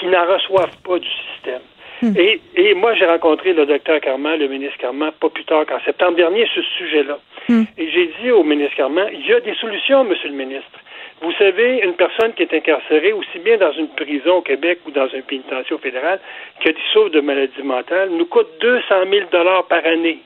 qui 0.00 0.06
n'en 0.06 0.24
reçoivent 0.26 0.76
pas 0.82 0.98
du 0.98 1.08
système. 1.08 1.60
Hmm. 2.02 2.14
Et, 2.16 2.40
et, 2.56 2.74
moi, 2.74 2.94
j'ai 2.94 3.04
rencontré 3.04 3.52
le 3.52 3.66
docteur 3.66 4.00
Carman, 4.00 4.38
le 4.38 4.48
ministre 4.48 4.78
Carman, 4.78 5.12
pas 5.20 5.28
plus 5.28 5.44
tard 5.44 5.66
qu'en 5.66 5.80
septembre 5.80 6.16
dernier, 6.16 6.48
ce 6.54 6.62
sujet-là. 6.78 7.18
Hmm. 7.48 7.64
Et 7.76 7.90
j'ai 7.90 8.10
dit 8.22 8.30
au 8.30 8.42
ministre 8.42 8.76
Carman, 8.76 9.08
il 9.12 9.26
y 9.26 9.34
a 9.34 9.40
des 9.40 9.54
solutions, 9.54 10.04
monsieur 10.04 10.30
le 10.30 10.36
ministre. 10.36 10.78
Vous 11.20 11.32
savez, 11.32 11.80
une 11.84 11.94
personne 11.94 12.32
qui 12.32 12.44
est 12.44 12.54
incarcérée, 12.54 13.12
aussi 13.12 13.38
bien 13.40 13.58
dans 13.58 13.72
une 13.72 13.88
prison 13.88 14.36
au 14.36 14.40
Québec 14.40 14.78
ou 14.86 14.90
dans 14.90 15.04
un 15.14 15.20
pénitencier 15.20 15.76
fédéral, 15.76 16.18
qui 16.60 16.70
a 16.70 16.72
des 16.72 16.78
souffre 16.94 17.10
de 17.10 17.20
maladie 17.20 17.62
mentale, 17.62 18.08
nous 18.10 18.24
coûte 18.24 18.48
200 18.60 18.82
000 19.10 19.26
dollars 19.30 19.66
par 19.66 19.84
année. 19.84 20.20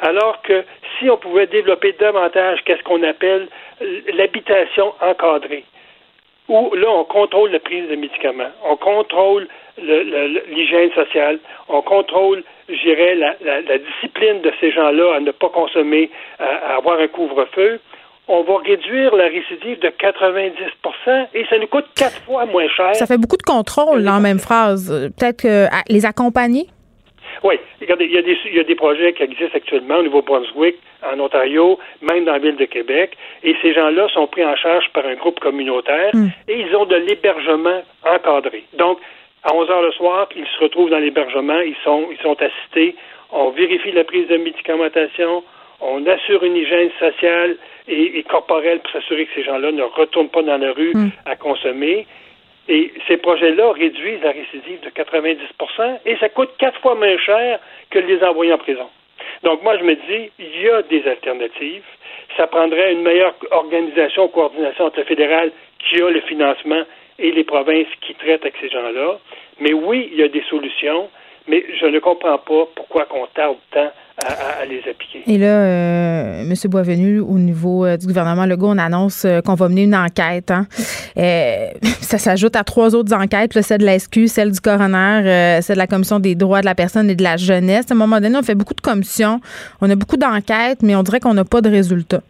Alors 0.00 0.42
que 0.42 0.64
si 0.98 1.08
on 1.08 1.16
pouvait 1.16 1.46
développer 1.46 1.92
davantage 1.92 2.58
qu'est-ce 2.64 2.82
qu'on 2.82 3.04
appelle 3.04 3.46
l'habitation 4.14 4.92
encadrée, 5.00 5.64
où 6.48 6.74
là, 6.74 6.88
on 6.88 7.04
contrôle 7.04 7.50
la 7.50 7.60
prise 7.60 7.88
de 7.88 7.96
médicaments, 7.96 8.50
on 8.64 8.76
contrôle 8.76 9.48
l'hygiène 9.78 10.90
sociale, 10.92 11.38
on 11.68 11.82
contrôle, 11.82 12.42
je 12.68 12.74
dirais, 12.74 13.14
la, 13.14 13.78
discipline 13.78 14.40
de 14.42 14.52
ces 14.60 14.72
gens-là 14.72 15.16
à 15.16 15.20
ne 15.20 15.30
pas 15.32 15.48
consommer, 15.48 16.10
à, 16.38 16.76
avoir 16.76 16.98
un 17.00 17.08
couvre-feu, 17.08 17.80
on 18.28 18.42
va 18.42 18.58
réduire 18.58 19.14
la 19.14 19.26
récidive 19.26 19.78
de 19.80 19.88
90% 19.88 21.26
et 21.34 21.44
ça 21.48 21.58
nous 21.58 21.68
coûte 21.68 21.86
quatre 21.94 22.20
fois 22.22 22.44
moins 22.46 22.68
cher. 22.68 22.94
Ça 22.96 23.06
fait 23.06 23.18
beaucoup 23.18 23.36
de 23.36 23.42
contrôle 23.42 24.08
en 24.08 24.20
même 24.20 24.40
phrase. 24.40 25.12
Peut-être 25.16 25.42
que 25.42 25.66
les 25.88 26.06
accompagner? 26.06 26.66
Oui, 27.42 27.56
regardez, 27.80 28.06
il 28.06 28.12
y, 28.12 28.18
a 28.18 28.22
des, 28.22 28.36
il 28.46 28.56
y 28.56 28.60
a 28.60 28.64
des 28.64 28.74
projets 28.74 29.12
qui 29.12 29.22
existent 29.22 29.56
actuellement 29.56 29.96
au 29.96 30.02
Nouveau-Brunswick, 30.02 30.76
en 31.02 31.20
Ontario, 31.20 31.78
même 32.02 32.24
dans 32.24 32.32
la 32.32 32.38
ville 32.38 32.56
de 32.56 32.64
Québec, 32.64 33.16
et 33.42 33.54
ces 33.62 33.74
gens-là 33.74 34.08
sont 34.08 34.26
pris 34.26 34.44
en 34.44 34.56
charge 34.56 34.88
par 34.92 35.06
un 35.06 35.14
groupe 35.14 35.40
communautaire 35.40 36.10
hmm. 36.14 36.28
et 36.48 36.60
ils 36.60 36.74
ont 36.74 36.86
de 36.86 36.96
l'hébergement 36.96 37.82
encadré. 38.04 38.64
Donc, 38.78 38.98
à 39.44 39.54
11 39.54 39.70
heures 39.70 39.82
le 39.82 39.92
soir, 39.92 40.28
ils 40.34 40.46
se 40.46 40.60
retrouvent 40.60 40.90
dans 40.90 40.98
l'hébergement, 40.98 41.60
ils 41.60 41.76
sont, 41.84 42.08
ils 42.10 42.18
sont 42.18 42.36
assistés, 42.40 42.96
on 43.30 43.50
vérifie 43.50 43.92
la 43.92 44.04
prise 44.04 44.28
de 44.28 44.36
médicamentation, 44.36 45.42
on 45.80 46.06
assure 46.06 46.42
une 46.42 46.56
hygiène 46.56 46.90
sociale 46.98 47.56
et, 47.86 48.22
corporelle 48.24 48.80
pour 48.80 48.90
s'assurer 48.92 49.26
que 49.26 49.34
ces 49.34 49.44
gens-là 49.44 49.72
ne 49.72 49.82
retournent 49.82 50.30
pas 50.30 50.42
dans 50.42 50.56
la 50.56 50.72
rue 50.72 50.92
hmm. 50.94 51.10
à 51.26 51.36
consommer. 51.36 52.06
Et 52.68 52.92
ces 53.06 53.16
projets-là 53.18 53.72
réduisent 53.72 54.22
la 54.22 54.32
récidive 54.32 54.80
de 54.80 54.90
90% 54.90 55.98
et 56.04 56.16
ça 56.16 56.28
coûte 56.28 56.50
quatre 56.58 56.80
fois 56.80 56.94
moins 56.94 57.16
cher 57.18 57.60
que 57.90 57.98
de 57.98 58.06
les 58.06 58.22
envoyer 58.24 58.52
en 58.52 58.58
prison. 58.58 58.88
Donc 59.42 59.62
moi, 59.62 59.78
je 59.78 59.84
me 59.84 59.94
dis, 59.94 60.30
il 60.38 60.62
y 60.62 60.68
a 60.68 60.82
des 60.82 61.06
alternatives. 61.06 61.84
Ça 62.36 62.46
prendrait 62.46 62.92
une 62.92 63.02
meilleure 63.02 63.34
organisation, 63.50 64.28
coordination 64.28 64.86
entre 64.86 64.98
le 64.98 65.04
fédéral 65.04 65.52
qui 65.78 66.02
a 66.02 66.10
le 66.10 66.20
financement 66.22 66.82
et 67.18 67.30
les 67.30 67.44
provinces 67.44 67.86
qui 68.00 68.14
traitent 68.14 68.42
avec 68.42 68.56
ces 68.60 68.68
gens-là. 68.68 69.18
Mais 69.60 69.72
oui, 69.72 70.08
il 70.12 70.18
y 70.18 70.22
a 70.22 70.28
des 70.28 70.42
solutions, 70.50 71.08
mais 71.48 71.64
je 71.80 71.86
ne 71.86 71.98
comprends 71.98 72.38
pas 72.38 72.68
pourquoi 72.74 73.06
on 73.14 73.26
tarde 73.34 73.56
tant 73.72 73.90
à, 74.24 74.64
les 74.64 74.80
appliquer. 74.88 75.22
Et 75.26 75.38
là, 75.38 75.46
euh, 75.46 76.40
M. 76.42 76.54
Boisvenu, 76.70 77.20
au 77.20 77.38
niveau 77.38 77.84
euh, 77.84 77.96
du 77.96 78.06
gouvernement 78.06 78.46
Legault, 78.46 78.68
on 78.68 78.78
annonce 78.78 79.24
euh, 79.24 79.40
qu'on 79.40 79.54
va 79.54 79.68
mener 79.68 79.84
une 79.84 79.94
enquête. 79.94 80.50
Hein. 80.50 80.66
ça 82.00 82.18
s'ajoute 82.18 82.56
à 82.56 82.64
trois 82.64 82.94
autres 82.94 83.14
enquêtes, 83.14 83.60
celle 83.60 83.80
de 83.80 83.86
la 83.86 83.98
SQ, 83.98 84.26
celle 84.26 84.52
du 84.52 84.60
coroner, 84.60 85.60
celle 85.62 85.76
de 85.76 85.80
la 85.80 85.86
Commission 85.86 86.18
des 86.18 86.34
droits 86.34 86.60
de 86.60 86.66
la 86.66 86.74
personne 86.74 87.10
et 87.10 87.14
de 87.14 87.22
la 87.22 87.36
jeunesse. 87.36 87.86
À 87.90 87.94
un 87.94 87.96
moment 87.96 88.20
donné, 88.20 88.36
on 88.36 88.42
fait 88.42 88.54
beaucoup 88.54 88.74
de 88.74 88.80
commissions, 88.80 89.40
on 89.80 89.90
a 89.90 89.94
beaucoup 89.94 90.16
d'enquêtes, 90.16 90.82
mais 90.82 90.94
on 90.94 91.02
dirait 91.02 91.20
qu'on 91.20 91.34
n'a 91.34 91.44
pas 91.44 91.60
de 91.60 91.70
résultats. 91.70 92.22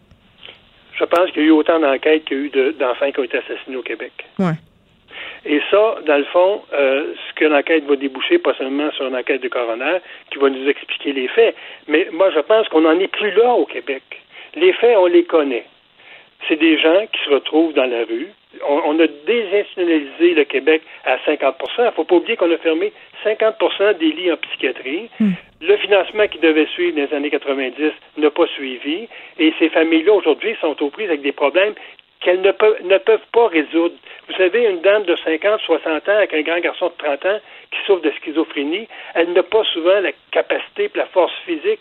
Je 0.98 1.04
pense 1.04 1.30
qu'il 1.32 1.42
y 1.42 1.46
a 1.46 1.48
eu 1.48 1.50
autant 1.50 1.78
d'enquêtes 1.78 2.24
qu'il 2.24 2.36
y 2.36 2.40
a 2.40 2.44
eu 2.44 2.72
d'enfants 2.72 3.10
qui 3.12 3.20
ont 3.20 3.24
été 3.24 3.38
assassinés 3.38 3.76
au 3.76 3.82
Québec. 3.82 4.12
Ouais. 4.38 4.54
Et 5.48 5.60
ça, 5.70 5.96
dans 6.04 6.16
le 6.16 6.24
fond, 6.24 6.62
euh, 6.72 7.14
ce 7.28 7.34
que 7.34 7.44
l'enquête 7.44 7.84
va 7.84 7.94
déboucher, 7.94 8.38
pas 8.38 8.54
seulement 8.54 8.90
sur 8.92 9.06
une 9.06 9.14
enquête 9.14 9.42
de 9.42 9.48
coroner 9.48 9.98
qui 10.30 10.38
va 10.38 10.50
nous 10.50 10.68
expliquer 10.68 11.12
les 11.12 11.28
faits, 11.28 11.54
mais 11.86 12.08
moi, 12.12 12.30
je 12.34 12.40
pense 12.40 12.68
qu'on 12.68 12.80
n'en 12.80 12.98
est 12.98 13.06
plus 13.06 13.30
là 13.30 13.54
au 13.54 13.64
Québec. 13.64 14.02
Les 14.56 14.72
faits, 14.72 14.96
on 14.98 15.06
les 15.06 15.24
connaît. 15.24 15.64
C'est 16.48 16.56
des 16.56 16.78
gens 16.78 17.06
qui 17.12 17.24
se 17.24 17.30
retrouvent 17.30 17.74
dans 17.74 17.86
la 17.86 18.04
rue. 18.04 18.28
On, 18.66 18.98
a 18.98 19.06
désinstitutionnalisé 19.26 20.34
le 20.34 20.44
Québec 20.44 20.82
à 21.04 21.18
50 21.26 21.56
Il 21.78 21.84
ne 21.84 21.90
faut 21.90 22.04
pas 22.04 22.16
oublier 22.16 22.36
qu'on 22.36 22.50
a 22.50 22.56
fermé 22.58 22.92
50 23.22 23.98
des 23.98 24.12
lits 24.12 24.32
en 24.32 24.36
psychiatrie. 24.36 25.10
Hmm. 25.20 25.32
Le 25.60 25.76
financement 25.76 26.26
qui 26.26 26.38
devait 26.38 26.66
suivre 26.66 26.96
dans 26.96 27.06
les 27.08 27.14
années 27.14 27.30
90 27.30 27.92
n'a 28.16 28.30
pas 28.30 28.46
suivi. 28.48 29.08
Et 29.38 29.52
ces 29.58 29.68
familles-là, 29.68 30.14
aujourd'hui, 30.14 30.56
sont 30.60 30.82
aux 30.82 30.90
prises 30.90 31.08
avec 31.08 31.22
des 31.22 31.32
problèmes 31.32 31.74
qu'elles 32.26 32.40
ne 32.40 32.50
peuvent, 32.50 32.82
ne 32.82 32.98
peuvent 32.98 33.28
pas 33.32 33.46
résoudre. 33.46 33.94
Vous 34.26 34.34
savez, 34.34 34.64
une 34.68 34.80
dame 34.80 35.04
de 35.04 35.14
50, 35.14 35.60
60 35.60 36.08
ans 36.08 36.16
avec 36.16 36.34
un 36.34 36.42
grand 36.42 36.58
garçon 36.58 36.88
de 36.88 37.04
30 37.04 37.24
ans 37.24 37.38
qui 37.70 37.78
souffre 37.86 38.02
de 38.02 38.10
schizophrénie, 38.20 38.88
elle 39.14 39.32
n'a 39.32 39.44
pas 39.44 39.62
souvent 39.72 40.00
la 40.00 40.10
capacité 40.32 40.90
et 40.92 40.98
la 40.98 41.06
force 41.06 41.32
physique 41.44 41.78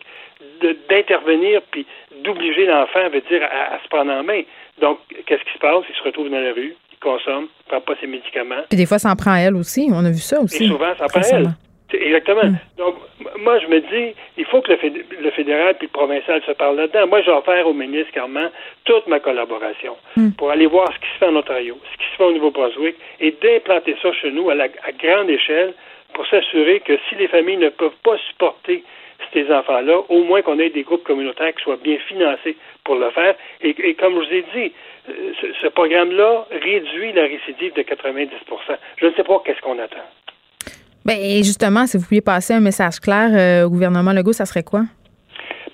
d'intervenir 0.87 1.61
puis 1.71 1.87
d'obliger 2.23 2.67
l'enfant, 2.67 3.09
veut 3.09 3.21
dire, 3.21 3.41
à, 3.43 3.79
se 3.83 3.87
prendre 3.87 4.11
en 4.11 4.23
main. 4.23 4.43
Donc, 4.79 4.99
qu'est-ce 5.25 5.43
qui 5.45 5.53
se 5.53 5.57
passe? 5.57 5.83
Il 5.89 5.95
se 5.95 6.03
retrouve 6.03 6.29
dans 6.29 6.39
la 6.39 6.53
rue, 6.53 6.75
il 6.91 6.97
consomme, 6.99 7.45
ne 7.45 7.69
prend 7.69 7.81
pas 7.81 7.93
ses 7.99 8.05
médicaments. 8.05 8.61
Puis 8.69 8.77
des 8.77 8.85
fois, 8.85 8.99
ça 8.99 9.09
en 9.09 9.15
prend 9.15 9.33
elle 9.33 9.55
aussi. 9.55 9.89
On 9.91 10.05
a 10.05 10.11
vu 10.11 10.19
ça 10.19 10.39
aussi. 10.39 10.65
Et 10.65 10.67
souvent, 10.67 10.93
ça 10.95 11.05
en 11.05 11.07
prend 11.07 11.21
elle. 11.21 11.49
Exactement. 12.01 12.43
Hmm. 12.43 12.57
Donc, 12.77 12.95
moi, 13.39 13.59
je 13.59 13.67
me 13.67 13.79
dis, 13.79 14.15
il 14.37 14.45
faut 14.45 14.61
que 14.61 14.71
le, 14.71 15.31
fédéral 15.31 15.75
puis 15.77 15.87
le 15.87 15.91
provincial 15.91 16.41
se 16.45 16.51
parlent 16.51 16.77
là-dedans. 16.77 17.07
Moi, 17.07 17.21
j'ai 17.21 17.31
offert 17.31 17.67
au 17.67 17.73
ministre 17.73 18.11
Carman 18.13 18.49
toute 18.83 19.07
ma 19.07 19.19
collaboration 19.19 19.95
hmm. 20.15 20.31
pour 20.37 20.51
aller 20.51 20.65
voir 20.65 20.91
ce 20.93 20.99
qui 20.99 21.13
se 21.13 21.17
fait 21.19 21.27
en 21.27 21.35
Ontario, 21.35 21.77
ce 21.91 21.97
qui 21.97 22.11
se 22.11 22.17
fait 22.17 22.23
au 22.23 22.31
Nouveau-Brunswick 22.31 22.95
et 23.19 23.35
d'implanter 23.41 23.95
ça 24.01 24.11
chez 24.13 24.31
nous 24.31 24.49
à, 24.49 24.55
la, 24.55 24.67
grande 24.67 25.29
échelle 25.29 25.73
pour 26.13 26.25
s'assurer 26.27 26.79
que 26.79 26.97
si 27.09 27.15
les 27.15 27.27
familles 27.27 27.57
ne 27.57 27.69
peuvent 27.69 27.97
pas 28.03 28.17
supporter 28.29 28.83
ces 29.33 29.51
enfants-là, 29.51 30.01
au 30.09 30.23
moins 30.23 30.41
qu'on 30.41 30.59
ait 30.59 30.69
des 30.69 30.83
groupes 30.83 31.03
communautaires 31.03 31.53
qui 31.55 31.63
soient 31.63 31.77
bien 31.81 31.97
financés 32.07 32.55
pour 32.83 32.95
le 32.95 33.09
faire. 33.11 33.35
Et, 33.61 33.75
et 33.79 33.93
comme 33.95 34.13
je 34.21 34.27
vous 34.27 34.33
ai 34.33 34.45
dit, 34.53 34.71
euh, 35.09 35.33
ce, 35.41 35.47
ce 35.61 35.67
programme-là 35.67 36.47
réduit 36.51 37.11
la 37.13 37.23
récidive 37.23 37.73
de 37.73 37.81
90% 37.81 38.29
Je 38.97 39.05
ne 39.05 39.11
sais 39.13 39.23
pas 39.23 39.41
qu'est-ce 39.45 39.61
qu'on 39.61 39.79
attend. 39.79 40.05
Ben, 41.05 41.17
justement, 41.43 41.85
si 41.85 41.97
vous 41.97 42.03
pouviez 42.03 42.21
passer 42.21 42.55
un 42.55 42.59
message 42.59 42.99
clair 42.99 43.29
euh, 43.31 43.67
au 43.67 43.69
gouvernement 43.69 44.11
Legault, 44.11 44.33
ça 44.33 44.47
serait 44.47 44.63
quoi? 44.63 44.81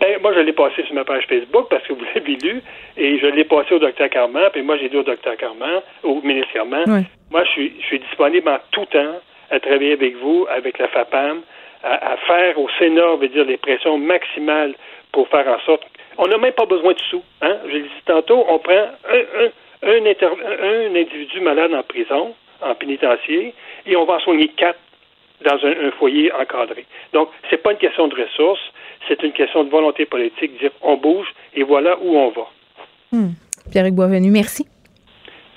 Ben, 0.02 0.22
moi, 0.22 0.34
je 0.34 0.40
l'ai 0.42 0.52
passé 0.52 0.84
sur 0.84 0.94
ma 0.94 1.06
page 1.06 1.24
Facebook 1.30 1.68
parce 1.70 1.88
que 1.88 1.94
vous 1.94 2.04
l'avez 2.14 2.36
lu 2.36 2.62
et 2.98 3.18
je 3.18 3.28
l'ai 3.28 3.46
passé 3.46 3.74
au 3.76 3.80
docteur 3.80 4.10
Carman. 4.10 4.50
Puis 4.52 4.62
moi, 4.62 4.78
j'ai 4.78 4.90
dit 4.90 4.98
au 4.98 5.04
docteur 5.04 5.38
Carman, 5.38 5.82
au 6.04 6.22
ministre 6.22 6.52
Carman, 6.52 7.06
moi, 7.32 7.44
je 7.46 7.50
suis, 7.52 7.74
je 7.80 7.86
suis 7.86 8.00
disponible 8.00 8.50
en 8.50 8.58
tout 8.72 8.86
temps 8.88 9.22
à 9.52 9.60
travailler 9.62 9.94
avec 9.94 10.18
vous, 10.18 10.48
avec 10.50 10.78
la 10.80 10.90
FAPAM, 10.90 11.42
à, 11.84 12.18
faire 12.28 12.60
au 12.60 12.68
Sénat, 12.78 13.16
veut 13.16 13.30
dire, 13.30 13.46
les 13.46 13.58
pressions 13.58 13.98
maximales 13.98 14.74
pour 15.14 15.30
faire 15.30 15.48
en 15.48 15.60
sorte. 15.66 15.84
On 16.18 16.28
n'a 16.28 16.38
même 16.38 16.54
pas 16.54 16.66
besoin 16.66 16.92
de 16.92 17.00
sous. 17.10 17.24
Hein? 17.42 17.56
Je 17.68 17.74
l'ai 17.74 17.82
dit 17.84 17.90
tantôt, 18.06 18.44
on 18.50 18.60
prend 18.60 18.74
un, 18.74 19.48
un, 19.84 19.90
un, 19.90 20.92
un 20.92 20.96
individu 20.96 21.40
malade 21.40 21.74
en 21.74 21.84
prison, 21.84 22.34
en 22.62 22.76
pénitencier, 22.76 23.54
et 23.86 23.96
on 23.96 24.04
va 24.06 24.16
en 24.16 24.20
soigner 24.20 24.50
quatre 24.50 24.80
dans 25.46 25.58
un, 25.68 25.88
un 25.88 25.92
foyer 25.98 26.32
encadré. 26.34 26.86
Donc, 27.14 27.30
c'est 27.50 27.62
pas 27.62 27.72
une 27.72 27.78
question 27.78 28.08
de 28.08 28.16
ressources, 28.16 28.62
c'est 29.08 29.22
une 29.24 29.34
question 29.34 29.64
de 29.64 29.70
volonté 29.70 30.06
politique, 30.06 30.60
dire 30.60 30.72
on 30.82 30.98
bouge 30.98 31.28
et 31.54 31.64
voilà 31.64 31.98
où 32.02 32.16
on 32.18 32.30
va. 32.32 32.48
Hmm. 33.12 33.32
Pierre-Hugues 33.72 33.96
Boisvenu, 33.96 34.32
merci. 34.32 34.66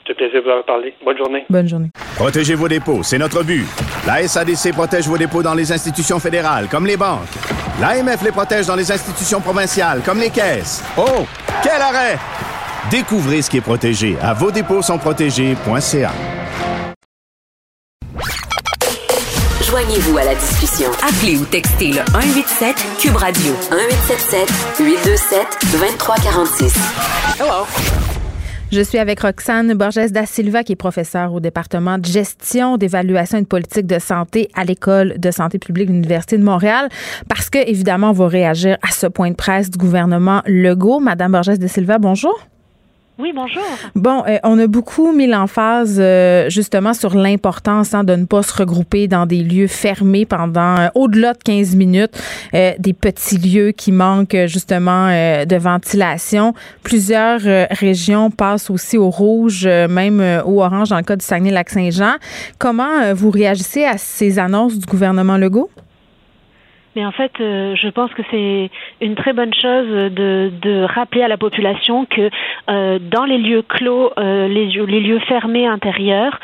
C'est 0.06 0.12
un 0.12 0.16
plaisir 0.16 0.40
de 0.40 0.44
vous 0.44 0.50
avoir 0.50 0.64
parlé. 0.64 0.94
Bonne 1.02 1.16
journée. 1.16 1.44
Bonne 1.48 1.68
journée. 1.68 1.88
Protégez 2.16 2.54
vos 2.54 2.68
dépôts, 2.68 3.02
c'est 3.02 3.18
notre 3.18 3.42
but. 3.42 3.64
La 4.06 4.26
SADC 4.26 4.72
protège 4.72 5.08
vos 5.08 5.16
dépôts 5.16 5.42
dans 5.42 5.54
les 5.54 5.72
institutions 5.72 6.18
fédérales, 6.18 6.68
comme 6.70 6.86
les 6.86 6.96
banques. 6.96 7.20
L'AMF 7.80 8.22
les 8.22 8.30
protège 8.30 8.66
dans 8.66 8.76
les 8.76 8.92
institutions 8.92 9.40
provinciales, 9.40 10.02
comme 10.04 10.20
les 10.20 10.30
caisses. 10.30 10.84
Oh, 10.98 11.24
quel 11.62 11.80
arrêt! 11.80 12.18
Découvrez 12.90 13.40
ce 13.40 13.48
qui 13.48 13.56
est 13.56 13.62
protégé 13.62 14.16
à 14.20 14.34
vos 14.34 14.50
dépôts 14.50 14.82
sont 14.82 14.98
protégés.ca. 14.98 16.12
Joignez-vous 19.66 20.18
à 20.18 20.24
la 20.24 20.34
discussion. 20.34 20.90
Appelez 21.02 21.38
ou 21.38 21.44
textez 21.46 21.88
le 21.88 22.00
187 22.12 22.76
Cube 23.00 23.16
Radio 23.16 23.52
1877 23.70 24.78
827 24.78 25.46
2346. 25.72 26.74
Hello. 27.40 27.64
Je 28.70 28.80
suis 28.82 28.98
avec 28.98 29.20
Roxane 29.20 29.72
Borges 29.72 30.10
da 30.10 30.26
Silva, 30.26 30.64
qui 30.64 30.72
est 30.72 30.76
professeure 30.76 31.32
au 31.32 31.40
département 31.40 31.96
de 31.96 32.04
gestion, 32.04 32.76
d'évaluation 32.76 33.38
et 33.38 33.42
de 33.42 33.46
politique 33.46 33.86
de 33.86 33.98
santé 33.98 34.50
à 34.54 34.64
l'École 34.64 35.18
de 35.18 35.30
santé 35.30 35.58
publique 35.58 35.88
de 35.88 35.92
l'Université 35.92 36.36
de 36.36 36.44
Montréal, 36.44 36.90
parce 37.28 37.48
que, 37.48 37.58
évidemment, 37.58 38.10
on 38.10 38.12
va 38.12 38.28
réagir 38.28 38.76
à 38.82 38.90
ce 38.92 39.06
point 39.06 39.30
de 39.30 39.36
presse 39.36 39.70
du 39.70 39.78
gouvernement 39.78 40.42
Legault. 40.44 41.00
Madame 41.00 41.32
Borges 41.32 41.58
da 41.58 41.68
Silva, 41.68 41.98
bonjour. 41.98 42.38
Oui, 43.16 43.32
bonjour. 43.32 43.62
Bon, 43.94 44.24
euh, 44.26 44.38
on 44.42 44.58
a 44.58 44.66
beaucoup 44.66 45.12
mis 45.12 45.28
l'emphase 45.28 45.98
euh, 46.00 46.50
justement 46.50 46.94
sur 46.94 47.14
l'importance 47.14 47.94
hein, 47.94 48.02
de 48.02 48.16
ne 48.16 48.24
pas 48.24 48.42
se 48.42 48.52
regrouper 48.52 49.06
dans 49.06 49.24
des 49.24 49.44
lieux 49.44 49.68
fermés 49.68 50.26
pendant 50.26 50.76
euh, 50.80 50.88
au-delà 50.96 51.32
de 51.32 51.38
15 51.38 51.76
minutes, 51.76 52.20
des 52.52 52.92
petits 52.92 53.38
lieux 53.38 53.70
qui 53.70 53.92
manquent 53.92 54.46
justement 54.46 55.08
de 55.08 55.56
ventilation. 55.56 56.54
Plusieurs 56.82 57.40
régions 57.70 58.30
passent 58.30 58.70
aussi 58.70 58.98
au 58.98 59.10
rouge, 59.10 59.66
même 59.66 60.20
au 60.44 60.62
orange 60.62 60.88
dans 60.88 60.96
le 60.96 61.02
cas 61.02 61.16
du 61.16 61.24
Saguenay-Lac-Saint-Jean. 61.24 62.14
Comment 62.58 63.14
vous 63.14 63.30
réagissez 63.30 63.84
à 63.84 63.98
ces 63.98 64.38
annonces 64.38 64.78
du 64.78 64.86
gouvernement 64.86 65.36
Legault? 65.36 65.70
Mais 66.96 67.04
en 67.04 67.12
fait, 67.12 67.32
euh, 67.40 67.74
je 67.74 67.88
pense 67.88 68.12
que 68.14 68.22
c'est 68.30 68.70
une 69.00 69.14
très 69.16 69.32
bonne 69.32 69.52
chose 69.52 69.88
de, 69.88 70.52
de 70.62 70.84
rappeler 70.84 71.22
à 71.22 71.28
la 71.28 71.36
population 71.36 72.04
que 72.04 72.30
euh, 72.68 72.98
dans 73.00 73.24
les 73.24 73.38
lieux 73.38 73.62
clos, 73.62 74.12
euh, 74.16 74.46
les, 74.46 74.66
les, 74.66 75.00
lieux 75.00 75.18
fermés 75.20 75.66
intérieurs, 75.66 76.38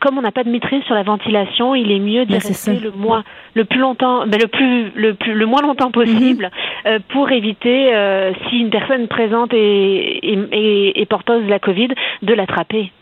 comme 0.00 0.18
on 0.18 0.22
n'a 0.22 0.32
pas 0.32 0.44
de 0.44 0.50
maîtrise 0.50 0.82
sur 0.84 0.94
la 0.94 1.02
ventilation, 1.02 1.74
il 1.74 1.90
est 1.90 1.98
mieux 1.98 2.24
d'y 2.24 2.34
rester 2.34 2.78
le 2.78 2.90
moins, 2.90 3.24
le 3.54 3.64
plus 3.64 3.78
longtemps, 3.78 4.26
ben 4.26 4.40
le 4.40 4.48
plus, 4.48 4.90
le 4.94 5.14
plus, 5.14 5.34
le 5.34 5.46
moins 5.46 5.62
longtemps 5.62 5.90
possible, 5.90 6.50
mhm. 6.84 7.00
pour 7.08 7.30
éviter, 7.30 7.92
si 8.48 8.58
une 8.58 8.70
personne 8.70 9.08
présente 9.08 9.52
est, 9.54 10.20
est, 10.22 11.00
est 11.00 11.06
porteuse 11.06 11.44
de 11.44 11.50
la 11.50 11.58
Covid, 11.58 11.88
de 12.22 12.34
l'attraper. 12.34 12.92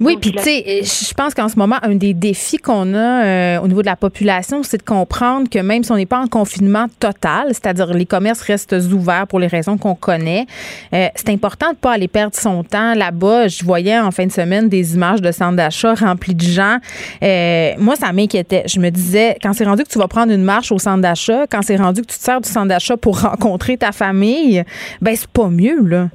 Oui, 0.00 0.16
puis 0.20 0.32
tu 0.32 0.42
sais, 0.42 0.82
je 0.82 1.14
pense 1.14 1.34
qu'en 1.34 1.48
ce 1.48 1.56
moment, 1.56 1.76
un 1.82 1.94
des 1.94 2.14
défis 2.14 2.56
qu'on 2.56 2.94
a 2.94 3.24
euh, 3.24 3.60
au 3.60 3.68
niveau 3.68 3.82
de 3.82 3.86
la 3.86 3.96
population, 3.96 4.62
c'est 4.62 4.78
de 4.78 4.82
comprendre 4.82 5.48
que 5.48 5.58
même 5.58 5.84
si 5.84 5.92
on 5.92 5.96
n'est 5.96 6.06
pas 6.06 6.20
en 6.20 6.26
confinement 6.26 6.86
total, 6.98 7.48
c'est-à-dire 7.48 7.92
les 7.92 8.06
commerces 8.06 8.40
restent 8.40 8.76
ouverts 8.92 9.26
pour 9.26 9.38
les 9.38 9.46
raisons 9.46 9.76
qu'on 9.76 9.94
connaît, 9.94 10.46
euh, 10.92 11.08
c'est 11.14 11.28
important 11.28 11.66
de 11.66 11.72
ne 11.72 11.76
pas 11.76 11.92
aller 11.92 12.08
perdre 12.08 12.34
son 12.36 12.64
temps 12.64 12.94
là-bas. 12.94 13.48
Je 13.48 13.64
voyais 13.64 13.98
en 13.98 14.10
fin 14.10 14.26
de 14.26 14.32
semaine 14.32 14.68
des 14.68 14.94
images 14.94 15.20
de 15.20 15.30
centres 15.32 15.56
d'achat 15.56 15.94
remplis 15.94 16.34
de 16.34 16.42
gens. 16.44 16.78
Euh, 17.22 17.72
moi, 17.78 17.94
ça 17.96 18.12
m'inquiétait. 18.12 18.64
Je 18.66 18.80
me 18.80 18.90
disais, 18.90 19.36
quand 19.42 19.52
c'est 19.52 19.64
rendu 19.64 19.84
que 19.84 19.88
tu 19.88 19.98
vas 19.98 20.08
prendre 20.08 20.32
une 20.32 20.44
marche 20.44 20.72
au 20.72 20.78
centre 20.78 21.02
d'achat, 21.02 21.46
quand 21.46 21.62
c'est 21.62 21.76
rendu 21.76 22.02
que 22.02 22.06
tu 22.06 22.18
te 22.18 22.24
sers 22.24 22.40
du 22.40 22.48
centre 22.48 22.68
d'achat 22.68 22.96
pour 22.96 23.20
rencontrer 23.22 23.76
ta 23.76 23.92
famille, 23.92 24.64
ben 25.00 25.14
c'est 25.14 25.30
pas 25.30 25.48
mieux, 25.48 25.84
là. 25.84 26.08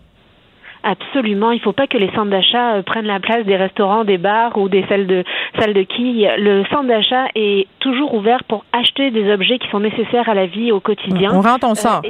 Absolument. 0.87 1.51
Il 1.51 1.55
ne 1.55 1.61
faut 1.61 1.73
pas 1.73 1.87
que 1.87 1.97
les 1.97 2.11
centres 2.11 2.29
d'achat 2.29 2.75
euh, 2.75 2.83
prennent 2.83 3.07
la 3.07 3.19
place 3.19 3.43
des 3.43 3.55
restaurants, 3.55 4.03
des 4.03 4.19
bars 4.19 4.55
ou 4.55 4.69
des 4.69 4.85
salles 4.87 5.07
de 5.07 5.23
salles 5.59 5.73
de 5.73 5.81
quilles. 5.81 6.29
Le 6.37 6.63
centre 6.65 6.87
d'achat 6.87 7.25
est 7.33 7.67
toujours 7.79 8.13
ouvert 8.13 8.43
pour 8.43 8.65
acheter 8.71 9.09
des 9.09 9.33
objets 9.33 9.57
qui 9.57 9.67
sont 9.69 9.79
nécessaires 9.79 10.29
à 10.29 10.35
la 10.35 10.45
vie 10.45 10.71
au 10.71 10.79
quotidien. 10.79 11.31
On 11.33 11.41
rentre, 11.41 11.67
on 11.67 11.73
sort. 11.73 12.03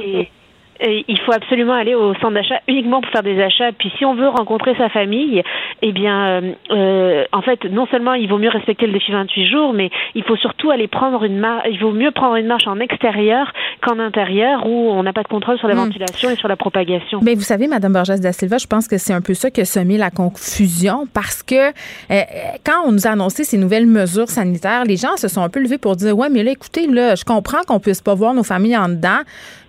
Euh, 0.82 1.02
il 1.08 1.18
faut 1.20 1.32
absolument 1.32 1.74
aller 1.74 1.94
au 1.94 2.14
centre 2.14 2.34
d'achat 2.34 2.60
uniquement 2.68 3.00
pour 3.00 3.10
faire 3.10 3.22
des 3.22 3.40
achats. 3.40 3.72
Puis 3.72 3.92
si 3.98 4.04
on 4.04 4.14
veut 4.14 4.28
rencontrer 4.28 4.74
sa 4.76 4.88
famille, 4.88 5.42
eh 5.82 5.92
bien, 5.92 6.26
euh, 6.26 6.52
euh 6.70 7.24
en 7.32 7.42
fait, 7.42 7.64
non 7.64 7.86
seulement 7.86 8.14
il 8.14 8.28
vaut 8.28 8.38
mieux 8.38 8.48
respecter 8.48 8.86
le 8.86 8.92
défi 8.92 9.12
28 9.12 9.46
jours, 9.46 9.72
mais 9.72 9.90
il 10.14 10.22
faut 10.24 10.36
surtout 10.36 10.70
aller 10.70 10.88
prendre 10.88 11.24
une 11.24 11.38
marche. 11.38 11.66
Il 11.70 11.78
vaut 11.78 11.92
mieux 11.92 12.10
prendre 12.10 12.36
une 12.36 12.46
marche 12.46 12.66
en 12.66 12.80
extérieur 12.80 13.52
qu'en 13.82 13.98
intérieur 13.98 14.66
où 14.66 14.90
on 14.90 15.02
n'a 15.02 15.12
pas 15.12 15.22
de 15.22 15.28
contrôle 15.28 15.58
sur 15.58 15.68
la 15.68 15.74
hmm. 15.74 15.78
ventilation 15.78 16.30
et 16.30 16.36
sur 16.36 16.48
la 16.48 16.56
propagation. 16.56 17.20
Mais 17.22 17.34
vous 17.34 17.42
savez, 17.42 17.68
Madame 17.68 17.92
Borges 17.92 18.20
da 18.20 18.32
Silva, 18.32 18.58
je 18.58 18.66
pense 18.66 18.88
que 18.88 18.98
c'est 18.98 19.12
un 19.12 19.20
peu 19.20 19.34
ça 19.34 19.50
qui 19.50 19.60
a 19.60 19.64
semé 19.64 19.96
la 19.96 20.10
confusion 20.10 21.06
parce 21.12 21.42
que 21.42 21.68
euh, 22.10 22.22
quand 22.64 22.86
on 22.86 22.92
nous 22.92 23.06
a 23.06 23.10
annoncé 23.10 23.44
ces 23.44 23.58
nouvelles 23.58 23.86
mesures 23.86 24.28
sanitaires, 24.28 24.84
les 24.84 24.96
gens 24.96 25.16
se 25.16 25.28
sont 25.28 25.42
un 25.42 25.48
peu 25.48 25.60
levés 25.60 25.78
pour 25.78 25.96
dire 25.96 26.16
ouais, 26.16 26.28
mais 26.28 26.42
là, 26.42 26.52
écoutez, 26.52 26.86
là, 26.86 27.14
je 27.14 27.24
comprends 27.24 27.62
qu'on 27.66 27.80
puisse 27.80 28.00
pas 28.00 28.14
voir 28.14 28.34
nos 28.34 28.44
familles 28.44 28.76
en 28.76 28.88
dedans, 28.88 29.20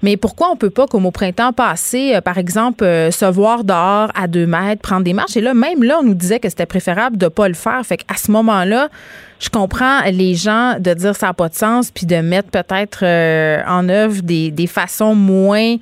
mais 0.03 0.17
pourquoi 0.17 0.49
on 0.51 0.55
peut 0.55 0.69
pas 0.69 0.87
comme 0.87 1.05
au 1.05 1.11
printemps 1.11 1.53
passé, 1.53 2.13
euh, 2.15 2.21
par 2.21 2.37
exemple, 2.37 2.83
euh, 2.83 3.11
se 3.11 3.25
voir 3.25 3.63
dehors 3.63 4.11
à 4.15 4.27
deux 4.27 4.45
mètres, 4.45 4.81
prendre 4.81 5.03
des 5.03 5.13
marches? 5.13 5.37
Et 5.37 5.41
là, 5.41 5.53
même 5.53 5.83
là, 5.83 5.99
on 6.01 6.03
nous 6.03 6.13
disait 6.13 6.39
que 6.39 6.49
c'était 6.49 6.65
préférable 6.65 7.17
de 7.17 7.27
pas 7.27 7.47
le 7.47 7.53
faire. 7.53 7.83
Fait 7.85 7.97
qu'à 7.97 8.15
ce 8.15 8.31
moment-là, 8.31 8.89
je 9.39 9.49
comprends 9.49 10.01
les 10.11 10.35
gens 10.35 10.75
de 10.79 10.93
dire 10.93 11.15
ça 11.15 11.27
n'a 11.27 11.33
pas 11.33 11.49
de 11.49 11.55
sens, 11.55 11.91
puis 11.91 12.05
de 12.05 12.17
mettre 12.17 12.49
peut-être 12.49 12.99
euh, 13.03 13.61
en 13.67 13.87
œuvre 13.89 14.21
des, 14.21 14.67
façons 14.67 15.15
moins 15.15 15.75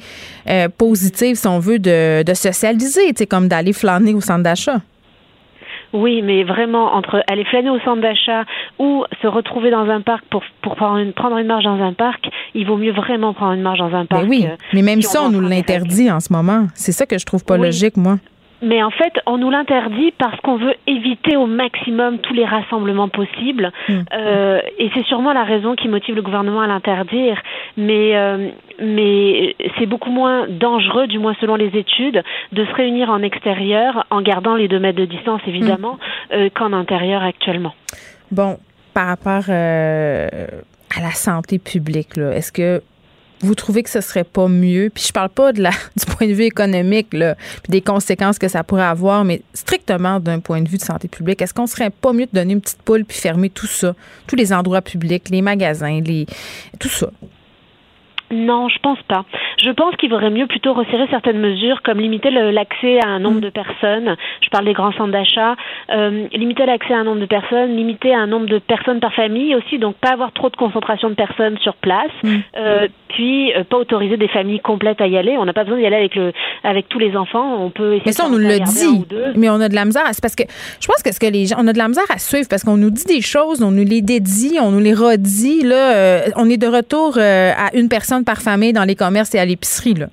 positives, 0.78 1.36
si 1.36 1.47
on 1.47 1.59
veut, 1.59 1.80
de, 1.80 2.24
de 2.24 2.34
socialiser, 2.34 3.13
comme 3.30 3.47
d'aller 3.47 3.74
flâner 3.74 4.13
au 4.13 4.22
centre 4.22 4.43
d'achat. 4.43 4.82
Oui, 5.96 6.22
mais 6.22 6.43
vraiment, 6.43 6.93
entre 6.93 7.24
aller 7.28 7.46
flâner 7.46 7.70
au 7.70 7.80
centre 7.80 8.02
d'achat 8.02 8.43
ou 8.80 9.06
se 9.22 9.28
retrouver 9.28 9.72
dans 9.72 9.89
un 9.89 10.02
parc 10.02 10.26
pour, 10.30 10.43
pour 10.62 10.76
prendre, 10.76 10.98
une, 10.98 11.14
prendre 11.14 11.38
une 11.38 11.48
marche 11.48 11.64
dans 11.64 11.82
un 11.82 11.93
parc, 11.93 12.28
il 12.54 12.68
vaut 12.68 12.76
mieux 12.76 12.91
vraiment 12.91 13.34
prendre 13.34 13.54
une 13.54 13.62
marche 13.62 13.80
dans 13.80 13.96
un 13.96 14.06
parc. 14.06 14.24
Mais 14.24 14.30
oui, 14.30 14.46
euh, 14.46 14.56
mais 14.74 14.82
même 14.82 15.02
ça, 15.02 15.24
on 15.24 15.30
nous 15.30 15.41
l'interdit 15.41 16.12
en 16.12 16.20
ce 16.20 16.34
moment. 16.34 16.68
C'est 16.76 16.91
ça 16.91 17.06
que 17.06 17.18
je 17.18 17.26
trouve 17.26 17.46
pas 17.46 17.58
logique, 17.58 17.96
moi. 17.96 18.18
Mais 18.62 18.82
en 18.82 18.89
fait, 18.89 19.14
on 19.26 19.38
nous 19.38 19.49
l'interdit 19.49 20.14
parce 20.18 20.39
qu'on 20.41 20.58
veut 20.58 20.76
éviter 20.88 21.36
au 21.36 21.45
maximum 21.45 22.20
tous 22.20 22.34
les 22.34 22.45
rassemblements 22.45 23.10
possibles. 23.10 23.72
Hmm. 23.89 24.01
Euh, 24.14 24.62
et 24.80 24.89
c'est 24.93 25.03
sûrement 25.06 25.34
la 25.34 25.43
raison 25.43 25.76
qui 25.76 25.88
motive 25.88 26.16
le 26.16 26.22
gouvernement 26.22 26.62
à 26.62 26.68
l'interdire. 26.68 27.41
Mais, 27.78 28.16
euh, 28.16 28.49
mais 28.80 29.56
c'est 29.78 29.86
beaucoup 29.86 30.10
moins 30.10 30.47
dangereux, 30.47 31.08
du 31.08 31.20
moins 31.20 31.36
selon 31.41 31.56
les 31.56 31.78
études, 31.78 32.24
de 32.51 32.66
se 32.66 32.74
réunir 32.74 33.10
en 33.10 33.22
extérieur 33.22 34.06
en 34.10 34.22
gardant 34.22 34.56
les 34.56 34.68
deux 34.68 34.80
mètres 34.80 34.99
de 34.99 35.06
distance, 35.06 35.41
évidemment, 35.47 35.93
hmm. 35.93 36.34
euh, 36.34 36.49
qu'en 36.53 36.74
intérieur 36.74 37.24
actuellement. 37.24 37.74
Bon, 38.32 38.58
par 38.93 39.08
rapport 39.08 39.49
à 39.49 41.01
la 41.01 41.12
santé 41.12 41.60
publique, 41.60 42.18
est-ce 42.18 42.51
que 42.51 42.82
vous 43.46 43.56
trouvez 43.56 43.84
que 43.84 43.89
ce 43.89 44.02
serait 44.02 44.24
pas 44.24 44.48
mieux? 44.48 44.89
Puis 44.93 45.06
je 45.08 45.14
parle 45.14 45.30
pas 45.30 45.52
du 45.54 45.62
point 45.62 46.28
de 46.28 46.34
vue 46.34 46.43
économique, 46.43 47.14
là, 47.14 47.36
puis 47.64 47.72
des 47.72 47.82
conséquences 47.82 48.39
que 48.39 48.48
ça 48.48 48.64
pourrait 48.64 48.84
avoir, 48.84 49.24
mais 49.24 49.41
strictement 49.54 50.20
d'un 50.20 50.39
point 50.39 50.62
de 50.62 50.70
vue 50.70 50.78
de 50.78 50.84
santé 50.84 51.08
publique. 51.08 51.41
Est-ce 51.41 51.54
qu'on 51.54 51.68
serait 51.68 51.89
pas 51.89 52.14
mieux 52.14 52.26
de 52.26 52.32
donner 52.34 52.54
une 52.54 52.62
petite 52.62 52.82
poule 52.82 53.06
puis 53.06 53.18
fermer 53.18 53.50
tout 53.50 53.68
ça, 53.68 53.96
tous 54.28 54.36
les 54.36 54.54
endroits 54.54 54.82
publics, 54.82 55.30
les 55.30 55.41
magasins, 55.41 56.02
les 56.02 56.26
tout 56.80 56.89
ça? 56.89 57.10
Non, 58.32 58.69
je 58.69 58.80
pense 58.80 59.01
pas. 59.07 59.23
Je 59.57 59.69
pense 59.69 59.95
qu'il 59.97 60.09
vaudrait 60.09 60.32
mieux 60.32 60.47
plutôt 60.47 60.73
resserrer 60.73 61.07
certaines 61.11 61.39
mesures, 61.39 61.82
comme 61.84 61.99
limiter 61.99 62.32
l'accès 62.32 62.99
à 63.03 63.07
un 63.07 63.19
nombre 63.19 63.39
de 63.39 63.49
personnes. 63.49 64.15
Je 64.41 64.49
parle 64.49 64.65
des 64.65 64.73
grands 64.73 64.91
centres 64.93 65.11
d'achat. 65.11 65.55
Euh, 65.91 66.28
limiter 66.34 66.65
l'accès 66.65 66.93
à 66.93 66.99
un 66.99 67.03
nombre 67.03 67.21
de 67.21 67.28
personnes, 67.28 67.76
limiter 67.76 68.15
un 68.15 68.26
nombre 68.26 68.47
de 68.47 68.57
personnes 68.57 68.99
par 68.99 69.13
famille 69.13 69.53
aussi, 69.55 69.78
donc 69.78 69.95
pas 69.97 70.13
avoir 70.13 70.32
trop 70.32 70.49
de 70.49 70.55
concentration 70.55 71.09
de 71.09 71.15
personnes 71.15 71.57
sur 71.59 71.76
place. 71.76 72.11
Mm. 72.23 72.36
Euh, 72.57 72.88
puis 73.09 73.53
euh, 73.53 73.63
pas 73.63 73.78
autoriser 73.78 74.17
des 74.17 74.28
familles 74.28 74.59
complètes 74.59 75.01
à 75.01 75.07
y 75.07 75.17
aller. 75.17 75.38
On 75.38 75.45
n'a 75.45 75.53
pas 75.53 75.63
besoin 75.63 75.78
d'y 75.78 75.86
aller 75.86 75.95
avec 75.95 76.15
le 76.15 76.34
avec 76.63 76.89
tous 76.89 76.99
les 76.99 77.15
enfants. 77.15 77.63
On 77.63 77.69
peut 77.69 77.93
essayer 77.93 78.03
Mais 78.07 78.11
ça, 78.11 78.26
on 78.26 78.32
nous 78.32 78.39
le 78.39 78.59
dit. 78.59 79.05
Mais 79.36 79.49
on 79.49 79.61
a 79.61 79.69
de 79.69 79.76
la 79.76 79.86
misère. 79.86 80.03
C'est 80.11 80.21
parce 80.21 80.36
que 80.36 80.43
je 80.82 80.88
pense 80.88 81.03
que 81.03 81.13
ce 81.13 81.19
que 81.19 81.28
les 81.28 81.45
gens, 81.45 81.57
on 81.59 81.67
a 81.67 81.73
de 81.73 81.78
la 81.78 81.88
misère 81.88 82.09
à 82.09 82.17
suivre 82.17 82.47
parce 82.49 82.63
qu'on 82.63 82.78
nous 82.78 82.89
dit 82.89 83.05
des 83.05 83.21
choses, 83.21 83.61
on 83.61 83.71
nous 83.71 83.86
les 83.86 84.01
dédie, 84.01 84.57
on 84.59 84.71
nous 84.71 84.80
les 84.80 84.95
redit. 84.95 85.61
Là, 85.63 86.23
on 86.36 86.49
est 86.49 86.57
de 86.57 86.67
retour 86.67 87.17
à 87.19 87.76
une 87.76 87.89
personne 87.89 88.14
par 88.24 88.38
famille 88.38 88.74
dans 88.74 88.86
les 88.86 88.95
commerces 88.95 89.36
et 89.36 89.39
à 89.39 89.45
l'épicerie, 89.45 89.95
là. 89.95 90.07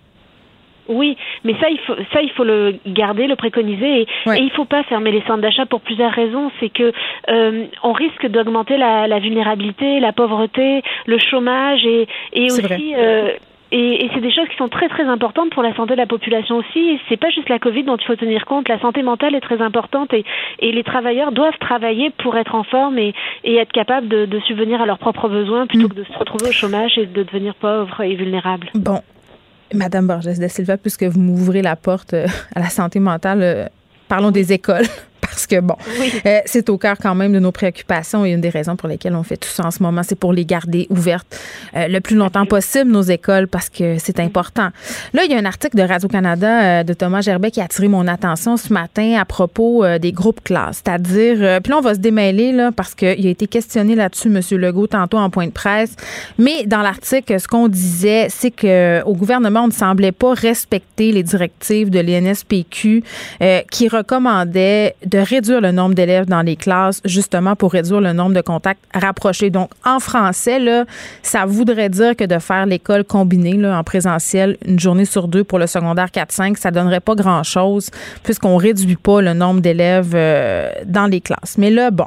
Oui, 0.89 1.17
mais 1.45 1.55
ça 1.61 1.71
il 1.71 1.79
faut 1.87 1.95
ça 2.13 2.21
il 2.23 2.31
faut 2.33 2.43
le 2.43 2.75
garder, 2.87 3.29
le 3.29 3.37
préconiser 3.37 4.03
et, 4.03 4.07
il 4.27 4.51
faut 4.51 4.65
pas 4.65 4.83
fermer 4.85 5.13
les 5.13 5.23
centres 5.23 5.41
d'achat 5.41 5.65
pour 5.65 5.81
plusieurs 5.81 6.11
raisons. 6.11 6.51
C'est 6.59 6.71
que 6.71 6.93
euh, 7.31 7.67
on 7.85 7.93
risque 7.93 8.27
d'augmenter 8.27 8.77
la, 8.77 9.19
vulnérabilité, 9.21 10.01
la 10.01 10.13
pauvreté, 10.13 10.83
le 11.07 11.19
chômage 11.19 11.85
et, 11.87 12.09
et 12.33 12.47
aussi 12.47 12.95
euh, 12.97 13.33
Et, 13.75 14.05
et 14.05 14.11
c'est 14.15 14.21
des 14.21 14.31
choses 14.31 14.49
qui 14.49 14.57
sont 14.57 14.69
très 14.69 14.89
très 14.89 15.05
importantes 15.05 15.51
pour 15.51 15.63
la 15.63 15.75
santé 15.75 15.95
de 15.95 15.99
la 15.99 16.07
population 16.07 16.57
aussi. 16.57 17.01
C'est 17.09 17.17
pas 17.17 17.31
juste 17.31 17.49
la 17.49 17.59
Covid 17.59 17.85
dont 17.85 17.97
il 17.97 18.05
faut 18.05 18.17
tenir 18.17 18.45
compte. 18.45 18.69
La 18.69 18.79
santé 18.79 19.03
mentale 19.03 19.35
est 19.35 19.41
très 19.41 19.61
importante 19.63 20.13
et, 20.13 20.25
et 20.61 20.73
les 20.73 20.85
travailleurs 20.85 21.33
doivent 21.33 21.59
travailler 21.59 22.11
pour 22.23 22.37
être 22.37 22.55
en 22.55 22.65
forme 22.65 22.99
et, 22.99 23.15
et 23.45 23.57
être 23.57 23.73
capables 23.73 24.09
de, 24.09 24.27
de 24.27 24.41
subvenir 24.41 24.83
à 24.83 24.87
leurs 24.87 24.99
propres 24.99 25.29
besoins 25.29 25.67
plutôt 25.67 25.89
que 25.89 25.95
de 25.95 26.05
se 26.05 26.19
retrouver 26.19 26.51
au 26.51 26.53
chômage 26.53 26.99
et 26.99 27.07
de 27.07 27.23
devenir 27.23 27.55
pauvres 27.55 28.03
et 28.03 28.15
vulnérables. 28.15 28.71
Bon, 28.75 29.01
Madame 29.75 30.07
Borges 30.07 30.39
de 30.39 30.49
Silva, 30.49 30.77
puisque 30.77 31.05
vous 31.05 31.21
m'ouvrez 31.21 31.63
la 31.63 31.77
porte 31.77 32.13
euh, 32.13 32.27
à 32.55 32.61
la 32.61 32.69
santé 32.69 33.01
mentale, 33.01 33.43
euh, 33.43 33.65
parlons 34.09 34.31
des 34.31 34.53
écoles. 34.53 34.85
Parce 35.23 35.47
que, 35.47 35.61
bon, 35.61 35.77
euh, 36.27 36.41
c'est 36.45 36.69
au 36.69 36.77
cœur 36.77 36.97
quand 37.01 37.15
même 37.15 37.33
de 37.33 37.39
nos 37.39 37.53
préoccupations 37.53 38.27
et 38.27 38.33
une 38.33 38.41
des 38.41 38.51
raisons 38.51 38.77
pour 38.77 38.89
lesquelles 38.89 39.15
on 39.15 39.23
fait 39.23 39.37
tout 39.37 39.49
ça 39.49 39.65
en 39.65 39.71
ce 39.71 39.83
moment, 39.83 40.03
c'est 40.03 40.19
pour 40.19 40.33
les 40.33 40.45
garder 40.45 40.87
ouvertes 40.91 41.27
le 41.75 42.01
plus 42.01 42.17
longtemps 42.17 42.45
possible, 42.45 42.91
nos 42.91 43.03
écoles, 43.03 43.49
parce 43.49 43.71
que 43.71 43.99
c'est 43.99 44.21
important. 44.21 44.69
Là, 45.15 45.25
il 45.25 45.31
y 45.31 45.35
a 45.35 45.39
un 45.39 45.45
article 45.45 45.77
de 45.77 45.83
Radio-Canada 45.83 46.85
de 46.85 46.93
Thomas 46.93 47.23
Gerbet 47.23 47.51
qui 47.51 47.61
a 47.61 47.65
attiré 47.65 47.89
mon 47.89 48.07
attention 48.09 48.57
ce 48.57 48.73
matin 48.73 49.17
à 49.19 49.25
propos 49.25 49.85
des 49.99 50.13
groupes 50.13 50.43
classes. 50.43 50.83
C'est-à-dire, 50.85 51.61
puis 51.63 51.71
là, 51.71 51.79
on 51.79 51.81
va 51.81 51.95
se 51.95 52.01
démêler, 52.01 52.53
là, 52.53 52.73
parce 52.73 52.95
qu'il 52.95 53.27
a 53.27 53.31
été 53.31 53.47
questionné 53.47 53.95
là-dessus, 53.95 54.29
M. 54.29 54.41
Legault, 54.59 54.89
tantôt 54.89 55.19
en 55.19 55.31
point 55.31 55.47
de 55.47 55.53
presse. 55.53 55.95
Mais 56.39 56.67
dans 56.67 56.83
l'article, 56.83 57.41
ce 57.41 57.47
qu'on 57.49 57.69
disait, 57.69 58.27
c'est 58.29 58.51
qu'au 58.51 59.15
gouvernement, 59.15 59.63
on 59.63 59.69
ne 59.69 59.73
semblait 59.73 60.13
pas 60.13 60.35
respecter 60.35 61.13
les 61.13 61.23
directives 61.23 61.91
de 61.91 62.01
l'INSPQ 62.01 63.05
qui 63.71 63.89
recommandaient 63.89 64.95
de 65.13 65.19
réduire 65.19 65.61
le 65.61 65.73
nombre 65.73 65.95
d'élèves 65.95 66.27
dans 66.27 66.43
les 66.43 66.57
classes, 66.57 67.01
justement 67.05 67.55
pour 67.55 67.73
réduire 67.73 68.01
le 68.01 68.13
nombre 68.13 68.35
de 68.35 68.41
contacts 68.41 68.81
rapprochés. 68.95 69.51
Donc, 69.51 69.71
en 69.85 70.01
français, 70.01 70.59
là, 70.59 70.85
ça 71.23 71.45
voudrait 71.45 71.91
dire 71.91 72.17
que 72.17 72.25
de 72.25 72.39
faire 72.39 72.67
l'école 72.67 73.05
combinée 73.05 73.53
là, 73.59 73.79
en 73.79 73.85
présentiel 73.85 74.57
une 74.67 74.81
journée 74.81 75.05
sur 75.05 75.29
deux 75.29 75.45
pour 75.45 75.59
le 75.59 75.67
secondaire 75.67 76.09
4-5, 76.09 76.57
ça 76.57 76.71
donnerait 76.71 77.01
pas 77.01 77.15
grand-chose 77.15 77.91
puisqu'on 78.23 78.57
réduit 78.57 78.97
pas 78.97 79.21
le 79.21 79.35
nombre 79.35 79.61
d'élèves 79.61 80.13
euh, 80.15 80.71
dans 80.87 81.07
les 81.07 81.21
classes. 81.21 81.59
Mais 81.59 81.71
là, 81.71 81.91
bon, 81.91 82.07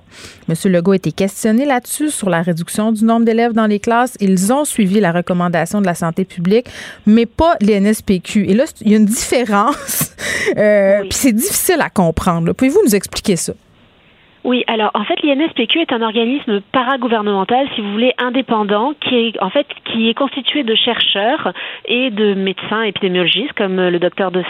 M. 0.49 0.55
Legault 0.71 0.93
a 0.93 0.95
été 0.95 1.11
questionné 1.11 1.65
là-dessus 1.65 2.09
sur 2.09 2.29
la 2.29 2.41
réduction 2.41 2.91
du 2.91 3.03
nombre 3.05 3.25
d'élèves 3.25 3.53
dans 3.53 3.67
les 3.67 3.79
classes. 3.79 4.17
Ils 4.19 4.51
ont 4.51 4.65
suivi 4.65 4.99
la 4.99 5.11
recommandation 5.11 5.79
de 5.79 5.85
la 5.85 5.95
santé 5.95 6.25
publique, 6.25 6.67
mais 7.05 7.27
pas 7.27 7.55
l'INSPQ. 7.61 8.45
Et 8.49 8.53
là, 8.55 8.65
il 8.81 8.91
y 8.91 8.93
a 8.95 8.97
une 8.97 9.05
différence. 9.05 10.11
Euh, 10.57 11.01
Puis 11.01 11.13
c'est 11.13 11.33
difficile 11.33 11.77
à 11.79 11.89
comprendre. 11.89 12.53
Pouvez-vous 12.53 12.79
nous 12.85 12.94
expliquer 12.95 13.35
ça? 13.35 13.53
Oui, 14.45 14.63
alors 14.67 14.91
en 14.93 15.03
fait 15.05 15.23
l'INSPQ 15.23 15.81
est 15.81 15.91
un 15.91 16.03
organisme 16.03 16.61
paragouvernemental, 16.71 17.67
si 17.73 17.81
vous 17.81 17.91
voulez, 17.91 18.13
indépendant, 18.19 18.93
qui 19.01 19.15
est 19.15 19.41
en 19.41 19.49
fait 19.49 19.65
qui 19.85 20.07
est 20.07 20.13
constitué 20.13 20.61
de 20.61 20.75
chercheurs 20.75 21.51
et 21.85 22.11
de 22.11 22.35
médecins 22.35 22.83
épidémiologistes 22.83 23.53
comme 23.53 23.77
le 23.77 23.97
docteur 23.97 24.29
De 24.29 24.43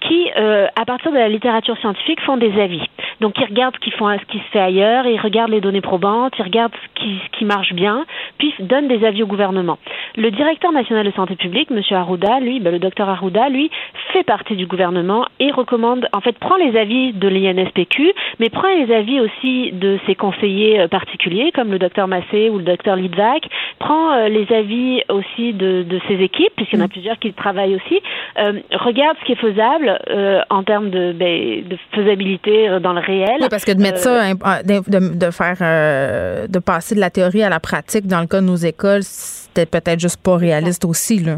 qui 0.00 0.30
euh, 0.36 0.66
à 0.74 0.84
partir 0.84 1.12
de 1.12 1.16
la 1.16 1.28
littérature 1.28 1.78
scientifique 1.78 2.20
font 2.22 2.38
des 2.38 2.60
avis. 2.60 2.82
Donc 3.20 3.38
ils 3.38 3.44
regardent 3.44 3.76
ce, 3.76 3.80
qu'ils 3.80 3.92
font, 3.92 4.10
ce 4.18 4.24
qui 4.32 4.38
se 4.38 4.50
fait 4.50 4.58
ailleurs, 4.58 5.06
ils 5.06 5.20
regardent 5.20 5.52
les 5.52 5.60
données 5.60 5.80
probantes, 5.80 6.32
ils 6.36 6.42
regardent 6.42 6.74
ce 6.74 7.00
qui, 7.00 7.20
qui 7.38 7.44
marche 7.44 7.72
bien, 7.72 8.06
puis 8.38 8.52
donnent 8.58 8.88
des 8.88 9.04
avis 9.04 9.22
au 9.22 9.26
gouvernement. 9.26 9.78
Le 10.16 10.32
directeur 10.32 10.72
national 10.72 11.06
de 11.06 11.12
santé 11.12 11.36
publique, 11.36 11.70
M. 11.70 11.80
Arruda, 11.92 12.40
lui, 12.40 12.58
ben, 12.58 12.72
le 12.72 12.80
docteur 12.80 13.08
Arruda, 13.08 13.48
lui, 13.48 13.70
fait 14.12 14.24
partie 14.24 14.56
du 14.56 14.66
gouvernement 14.66 15.26
et 15.38 15.52
recommande, 15.52 16.08
en 16.12 16.20
fait, 16.20 16.36
prend 16.38 16.56
les 16.56 16.76
avis 16.76 17.12
de 17.12 17.28
l'INSPQ, 17.28 18.12
mais 18.40 18.48
prend 18.48 18.68
les 18.68 18.92
avis 18.92 19.19
aussi 19.20 19.72
de 19.72 19.98
ses 20.06 20.14
conseillers 20.14 20.80
euh, 20.80 20.88
particuliers, 20.88 21.52
comme 21.54 21.70
le 21.70 21.78
docteur 21.78 22.08
Massé 22.08 22.50
ou 22.50 22.58
le 22.58 22.64
docteur 22.64 22.96
Litvak, 22.96 23.42
prend 23.78 24.12
euh, 24.12 24.28
les 24.28 24.46
avis 24.54 25.02
aussi 25.08 25.52
de, 25.52 25.82
de 25.82 26.00
ses 26.08 26.14
équipes, 26.14 26.52
puisqu'il 26.56 26.78
y 26.78 26.82
en 26.82 26.84
a 26.86 26.88
plusieurs 26.88 27.18
qui 27.18 27.32
travaillent 27.32 27.76
aussi, 27.76 28.00
euh, 28.38 28.60
regarde 28.72 29.16
ce 29.20 29.24
qui 29.26 29.32
est 29.32 29.42
faisable 29.48 29.98
euh, 30.10 30.40
en 30.50 30.62
termes 30.62 30.90
de, 30.90 31.12
ben, 31.12 31.62
de 31.68 31.76
faisabilité 31.92 32.80
dans 32.80 32.92
le 32.92 33.00
réel. 33.00 33.38
Oui, 33.40 33.46
parce 33.50 33.64
que 33.64 33.72
de 33.72 33.80
mettre 33.80 33.98
ça, 33.98 34.34
de, 34.34 34.90
de, 34.90 35.18
de 35.18 35.30
faire, 35.30 35.58
euh, 35.60 36.46
de 36.46 36.58
passer 36.58 36.94
de 36.94 37.00
la 37.00 37.10
théorie 37.10 37.42
à 37.42 37.48
la 37.48 37.60
pratique 37.60 38.06
dans 38.06 38.20
le 38.20 38.26
cas 38.26 38.40
de 38.40 38.46
nos 38.46 38.56
écoles, 38.56 39.02
c'était 39.02 39.66
peut-être 39.66 40.00
juste 40.00 40.22
pas 40.22 40.36
réaliste 40.36 40.84
aussi, 40.84 41.18
là. 41.18 41.36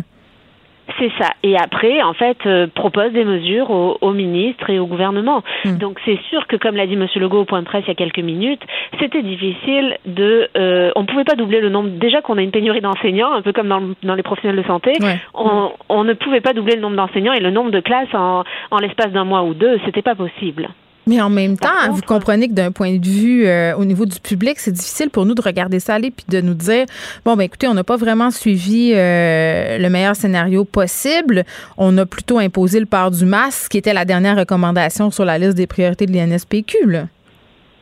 C'est 0.98 1.10
ça. 1.18 1.30
Et 1.42 1.56
après, 1.56 2.02
en 2.02 2.12
fait, 2.12 2.38
euh, 2.46 2.66
propose 2.66 3.12
des 3.12 3.24
mesures 3.24 3.70
aux, 3.70 3.98
aux, 4.00 4.12
ministres 4.12 4.70
et 4.70 4.78
au 4.78 4.86
gouvernement. 4.86 5.42
Hmm. 5.64 5.78
Donc, 5.78 6.00
c'est 6.04 6.18
sûr 6.28 6.46
que, 6.46 6.56
comme 6.56 6.76
l'a 6.76 6.86
dit 6.86 6.94
M. 6.94 7.06
Legault 7.16 7.40
au 7.40 7.44
point 7.44 7.60
de 7.60 7.66
presse 7.66 7.84
il 7.86 7.88
y 7.88 7.92
a 7.92 7.94
quelques 7.94 8.18
minutes, 8.18 8.62
c'était 9.00 9.22
difficile 9.22 9.96
de. 10.06 10.48
Euh, 10.56 10.90
on 10.96 11.02
ne 11.02 11.06
pouvait 11.06 11.24
pas 11.24 11.34
doubler 11.34 11.60
le 11.60 11.68
nombre. 11.68 11.90
Déjà 11.90 12.20
qu'on 12.20 12.38
a 12.38 12.42
une 12.42 12.50
pénurie 12.50 12.80
d'enseignants, 12.80 13.32
un 13.32 13.42
peu 13.42 13.52
comme 13.52 13.68
dans, 13.68 13.82
dans, 14.02 14.14
les 14.14 14.22
professionnels 14.22 14.62
de 14.62 14.66
santé, 14.66 14.92
ouais. 15.00 15.18
on, 15.34 15.72
on, 15.88 16.04
ne 16.04 16.12
pouvait 16.14 16.40
pas 16.40 16.52
doubler 16.52 16.76
le 16.76 16.82
nombre 16.82 16.96
d'enseignants 16.96 17.32
et 17.32 17.40
le 17.40 17.50
nombre 17.50 17.70
de 17.70 17.80
classes 17.80 18.14
en, 18.14 18.44
en 18.70 18.78
l'espace 18.78 19.12
d'un 19.12 19.24
mois 19.24 19.42
ou 19.42 19.54
deux. 19.54 19.78
C'était 19.84 20.02
pas 20.02 20.14
possible. 20.14 20.68
Mais 21.06 21.20
en 21.20 21.30
même 21.30 21.56
temps, 21.56 21.68
contre, 21.68 21.94
vous 21.94 22.02
comprenez 22.02 22.48
que 22.48 22.52
d'un 22.52 22.70
point 22.70 22.96
de 22.96 23.06
vue 23.06 23.46
euh, 23.46 23.74
au 23.76 23.84
niveau 23.84 24.06
du 24.06 24.20
public, 24.20 24.58
c'est 24.58 24.72
difficile 24.72 25.10
pour 25.10 25.26
nous 25.26 25.34
de 25.34 25.42
regarder 25.42 25.80
ça 25.80 25.94
aller 25.94 26.10
puis 26.10 26.24
de 26.28 26.40
nous 26.40 26.54
dire 26.54 26.86
bon 27.24 27.36
ben 27.36 27.44
écoutez, 27.44 27.66
on 27.66 27.74
n'a 27.74 27.84
pas 27.84 27.96
vraiment 27.96 28.30
suivi 28.30 28.92
euh, 28.94 29.78
le 29.78 29.88
meilleur 29.88 30.14
scénario 30.14 30.64
possible. 30.64 31.44
On 31.76 31.96
a 31.98 32.06
plutôt 32.06 32.38
imposé 32.38 32.78
le 32.78 32.86
port 32.86 33.10
du 33.10 33.24
masque, 33.24 33.72
qui 33.72 33.78
était 33.78 33.94
la 33.94 34.04
dernière 34.04 34.36
recommandation 34.36 35.10
sur 35.10 35.24
la 35.24 35.38
liste 35.38 35.56
des 35.56 35.66
priorités 35.66 36.06
de 36.06 36.12
l'INSPQ. 36.12 36.86
Là. 36.86 37.04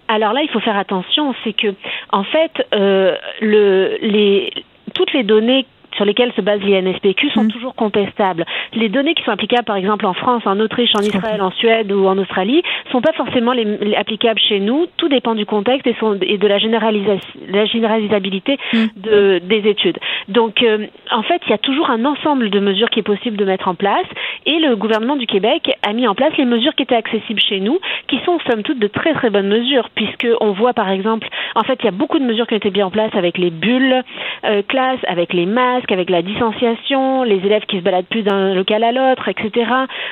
Alors 0.09 0.33
là, 0.33 0.41
il 0.43 0.49
faut 0.51 0.61
faire 0.61 0.77
attention, 0.77 1.35
c'est 1.45 1.53
que 1.53 1.69
en 2.11 2.25
fait, 2.25 2.51
euh, 2.75 3.15
le, 3.41 3.97
les, 4.03 4.53
toutes 4.95 5.13
les 5.13 5.23
données 5.23 5.67
sur 5.97 6.05
lesquelles 6.05 6.33
se 6.37 6.41
base 6.41 6.61
l'INSPQ 6.63 7.31
sont 7.31 7.45
mmh. 7.45 7.49
toujours 7.49 7.75
contestables. 7.75 8.45
Les 8.75 8.89
données 8.89 9.15
qui 9.15 9.23
sont 9.23 9.31
applicables, 9.31 9.65
par 9.65 9.77
exemple, 9.77 10.07
en 10.07 10.15
France, 10.15 10.43
en 10.47 10.59
Autriche, 10.61 10.91
en 10.97 11.03
Israël, 11.03 11.43
en 11.43 11.51
Suède 11.53 11.91
ou 11.93 12.07
en 12.07 12.19
Australie, 12.19 12.63
sont 12.91 13.01
pas 13.01 13.13
forcément 13.13 13.53
les, 13.53 13.65
les 13.65 13.95
applicables 13.95 14.41
chez 14.41 14.61
nous. 14.61 14.87
Tout 14.97 15.09
dépend 15.09 15.35
du 15.35 15.47
contexte 15.47 15.87
et, 15.87 16.39
de 16.39 16.47
la, 16.47 16.59
généralisa 16.59 17.17
la 17.49 17.65
généralisabilité 17.67 18.59
mmh. 18.73 18.79
de, 18.97 19.41
des 19.45 19.69
études. 19.69 19.99
Donc, 20.29 20.63
euh, 20.63 20.87
en 21.11 21.23
fait, 21.23 21.41
il 21.47 21.51
y 21.51 21.55
a 21.55 21.59
toujours 21.59 21.91
un 21.91 22.05
ensemble 22.05 22.51
de 22.51 22.61
mesures 22.61 22.91
qui 22.91 23.01
est 23.01 23.05
possible 23.05 23.37
de 23.37 23.45
mettre 23.45 23.69
en 23.69 23.75
place 23.75 24.07
et 24.47 24.59
le 24.59 24.77
gouvernement 24.77 25.17
du 25.17 25.27
Québec 25.27 25.71
a 25.83 25.93
mis 25.93 26.07
en 26.07 26.15
place 26.15 26.33
les 26.39 26.45
mesures 26.45 26.75
qui 26.75 26.83
étaient 26.83 26.97
accessibles 26.97 27.41
chez 27.41 27.61
nous, 27.61 27.79
qui 28.09 28.19
sont 28.25 28.39
somme 28.49 28.63
toute 28.63 28.79
de 28.79 28.87
très 28.87 29.13
très 29.15 29.31
bonnes 29.31 29.49
mesures, 29.49 29.89
puisque 29.95 30.27
on 30.41 30.53
voit 30.53 30.73
par 30.73 30.91
exemple, 30.91 31.29
en 31.55 31.63
fait, 31.63 31.79
il 31.81 31.85
y 31.85 31.89
a 31.89 31.93
beaucoup 31.93 32.19
de 32.19 32.25
mesures 32.25 32.47
qui 32.47 32.55
ont 32.55 32.59
été 32.59 32.71
mises 32.71 32.83
en 32.83 32.91
place 32.91 33.15
avec 33.15 33.39
les 33.39 33.51
bulles 33.51 34.03
euh, 34.45 34.63
classes, 34.67 35.01
avec 35.07 35.33
les 35.33 35.47
masques, 35.47 35.80
avec 35.91 36.11
la 36.11 36.23
distanciation, 36.23 37.23
les 37.23 37.37
élèves 37.37 37.65
qui 37.67 37.79
se 37.79 37.83
baladent 37.83 38.07
plus 38.07 38.23
d'un 38.23 38.55
local 38.55 38.85
à 38.85 38.93
l'autre, 38.93 39.29
etc. 39.29 39.71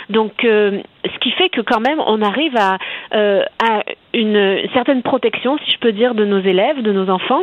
Donc, 0.09 0.45
euh, 0.45 0.81
ce 1.05 1.19
qui 1.21 1.31
fait 1.33 1.49
que 1.49 1.61
quand 1.61 1.81
même, 1.81 2.01
on 2.07 2.23
arrive 2.23 2.57
à, 2.57 2.79
euh, 3.15 3.43
à 3.63 3.83
une 4.15 4.61
certaine 4.73 5.03
protection, 5.03 5.59
si 5.65 5.73
je 5.73 5.79
peux 5.79 5.93
dire, 5.93 6.15
de 6.15 6.25
nos 6.25 6.41
élèves, 6.41 6.83
de 6.83 6.93
nos 6.93 7.11
enfants, 7.11 7.43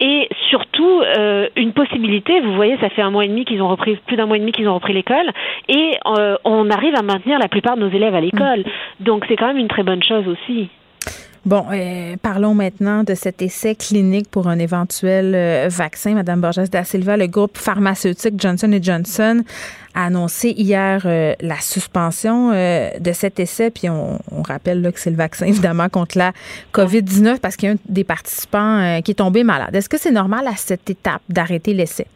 et 0.00 0.28
surtout 0.48 1.00
euh, 1.00 1.48
une 1.56 1.72
possibilité. 1.72 2.40
Vous 2.40 2.54
voyez, 2.54 2.76
ça 2.78 2.88
fait 2.88 3.02
un 3.02 3.10
mois 3.10 3.24
et 3.24 3.28
demi 3.28 3.44
qu'ils 3.44 3.62
ont 3.62 3.68
repris, 3.68 3.96
plus 4.06 4.16
d'un 4.16 4.26
mois 4.26 4.36
et 4.36 4.40
demi 4.40 4.52
qu'ils 4.52 4.68
ont 4.68 4.74
repris 4.74 4.92
l'école, 4.92 5.30
et 5.68 5.92
on 6.44 6.70
arrive 6.70 6.94
à 6.94 7.02
maintenir 7.02 7.38
la 7.38 7.48
plupart 7.48 7.76
de 7.76 7.82
nos 7.82 7.90
élèves 7.90 8.14
à 8.14 8.20
l'école. 8.20 8.64
Donc, 9.00 9.24
c'est 9.28 9.36
quand 9.36 9.48
même 9.48 9.58
une 9.58 9.68
très 9.68 9.82
bonne 9.82 10.02
chose 10.02 10.26
aussi. 10.28 10.68
Bon, 11.46 11.64
euh, 11.72 12.16
parlons 12.20 12.54
maintenant 12.54 13.04
de 13.04 13.14
cet 13.14 13.40
essai 13.40 13.76
clinique 13.76 14.28
pour 14.28 14.48
un 14.48 14.58
éventuel 14.58 15.32
euh, 15.36 15.68
vaccin. 15.70 16.14
Madame 16.14 16.40
Borges 16.40 16.68
da 16.70 16.82
Silva, 16.82 17.16
le 17.16 17.28
groupe 17.28 17.56
pharmaceutique 17.56 18.34
Johnson 18.36 18.76
Johnson 18.82 19.44
a 19.94 20.06
annoncé 20.06 20.50
hier 20.50 21.02
euh, 21.04 21.34
la 21.40 21.54
suspension 21.60 22.50
de 22.50 23.12
cet 23.12 23.38
essai. 23.38 23.70
Puis 23.70 23.88
on, 23.88 24.18
rappelle 24.42 24.90
que 24.92 24.98
c'est 24.98 25.10
le 25.10 25.16
vaccin, 25.16 25.46
évidemment, 25.52 25.88
contre 25.88 26.18
la 26.18 26.32
COVID-19 26.74 27.38
parce 27.40 27.54
qu'il 27.54 27.68
y 27.68 27.70
a 27.70 27.74
un 27.76 27.78
des 27.88 28.02
participants 28.02 29.00
qui 29.04 29.12
est 29.12 29.14
tombé 29.14 29.44
malade. 29.44 29.72
Est-ce 29.72 29.88
que 29.88 29.98
c'est 29.98 30.10
normal 30.10 30.48
à 30.48 30.56
cette 30.56 30.90
étape 30.90 31.22
d'arrêter 31.28 31.74
l'essai? 31.74 32.08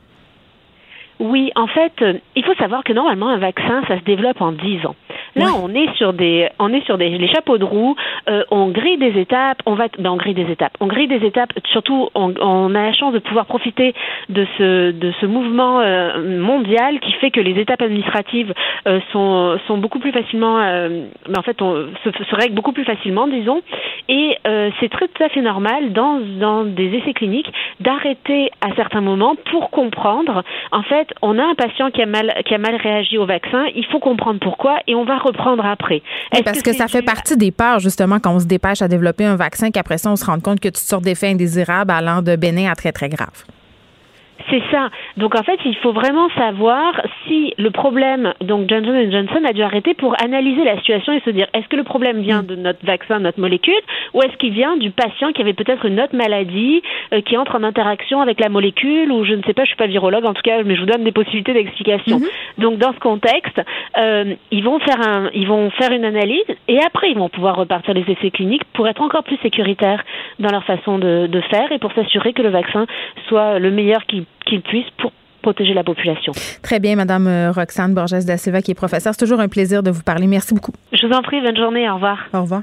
Oui, 1.21 1.53
en 1.55 1.69
fait, 1.69 1.93
il 2.35 2.45
faut 2.45 2.55
savoir 2.55 2.83
que 2.83 2.93
normalement, 2.93 3.29
un 3.29 3.39
vaccin, 3.39 3.83
ça 3.87 3.99
se 3.99 4.05
développe 4.05 4.41
en 4.41 4.51
10 4.53 4.87
ans. 4.87 4.97
Là, 5.37 5.47
ouais. 5.47 5.61
on 5.63 5.75
est 5.75 5.95
sur 5.97 6.13
des, 6.13 6.49
on 6.59 6.73
est 6.73 6.85
sur 6.85 6.99
des 6.99 7.09
les 7.11 7.29
chapeaux 7.29 7.59
de 7.59 7.65
roue. 7.65 7.97
Euh, 8.29 8.45
on 8.51 8.69
grille 8.69 8.99
des 8.99 9.19
étapes. 9.21 9.59
On 9.67 9.75
va, 9.75 9.87
ben, 9.99 10.11
on 10.11 10.17
grille 10.17 10.35
des 10.35 10.51
étapes. 10.51 10.77
On 10.81 10.87
grille 10.87 11.09
des 11.09 11.25
étapes. 11.25 11.53
Surtout, 11.71 12.09
on, 12.15 12.35
on 12.41 12.75
a 12.75 12.83
la 12.83 12.93
chance 12.93 13.13
de 13.13 13.19
pouvoir 13.19 13.47
profiter 13.47 13.95
de 14.29 14.47
ce 14.59 14.91
de 14.91 15.13
ce 15.21 15.27
mouvement 15.27 15.81
euh, 15.81 16.39
mondial 16.39 17.01
qui 17.01 17.13
fait 17.13 17.31
que 17.31 17.41
les 17.41 17.59
étapes 17.61 17.83
administratives 17.83 18.53
euh, 18.87 19.01
sont 19.13 19.59
sont 19.67 19.79
beaucoup 19.79 19.99
plus 19.99 20.13
facilement, 20.13 20.59
ben, 20.59 21.39
en 21.39 21.43
fait, 21.43 21.61
on 21.63 21.87
se, 22.05 22.11
se 22.11 22.35
règlent 22.35 22.55
beaucoup 22.55 22.73
plus 22.73 22.85
facilement, 22.85 23.27
disons. 23.27 23.63
Et 24.09 24.39
c'est 24.81 24.89
très 24.89 25.09
tout 25.09 25.23
à 25.23 25.29
fait 25.29 25.43
normal 25.43 25.93
dans 25.93 26.21
dans 26.41 26.65
des 26.65 26.95
essais 26.97 27.13
cliniques 27.13 27.53
d'arrêter 27.81 28.51
à 28.61 28.75
certains 28.75 29.01
moments 29.01 29.37
pour 29.51 29.71
comprendre. 29.71 30.43
En 30.73 30.83
fait, 30.83 31.09
on 31.23 31.39
a 31.39 31.45
un 31.45 31.55
patient 31.55 31.91
qui 31.91 32.03
a 32.03 32.07
mal 32.07 32.33
qui 32.45 32.55
a 32.55 32.59
mal 32.59 32.77
réagi 32.77 33.19
au 33.19 33.27
vaccin. 33.27 33.67
Il 33.75 33.85
faut 33.87 34.01
comprendre 34.01 34.41
pourquoi 34.41 34.79
et 34.87 34.95
on 34.95 35.05
va 35.05 35.20
reprendre 35.23 35.65
après. 35.65 36.03
Oui, 36.33 36.43
parce 36.43 36.63
que, 36.63 36.71
que 36.71 36.77
ça 36.77 36.89
fait 36.89 37.03
partie 37.03 37.37
des 37.37 37.51
peurs, 37.51 37.79
justement, 37.79 38.19
quand 38.19 38.35
on 38.35 38.41
se 38.41 38.47
dépêche 38.47 38.83
à 38.83 38.89
développer 38.89 39.25
un 39.25 39.37
vaccin, 39.37 39.71
qu'après 39.71 39.99
ça, 39.99 40.11
on 40.11 40.17
se 40.17 40.25
rend 40.25 40.41
compte 40.41 40.61
que 40.61 40.69
toutes 40.69 40.77
sortes 40.79 41.05
d'effets 41.05 41.29
indésirables 41.29 41.91
allant 41.91 42.23
de 42.23 42.37
bénin 42.37 42.71
à 42.71 42.75
très, 42.75 42.93
très 42.93 43.09
grave. 43.09 43.45
C'est 44.51 44.63
ça. 44.73 44.91
Donc 45.17 45.39
en 45.39 45.43
fait, 45.45 45.59
il 45.65 45.77
faut 45.77 45.93
vraiment 45.93 46.29
savoir 46.31 47.01
si 47.27 47.55
le 47.57 47.71
problème, 47.71 48.35
donc 48.41 48.69
Johnson 48.69 49.09
Johnson 49.11 49.41
a 49.47 49.53
dû 49.53 49.63
arrêter 49.63 49.95
pour 49.95 50.21
analyser 50.21 50.65
la 50.65 50.77
situation 50.79 51.13
et 51.13 51.21
se 51.21 51.31
dire 51.31 51.47
est-ce 51.55 51.69
que 51.69 51.77
le 51.77 51.85
problème 51.85 52.21
vient 52.21 52.43
de 52.43 52.57
notre 52.57 52.85
vaccin, 52.85 53.21
notre 53.21 53.41
molécule, 53.41 53.81
ou 54.13 54.23
est-ce 54.23 54.37
qu'il 54.39 54.53
vient 54.53 54.77
du 54.77 54.91
patient 54.91 55.33
qui 55.33 55.41
avait 55.41 55.53
peut-être 55.53 55.87
une 55.87 56.01
autre 56.01 56.17
maladie 56.17 56.83
euh, 57.13 57.21
qui 57.21 57.37
entre 57.37 57.57
en 57.57 57.63
interaction 57.63 58.21
avec 58.21 58.41
la 58.41 58.49
molécule, 58.49 59.13
ou 59.13 59.25
je 59.25 59.35
ne 59.35 59.43
sais 59.43 59.55
pas, 59.55 59.63
je 59.63 59.69
suis 59.69 59.77
pas 59.77 59.87
virologue 59.87 60.25
en 60.25 60.35
tout 60.35 60.43
cas, 60.43 60.63
mais 60.65 60.75
je 60.75 60.81
vous 60.81 60.87
donne 60.87 61.05
des 61.05 61.13
possibilités 61.13 61.53
d'explication. 61.53 62.19
Mm-hmm. 62.19 62.61
Donc 62.61 62.79
dans 62.79 62.93
ce 62.93 62.99
contexte, 62.99 63.61
euh, 63.99 64.35
ils 64.51 64.65
vont 64.65 64.81
faire 64.81 65.01
un, 65.01 65.31
ils 65.33 65.47
vont 65.47 65.71
faire 65.71 65.93
une 65.93 66.05
analyse 66.05 66.45
et 66.67 66.79
après 66.85 67.11
ils 67.11 67.19
vont 67.19 67.29
pouvoir 67.29 67.57
repartir 67.57 67.95
les 67.95 68.05
essais 68.09 68.31
cliniques 68.31 68.65
pour 68.73 68.89
être 68.89 69.01
encore 69.01 69.23
plus 69.23 69.39
sécuritaires 69.43 70.03
dans 70.41 70.51
leur 70.51 70.65
façon 70.65 70.99
de, 70.99 71.29
de 71.29 71.41
faire 71.43 71.71
et 71.71 71.79
pour 71.79 71.93
s'assurer 71.93 72.33
que 72.33 72.43
le 72.43 72.51
vaccin 72.51 72.87
soit 73.29 73.59
le 73.59 73.71
meilleur 73.71 74.05
qu'il 74.07 74.25
qu'il 74.51 74.63
puisse 74.63 74.87
pour 75.01 75.13
protéger 75.43 75.73
la 75.73 75.85
population. 75.85 76.33
Très 76.63 76.81
bien, 76.81 76.97
Madame 76.97 77.27
euh, 77.27 77.53
Roxane 77.53 77.95
Borges 77.95 78.25
da 78.27 78.37
Silva, 78.37 78.61
qui 78.61 78.73
est 78.73 78.75
professeure. 78.75 79.15
C'est 79.17 79.25
toujours 79.25 79.41
un 79.41 79.49
plaisir 79.49 79.83
de 79.83 79.91
vous 79.91 80.03
parler. 80.03 80.27
Merci 80.27 80.53
beaucoup. 80.53 80.73
Je 80.93 81.07
vous 81.07 81.13
en 81.15 81.23
prie, 81.23 81.41
bonne 81.41 81.57
journée, 81.57 81.89
au 81.89 81.95
revoir. 81.95 82.19
Au 82.35 82.43
revoir. 82.43 82.63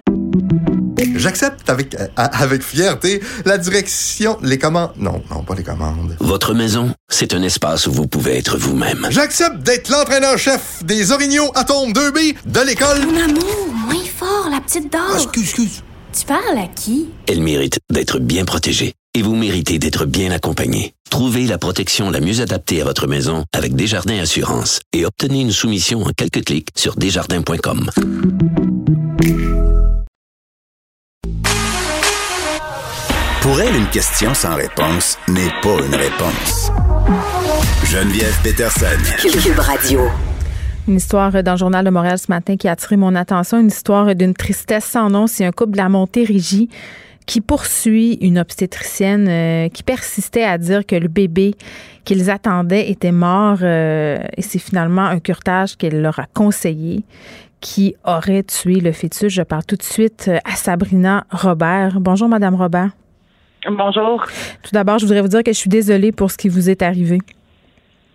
J'accepte 1.15 1.69
avec, 1.69 1.95
euh, 1.95 2.07
avec 2.15 2.61
fierté 2.61 3.21
la 3.45 3.57
direction, 3.57 4.37
les 4.43 4.59
commandes. 4.59 4.91
Non, 4.97 5.21
non, 5.31 5.43
pas 5.43 5.55
les 5.55 5.63
commandes. 5.63 6.15
Votre 6.19 6.53
maison, 6.53 6.91
c'est 7.07 7.33
un 7.33 7.41
espace 7.41 7.87
où 7.87 7.91
vous 7.91 8.07
pouvez 8.07 8.37
être 8.37 8.57
vous-même. 8.57 9.07
J'accepte 9.09 9.57
d'être 9.57 9.89
l'entraîneur-chef 9.89 10.83
des 10.83 11.11
Orignaux 11.11 11.51
Atomes 11.55 11.91
2B 11.91 12.35
de 12.45 12.67
l'école. 12.67 12.99
Mon 13.05 13.23
amour, 13.23 13.67
moins 13.87 14.05
fort, 14.15 14.49
la 14.51 14.59
petite 14.61 14.91
dame. 14.91 15.01
excuse, 15.15 15.43
excuse. 15.43 15.83
Tu 16.17 16.25
parles 16.25 16.57
à 16.57 16.65
qui? 16.65 17.09
Elle 17.27 17.41
mérite 17.41 17.79
d'être 17.91 18.17
bien 18.17 18.43
protégée 18.43 18.93
et 19.13 19.21
vous 19.21 19.35
méritez 19.35 19.77
d'être 19.77 20.05
bien 20.05 20.31
accompagnée. 20.31 20.93
Trouvez 21.11 21.45
la 21.45 21.59
protection 21.59 22.09
la 22.09 22.19
mieux 22.19 22.41
adaptée 22.41 22.81
à 22.81 22.85
votre 22.85 23.05
maison 23.05 23.43
avec 23.53 23.75
Desjardins 23.75 24.17
Assurance 24.17 24.79
et 24.93 25.05
obtenez 25.05 25.41
une 25.41 25.51
soumission 25.51 26.01
en 26.01 26.09
quelques 26.17 26.43
clics 26.43 26.69
sur 26.75 26.95
desjardins.com. 26.95 27.91
Pour 33.41 33.61
elle, 33.61 33.75
une 33.75 33.89
question 33.89 34.33
sans 34.33 34.55
réponse 34.55 35.19
n'est 35.27 35.53
pas 35.61 35.85
une 35.85 35.95
réponse. 35.95 36.71
Geneviève 37.85 38.35
Peterson. 38.41 38.87
Cube 39.21 39.59
Radio. 39.59 40.01
Une 40.87 40.95
histoire 40.95 41.43
dans 41.43 41.51
le 41.51 41.57
Journal 41.57 41.83
de 41.83 41.89
Montréal 41.89 42.17
ce 42.17 42.31
matin 42.31 42.55
qui 42.55 42.69
a 42.69 42.71
attiré 42.71 42.95
mon 42.95 43.13
attention, 43.13 43.59
une 43.59 43.67
histoire 43.67 44.15
d'une 44.15 44.33
tristesse 44.33 44.85
sans 44.85 45.09
nom. 45.09 45.27
C'est 45.27 45.43
un 45.43 45.51
couple 45.51 45.73
de 45.73 45.77
la 45.77 45.89
Montérégie 45.89 46.69
qui 47.25 47.41
poursuit 47.41 48.13
une 48.21 48.39
obstétricienne 48.39 49.27
euh, 49.27 49.67
qui 49.67 49.83
persistait 49.83 50.45
à 50.45 50.57
dire 50.57 50.85
que 50.85 50.95
le 50.95 51.09
bébé 51.09 51.55
qu'ils 52.05 52.31
attendaient 52.31 52.89
était 52.89 53.11
mort 53.11 53.57
euh, 53.63 54.17
et 54.37 54.41
c'est 54.41 54.59
finalement 54.59 55.03
un 55.03 55.19
curtage 55.19 55.75
qu'elle 55.75 56.01
leur 56.01 56.19
a 56.19 56.25
conseillé 56.33 57.03
qui 57.59 57.95
aurait 58.05 58.43
tué 58.43 58.79
le 58.79 58.93
fœtus. 58.93 59.33
Je 59.33 59.41
parle 59.41 59.65
tout 59.65 59.75
de 59.75 59.83
suite 59.83 60.31
à 60.45 60.55
Sabrina 60.55 61.25
Robert. 61.31 61.99
Bonjour, 61.99 62.29
Madame 62.29 62.55
Robert. 62.55 62.91
Bonjour. 63.69 64.23
Tout 64.63 64.71
d'abord, 64.71 64.99
je 64.99 65.05
voudrais 65.05 65.21
vous 65.21 65.27
dire 65.27 65.43
que 65.43 65.51
je 65.51 65.57
suis 65.57 65.69
désolée 65.69 66.13
pour 66.13 66.31
ce 66.31 66.37
qui 66.37 66.47
vous 66.47 66.69
est 66.69 66.81
arrivé. 66.81 67.19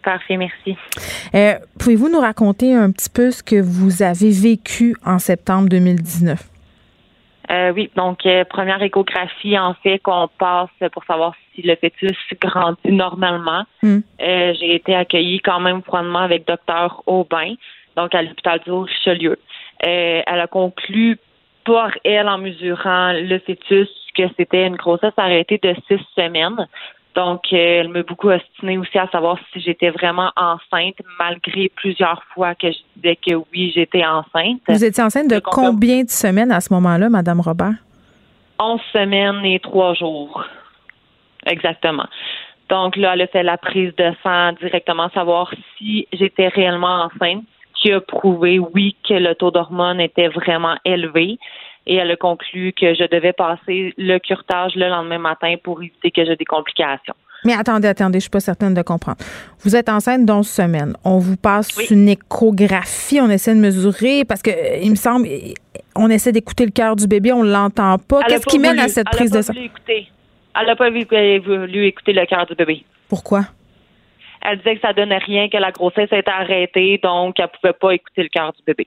Parfait, 0.02 0.36
merci. 0.36 0.76
Euh, 1.34 1.54
Pouvez-vous 1.78 2.08
nous 2.08 2.20
raconter 2.20 2.74
un 2.74 2.90
petit 2.90 3.10
peu 3.10 3.30
ce 3.30 3.42
que 3.42 3.60
vous 3.60 4.02
avez 4.02 4.30
vécu 4.30 4.96
en 5.04 5.18
septembre 5.18 5.68
2019? 5.68 6.40
Euh, 7.50 7.72
oui, 7.72 7.90
donc 7.96 8.24
euh, 8.24 8.44
première 8.44 8.82
échographie 8.82 9.58
en 9.58 9.74
fait 9.74 9.98
qu'on 9.98 10.28
passe 10.38 10.70
pour 10.92 11.04
savoir 11.04 11.34
si 11.54 11.62
le 11.62 11.76
fœtus 11.76 12.16
grandit 12.40 12.92
normalement. 12.92 13.64
Hmm. 13.82 14.00
J'ai 14.18 14.76
été 14.76 14.94
accueillie 14.94 15.40
quand 15.40 15.60
même 15.60 15.82
froidement 15.82 16.20
avec 16.20 16.46
docteur 16.46 17.02
Aubin, 17.06 17.54
donc 17.96 18.14
à 18.14 18.22
l'hôpital 18.22 18.60
du 18.64 18.72
Richelieu. 18.72 19.38
Elle 19.80 20.40
a 20.40 20.46
conclu 20.46 21.18
par 21.64 21.90
elle 22.04 22.28
en 22.28 22.38
mesurant 22.38 23.12
le 23.12 23.38
fœtus 23.40 23.88
que 24.16 24.22
c'était 24.36 24.66
une 24.66 24.76
grossesse 24.76 25.14
arrêtée 25.16 25.58
de 25.62 25.74
six 25.88 26.00
semaines. 26.16 26.66
Donc, 27.14 27.52
elle 27.52 27.88
m'a 27.88 28.02
beaucoup 28.02 28.30
ostinée 28.30 28.78
aussi 28.78 28.98
à 28.98 29.06
savoir 29.08 29.38
si 29.52 29.60
j'étais 29.60 29.90
vraiment 29.90 30.30
enceinte, 30.34 30.96
malgré 31.18 31.68
plusieurs 31.68 32.22
fois 32.32 32.54
que 32.54 32.70
je 32.70 32.78
disais 32.96 33.16
que 33.16 33.34
oui, 33.52 33.70
j'étais 33.74 34.04
enceinte. 34.04 34.60
Vous 34.66 34.84
étiez 34.84 35.04
enceinte 35.04 35.28
de 35.28 35.38
combien 35.38 36.04
de 36.04 36.10
semaines 36.10 36.50
à 36.50 36.60
ce 36.60 36.72
moment-là, 36.72 37.10
Madame 37.10 37.40
Robert? 37.40 37.74
11 38.58 38.80
semaines 38.92 39.44
et 39.44 39.60
trois 39.60 39.92
jours. 39.94 40.44
Exactement. 41.46 42.06
Donc 42.70 42.96
là, 42.96 43.12
elle 43.14 43.22
a 43.22 43.26
fait 43.26 43.42
la 43.42 43.58
prise 43.58 43.94
de 43.96 44.12
sang 44.22 44.52
directement, 44.52 45.10
savoir 45.10 45.52
si 45.76 46.06
j'étais 46.12 46.48
réellement 46.48 47.04
enceinte, 47.04 47.44
qui 47.74 47.92
a 47.92 48.00
prouvé, 48.00 48.58
oui, 48.58 48.96
que 49.06 49.14
le 49.14 49.34
taux 49.34 49.50
d'hormones 49.50 50.00
était 50.00 50.28
vraiment 50.28 50.76
élevé. 50.84 51.38
Et 51.86 51.96
elle 51.96 52.10
a 52.10 52.16
conclu 52.16 52.72
que 52.72 52.94
je 52.94 53.04
devais 53.10 53.32
passer 53.32 53.92
le 53.98 54.18
curtage 54.18 54.74
le 54.76 54.88
lendemain 54.88 55.18
matin 55.18 55.54
pour 55.62 55.82
éviter 55.82 56.10
que 56.10 56.24
j'ai 56.24 56.36
des 56.36 56.44
complications. 56.44 57.14
Mais 57.44 57.54
attendez, 57.54 57.88
attendez, 57.88 58.18
je 58.18 58.22
suis 58.22 58.30
pas 58.30 58.38
certaine 58.38 58.72
de 58.72 58.82
comprendre. 58.82 59.18
Vous 59.64 59.74
êtes 59.74 59.88
enceinte 59.88 60.24
d'11 60.24 60.44
semaines. 60.44 60.94
On 61.04 61.18
vous 61.18 61.36
passe 61.36 61.68
une 61.90 62.08
échographie, 62.08 63.20
on 63.20 63.28
essaie 63.28 63.52
de 63.54 63.58
mesurer 63.60 64.24
parce 64.24 64.42
que 64.42 64.50
il 64.80 64.90
me 64.90 64.94
semble 64.96 65.26
on 65.96 66.08
essaie 66.08 66.30
d'écouter 66.30 66.64
le 66.64 66.70
cœur 66.70 66.94
du 66.94 67.08
bébé, 67.08 67.32
on 67.32 67.42
l'entend 67.42 67.98
pas. 67.98 68.22
Qu'est-ce 68.28 68.46
qui 68.46 68.60
mène 68.60 68.72
voulu- 68.76 68.82
à 68.84 68.88
cette 68.88 69.08
elle 69.10 69.14
a 69.14 69.16
prise 69.18 69.30
pas 69.32 69.36
de 69.38 69.42
sang 69.42 69.52
écouter. 69.54 70.06
Elle 70.58 70.66
n'a 70.66 70.76
pas 70.76 70.88
voulu, 70.90 71.38
voulu 71.40 71.86
écouter 71.86 72.12
le 72.12 72.24
cœur 72.26 72.46
du 72.46 72.54
bébé. 72.54 72.84
Pourquoi? 73.08 73.42
Elle 74.44 74.58
disait 74.58 74.76
que 74.76 74.80
ça 74.82 74.92
donnait 74.92 75.18
rien, 75.18 75.48
que 75.48 75.56
la 75.56 75.70
grossesse 75.72 76.12
était 76.12 76.30
arrêtée, 76.30 76.98
donc 77.02 77.38
elle 77.40 77.48
pouvait 77.48 77.72
pas 77.72 77.90
écouter 77.92 78.22
le 78.22 78.28
cœur 78.28 78.52
du 78.52 78.62
bébé. 78.64 78.86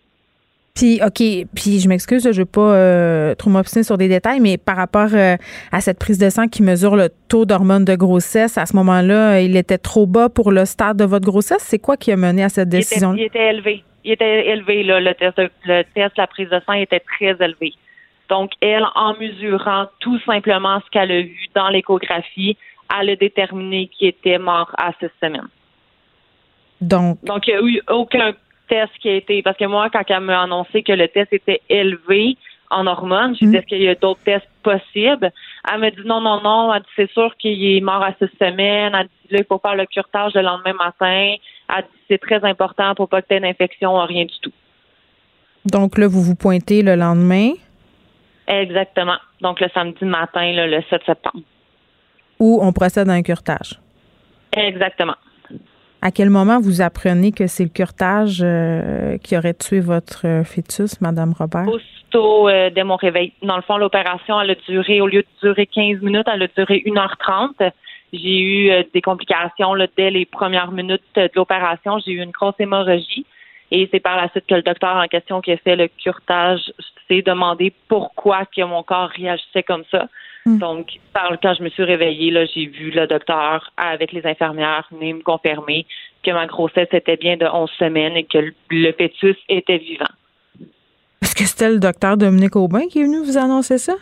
Puis, 0.76 0.99
OK, 1.01 1.23
puis 1.55 1.80
je 1.80 1.88
m'excuse, 1.88 2.21
je 2.23 2.30
ne 2.30 2.34
veux 2.34 2.45
pas 2.45 2.76
euh, 2.76 3.36
trop 3.36 3.49
m'obstiner 3.49 3.84
sur 3.84 3.97
des 3.97 4.09
détails, 4.09 4.41
mais 4.41 4.57
par 4.57 4.76
rapport 4.76 5.07
euh, 5.13 5.38
à 5.71 5.80
cette 5.80 5.97
prise 5.97 6.17
de 6.17 6.30
sang 6.30 6.49
qui 6.49 6.63
mesure 6.63 6.97
le 6.97 7.07
taux 7.30 7.45
d'hormones 7.45 7.86
de 7.86 7.95
grossesse, 7.95 8.57
à 8.57 8.65
ce 8.65 8.76
moment-là, 8.76 9.39
il 9.39 9.55
était 9.55 9.78
trop 9.78 10.05
bas 10.05 10.28
pour 10.28 10.51
le 10.51 10.65
stade 10.65 10.97
de 10.97 11.05
votre 11.05 11.26
grossesse. 11.26 11.61
C'est 11.61 11.80
quoi 11.80 11.95
qui 11.95 12.11
a 12.11 12.17
mené 12.17 12.43
à 12.43 12.49
cette 12.49 12.67
Il 12.73 12.76
était, 12.76 12.78
décision? 12.80 13.13
il 13.15 13.23
était 13.23 13.49
élevé. 13.51 13.84
Il 14.03 14.11
était 14.11 14.49
élevé, 14.49 14.84
là, 14.84 14.99
le 14.99 15.13
test, 15.13 15.41
le 15.65 15.84
test, 15.95 16.17
la 16.17 16.28
prise 16.28 16.49
de 16.49 16.59
sang 16.65 16.73
était 16.73 16.99
très 16.99 17.38
élevé. 17.43 17.73
Donc, 18.30 18.51
elle, 18.59 18.86
en 18.95 19.15
mesurant 19.17 19.86
tout 19.99 20.19
simplement 20.26 20.82
ce 20.86 20.89
qu'elle 20.91 21.11
a 21.11 21.21
vu 21.21 21.47
dans 21.55 21.69
l'échographie, 21.69 22.57
elle 22.99 23.11
a 23.11 23.15
déterminé 23.15 23.88
qu'il 23.88 24.09
était 24.09 24.39
mort 24.39 24.71
à 24.78 24.91
six 24.99 25.09
semaines. 25.23 25.47
Donc, 26.82 27.23
Donc, 27.23 27.47
il 27.47 27.55
n'y 27.55 27.59
a 27.59 27.63
eu 27.78 27.82
aucun 27.89 28.34
test 28.68 28.91
qui 28.99 29.09
a 29.09 29.16
été. 29.16 29.41
Parce 29.41 29.57
que 29.57 29.66
moi, 29.66 29.89
quand 29.89 30.03
elle 30.07 30.20
m'a 30.22 30.41
annoncé 30.41 30.84
que 30.84 30.93
le 30.93 31.07
test 31.07 31.32
était 31.34 31.61
élevé 31.70 32.38
en 32.72 32.88
hormones, 32.88 33.36
j'ai 33.39 33.47
dit 33.47 33.55
est-ce 33.57 33.66
qu'il 33.66 33.82
y 33.82 33.88
a 33.88 33.95
d'autres 33.95 34.22
tests 34.24 34.47
possibles? 34.63 35.32
Elle 35.72 35.80
m'a 35.80 35.91
dit 35.91 36.01
non, 36.05 36.22
non, 36.22 36.41
non. 36.41 36.74
Elle 36.74 36.82
dit 36.82 36.88
c'est 36.95 37.11
sûr 37.11 37.36
qu'il 37.38 37.63
est 37.63 37.82
mort 37.82 38.03
à 38.03 38.13
six 38.13 38.30
semaines. 38.39 38.93
Elle 38.93 39.07
dit 39.07 39.34
là, 39.34 39.39
il 39.39 39.45
faut 39.45 39.59
faire 39.59 39.76
le 39.76 39.86
curtage 39.86 40.34
le 40.34 40.41
lendemain 40.41 40.74
matin. 40.74 41.36
Elle 41.70 41.84
dit 41.84 41.99
c'est 42.09 42.22
très 42.22 42.43
important 42.43 42.95
pour 42.95 43.09
pas 43.09 43.22
que 43.22 43.28
tu 43.28 43.36
aies 43.36 43.39
d'infection, 43.39 43.97
rien 44.05 44.26
du 44.26 44.39
tout. 44.41 44.53
donc 45.66 45.97
là, 45.97 46.07
vous 46.07 46.22
vous 46.22 46.36
pointez 46.36 46.82
le 46.82 46.95
lendemain? 46.95 47.51
Exactement. 48.47 49.18
Donc, 49.41 49.59
le 49.59 49.68
samedi 49.74 50.05
matin, 50.05 50.51
là, 50.53 50.68
le 50.68 50.82
7 50.89 51.01
septembre. 51.05 51.43
où 52.39 52.59
on 52.61 52.72
procède 52.74 53.09
à 53.09 53.13
un 53.13 53.24
curtage. 53.24 53.80
Exactement. 54.55 55.16
À 56.06 56.12
quel 56.12 56.30
moment 56.30 56.60
vous 56.62 56.84
apprenez 56.84 57.32
que 57.32 57.47
c'est 57.47 57.64
le 57.64 57.72
curtage 57.72 58.41
euh, 58.43 59.18
qui 59.18 59.36
aurait 59.36 59.56
tué 59.56 59.80
votre 59.80 60.28
euh, 60.28 60.43
fœtus, 60.43 61.01
Madame 61.01 61.34
Robert? 61.34 61.68
Aussitôt 61.68 62.47
euh, 62.47 62.70
dès 62.70 62.84
mon 62.84 62.95
réveil. 62.95 63.34
Dans 63.41 63.56
le 63.56 63.64
fond, 63.64 63.78
l'opération, 63.78 64.39
elle 64.39 64.51
a 64.51 64.56
duré, 64.70 65.01
au 65.01 65.08
lieu 65.08 65.24
de 65.24 65.28
durer 65.41 65.66
15 65.66 66.03
minutes, 66.03 66.28
elle 66.32 66.43
a 66.43 66.47
duré 66.56 66.84
1h30. 66.86 67.72
J'ai 68.14 68.39
eu 68.39 68.70
euh, 68.70 68.84
des 68.93 69.01
complications 69.01 69.74
là, 69.74 69.88
dès 69.97 70.12
les 70.12 70.28
premières 70.28 70.70
minutes 70.70 71.01
de 71.16 71.28
l'opération. 71.34 71.97
J'ai 72.06 72.12
eu 72.12 72.22
une 72.22 72.30
grosse 72.30 72.53
hémorragie. 72.60 73.26
Et 73.72 73.89
c'est 73.91 73.99
par 73.99 74.16
la 74.16 74.30
suite 74.30 74.45
que 74.47 74.53
le 74.53 74.62
docteur 74.62 74.97
en 74.97 75.08
question 75.08 75.41
qui 75.41 75.53
a 75.53 75.58
fait 75.58 75.76
le 75.76 75.88
curtage 75.88 76.72
s'est 77.08 77.24
demandé 77.24 77.74
pourquoi 77.88 78.45
que 78.45 78.62
mon 78.62 78.84
corps 78.84 79.10
réagissait 79.10 79.64
comme 79.64 79.86
ça. 79.89 80.08
Donc, 80.48 81.00
par- 81.12 81.36
quand 81.41 81.56
je 81.56 81.64
me 81.64 81.70
suis 81.70 81.84
réveillée, 81.84 82.30
là, 82.30 82.46
j'ai 82.46 82.68
vu 82.68 82.91
le 82.91 83.08
docteur 83.08 83.72
avec 83.78 84.12
les 84.12 84.24
infirmières 84.28 84.88
venir 84.91 85.16
me 85.16 85.22
confirmer 85.24 85.88
que 86.24 86.30
ma 86.32 86.46
grossesse 86.46 86.88
était 86.91 87.18
bien 87.18 87.36
de 87.36 87.46
11 87.46 87.70
semaines 87.80 88.16
et 88.16 88.26
que 88.26 88.38
le- 88.38 88.54
le 88.70 88.91
fœtus 88.93 89.36
était 89.50 89.80
vivant. 89.80 90.06
Est-ce 91.24 91.34
que 91.36 91.46
c'était 91.46 91.70
le 91.72 91.80
docteur 91.80 92.16
Dominique 92.16 92.56
Aubin 92.56 92.88
qui 92.88 93.00
est 93.00 93.04
venu 93.04 93.26
vous 93.26 93.38
annoncer 93.38 93.80
ça? 93.80 93.96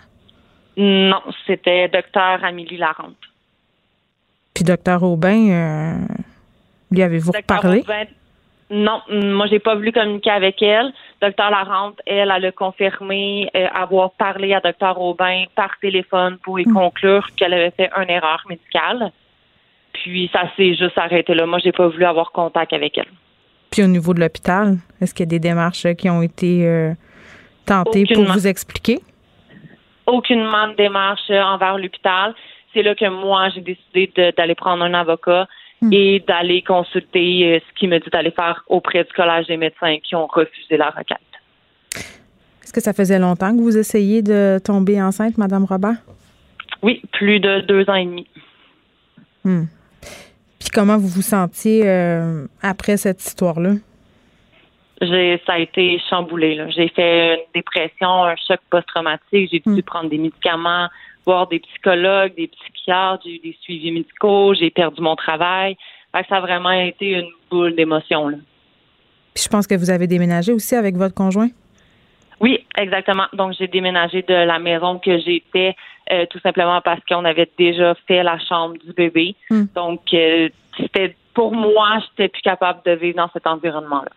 Non, 0.75 1.21
c'était 1.47 1.87
docteur 1.87 2.43
Amélie 2.43 2.77
Larente. 2.77 3.15
Puis 4.53 4.65
docteur 4.65 5.01
Aubin, 5.03 5.49
euh, 5.49 5.93
lui 6.91 7.01
avez-vous? 7.03 7.31
Aubin, 7.83 8.03
non, 8.73 9.01
moi 9.09 9.45
j'ai 9.45 9.59
pas 9.59 9.75
voulu 9.75 9.91
communiquer 9.91 10.31
avec 10.31 10.59
elle. 10.63 10.91
Docteur 11.21 11.51
Larente, 11.51 11.99
elle, 12.07 12.33
elle 12.35 12.45
a 12.45 12.51
confirmé 12.51 13.47
euh, 13.55 13.67
avoir 13.71 14.11
parlé 14.13 14.51
à 14.53 14.61
docteur 14.61 14.99
Aubin 14.99 15.43
par 15.55 15.77
téléphone 15.79 16.37
pour 16.43 16.59
y 16.59 16.63
conclure 16.63 17.27
qu'elle 17.35 17.53
avait 17.53 17.69
fait 17.69 17.91
une 17.95 18.09
erreur 18.09 18.43
médicale. 18.49 19.11
Puis 19.93 20.27
ça 20.33 20.49
s'est 20.57 20.73
juste 20.73 20.97
arrêté 20.97 21.35
là. 21.35 21.45
Moi, 21.45 21.59
j'ai 21.63 21.71
pas 21.71 21.87
voulu 21.87 22.03
avoir 22.03 22.31
contact 22.31 22.73
avec 22.73 22.97
elle. 22.97 23.11
Puis 23.69 23.83
au 23.83 23.87
niveau 23.87 24.11
de 24.15 24.19
l'hôpital, 24.19 24.77
est-ce 24.99 25.13
qu'il 25.13 25.25
y 25.25 25.27
a 25.27 25.29
des 25.29 25.39
démarches 25.39 25.87
qui 25.93 26.09
ont 26.09 26.23
été 26.23 26.67
euh, 26.67 26.93
tentées 27.67 28.05
pour 28.11 28.23
vous 28.23 28.47
expliquer? 28.47 29.01
Aucunement 30.07 30.69
de 30.69 30.75
démarche 30.75 31.29
envers 31.29 31.77
l'hôpital. 31.77 32.33
C'est 32.73 32.81
là 32.81 32.95
que 32.95 33.07
moi, 33.07 33.49
j'ai 33.49 33.61
décidé 33.61 34.33
d'aller 34.35 34.55
prendre 34.55 34.83
un 34.83 34.95
avocat. 34.95 35.47
Et 35.91 36.23
d'aller 36.27 36.61
consulter 36.61 37.61
ce 37.65 37.79
qu'il 37.79 37.89
me 37.89 37.99
dit 37.99 38.09
d'aller 38.09 38.31
faire 38.31 38.63
auprès 38.67 39.03
du 39.03 39.11
Collège 39.13 39.47
des 39.47 39.57
médecins 39.57 39.97
qui 40.03 40.15
ont 40.15 40.27
refusé 40.27 40.77
la 40.77 40.89
requête. 40.89 41.17
Est-ce 42.63 42.73
que 42.73 42.81
ça 42.81 42.93
faisait 42.93 43.19
longtemps 43.19 43.55
que 43.55 43.61
vous 43.61 43.77
essayiez 43.77 44.21
de 44.21 44.59
tomber 44.63 45.01
enceinte, 45.01 45.37
Madame 45.37 45.65
Robert? 45.65 45.97
Oui, 46.81 47.01
plus 47.11 47.39
de 47.39 47.61
deux 47.61 47.89
ans 47.89 47.95
et 47.95 48.05
demi. 48.05 48.27
Hmm. 49.43 49.65
Puis 50.59 50.69
comment 50.73 50.97
vous 50.97 51.07
vous 51.07 51.21
sentiez 51.21 51.83
euh, 51.85 52.45
après 52.61 52.97
cette 52.97 53.21
histoire-là? 53.21 53.73
J'ai, 55.01 55.41
ça 55.45 55.53
a 55.53 55.59
été 55.59 55.99
chamboulé. 56.09 56.65
J'ai 56.75 56.87
fait 56.89 57.35
une 57.35 57.41
dépression, 57.53 58.23
un 58.23 58.35
choc 58.47 58.59
post-traumatique. 58.69 59.49
J'ai 59.51 59.59
dû 59.59 59.69
hmm. 59.69 59.81
prendre 59.81 60.09
des 60.09 60.17
médicaments, 60.17 60.87
voir 61.25 61.47
des 61.47 61.59
psychologues, 61.59 62.35
des 62.35 62.47
psychiatres. 62.47 63.23
J'ai 63.25 63.35
eu 63.35 63.39
des 63.39 63.57
suivis 63.61 63.91
médicaux. 63.91 64.53
J'ai 64.53 64.69
perdu 64.69 65.01
mon 65.01 65.15
travail. 65.15 65.77
ça 66.13 66.37
a 66.37 66.41
vraiment 66.41 66.71
été 66.71 67.11
une 67.11 67.29
boule 67.49 67.75
d'émotions. 67.75 68.31
Puis 69.33 69.43
je 69.43 69.49
pense 69.49 69.67
que 69.67 69.75
vous 69.75 69.89
avez 69.89 70.07
déménagé 70.07 70.51
aussi 70.51 70.75
avec 70.75 70.95
votre 70.95 71.15
conjoint? 71.15 71.49
Oui, 72.39 72.65
exactement. 72.77 73.25
Donc, 73.33 73.53
j'ai 73.57 73.67
déménagé 73.67 74.21
de 74.21 74.33
la 74.33 74.59
maison 74.59 74.99
que 74.99 75.17
j'étais 75.19 75.75
euh, 76.11 76.25
tout 76.29 76.39
simplement 76.39 76.81
parce 76.81 76.99
qu'on 77.07 77.23
avait 77.23 77.49
déjà 77.57 77.95
fait 78.07 78.21
la 78.21 78.37
chambre 78.37 78.75
du 78.85 78.91
bébé. 78.91 79.35
Hmm. 79.49 79.65
Donc, 79.73 80.01
euh, 80.13 80.49
c'était 80.77 81.15
pour 81.33 81.53
moi, 81.53 81.99
j'étais 82.01 82.29
plus 82.29 82.41
capable 82.41 82.81
de 82.85 82.91
vivre 82.91 83.17
dans 83.17 83.29
cet 83.31 83.47
environnement-là. 83.47 84.11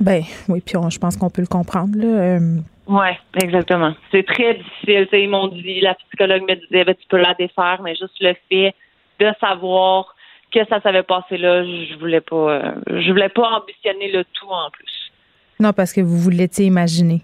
Ben 0.00 0.22
oui, 0.48 0.60
puis 0.64 0.74
je 0.90 0.98
pense 0.98 1.16
qu'on 1.16 1.30
peut 1.30 1.42
le 1.42 1.48
comprendre. 1.48 1.98
Là. 1.98 2.06
Euh. 2.06 2.58
Oui, 2.88 3.08
exactement. 3.40 3.94
C'est 4.10 4.26
très 4.26 4.54
difficile. 4.54 5.06
ils 5.12 5.28
m'ont 5.28 5.48
dit, 5.48 5.80
la 5.80 5.94
psychologue 5.94 6.42
me 6.48 6.54
disait, 6.54 6.84
ben, 6.84 6.94
tu 6.94 7.06
peux 7.08 7.18
la 7.18 7.34
défaire, 7.34 7.80
mais 7.82 7.94
juste 7.94 8.16
le 8.20 8.34
fait 8.48 8.74
de 9.20 9.30
savoir 9.40 10.14
que 10.52 10.60
ça 10.70 10.80
s'avait 10.80 11.02
passé 11.02 11.36
là, 11.36 11.62
je 11.64 11.98
voulais 11.98 12.22
pas, 12.22 12.74
je 12.86 13.10
voulais 13.10 13.28
pas 13.28 13.60
ambitionner 13.60 14.10
le 14.10 14.24
tout 14.24 14.48
en 14.48 14.70
plus. 14.70 15.12
Non, 15.60 15.72
parce 15.72 15.92
que 15.92 16.00
vous 16.00 16.16
vous 16.16 16.30
l'étiez 16.30 16.64
imaginé. 16.64 17.22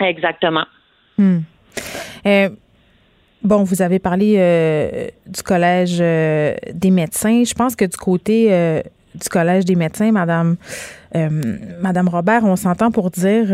Exactement. 0.00 0.64
Hmm. 1.18 1.40
Euh, 2.26 2.48
bon, 3.42 3.64
vous 3.64 3.82
avez 3.82 3.98
parlé 3.98 4.36
euh, 4.38 5.08
du 5.26 5.42
collège 5.42 5.98
euh, 6.00 6.54
des 6.72 6.90
médecins. 6.90 7.42
Je 7.44 7.54
pense 7.54 7.76
que 7.76 7.84
du 7.84 7.96
côté 7.96 8.48
du 9.18 9.28
collège 9.28 9.64
des 9.64 9.74
médecins, 9.74 10.12
Madame, 10.12 10.56
Madame 11.80 12.08
Robert, 12.08 12.44
on 12.44 12.56
s'entend 12.56 12.90
pour 12.90 13.10
dire 13.10 13.46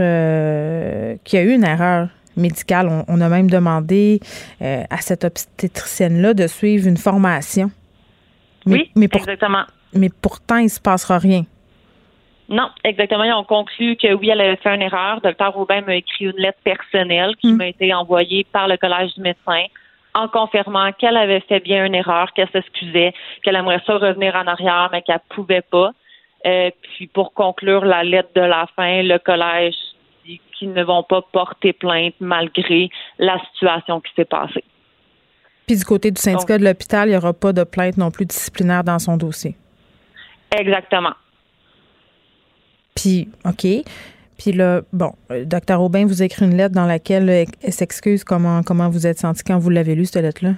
qu'il 1.25 1.39
y 1.39 1.43
a 1.43 1.45
eu 1.45 1.55
une 1.55 1.65
erreur 1.65 2.09
médicale. 2.37 3.05
On, 3.09 3.21
a 3.21 3.29
même 3.29 3.51
demandé 3.51 4.21
à 4.61 4.97
cette 4.99 5.25
obstétricienne-là 5.25 6.35
de 6.35 6.47
suivre 6.47 6.89
une 6.89 6.97
formation. 6.97 7.71
oui, 8.67 8.91
exactement. 8.97 9.65
Mais 9.95 10.11
pourtant, 10.11 10.59
il 10.59 10.65
ne 10.65 10.69
se 10.69 10.81
passera 10.81 11.19
rien. 11.19 11.45
Non, 12.49 12.69
exactement. 12.83 13.25
Ils 13.25 13.33
ont 13.33 13.45
conclu 13.45 13.97
que 13.97 14.13
oui, 14.15 14.29
elle 14.29 14.41
avait 14.41 14.57
fait 14.57 14.75
une 14.75 14.83
erreur. 14.83 15.21
Docteur 15.23 15.55
Robin 15.55 15.81
m'a 15.83 15.97
écrit 15.97 16.27
une 16.27 16.37
lettre 16.37 16.59
personnelle 16.63 17.35
qui 17.41 17.53
hmm. 17.53 17.57
m'a 17.57 17.69
été 17.69 17.95
envoyée 17.95 18.47
par 18.53 18.69
le 18.69 18.77
Collège 18.77 19.15
du 19.15 19.23
médecin 19.23 19.65
en 20.15 20.29
confirmant 20.29 20.93
qu'elle 20.93 21.17
avait 21.17 21.41
fait 21.41 21.61
bien 21.61 21.85
une 21.85 21.95
erreur, 21.95 22.33
qu'elle 22.33 22.49
s'excusait, 22.51 23.13
qu'elle 23.43 23.57
aimerait 23.57 23.83
ça 23.87 23.95
revenir 23.95 24.35
en 24.35 24.47
arrière, 24.47 24.89
mais 24.93 25.03
qu'elle 25.03 25.21
pouvait 25.29 25.63
pas. 25.63 25.91
Euh, 26.47 26.71
puis 26.83 27.07
pour 27.07 27.33
conclure 27.33 27.85
la 27.85 28.05
lettre 28.05 28.31
de 28.35 28.43
la 28.43 28.67
fin, 28.77 29.03
le 29.03 29.19
collège 29.19 29.75
dit 30.25 30.41
qu'ils 30.53 30.73
ne 30.73 30.85
vont 30.85 31.03
pas 31.03 31.23
porter 31.33 31.73
plainte 31.73 32.15
malgré 32.21 32.91
la 33.19 33.39
situation 33.51 34.01
qui 34.01 34.13
s'est 34.15 34.25
passée. 34.25 34.65
Puis 35.67 35.77
du 35.77 35.85
côté 35.85 36.11
du 36.11 36.21
syndicat 36.21 36.59
de 36.59 36.65
l'hôpital, 36.65 37.09
il 37.09 37.13
n'y 37.13 37.17
aura 37.17 37.33
pas 37.33 37.53
de 37.53 37.65
plainte 37.65 37.97
non 37.97 38.11
plus 38.11 38.27
disciplinaire 38.27 38.85
dans 38.85 38.99
son 38.99 39.17
dossier. 39.17 39.57
Exactement. 40.57 41.15
Puis, 42.95 43.29
OK. 43.45 43.67
Puis 44.39 44.53
là, 44.53 44.83
bon, 44.93 45.13
euh, 45.31 45.45
docteur 45.45 45.81
Aubin 45.81 46.07
vous 46.07 46.23
écrit 46.23 46.45
une 46.45 46.57
lettre 46.57 46.75
dans 46.75 46.87
laquelle 46.87 47.29
elle 47.29 47.73
s'excuse 47.73 48.25
comment, 48.25 48.63
comment 48.63 48.89
vous 48.89 49.07
êtes 49.07 49.19
senti 49.19 49.43
quand 49.45 49.59
vous 49.59 49.71
l'avez 49.71 49.95
lue, 49.95 50.07
cette 50.07 50.23
lettre-là? 50.23 50.55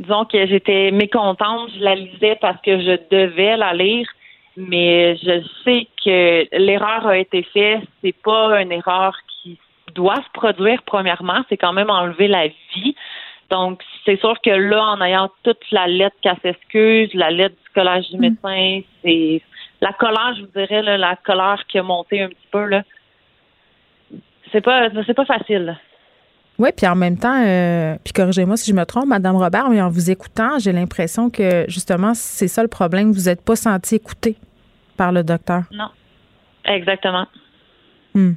Disons 0.00 0.24
que 0.24 0.46
j'étais 0.46 0.90
mécontente. 0.90 1.70
Je 1.76 1.82
la 1.82 1.94
lisais 1.94 2.36
parce 2.40 2.60
que 2.62 2.80
je 2.80 2.98
devais 3.10 3.56
la 3.56 3.74
lire, 3.74 4.08
mais 4.56 5.16
je 5.16 5.42
sais 5.64 5.86
que 6.04 6.46
l'erreur 6.56 7.06
a 7.06 7.18
été 7.18 7.42
faite. 7.42 7.82
C'est 8.02 8.14
pas 8.24 8.60
une 8.60 8.72
erreur 8.72 9.16
qui 9.28 9.58
doit 9.94 10.16
se 10.16 10.30
produire, 10.32 10.82
premièrement. 10.84 11.42
C'est 11.48 11.56
quand 11.56 11.72
même 11.72 11.90
enlever 11.90 12.28
la 12.28 12.48
vie. 12.48 12.94
Donc, 13.50 13.82
c'est 14.04 14.20
sûr 14.20 14.34
que 14.42 14.50
là, 14.50 14.84
en 14.84 15.00
ayant 15.00 15.30
toute 15.42 15.70
la 15.72 15.86
lettre 15.86 16.16
qu'elle 16.22 16.36
s'excuse, 16.42 17.12
la 17.14 17.30
lettre 17.30 17.56
du 17.56 17.70
collège 17.74 18.08
du 18.10 18.18
mm. 18.18 18.20
médecin, 18.20 18.80
c'est 19.02 19.42
la 19.80 19.92
colère, 19.92 20.34
je 20.36 20.42
vous 20.42 20.50
dirais, 20.54 20.82
la 20.82 21.16
colère 21.16 21.62
qui 21.68 21.78
a 21.78 21.82
monté 21.82 22.22
un 22.22 22.28
petit 22.28 22.48
peu, 22.50 22.64
là. 22.64 22.82
C'est 24.50 24.62
pas, 24.62 24.88
c'est 25.06 25.14
pas 25.14 25.26
facile. 25.26 25.76
Oui, 26.58 26.70
puis 26.76 26.86
en 26.86 26.96
même 26.96 27.16
temps, 27.16 27.40
euh, 27.46 27.96
puis 28.02 28.12
corrigez-moi 28.12 28.56
si 28.56 28.70
je 28.70 28.74
me 28.74 28.84
trompe, 28.84 29.06
Madame 29.06 29.36
Robert, 29.36 29.68
mais 29.70 29.80
en 29.80 29.90
vous 29.90 30.10
écoutant, 30.10 30.58
j'ai 30.58 30.72
l'impression 30.72 31.30
que 31.30 31.66
justement, 31.68 32.14
c'est 32.14 32.48
ça 32.48 32.62
le 32.62 32.68
problème. 32.68 33.12
Vous 33.12 33.28
n'êtes 33.28 33.44
pas 33.44 33.54
senti 33.54 33.96
écouté 33.96 34.36
par 34.96 35.12
le 35.12 35.22
docteur. 35.22 35.62
Non. 35.70 35.90
Exactement. 36.64 37.26
Hmm. 38.14 38.32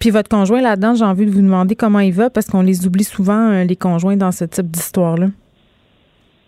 Puis 0.00 0.10
votre 0.10 0.28
conjoint 0.28 0.60
là-dedans, 0.60 0.94
j'ai 0.94 1.04
envie 1.04 1.24
de 1.24 1.30
vous 1.30 1.42
demander 1.42 1.76
comment 1.76 2.00
il 2.00 2.12
va 2.12 2.30
parce 2.30 2.46
qu'on 2.46 2.62
les 2.62 2.86
oublie 2.86 3.04
souvent, 3.04 3.50
euh, 3.50 3.64
les 3.64 3.76
conjoints, 3.76 4.16
dans 4.16 4.32
ce 4.32 4.44
type 4.44 4.66
d'histoire-là. 4.66 5.28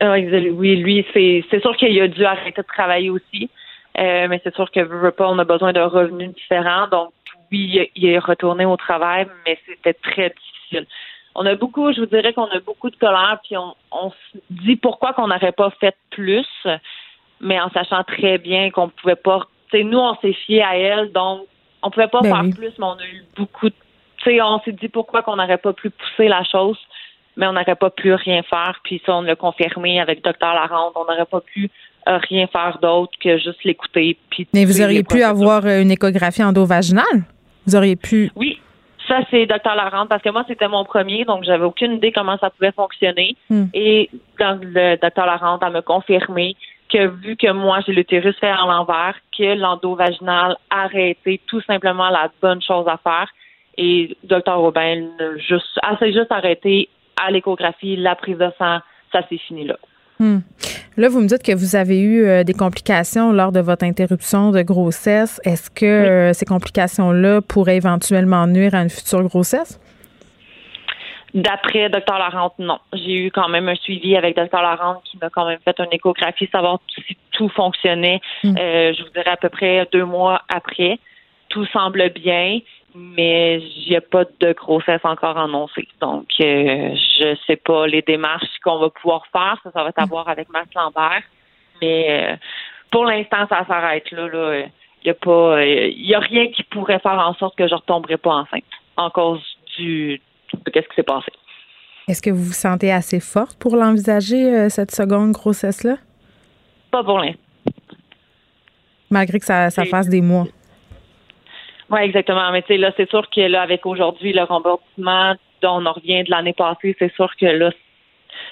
Ah, 0.01 0.13
oui, 0.13 0.77
lui, 0.77 1.05
c'est 1.13 1.61
sûr 1.61 1.77
qu'il 1.77 2.01
a 2.01 2.09
dû 2.09 2.25
arrêter 2.25 2.61
de 2.61 2.67
travailler 2.67 3.11
aussi. 3.11 3.51
Euh, 3.99 4.29
mais 4.29 4.41
c'est 4.45 4.55
sûr 4.55 4.71
que 4.71 4.81
veut 4.81 5.11
pas, 5.11 5.29
on 5.29 5.39
a 5.39 5.45
besoin 5.45 5.73
d'un 5.73 5.89
revenu 5.89 6.29
différent. 6.29 6.87
Donc, 6.89 7.13
oui, 7.51 7.91
il 7.97 8.07
est 8.07 8.19
retourné 8.19 8.65
au 8.65 8.77
travail, 8.77 9.27
mais 9.45 9.59
c'était 9.67 9.95
très 9.95 10.31
difficile. 10.31 10.87
On 11.35 11.47
a 11.47 11.55
beaucoup, 11.55 11.93
je 11.93 12.01
vous 12.01 12.07
dirais 12.07 12.33
qu'on 12.33 12.47
a 12.47 12.61
beaucoup 12.61 12.91
de 12.91 12.97
colère, 12.97 13.39
puis 13.43 13.57
on, 13.57 13.75
on 13.91 14.11
se 14.11 14.39
dit 14.51 14.77
pourquoi 14.77 15.13
qu'on 15.13 15.29
n'aurait 15.29 15.53
pas 15.53 15.71
fait 15.81 15.97
plus, 16.11 16.47
mais 17.41 17.61
en 17.61 17.71
sachant 17.71 18.05
très 18.05 18.39
bien 18.39 18.71
qu'on 18.71 18.89
pouvait 18.89 19.17
pas. 19.17 19.41
Tu 19.71 19.79
sais, 19.79 19.85
nous, 19.85 19.99
on 19.99 20.17
s'est 20.17 20.33
fié 20.33 20.63
à 20.63 20.77
elle, 20.77 21.13
donc 21.13 21.47
on 21.83 21.91
pouvait 21.91 22.09
pas 22.09 22.21
ben 22.23 22.35
faire 22.35 22.55
plus, 22.57 22.73
mais 22.79 22.87
on 22.87 22.99
a 22.99 23.07
eu 23.07 23.25
beaucoup 23.37 23.69
de. 23.69 23.75
Tu 24.19 24.31
sais, 24.31 24.43
on 24.43 24.61
s'est 24.61 24.73
dit 24.73 24.89
pourquoi 24.89 25.23
qu'on 25.23 25.37
n'aurait 25.37 25.59
pas 25.59 25.73
pu 25.73 25.91
pousser 25.91 26.29
la 26.29 26.43
chose, 26.45 26.79
mais 27.37 27.47
on 27.47 27.53
n'aurait 27.53 27.77
pas 27.77 27.91
pu 27.91 28.13
rien 28.13 28.43
faire. 28.43 28.81
Puis 28.83 29.01
ça, 29.07 29.15
on 29.15 29.23
l'a 29.23 29.37
confirmé 29.37 30.01
avec 30.01 30.25
Docteur 30.25 30.55
Larente, 30.55 30.95
on 30.97 31.05
n'aurait 31.05 31.27
pas 31.27 31.41
pu 31.41 31.71
rien 32.17 32.47
faire 32.47 32.79
d'autre 32.81 33.13
que 33.23 33.37
juste 33.39 33.63
l'écouter. 33.65 34.19
Mais 34.55 34.65
vous 34.65 34.81
auriez 34.81 35.03
pu 35.03 35.23
avoir 35.23 35.65
euh, 35.67 35.83
une 35.83 35.91
échographie 35.91 36.43
endovaginale? 36.43 37.25
Vous 37.67 37.77
auriez 37.77 37.97
pu? 37.97 38.31
Oui. 38.35 38.59
Ça, 39.07 39.21
c'est 39.31 39.47
Dr. 39.47 39.75
Larente, 39.75 40.11
parce 40.11 40.23
que 40.23 40.29
moi, 40.29 40.45
c'était 40.47 40.69
mon 40.69 40.85
premier, 40.85 41.25
donc 41.25 41.45
j'avais 41.45 41.65
aucune 41.65 41.93
idée 41.95 42.13
comment 42.13 42.37
ça 42.39 42.51
pouvait 42.51 42.73
fonctionner. 42.73 43.37
Hmm. 43.49 43.67
Et 43.73 44.11
dans 44.39 44.59
le 44.61 44.97
Dr. 44.97 45.25
Larente, 45.25 45.63
elle 45.65 45.73
m'a 45.73 45.83
confirmé 45.83 46.57
que 46.91 47.07
vu 47.07 47.37
que 47.37 47.51
moi, 47.53 47.81
j'ai 47.87 47.93
l'utérus 47.93 48.37
fait 48.39 48.49
à 48.49 48.67
l'envers, 48.67 49.15
que 49.37 49.55
l'endovaginal 49.55 50.57
arrêté 50.69 51.41
tout 51.47 51.63
simplement 51.63 52.11
la 52.11 52.31
bonne 52.43 52.61
chose 52.61 52.87
à 52.87 52.99
faire. 52.99 53.29
Et 53.79 54.17
Dr. 54.25 54.57
Robin, 54.57 55.09
juste, 55.37 55.79
elle 55.89 55.99
s'est 55.99 56.13
juste 56.13 56.33
arrêté 56.33 56.89
à 57.17 57.31
l'échographie, 57.31 57.97
la 57.97 58.15
prise 58.15 58.39
de 58.39 58.51
sang, 58.59 58.79
ça 59.13 59.27
s'est 59.29 59.39
fini 59.39 59.65
là. 59.65 59.77
Hmm. 60.19 60.41
Là, 60.99 61.09
vous 61.09 61.21
me 61.21 61.29
dites 61.29 61.45
que 61.45 61.55
vous 61.55 61.77
avez 61.77 62.01
eu 62.01 62.27
euh, 62.27 62.43
des 62.43 62.55
complications 62.55 63.31
lors 63.31 63.53
de 63.53 63.61
votre 63.61 63.85
interruption 63.85 64.51
de 64.51 64.63
grossesse. 64.63 65.41
Est-ce 65.45 65.71
que 65.71 65.87
euh, 65.87 66.33
ces 66.33 66.45
complications-là 66.45 67.41
pourraient 67.41 67.77
éventuellement 67.77 68.49
nuire 68.49 68.75
à 68.75 68.83
une 68.83 68.91
future 68.91 69.23
grossesse? 69.23 69.79
D'après 71.35 71.89
Dr. 71.89 72.19
Larente, 72.19 72.55
non. 72.59 72.81
J'ai 72.93 73.27
eu 73.27 73.31
quand 73.31 73.49
même 73.49 73.69
un 73.69 73.77
suivi 73.77 74.17
avec 74.17 74.35
Dr. 74.35 74.61
Larente 74.61 75.05
qui 75.05 75.19
m'a 75.23 75.31
quand 75.31 75.47
même 75.47 75.61
fait 75.65 75.79
une 75.79 75.93
échographie, 75.93 76.49
savoir 76.51 76.81
si 76.93 77.17
tout 77.31 77.49
fonctionnait. 77.51 78.21
Hmm. 78.43 78.57
Euh, 78.59 78.93
je 78.93 79.05
vous 79.05 79.11
dirais 79.11 79.31
à 79.31 79.37
peu 79.37 79.51
près 79.51 79.87
deux 79.93 80.05
mois 80.05 80.43
après. 80.49 80.99
Tout 81.49 81.65
semble 81.67 82.11
bien 82.11 82.59
mais 82.95 83.61
a 83.91 84.01
pas 84.01 84.25
de 84.41 84.53
grossesse 84.53 85.05
encore 85.05 85.39
annoncée. 85.39 85.89
Donc, 86.01 86.27
euh, 86.41 86.95
je 86.95 87.37
sais 87.47 87.57
pas 87.57 87.87
les 87.87 88.03
démarches 88.03 88.59
qu'on 88.65 88.79
va 88.79 88.91
pouvoir 88.91 89.25
faire. 89.33 89.59
Ça, 89.63 89.71
ça 89.73 89.83
va 89.83 89.91
être 89.91 89.99
à 89.99 90.07
mm. 90.07 90.09
voir 90.09 90.29
avec 90.29 90.49
Max 90.51 90.73
Lambert. 90.75 91.23
Mais 91.81 92.33
euh, 92.33 92.37
pour 92.91 93.05
l'instant, 93.05 93.47
ça 93.49 93.65
s'arrête 93.67 94.11
là. 94.11 94.29
là. 94.29 94.67
Il 95.05 95.05
n'y 95.05 95.11
a 95.11 95.15
pas, 95.15 95.65
il 95.65 96.15
a 96.15 96.19
rien 96.19 96.49
qui 96.49 96.65
pourrait 96.65 96.99
faire 96.99 97.19
en 97.19 97.33
sorte 97.35 97.57
que 97.57 97.69
je 97.69 97.75
retomberai 97.75 98.17
pas 98.17 98.31
enceinte 98.31 98.65
en 98.97 99.11
cause 99.11 99.41
du 99.77 100.21
de 100.53 100.73
ce 100.75 100.81
qui 100.81 100.95
s'est 100.97 101.03
passé. 101.03 101.31
Est-ce 102.09 102.23
que 102.23 102.31
vous 102.31 102.43
vous 102.43 102.53
sentez 102.53 102.91
assez 102.91 103.21
forte 103.21 103.59
pour 103.59 103.77
l'envisager, 103.77 104.55
euh, 104.55 104.69
cette 104.71 104.91
seconde 104.91 105.33
grossesse-là? 105.33 105.97
Pas 106.91 107.05
pour 107.05 107.19
l'instant. 107.19 107.39
Malgré 109.11 109.39
que 109.39 109.45
ça, 109.45 109.71
ça 109.71 109.85
fasse 109.85 110.09
des 110.09 110.23
mois. 110.23 110.47
Oui, 111.91 112.01
exactement. 112.01 112.51
Mais 112.53 112.63
tu 112.63 112.69
sais, 112.69 112.77
là, 112.77 112.93
c'est 112.97 113.09
sûr 113.09 113.29
que 113.31 113.41
là, 113.41 113.63
avec 113.63 113.87
aujourd'hui 113.87 114.33
le 114.33 114.43
remboursement 114.43 115.35
dont 115.63 115.85
on 115.85 115.93
revient 115.93 116.25
de 116.25 116.31
l'année 116.31 116.53
passée, 116.53 116.95
c'est 116.99 117.13
sûr 117.15 117.31
que 117.41 117.47
là, 117.47 117.71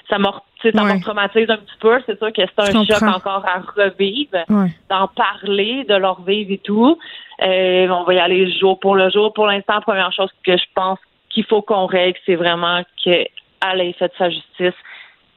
ça 0.09 0.17
m'a 0.17 0.41
ça 0.63 0.83
me 0.83 1.01
traumatise 1.01 1.49
un 1.49 1.57
petit 1.57 1.77
peu. 1.79 1.99
C'est 2.05 2.17
sûr 2.17 2.33
que 2.33 2.41
c'est 2.41 2.75
un 2.75 2.83
choc 2.83 3.03
encore 3.03 3.45
à 3.45 3.59
revivre, 3.75 4.37
d'en 4.89 5.07
parler, 5.07 5.85
de 5.87 5.95
leur 5.95 6.21
vivre 6.23 6.51
et 6.51 6.57
tout. 6.57 6.97
Euh, 7.43 7.87
on 7.87 8.03
va 8.03 8.13
y 8.13 8.19
aller 8.19 8.51
jour 8.59 8.79
pour 8.79 8.95
le 8.95 9.09
jour. 9.09 9.33
Pour 9.33 9.47
l'instant, 9.47 9.79
première 9.81 10.11
chose 10.11 10.29
que 10.43 10.57
je 10.57 10.63
pense 10.73 10.99
qu'il 11.29 11.45
faut 11.45 11.61
qu'on 11.61 11.85
règle, 11.85 12.17
c'est 12.25 12.35
vraiment 12.35 12.81
qu'elle 13.03 13.27
ait 13.61 13.93
fait 13.93 14.11
sa 14.17 14.29
justice 14.29 14.73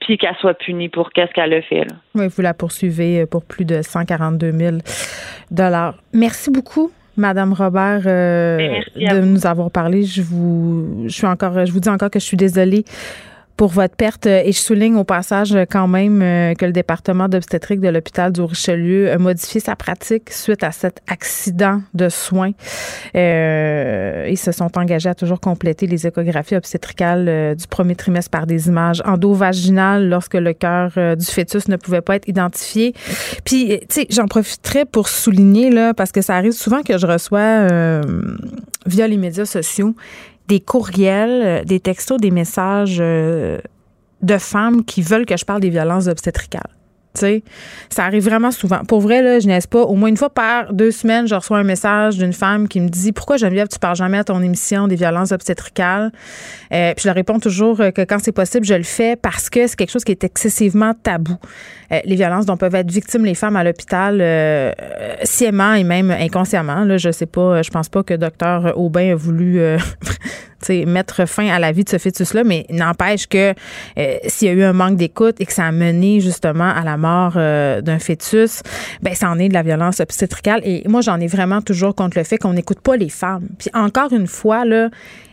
puis 0.00 0.16
qu'elle 0.16 0.36
soit 0.40 0.54
punie 0.54 0.88
pour 0.88 1.10
qu'est-ce 1.10 1.32
qu'elle 1.32 1.52
a 1.52 1.60
fait. 1.60 1.84
Là. 1.84 1.94
Oui, 2.14 2.28
vous 2.28 2.40
la 2.40 2.54
poursuivez 2.54 3.26
pour 3.26 3.44
plus 3.44 3.66
de 3.66 3.82
142 3.82 4.50
000 4.50 4.76
Merci 6.14 6.50
beaucoup. 6.50 6.90
Madame 7.16 7.52
Robert, 7.52 8.02
euh, 8.06 8.80
de 8.96 9.20
nous 9.20 9.46
avoir 9.46 9.70
parlé. 9.70 10.04
Je 10.04 10.22
vous, 10.22 11.04
je 11.06 11.12
suis 11.12 11.26
encore, 11.26 11.64
je 11.66 11.72
vous 11.72 11.80
dis 11.80 11.88
encore 11.88 12.10
que 12.10 12.18
je 12.18 12.24
suis 12.24 12.36
désolée 12.36 12.84
pour 13.56 13.68
votre 13.68 13.94
perte. 13.94 14.26
Euh, 14.26 14.42
et 14.44 14.52
je 14.52 14.58
souligne 14.58 14.96
au 14.96 15.04
passage 15.04 15.54
euh, 15.54 15.64
quand 15.70 15.88
même 15.88 16.22
euh, 16.22 16.54
que 16.54 16.64
le 16.64 16.72
département 16.72 17.28
d'obstétrique 17.28 17.80
de 17.80 17.88
l'hôpital 17.88 18.32
du 18.32 18.40
Richelieu 18.40 19.10
a 19.10 19.18
modifié 19.18 19.60
sa 19.60 19.76
pratique 19.76 20.30
suite 20.30 20.64
à 20.64 20.72
cet 20.72 21.00
accident 21.06 21.82
de 21.94 22.08
soins. 22.08 22.52
Euh, 23.14 24.26
ils 24.30 24.38
se 24.38 24.52
sont 24.52 24.78
engagés 24.78 25.08
à 25.08 25.14
toujours 25.14 25.40
compléter 25.40 25.86
les 25.86 26.06
échographies 26.06 26.56
obstétricales 26.56 27.54
du 27.56 27.66
premier 27.66 27.96
trimestre 27.96 28.30
par 28.30 28.46
des 28.46 28.68
images 28.68 29.02
endovaginales 29.04 30.08
lorsque 30.08 30.34
le 30.34 30.52
cœur 30.52 30.92
du 31.16 31.24
fœtus 31.24 31.68
ne 31.68 31.76
pouvait 31.76 32.00
pas 32.00 32.16
être 32.16 32.28
identifié. 32.28 32.94
Puis, 33.44 33.78
tu 33.80 33.86
sais, 33.88 34.06
j'en 34.10 34.26
profiterai 34.26 34.84
pour 34.84 35.08
souligner, 35.08 35.70
là, 35.70 35.94
parce 35.94 36.12
que 36.12 36.22
ça 36.22 36.36
arrive 36.36 36.52
souvent 36.52 36.82
que 36.82 36.98
je 36.98 37.06
reçois 37.06 38.00
via 38.86 39.08
les 39.08 39.16
médias 39.16 39.44
sociaux 39.44 39.94
des 40.50 40.60
courriels, 40.60 41.42
euh, 41.44 41.64
des 41.64 41.78
textos, 41.78 42.20
des 42.20 42.32
messages 42.32 42.98
euh, 43.00 43.58
de 44.20 44.36
femmes 44.36 44.84
qui 44.84 45.00
veulent 45.00 45.24
que 45.24 45.36
je 45.36 45.44
parle 45.44 45.60
des 45.60 45.70
violences 45.70 46.08
obstétricales. 46.08 46.70
Tu 47.14 47.20
sais, 47.20 47.42
ça 47.88 48.04
arrive 48.04 48.24
vraiment 48.24 48.50
souvent. 48.50 48.84
Pour 48.84 49.00
vrai, 49.00 49.22
là, 49.22 49.40
je 49.40 49.46
n'ai 49.46 49.58
pas. 49.68 49.82
Au 49.82 49.94
moins 49.94 50.08
une 50.08 50.16
fois 50.16 50.30
par 50.30 50.72
deux 50.72 50.90
semaines, 50.92 51.26
je 51.26 51.34
reçois 51.34 51.58
un 51.58 51.64
message 51.64 52.18
d'une 52.18 52.32
femme 52.32 52.68
qui 52.68 52.80
me 52.80 52.88
dit 52.88 53.12
Pourquoi 53.12 53.36
Geneviève, 53.36 53.68
tu 53.68 53.78
parles 53.80 53.96
jamais 53.96 54.18
à 54.18 54.24
ton 54.24 54.40
émission 54.42 54.86
des 54.86 54.94
violences 54.96 55.32
obstétricales? 55.32 56.12
Euh, 56.72 56.94
puis 56.94 57.02
je 57.02 57.08
leur 57.08 57.16
réponds 57.16 57.40
toujours 57.40 57.78
que 57.78 58.02
quand 58.02 58.18
c'est 58.20 58.32
possible, 58.32 58.64
je 58.64 58.74
le 58.74 58.84
fais 58.84 59.16
parce 59.16 59.50
que 59.50 59.66
c'est 59.66 59.76
quelque 59.76 59.90
chose 59.90 60.04
qui 60.04 60.12
est 60.12 60.22
excessivement 60.22 60.94
tabou. 60.94 61.36
Les 61.90 62.14
violences 62.14 62.46
dont 62.46 62.56
peuvent 62.56 62.74
être 62.74 62.90
victimes 62.90 63.24
les 63.24 63.34
femmes 63.34 63.56
à 63.56 63.64
l'hôpital 63.64 64.22
sciemment 65.24 65.74
et 65.74 65.84
même 65.84 66.10
inconsciemment. 66.10 66.84
Là, 66.84 66.98
je 66.98 67.10
sais 67.10 67.26
pas, 67.26 67.62
je 67.62 67.70
pense 67.70 67.88
pas 67.88 68.02
que 68.02 68.14
docteur 68.14 68.78
Aubin 68.78 69.12
a 69.12 69.14
voulu 69.14 69.60
mettre 70.68 71.26
fin 71.26 71.48
à 71.48 71.58
la 71.58 71.72
vie 71.72 71.84
de 71.84 71.88
ce 71.88 71.98
fœtus-là, 71.98 72.44
mais 72.44 72.66
n'empêche 72.70 73.26
que 73.26 73.54
euh, 73.98 74.16
s'il 74.26 74.48
y 74.48 74.50
a 74.50 74.54
eu 74.54 74.62
un 74.62 74.72
manque 74.72 74.96
d'écoute 74.96 75.36
et 75.40 75.46
que 75.46 75.52
ça 75.52 75.64
a 75.64 75.72
mené 75.72 76.20
justement 76.20 76.68
à 76.68 76.82
la 76.84 76.96
mort 76.96 77.34
euh, 77.36 77.80
d'un 77.80 77.98
fœtus, 77.98 78.62
ben 79.02 79.14
ça 79.14 79.30
en 79.30 79.38
est 79.38 79.48
de 79.48 79.54
la 79.54 79.62
violence 79.62 80.00
obstétricale. 80.00 80.60
Et 80.64 80.82
moi, 80.86 81.00
j'en 81.00 81.18
ai 81.20 81.26
vraiment 81.26 81.62
toujours 81.62 81.94
contre 81.94 82.18
le 82.18 82.24
fait 82.24 82.38
qu'on 82.38 82.52
n'écoute 82.52 82.80
pas 82.80 82.96
les 82.96 83.08
femmes. 83.08 83.48
Puis 83.58 83.70
encore 83.74 84.12
une 84.12 84.26
fois, 84.26 84.64
là, 84.64 84.90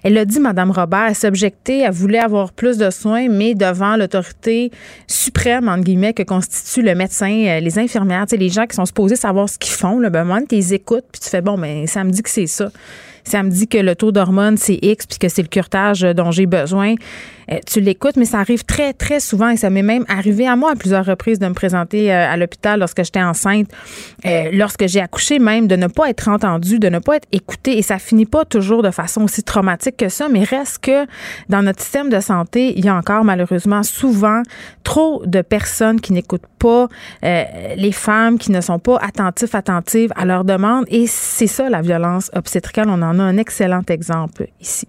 elle 0.07 0.13
l'a 0.13 0.23
dit, 0.23 0.39
Madame 0.39 0.71
Robert, 0.71 1.07
elle 1.09 1.15
s'objectait, 1.15 1.79
elle 1.79 1.91
voulait 1.91 2.19
avoir 2.19 2.53
plus 2.53 2.77
de 2.77 2.89
soins, 2.89 3.27
mais 3.27 3.55
devant 3.55 3.97
l'autorité 3.97 4.71
suprême, 5.05 5.67
entre 5.67 5.83
guillemets, 5.83 6.13
que 6.13 6.23
constitue 6.23 6.81
le 6.81 6.95
médecin, 6.95 7.29
euh, 7.29 7.59
les 7.59 7.77
infirmières, 7.77 8.25
les 8.31 8.47
gens 8.47 8.65
qui 8.67 8.75
sont 8.77 8.85
supposés 8.85 9.17
savoir 9.17 9.49
ce 9.49 9.57
qu'ils 9.57 9.73
font, 9.73 9.99
là, 9.99 10.09
ben, 10.09 10.23
moi, 10.23 10.39
tu 10.47 10.55
les 10.55 10.73
écoutes, 10.73 11.03
puis 11.11 11.19
tu 11.19 11.29
fais, 11.29 11.41
bon, 11.41 11.57
ben, 11.57 11.87
ça 11.87 12.05
me 12.05 12.11
dit 12.11 12.23
que 12.23 12.29
c'est 12.29 12.47
ça 12.47 12.69
ça 13.25 13.43
me 13.43 13.49
dit 13.49 13.67
que 13.67 13.77
le 13.77 13.93
taux 13.93 14.13
d'hormones, 14.13 14.55
c'est 14.55 14.79
X, 14.81 15.05
puis 15.05 15.19
que 15.19 15.27
c'est 15.27 15.41
le 15.41 15.49
curtage 15.49 15.99
dont 15.99 16.31
j'ai 16.31 16.45
besoin. 16.45 16.95
Euh, 17.51 17.59
tu 17.65 17.79
l'écoutes, 17.79 18.17
mais 18.17 18.25
ça 18.25 18.39
arrive 18.39 18.63
très, 18.65 18.93
très 18.93 19.19
souvent 19.19 19.49
et 19.49 19.57
ça 19.57 19.69
m'est 19.69 19.81
même 19.81 20.05
arrivé 20.07 20.47
à 20.47 20.55
moi 20.55 20.71
à 20.71 20.75
plusieurs 20.75 21.05
reprises 21.05 21.39
de 21.39 21.47
me 21.47 21.53
présenter 21.53 22.11
euh, 22.11 22.31
à 22.31 22.35
l'hôpital 22.37 22.79
lorsque 22.79 23.03
j'étais 23.03 23.21
enceinte, 23.21 23.69
euh, 24.25 24.49
lorsque 24.51 24.87
j'ai 24.87 24.99
accouché 24.99 25.39
même, 25.39 25.67
de 25.67 25.75
ne 25.75 25.87
pas 25.87 26.09
être 26.09 26.27
entendu, 26.27 26.79
de 26.79 26.89
ne 26.89 26.99
pas 26.99 27.17
être 27.17 27.27
écouté. 27.31 27.77
Et 27.77 27.81
ça 27.81 27.99
finit 27.99 28.25
pas 28.25 28.45
toujours 28.45 28.83
de 28.83 28.91
façon 28.91 29.23
aussi 29.23 29.43
traumatique 29.43 29.97
que 29.97 30.09
ça, 30.09 30.27
mais 30.29 30.43
reste 30.43 30.79
que 30.79 31.05
dans 31.49 31.61
notre 31.61 31.81
système 31.81 32.09
de 32.09 32.19
santé, 32.19 32.77
il 32.77 32.85
y 32.85 32.89
a 32.89 32.95
encore 32.95 33.23
malheureusement 33.23 33.83
souvent 33.83 34.43
trop 34.83 35.23
de 35.25 35.41
personnes 35.41 36.01
qui 36.01 36.13
n'écoutent 36.13 36.41
pas 36.59 36.87
les 37.21 37.91
femmes, 37.91 38.37
qui 38.37 38.51
ne 38.51 38.61
sont 38.61 38.79
pas 38.79 38.97
attentifs, 38.97 39.55
attentives 39.55 40.11
à 40.15 40.25
leurs 40.25 40.43
demandes. 40.43 40.85
Et 40.89 41.07
c'est 41.07 41.47
ça 41.47 41.69
la 41.69 41.81
violence 41.81 42.31
obstétricale. 42.33 42.89
On 42.89 43.01
en 43.01 43.19
a 43.19 43.23
un 43.23 43.37
excellent 43.37 43.83
exemple 43.87 44.47
ici. 44.59 44.87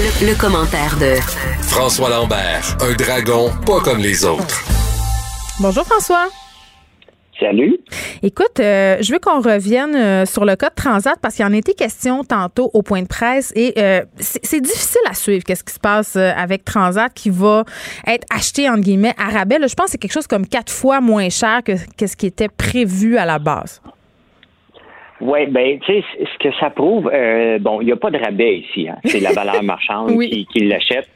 Le, 0.00 0.40
commentaire 0.40 0.96
de 1.00 1.16
François 1.60 2.08
Lambert, 2.08 2.76
un 2.80 2.94
dragon 2.94 3.50
pas 3.66 3.80
comme 3.80 3.98
les 3.98 4.24
autres. 4.24 4.62
Bonjour 5.58 5.84
François. 5.84 6.28
Salut. 7.40 7.80
Écoute, 8.22 8.60
euh, 8.60 8.98
je 9.00 9.12
veux 9.12 9.18
qu'on 9.18 9.40
revienne 9.40 9.96
euh, 9.96 10.24
sur 10.24 10.44
le 10.44 10.54
cas 10.54 10.70
de 10.70 10.76
Transat 10.76 11.18
parce 11.20 11.34
qu'il 11.34 11.44
y 11.44 11.48
en 11.48 11.52
a 11.52 11.56
été 11.56 11.74
question 11.74 12.22
tantôt 12.22 12.70
au 12.74 12.82
point 12.82 13.02
de 13.02 13.08
presse 13.08 13.52
et 13.56 13.74
euh, 13.78 14.04
c'est 14.20 14.60
difficile 14.60 15.00
à 15.10 15.14
suivre 15.14 15.42
qu'est-ce 15.42 15.64
qui 15.64 15.74
se 15.74 15.80
passe 15.80 16.14
avec 16.14 16.64
Transat 16.64 17.12
qui 17.12 17.30
va 17.30 17.64
être 18.06 18.26
acheté 18.32 18.70
entre 18.70 18.82
guillemets 18.82 19.14
à 19.18 19.36
rabais. 19.36 19.56
je 19.56 19.74
pense 19.74 19.86
que 19.86 19.90
c'est 19.92 19.98
quelque 19.98 20.12
chose 20.12 20.28
comme 20.28 20.46
quatre 20.46 20.72
fois 20.72 21.00
moins 21.00 21.28
cher 21.28 21.64
que, 21.64 21.72
que 21.96 22.06
ce 22.06 22.14
qui 22.14 22.26
était 22.26 22.48
prévu 22.48 23.18
à 23.18 23.26
la 23.26 23.40
base. 23.40 23.82
Oui, 25.20 25.46
ben, 25.46 25.78
tu 25.80 25.92
sais, 25.92 26.04
ce 26.18 26.38
que 26.38 26.54
ça 26.58 26.70
prouve, 26.70 27.10
euh, 27.12 27.58
bon, 27.58 27.80
il 27.80 27.86
n'y 27.86 27.92
a 27.92 27.96
pas 27.96 28.10
de 28.10 28.18
rabais 28.18 28.58
ici. 28.58 28.88
Hein. 28.88 28.98
C'est 29.04 29.20
la 29.20 29.32
valeur 29.32 29.62
marchande 29.64 30.18
qui, 30.20 30.46
qui 30.46 30.60
l'achète. 30.60 31.08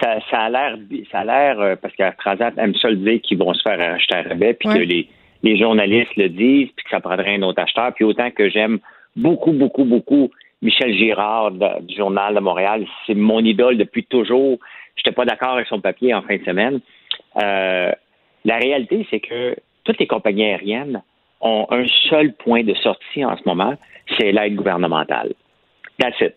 Ça, 0.00 0.18
ça 0.30 0.42
a 0.42 0.50
l'air, 0.50 0.78
ça 1.10 1.20
a 1.20 1.24
l'air, 1.24 1.60
euh, 1.60 1.74
parce 1.74 1.94
que 1.96 2.16
Transat 2.18 2.56
aime 2.56 2.74
ça 2.76 2.88
le 2.88 2.96
dire 2.96 3.20
qu'ils 3.20 3.38
vont 3.38 3.52
se 3.52 3.62
faire 3.62 3.80
acheter 3.80 4.14
à 4.14 4.22
rabais, 4.22 4.54
puis 4.54 4.68
que 4.68 4.78
les, 4.78 5.08
les 5.42 5.58
journalistes 5.58 6.14
le 6.16 6.28
disent, 6.28 6.68
puis 6.76 6.84
que 6.84 6.90
ça 6.90 7.00
prendrait 7.00 7.34
un 7.34 7.42
autre 7.42 7.60
acheteur. 7.60 7.92
Puis 7.94 8.04
autant 8.04 8.30
que 8.30 8.48
j'aime 8.48 8.78
beaucoup, 9.16 9.52
beaucoup, 9.52 9.84
beaucoup 9.84 10.30
Michel 10.62 10.92
Girard 10.94 11.52
du 11.52 11.96
Journal 11.96 12.34
de 12.34 12.40
Montréal, 12.40 12.86
c'est 13.06 13.14
mon 13.14 13.40
idole 13.40 13.76
depuis 13.76 14.04
toujours. 14.04 14.58
Je 14.96 15.00
n'étais 15.00 15.14
pas 15.14 15.24
d'accord 15.24 15.50
avec 15.50 15.66
son 15.66 15.80
papier 15.80 16.14
en 16.14 16.22
fin 16.22 16.36
de 16.36 16.44
semaine. 16.44 16.80
Euh, 17.42 17.92
la 18.44 18.56
réalité, 18.56 19.06
c'est 19.10 19.20
que 19.20 19.56
toutes 19.84 19.98
les 19.98 20.06
compagnies 20.06 20.44
aériennes 20.44 21.02
ont 21.40 21.66
un 21.70 21.86
seul 22.08 22.32
point 22.32 22.64
de 22.64 22.74
sortie 22.74 23.24
en 23.24 23.36
ce 23.36 23.42
moment, 23.46 23.74
c'est 24.16 24.32
l'aide 24.32 24.54
gouvernementale. 24.54 25.32
That's 25.98 26.20
it. 26.20 26.34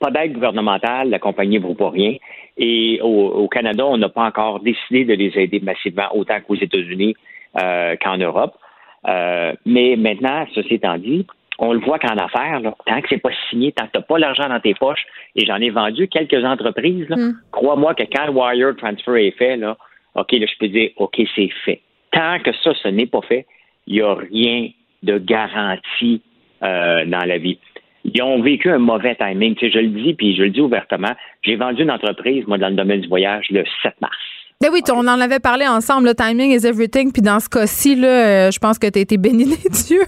Pas 0.00 0.10
d'aide 0.10 0.32
gouvernementale, 0.32 1.10
la 1.10 1.18
compagnie 1.18 1.58
ne 1.58 1.62
vaut 1.62 1.74
pas 1.74 1.90
rien. 1.90 2.16
Et 2.56 3.00
au, 3.02 3.46
Canada, 3.48 3.86
on 3.86 3.98
n'a 3.98 4.08
pas 4.08 4.24
encore 4.24 4.60
décidé 4.60 5.04
de 5.04 5.14
les 5.14 5.38
aider 5.38 5.60
massivement, 5.60 6.08
autant 6.14 6.40
qu'aux 6.40 6.56
États-Unis 6.56 7.14
euh, 7.60 7.96
qu'en 8.02 8.16
Europe. 8.16 8.54
Euh, 9.06 9.52
mais 9.64 9.96
maintenant, 9.96 10.46
ceci 10.54 10.74
étant 10.74 10.98
dit, 10.98 11.26
on 11.58 11.72
le 11.72 11.80
voit 11.80 11.98
qu'en 11.98 12.16
affaires, 12.16 12.60
tant 12.86 13.00
que 13.00 13.08
c'est 13.08 13.22
pas 13.22 13.30
signé, 13.50 13.72
tant 13.72 13.86
que 13.86 13.92
tu 13.92 13.98
n'as 13.98 14.04
pas 14.04 14.18
l'argent 14.18 14.48
dans 14.48 14.60
tes 14.60 14.74
poches, 14.74 15.04
et 15.36 15.46
j'en 15.46 15.56
ai 15.56 15.70
vendu 15.70 16.08
quelques 16.08 16.44
entreprises, 16.44 17.08
mm. 17.08 17.32
crois-moi 17.52 17.94
que 17.94 18.02
quand 18.04 18.26
le 18.26 18.32
wire 18.32 18.76
transfer 18.76 19.16
est 19.16 19.36
fait, 19.38 19.56
là, 19.56 19.76
OK, 20.14 20.32
là, 20.32 20.46
je 20.46 20.58
peux 20.58 20.68
dire, 20.68 20.90
OK, 20.96 21.20
c'est 21.34 21.50
fait. 21.64 21.80
Tant 22.10 22.38
que 22.40 22.52
ça, 22.64 22.72
ce 22.74 22.88
n'est 22.88 23.06
pas 23.06 23.20
fait, 23.22 23.46
il 23.86 23.94
n'y 23.94 24.00
a 24.02 24.14
rien 24.14 24.68
de 25.02 25.18
garanti 25.18 26.22
euh, 26.62 27.04
dans 27.06 27.24
la 27.24 27.38
vie. 27.38 27.58
Ils 28.04 28.22
ont 28.22 28.40
vécu 28.40 28.70
un 28.70 28.78
mauvais 28.78 29.16
timing. 29.16 29.54
Tu 29.56 29.66
sais, 29.66 29.72
je 29.72 29.78
le 29.78 29.88
dis, 29.88 30.14
puis 30.14 30.36
je 30.36 30.44
le 30.44 30.50
dis 30.50 30.60
ouvertement. 30.60 31.12
J'ai 31.42 31.56
vendu 31.56 31.82
une 31.82 31.90
entreprise, 31.90 32.46
moi, 32.46 32.58
dans 32.58 32.68
le 32.68 32.74
domaine 32.74 33.00
du 33.00 33.08
voyage, 33.08 33.46
le 33.50 33.64
7 33.82 33.94
mars. 34.00 34.16
Ben 34.60 34.70
oui, 34.72 34.80
on 34.90 35.06
en 35.06 35.20
avait 35.20 35.40
parlé 35.40 35.66
ensemble, 35.66 36.08
le 36.08 36.14
timing 36.14 36.50
is 36.50 36.66
everything. 36.66 37.12
Puis 37.12 37.20
dans 37.20 37.40
ce 37.40 37.48
cas-ci, 37.48 37.94
là, 37.94 38.08
euh, 38.46 38.50
je 38.50 38.58
pense 38.58 38.78
que 38.78 38.86
tu 38.86 38.98
as 38.98 39.02
été 39.02 39.18
béni 39.18 39.44
des 39.62 39.68
dieux. 39.68 40.06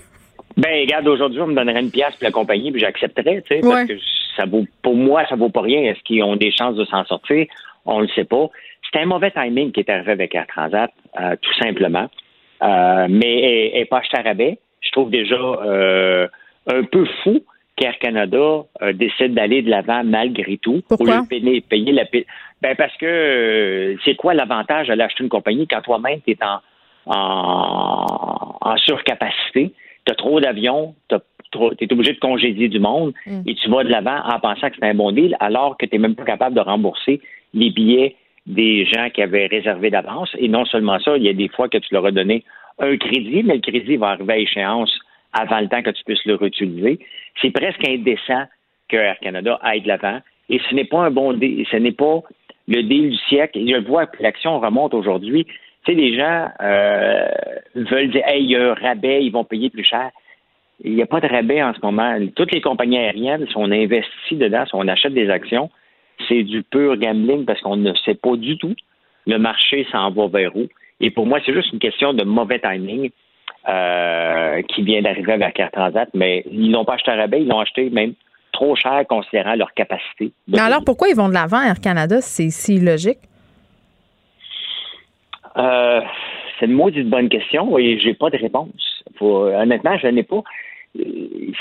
Ben, 0.57 0.81
regarde, 0.81 1.07
aujourd'hui, 1.07 1.41
on 1.41 1.49
me 1.49 1.55
donnerait 1.55 1.81
une 1.81 1.91
pièce 1.91 2.15
pour 2.17 2.25
la 2.25 2.31
compagnie, 2.31 2.73
puis 2.73 2.81
j'accepterais, 2.81 3.43
tu 3.43 3.57
sais, 3.57 3.61
parce 3.61 3.85
que 3.85 3.95
ça 4.37 4.47
vaut, 4.47 4.65
pour 4.83 4.97
moi, 4.97 5.25
ça 5.29 5.37
vaut 5.37 5.51
pas 5.51 5.61
rien. 5.61 5.83
Est-ce 5.83 6.03
qu'ils 6.03 6.23
ont 6.23 6.37
des 6.37 6.51
chances 6.51 6.77
de 6.77 6.85
s'en 6.87 7.05
sortir? 7.05 7.47
On 7.85 8.01
le 8.01 8.09
sait 8.09 8.25
pas. 8.25 8.49
C'était 8.85 9.05
un 9.05 9.07
mauvais 9.07 9.31
timing 9.31 9.71
qui 9.71 9.81
est 9.81 9.91
arrivé 9.91 10.13
avec 10.13 10.35
Air 10.35 10.47
Transat, 10.49 10.91
euh, 11.21 11.37
tout 11.41 11.55
simplement. 11.63 12.09
Euh, 12.63 13.07
mais 13.09 13.71
elle 13.73 13.81
n'est 13.81 13.85
pas 13.87 13.99
achetée 13.99 14.19
à 14.19 14.23
rabais. 14.23 14.59
Je 14.81 14.91
trouve 14.91 15.11
déjà 15.11 15.37
euh, 15.37 16.27
un 16.67 16.83
peu 16.85 17.05
fou 17.23 17.41
qu'Air 17.77 17.99
Canada 17.99 18.65
euh, 18.83 18.93
décide 18.93 19.35
d'aller 19.35 19.63
de 19.63 19.71
l'avant 19.71 20.03
malgré 20.05 20.57
tout. 20.59 20.83
Pourquoi? 20.89 21.19
Pour 21.19 21.29
payer, 21.29 21.61
payer 21.61 21.93
la 21.93 22.05
ben 22.61 22.75
parce 22.77 22.97
que 22.97 23.97
c'est 24.05 24.17
quoi 24.17 24.35
l'avantage 24.35 24.89
d'aller 24.89 25.03
acheter 25.03 25.23
une 25.23 25.29
compagnie 25.29 25.69
quand 25.69 25.81
toi-même 25.83 26.21
tu 26.27 26.33
es 26.33 26.39
en, 26.43 26.59
en, 27.07 28.77
surcapacité, 28.79 29.73
tu 30.05 30.13
as 30.13 30.17
trop 30.17 30.41
d'avions, 30.41 30.95
tu 31.09 31.17
tu 31.53 31.85
es 31.85 31.93
obligé 31.93 32.13
de 32.13 32.19
congédier 32.19 32.69
du 32.69 32.79
monde 32.79 33.15
Mm. 33.27 33.43
et 33.47 33.55
tu 33.55 33.71
vas 33.71 33.85
de 33.85 33.89
l'avant 33.89 34.21
en 34.25 34.39
pensant 34.39 34.69
que 34.69 34.77
c'est 34.79 34.87
un 34.87 34.95
bon 34.95 35.13
deal, 35.13 35.37
alors 35.41 35.77
que 35.79 35.87
tu 35.87 35.95
n'es 35.95 35.99
même 35.99 36.15
pas 36.15 36.25
capable 36.25 36.55
de 36.55 36.61
rembourser 36.61 37.21
les 37.55 37.71
billets 37.71 38.17
des 38.49 38.87
gens 38.87 39.11
qui 39.11 39.23
avaient 39.23 39.47
réservé 39.47 39.91
d'avance. 39.91 40.31
Et 40.39 40.49
non 40.49 40.65
seulement 40.65 40.99
ça, 40.99 41.17
il 41.17 41.23
y 41.23 41.29
a 41.29 41.35
des 41.35 41.49
fois 41.49 41.69
que 41.69 41.79
tu 41.79 41.93
leur 41.93 42.07
as 42.07 42.11
donné 42.11 42.45
un 42.79 42.97
crédit, 42.97 43.43
mais 43.45 43.57
le 43.57 43.61
crédit 43.61 43.97
va 43.97 44.09
arriver 44.09 44.33
à 44.33 44.39
échéance 44.39 44.99
avant 45.33 45.61
le 45.61 45.69
temps 45.69 45.83
que 45.83 45.91
tu 45.91 46.03
puisses 46.05 46.25
le 46.25 46.35
réutiliser. 46.35 46.99
C'est 47.41 47.51
presque 47.51 47.87
indécent 47.87 48.45
que 48.89 48.97
Air 48.97 49.19
Canada 49.21 49.59
aille 49.63 49.83
de 49.83 49.89
l'avant. 49.89 50.21
Et 50.49 50.59
ce 50.69 50.75
n'est 50.75 50.85
pas 50.85 51.01
un 51.05 51.11
bon 51.11 51.35
deal, 51.35 51.67
ce 51.71 51.77
n'est 51.77 51.93
pas 51.93 52.23
le 52.67 52.83
deal 52.83 53.11
du 53.11 53.17
siècle. 53.29 53.59
Je 53.59 53.87
vois 53.87 54.07
que 54.07 54.23
l'action 54.23 54.59
remonte 54.59 54.95
aujourd'hui. 54.95 55.45
Tu 55.45 55.55
sais, 55.87 55.95
les 55.95 56.17
gens 56.17 56.49
euh, 56.63 57.29
veulent 57.75 58.11
dire, 58.11 58.23
hey, 58.27 58.43
il 58.43 58.51
y 58.51 58.57
a 58.57 58.71
un 58.71 58.75
rabais, 58.75 59.25
ils 59.25 59.31
vont 59.31 59.45
payer 59.45 59.69
plus 59.69 59.85
cher. 59.85 60.11
Il 60.83 60.95
n'y 60.95 61.03
a 61.03 61.07
pas 61.07 61.21
de 61.21 61.27
rabais 61.27 61.63
en 61.63 61.75
ce 61.75 61.81
moment. 61.83 62.17
Toutes 62.35 62.53
les 62.53 62.63
compagnies 62.63 62.99
aériennes, 62.99 63.47
si 63.47 63.57
on 63.57 63.71
investit 63.71 64.37
dedans, 64.37 64.65
si 64.65 64.75
on 64.75 64.89
achète 64.89 65.13
des 65.13 65.29
actions, 65.29 65.71
c'est 66.27 66.43
du 66.43 66.63
pur 66.63 66.97
gambling 66.97 67.45
parce 67.45 67.61
qu'on 67.61 67.77
ne 67.77 67.93
sait 68.05 68.15
pas 68.15 68.37
du 68.37 68.57
tout 68.59 68.75
le 69.27 69.39
marché 69.39 69.87
s'en 69.93 70.11
va 70.11 70.27
vers 70.27 70.57
où. 70.57 70.67
Et 71.01 71.11
pour 71.11 71.27
moi, 71.27 71.39
c'est 71.45 71.53
juste 71.53 71.73
une 71.73 71.79
question 71.79 72.15
de 72.15 72.25
mauvais 72.25 72.59
timing 72.59 73.11
euh, 73.69 74.63
qui 74.63 74.83
vient 74.83 75.03
d'arriver 75.03 75.33
avec 75.35 75.59
Air 75.61 75.71
Transat, 75.71 76.09
mais 76.15 76.45
ils 76.51 76.71
n'ont 76.71 76.85
pas 76.85 76.95
acheté 76.95 77.11
un 77.11 77.17
rabais, 77.17 77.43
ils 77.43 77.49
l'ont 77.49 77.61
acheté 77.61 77.91
même 77.91 78.15
trop 78.53 78.75
cher 78.75 79.05
considérant 79.09 79.55
leur 79.55 79.73
capacité. 79.75 80.33
Mais 80.49 80.59
alors, 80.61 80.83
pourquoi 80.85 81.09
ils 81.09 81.15
vont 81.15 81.29
de 81.29 81.35
l'avant, 81.35 81.61
Air 81.61 81.81
Canada? 81.81 82.21
C'est 82.21 82.51
si 82.51 82.81
logique. 82.81 83.19
Euh, 85.57 86.01
c'est 86.59 86.67
une 86.67 86.73
maudite 86.73 87.09
bonne 87.09 87.29
question 87.29 87.79
et 87.79 87.99
j'ai 87.99 88.15
pas 88.15 88.31
de 88.31 88.39
réponse. 88.39 89.05
Faut- 89.17 89.47
honnêtement, 89.47 89.97
je 89.99 90.09
n'ai 90.09 90.23
pas. 90.23 90.43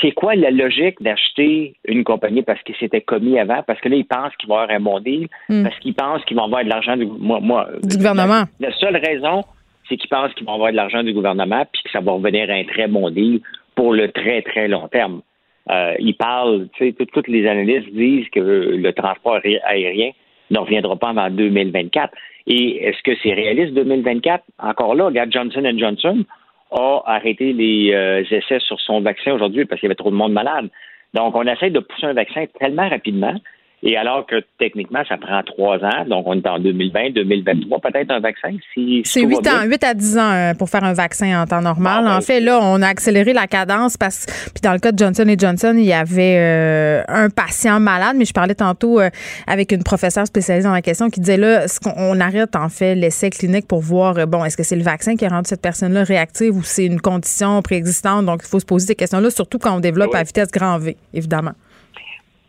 C'est 0.01 0.11
quoi 0.11 0.35
la 0.35 0.51
logique 0.51 1.01
d'acheter 1.01 1.75
une 1.85 2.03
compagnie 2.03 2.41
parce 2.43 2.61
qu'il 2.63 2.75
s'était 2.75 3.01
commis 3.01 3.37
avant, 3.39 3.61
parce 3.65 3.79
que 3.81 3.89
là, 3.89 3.95
ils 3.95 4.05
pensent 4.05 4.35
qu'il 4.37 4.49
va 4.49 4.55
y 4.55 4.57
avoir 4.59 4.75
un 4.75 4.79
bon 4.79 4.99
deal, 4.99 5.27
Hmm. 5.49 5.63
parce 5.63 5.77
qu'ils 5.79 5.93
pensent 5.93 6.23
qu'ils 6.25 6.37
vont 6.37 6.45
avoir 6.45 6.63
de 6.63 6.69
l'argent 6.69 6.95
du, 6.97 7.05
moi, 7.05 7.39
moi, 7.41 7.67
Du 7.83 7.97
gouvernement. 7.97 8.43
La, 8.59 8.69
la 8.69 8.75
seule 8.75 8.95
raison, 8.97 9.43
c'est 9.89 9.97
qu'ils 9.97 10.09
pensent 10.09 10.33
qu'ils 10.33 10.45
vont 10.45 10.53
avoir 10.53 10.71
de 10.71 10.75
l'argent 10.75 11.03
du 11.03 11.13
gouvernement 11.13 11.63
puis 11.71 11.81
que 11.83 11.89
ça 11.91 11.99
va 11.99 12.11
revenir 12.13 12.49
à 12.49 12.53
un 12.53 12.63
très 12.65 12.87
bon 12.87 13.09
deal 13.09 13.41
pour 13.75 13.93
le 13.93 14.11
très, 14.11 14.41
très 14.41 14.67
long 14.67 14.87
terme. 14.87 15.21
Euh, 15.69 15.93
ils 15.99 16.15
parlent, 16.15 16.67
tu 16.73 16.85
sais, 16.87 16.93
tout- 16.93 17.05
toutes 17.05 17.27
les 17.27 17.45
analystes 17.47 17.89
disent 17.93 18.29
que 18.29 18.39
le 18.39 18.93
transport 18.93 19.39
aé- 19.43 19.59
aérien 19.65 20.11
ne 20.49 20.59
reviendra 20.59 20.95
pas 20.95 21.09
avant 21.09 21.29
2024. 21.29 22.13
Et 22.47 22.85
est-ce 22.85 23.01
que 23.03 23.11
c'est 23.21 23.33
réaliste 23.33 23.73
2024? 23.73 24.43
Encore 24.59 24.95
là, 24.95 25.05
regarde, 25.05 25.31
Johnson 25.33 25.63
Johnson 25.77 26.23
a 26.71 27.03
arrêté 27.05 27.53
les 27.53 27.93
euh, 27.93 28.23
essais 28.29 28.59
sur 28.59 28.79
son 28.79 29.01
vaccin 29.01 29.31
aujourd'hui 29.33 29.65
parce 29.65 29.79
qu'il 29.79 29.87
y 29.87 29.89
avait 29.89 29.95
trop 29.95 30.11
de 30.11 30.15
monde 30.15 30.33
malade. 30.33 30.69
Donc, 31.13 31.35
on 31.35 31.43
essaie 31.43 31.69
de 31.69 31.79
pousser 31.79 32.07
un 32.07 32.13
vaccin 32.13 32.45
tellement 32.59 32.89
rapidement. 32.89 33.35
Et 33.83 33.95
alors 33.95 34.25
que 34.25 34.37
techniquement, 34.57 35.03
ça 35.07 35.17
prend 35.17 35.43
trois 35.43 35.77
ans, 35.77 36.03
donc 36.09 36.23
on 36.25 36.33
est 36.33 36.47
en 36.47 36.57
2020, 36.57 37.11
2023, 37.13 37.79
peut-être 37.79 38.09
un 38.09 38.19
vaccin. 38.19 38.49
Si, 38.73 39.03
C'est 39.05 39.21
tout 39.21 39.29
va 39.29 39.35
8 39.35 39.41
bien. 39.43 39.59
ans, 39.59 39.65
8 39.65 39.83
à 39.83 39.93
10 39.93 40.17
ans 40.17 40.31
euh, 40.31 40.53
pour 40.55 40.67
faire 40.69 40.83
un 40.83 40.93
vaccin 40.93 41.43
en 41.43 41.45
temps 41.45 41.61
normal. 41.61 41.99
Ah, 41.99 42.09
ben, 42.09 42.17
en 42.17 42.21
fait, 42.21 42.39
là, 42.39 42.59
on 42.59 42.81
a 42.81 42.87
accéléré 42.87 43.33
la 43.33 43.45
cadence 43.45 43.95
parce 43.95 44.25
puis 44.25 44.61
dans 44.63 44.73
le 44.73 44.79
cas 44.79 44.91
de 44.91 44.97
Johnson 44.97 45.25
Johnson, 45.37 45.75
il 45.77 45.85
y 45.85 45.93
avait 45.93 46.37
euh, 46.39 47.03
un 47.07 47.29
patient 47.29 47.79
malade, 47.79 48.15
mais 48.17 48.25
je 48.25 48.33
parlais 48.33 48.55
tantôt 48.55 48.99
euh, 48.99 49.11
avec 49.45 49.71
une 49.71 49.83
professeure 49.83 50.25
spécialisée 50.25 50.67
dans 50.67 50.73
la 50.73 50.81
question 50.81 51.11
qui 51.11 51.19
disait 51.19 51.37
là, 51.37 51.67
ce 51.67 51.79
qu'on 51.79 51.93
on 51.97 52.19
arrête 52.19 52.55
en 52.55 52.69
fait 52.69 52.95
l'essai 52.95 53.29
clinique 53.29 53.67
pour 53.67 53.81
voir 53.81 54.17
euh, 54.17 54.25
bon, 54.25 54.43
est-ce 54.43 54.57
que 54.57 54.63
c'est 54.63 54.75
le 54.75 54.83
vaccin 54.83 55.15
qui 55.15 55.25
a 55.25 55.29
rendu 55.29 55.49
cette 55.49 55.61
personne-là 55.61 56.03
réactive 56.03 56.55
ou 56.57 56.63
c'est 56.63 56.85
une 56.85 56.99
condition 56.99 57.61
préexistante? 57.61 58.25
Donc, 58.25 58.41
il 58.43 58.47
faut 58.49 58.59
se 58.59 58.65
poser 58.65 58.87
ces 58.87 58.95
questions-là, 58.95 59.29
surtout 59.29 59.59
quand 59.59 59.75
on 59.75 59.79
développe 59.79 60.09
Oui. 60.13 60.19
à 60.19 60.23
vitesse 60.23 60.49
grand 60.51 60.79
V, 60.79 60.97
évidemment. 61.13 61.51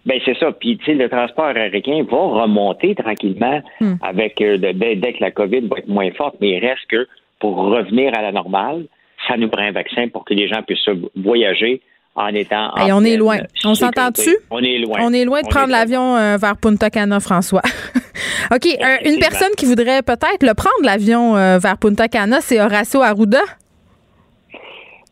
Ben 0.09 0.18
c'est 0.24 0.36
ça. 0.39 0.51
Puis 0.52 0.78
tu 0.78 0.85
sais, 0.86 0.94
le 0.94 1.09
transport 1.09 1.44
aérien 1.55 2.02
va 2.10 2.16
remonter 2.43 2.94
tranquillement 2.94 3.60
Hmm. 3.80 3.94
avec 4.02 4.40
euh, 4.40 4.56
dès, 4.56 4.72
dès 4.97 5.12
que 5.12 5.20
la 5.20 5.30
COVID 5.30 5.60
va 5.68 5.76
être 5.78 5.89
moins 5.89 6.10
forte, 6.12 6.36
mais 6.40 6.51
il 6.56 6.59
reste 6.66 6.86
que 6.89 7.06
pour 7.40 7.55
revenir 7.56 8.12
à 8.18 8.22
la 8.22 8.32
normale, 8.32 8.86
ça 9.28 9.36
nous 9.36 9.48
prend 9.48 9.62
un 9.62 9.72
vaccin 9.72 10.09
pour 10.09 10.24
que 10.24 10.32
les 10.35 10.48
gens 10.48 10.62
puissent 10.66 10.89
voyager 11.14 11.82
en 12.14 12.28
étant. 12.28 12.70
en 12.74 12.86
Hey, 12.86 12.93
on 12.93 13.05
est 13.05 13.16
loin. 13.16 13.39
On 13.64 13.74
s'entend-tu? 13.74 14.30
On 14.51 14.59
est 14.60 14.78
loin. 14.78 14.98
On 15.02 15.12
est 15.12 15.24
loin 15.24 15.40
de 15.43 15.47
On 15.47 15.51
prendre 15.51 15.68
l'avion 15.70 16.16
euh, 16.16 16.36
vers 16.36 16.56
Punta 16.56 16.90
Cana, 16.90 17.20
François. 17.20 17.62
OK. 18.55 18.66
euh, 18.66 18.97
une 19.09 19.18
personne 19.20 19.52
qui 19.56 19.66
voudrait 19.66 20.02
peut-être 20.02 20.43
le 20.43 20.55
prendre, 20.55 20.82
l'avion 20.85 21.36
euh, 21.36 21.59
vers 21.59 21.76
Punta 21.78 22.09
Cana, 22.09 22.40
c'est 22.40 22.60
Horacio 22.60 23.02
Arruda? 23.02 23.43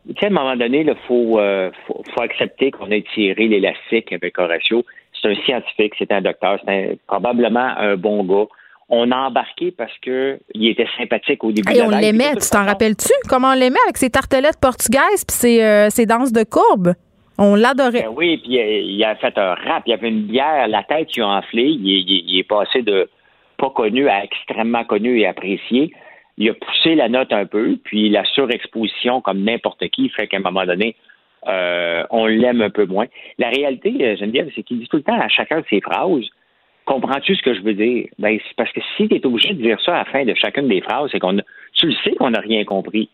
Tu 0.08 0.14
sais, 0.20 0.26
à 0.26 0.28
un 0.28 0.32
moment 0.32 0.56
donné, 0.56 0.80
il 0.80 0.94
faut, 1.08 1.38
euh, 1.38 1.70
faut, 1.86 2.02
faut 2.14 2.22
accepter 2.22 2.70
qu'on 2.70 2.90
ait 2.90 3.04
tiré 3.14 3.48
l'élastique 3.48 4.12
avec 4.12 4.38
Horatio. 4.38 4.84
C'est 5.20 5.28
un 5.28 5.34
scientifique, 5.44 5.94
c'est 5.98 6.12
un 6.12 6.20
docteur, 6.20 6.58
c'est 6.66 6.98
probablement 7.06 7.74
un 7.78 7.96
bon 7.96 8.22
gars. 8.24 8.46
On 8.88 9.10
a 9.10 9.16
embarqué 9.16 9.72
parce 9.72 9.96
que 10.00 10.38
il 10.54 10.68
était 10.68 10.86
sympathique 10.96 11.42
au 11.42 11.50
début 11.50 11.72
Hey, 11.72 11.78
la 11.78 11.86
on 11.86 11.90
l'aimait, 11.90 12.36
tu 12.36 12.48
t'en 12.50 12.64
rappelles-tu? 12.64 13.12
Comment 13.28 13.48
on 13.48 13.54
l'aimait 13.54 13.82
avec 13.84 13.96
ses 13.96 14.10
tartelettes 14.10 14.60
portugaises 14.60 15.24
puis 15.26 15.34
ses, 15.34 15.64
euh, 15.64 15.90
ses 15.90 16.06
danses 16.06 16.32
de 16.32 16.44
courbe? 16.44 16.94
On 17.38 17.56
l'adorait. 17.56 18.02
Ben 18.02 18.12
oui, 18.14 18.38
puis 18.38 18.60
euh, 18.60 18.80
il 18.84 19.02
a 19.02 19.16
fait 19.16 19.36
un 19.36 19.54
rap, 19.54 19.82
il 19.86 19.92
avait 19.92 20.08
une 20.08 20.22
bière, 20.22 20.68
la 20.68 20.84
tête 20.84 21.14
lui 21.16 21.22
a 21.22 21.28
enflé, 21.28 21.64
il 21.64 21.86
il 21.86 22.38
est 22.38 22.44
passé 22.48 22.82
de 22.82 23.08
pas 23.58 23.70
connu 23.70 24.08
à 24.08 24.22
extrêmement 24.22 24.84
connu 24.84 25.20
et 25.20 25.26
apprécié. 25.26 25.92
Il 26.38 26.50
a 26.50 26.54
poussé 26.54 26.94
la 26.94 27.08
note 27.08 27.32
un 27.32 27.46
peu, 27.46 27.78
puis 27.84 28.08
la 28.08 28.24
surexposition, 28.24 29.20
comme 29.20 29.42
n'importe 29.42 29.88
qui, 29.88 30.08
fait 30.10 30.26
qu'à 30.26 30.36
un 30.36 30.40
moment 30.40 30.64
donné, 30.66 30.96
euh, 31.48 32.04
on 32.10 32.26
l'aime 32.26 32.60
un 32.60 32.70
peu 32.70 32.86
moins. 32.86 33.06
La 33.38 33.48
réalité, 33.48 33.94
euh, 34.00 34.16
Geneviève, 34.16 34.50
c'est 34.54 34.62
qu'il 34.62 34.80
dit 34.80 34.88
tout 34.88 34.96
le 34.96 35.02
temps 35.02 35.18
à 35.18 35.28
chacun 35.28 35.60
de 35.60 35.66
ses 35.70 35.80
phrases, 35.80 36.28
comprends-tu 36.84 37.36
ce 37.36 37.42
que 37.42 37.54
je 37.54 37.60
veux 37.60 37.74
dire? 37.74 38.08
Ben, 38.18 38.38
parce 38.56 38.72
que 38.72 38.80
si 38.96 39.08
tu 39.08 39.14
es 39.14 39.26
obligé 39.26 39.54
de 39.54 39.62
dire 39.62 39.80
ça 39.80 39.94
à 39.94 39.98
la 39.98 40.04
fin 40.06 40.24
de 40.24 40.34
chacune 40.34 40.68
des 40.68 40.80
phrases, 40.80 41.10
c'est 41.12 41.18
qu'on 41.18 41.38
tu 41.74 41.86
le 41.86 41.94
sais 42.04 42.14
qu'on 42.16 42.30
n'a 42.30 42.40
rien 42.40 42.64
compris. 42.64 43.08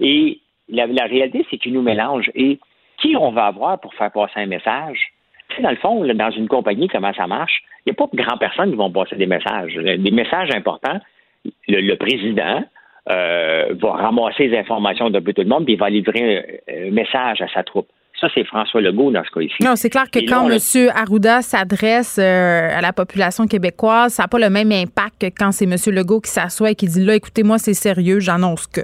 Et 0.00 0.40
la, 0.68 0.86
la 0.86 1.04
réalité, 1.04 1.46
c'est 1.50 1.58
qu'il 1.58 1.72
nous 1.74 1.82
mélange. 1.82 2.30
Et 2.34 2.58
qui 2.98 3.16
on 3.16 3.32
va 3.32 3.46
avoir 3.46 3.80
pour 3.80 3.94
faire 3.94 4.10
passer 4.10 4.34
un 4.36 4.46
message? 4.46 4.98
Dans 5.60 5.70
le 5.70 5.76
fond, 5.76 6.04
dans 6.14 6.30
une 6.30 6.48
compagnie, 6.48 6.88
comment 6.88 7.12
ça 7.12 7.26
marche? 7.26 7.62
Il 7.84 7.90
n'y 7.90 7.92
a 7.92 7.94
pas 7.94 8.08
de 8.10 8.16
grandes 8.16 8.38
personnes 8.38 8.70
qui 8.70 8.76
vont 8.76 8.90
passer 8.90 9.16
des 9.16 9.26
messages. 9.26 9.74
Des 9.74 10.10
messages 10.10 10.50
importants, 10.54 10.98
le, 11.68 11.80
le 11.80 11.96
président 11.96 12.64
euh, 13.10 13.74
va 13.80 13.92
ramasser 13.92 14.48
les 14.48 14.58
informations 14.58 15.10
d'un 15.10 15.20
peu 15.20 15.32
tout 15.32 15.42
le 15.42 15.48
monde, 15.48 15.64
puis 15.64 15.74
il 15.74 15.78
va 15.78 15.90
livrer 15.90 16.62
un, 16.68 16.86
un 16.86 16.90
message 16.90 17.40
à 17.40 17.48
sa 17.52 17.62
troupe. 17.62 17.88
Ça, 18.20 18.28
c'est 18.34 18.44
François 18.44 18.80
Legault 18.80 19.10
dans 19.10 19.24
ce 19.24 19.30
cas 19.30 19.40
ici. 19.40 19.56
Non, 19.60 19.74
c'est 19.74 19.90
clair 19.90 20.04
que 20.08 20.20
Et 20.20 20.26
quand 20.26 20.48
M. 20.48 20.58
Arruda 20.94 21.42
s'adresse 21.42 22.18
euh, 22.20 22.68
à 22.70 22.80
la 22.80 22.92
population 22.92 23.46
québécoise, 23.46 24.12
ça 24.12 24.22
n'a 24.22 24.28
pas 24.28 24.38
le 24.38 24.48
même 24.48 24.70
impact 24.70 25.20
que 25.20 25.26
quand 25.26 25.50
c'est 25.50 25.64
M. 25.64 25.74
Legault 25.92 26.20
qui 26.20 26.30
s'assoit 26.30 26.70
et 26.70 26.74
qui 26.76 26.86
dit 26.86 27.04
là, 27.04 27.16
écoutez, 27.16 27.42
moi, 27.42 27.58
c'est 27.58 27.74
sérieux, 27.74 28.20
j'annonce 28.20 28.68
que. 28.68 28.82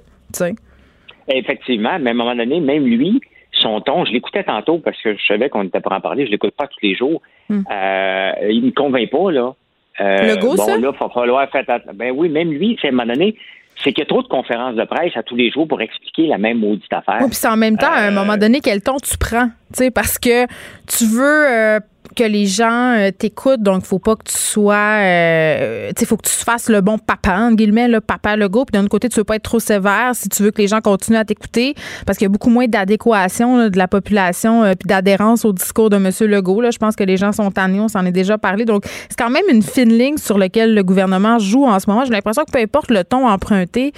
Effectivement, 1.28 1.98
mais 2.00 2.10
à 2.10 2.12
un 2.12 2.16
moment 2.16 2.34
donné, 2.34 2.58
même 2.58 2.84
lui, 2.84 3.20
son 3.52 3.80
ton, 3.80 4.04
je 4.04 4.12
l'écoutais 4.12 4.42
tantôt 4.42 4.78
parce 4.78 5.00
que 5.00 5.14
je 5.14 5.24
savais 5.26 5.48
qu'on 5.50 5.62
était 5.62 5.80
pour 5.80 5.92
en 5.92 6.00
parler, 6.00 6.26
je 6.26 6.32
l'écoute 6.32 6.54
pas 6.56 6.66
tous 6.66 6.80
les 6.82 6.96
jours. 6.96 7.22
Hmm. 7.48 7.62
Euh, 7.70 8.32
il 8.50 8.64
me 8.64 8.70
convainc 8.72 9.08
pas, 9.10 9.30
là. 9.30 9.54
Euh, 10.00 10.34
Legault, 10.34 10.54
bon, 10.56 10.64
ça? 10.64 10.72
là, 10.72 10.78
il 10.78 10.84
va 10.84 11.08
falloir 11.08 11.50
faire 11.50 11.64
Ben 11.94 12.12
oui, 12.14 12.28
même 12.28 12.50
lui, 12.52 12.78
à 12.82 12.86
un 12.86 12.90
moment 12.92 13.06
donné, 13.12 13.36
c'est 13.82 13.92
qu'il 13.92 14.00
y 14.00 14.02
a 14.02 14.06
trop 14.06 14.22
de 14.22 14.28
conférences 14.28 14.74
de 14.74 14.84
presse 14.84 15.16
à 15.16 15.22
tous 15.22 15.36
les 15.36 15.50
jours 15.50 15.66
pour 15.68 15.80
expliquer 15.80 16.26
la 16.26 16.38
même 16.38 16.58
maudite 16.58 16.92
affaire. 16.92 17.18
Oui, 17.20 17.26
puis 17.28 17.36
c'est 17.36 17.48
en 17.48 17.56
même 17.56 17.76
temps, 17.76 17.90
à 17.92 18.00
un 18.02 18.08
Euh, 18.08 18.14
moment 18.14 18.36
donné, 18.36 18.60
quel 18.60 18.82
ton 18.82 18.96
tu 18.96 19.16
prends? 19.18 19.46
Tu 19.72 19.84
sais, 19.84 19.90
parce 19.90 20.18
que 20.18 20.46
tu 20.86 21.04
veux 21.06 21.46
euh, 21.48 21.80
que 22.18 22.24
les 22.24 22.46
gens 22.46 22.96
euh, 22.96 23.10
t'écoutent, 23.16 23.62
donc 23.62 23.84
faut 23.84 24.00
pas 24.00 24.16
que 24.16 24.24
tu 24.24 24.36
sois. 24.36 24.74
euh, 24.74 25.92
faut 26.04 26.16
que 26.16 26.28
tu 26.28 26.34
fasses 26.34 26.68
le 26.68 26.80
bon 26.80 26.98
papa, 26.98 27.38
entre 27.38 27.56
guillemets, 27.56 27.86
le 27.86 28.00
papa 28.00 28.34
Legault. 28.36 28.64
Puis 28.64 28.72
d'un 28.72 28.80
autre 28.80 28.90
côté, 28.90 29.08
tu 29.08 29.20
veux 29.20 29.24
pas 29.24 29.36
être 29.36 29.42
trop 29.42 29.60
sévère 29.60 30.10
si 30.14 30.28
tu 30.28 30.42
veux 30.42 30.50
que 30.50 30.60
les 30.60 30.66
gens 30.66 30.80
continuent 30.80 31.18
à 31.18 31.24
t'écouter, 31.24 31.74
parce 32.06 32.18
qu'il 32.18 32.24
y 32.24 32.26
a 32.26 32.32
beaucoup 32.32 32.50
moins 32.50 32.66
d'adéquation 32.66 33.68
de 33.68 33.78
la 33.78 33.86
population 33.86 34.64
euh, 34.64 34.72
puis 34.78 34.88
d'adhérence 34.88 35.44
au 35.44 35.52
discours 35.52 35.90
de 35.90 35.96
M. 35.96 36.10
Legault. 36.28 36.60
Là. 36.60 36.70
Je 36.72 36.78
pense 36.78 36.96
que 36.96 37.04
les 37.04 37.16
gens 37.16 37.30
sont 37.30 37.52
tannés, 37.52 37.78
on 37.78 37.88
s'en 37.88 38.04
est 38.04 38.12
déjà 38.12 38.36
parlé. 38.36 38.64
Donc, 38.64 38.84
c'est 39.08 39.18
quand 39.18 39.30
même 39.30 39.44
une 39.48 39.62
fine 39.62 39.96
ligne 39.96 40.18
sur 40.18 40.38
laquelle 40.38 40.74
le 40.74 40.82
gouvernement 40.82 41.38
joue 41.38 41.66
en 41.66 41.78
ce 41.78 41.88
moment. 41.88 42.04
J'ai 42.04 42.12
l'impression 42.12 42.44
que 42.44 42.50
peu 42.50 42.58
importe 42.58 42.90
le 42.90 43.04
ton 43.04 43.28
emprunté, 43.28 43.92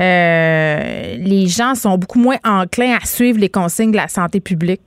euh, 0.00 1.16
les 1.18 1.46
gens 1.46 1.74
sont 1.74 1.98
beaucoup 1.98 2.20
moins 2.20 2.38
enclins 2.42 2.96
à 3.02 3.04
suivre 3.04 3.38
les 3.38 3.50
consignes 3.50 3.90
de 3.90 3.96
la 3.96 4.08
santé 4.08 4.40
publique. 4.40 4.80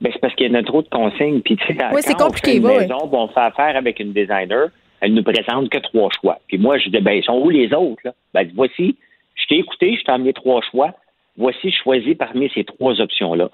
Ben, 0.00 0.10
c'est 0.12 0.18
parce 0.20 0.34
qu'il 0.34 0.50
y 0.50 0.50
en 0.50 0.58
a 0.58 0.62
trop 0.62 0.82
de 0.82 0.88
consignes. 0.88 1.40
Puis, 1.42 1.56
tu 1.56 1.66
sais, 1.66 1.76
Oui, 1.92 2.00
c'est 2.02 2.14
compliqué, 2.14 2.58
On 2.62 2.68
fait 2.68 2.74
une 2.74 2.80
maison, 2.80 3.08
on 3.12 3.28
fait 3.28 3.40
affaire 3.40 3.76
avec 3.76 4.00
une 4.00 4.12
designer, 4.12 4.68
elle 5.00 5.12
nous 5.14 5.22
présente 5.22 5.68
que 5.68 5.78
trois 5.78 6.08
choix. 6.20 6.38
Puis 6.48 6.58
moi, 6.58 6.78
je 6.78 6.88
dis, 6.88 7.00
ben, 7.00 7.12
ils 7.12 7.24
sont 7.24 7.38
où 7.38 7.50
les 7.50 7.72
autres? 7.74 8.00
Là? 8.04 8.12
Ben, 8.34 8.48
voici, 8.54 8.96
je 9.34 9.46
t'ai 9.46 9.56
écouté, 9.58 9.96
je 9.98 10.04
t'ai 10.04 10.12
emmené 10.12 10.32
trois 10.32 10.60
choix. 10.70 10.92
Voici, 11.36 11.70
choisis 11.72 12.14
parmi 12.16 12.50
ces 12.54 12.64
trois 12.64 13.00
options-là. 13.00 13.48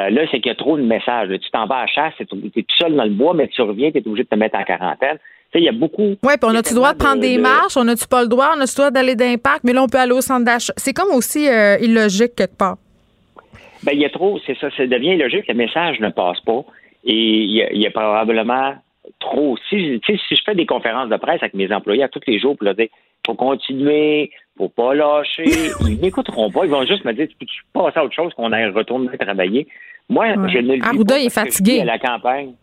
Euh, 0.00 0.10
là, 0.10 0.22
c'est 0.30 0.38
qu'il 0.40 0.46
y 0.48 0.50
a 0.50 0.54
trop 0.54 0.76
de 0.78 0.82
messages. 0.82 1.28
là. 1.28 1.38
Tu 1.38 1.50
t'en 1.50 1.66
vas 1.66 1.76
à 1.76 1.80
la 1.82 1.86
chasse, 1.86 2.14
tu 2.16 2.22
es 2.24 2.62
tout 2.62 2.76
seul 2.78 2.94
dans 2.96 3.04
le 3.04 3.10
bois, 3.10 3.34
mais 3.34 3.48
tu 3.48 3.60
reviens, 3.60 3.90
tu 3.90 3.98
es 3.98 4.06
obligé 4.06 4.24
de 4.24 4.28
te 4.28 4.34
mettre 4.34 4.58
en 4.58 4.64
quarantaine. 4.64 5.18
Tu 5.52 5.58
sais, 5.58 5.60
il 5.60 5.64
y 5.64 5.68
a 5.68 5.72
beaucoup. 5.72 6.02
Oui, 6.02 6.16
puis 6.22 6.38
on 6.44 6.54
a-tu 6.54 6.70
le 6.70 6.76
droit 6.76 6.94
de 6.94 6.98
prendre 6.98 7.20
des 7.20 7.36
de- 7.36 7.42
marches? 7.42 7.76
On 7.76 7.86
a-tu 7.88 8.06
pas 8.08 8.22
le 8.22 8.28
droit? 8.28 8.52
On 8.56 8.60
a-tu 8.60 8.72
le 8.72 8.76
droit 8.76 8.90
d'aller 8.90 9.14
dans 9.14 9.26
les 9.28 9.36
parcs? 9.36 9.60
Mais 9.64 9.74
là, 9.74 9.82
on 9.82 9.86
peut 9.88 9.98
aller 9.98 10.12
au 10.12 10.22
centre 10.22 10.46
d'achat. 10.46 10.72
C'est 10.78 10.94
comme 10.94 11.10
aussi 11.14 11.46
euh, 11.46 11.76
illogique 11.80 12.34
quelque 12.36 12.56
part. 12.56 12.76
Ben, 13.84 13.92
il 13.92 14.00
y 14.00 14.04
a 14.04 14.10
trop, 14.10 14.38
c'est 14.46 14.56
ça, 14.58 14.70
ça 14.76 14.86
devient 14.86 15.16
logique, 15.16 15.48
le 15.48 15.54
message 15.54 16.00
ne 16.00 16.08
passe 16.10 16.40
pas. 16.40 16.64
Et 17.04 17.14
il 17.14 17.50
y 17.50 17.62
a, 17.62 17.72
il 17.72 17.80
y 17.80 17.86
a 17.86 17.90
probablement 17.90 18.74
trop. 19.18 19.56
Si, 19.68 20.00
si 20.06 20.16
je 20.36 20.42
fais 20.44 20.54
des 20.54 20.66
conférences 20.66 21.08
de 21.08 21.16
presse 21.16 21.42
avec 21.42 21.54
mes 21.54 21.72
employés 21.72 22.04
à 22.04 22.08
tous 22.08 22.20
les 22.26 22.38
jours 22.38 22.56
pour 22.56 22.64
leur 22.64 22.74
dire 22.74 22.88
faut 23.26 23.34
continuer, 23.34 24.30
faut 24.56 24.68
pas 24.68 24.94
lâcher, 24.94 25.44
ils 25.88 26.00
n'écouteront 26.00 26.50
pas, 26.50 26.64
ils 26.64 26.70
vont 26.70 26.84
juste 26.84 27.04
me 27.04 27.12
dire 27.12 27.28
tu 27.28 27.46
peux 27.72 27.80
passer 27.80 27.98
à 27.98 28.04
autre 28.04 28.14
chose 28.14 28.32
qu'on 28.34 28.52
aille 28.52 28.70
retourner 28.70 29.16
travailler? 29.18 29.66
Moi, 30.08 30.34
je 30.48 30.58
ne 30.58 30.68
le 30.68 30.74
vis 30.74 30.82
Arruda 30.82 31.14
pas 31.14 31.20
est 31.20 31.32
fatigué. 31.32 31.80
à 31.80 31.84
la 31.84 31.98
campagne. 31.98 32.54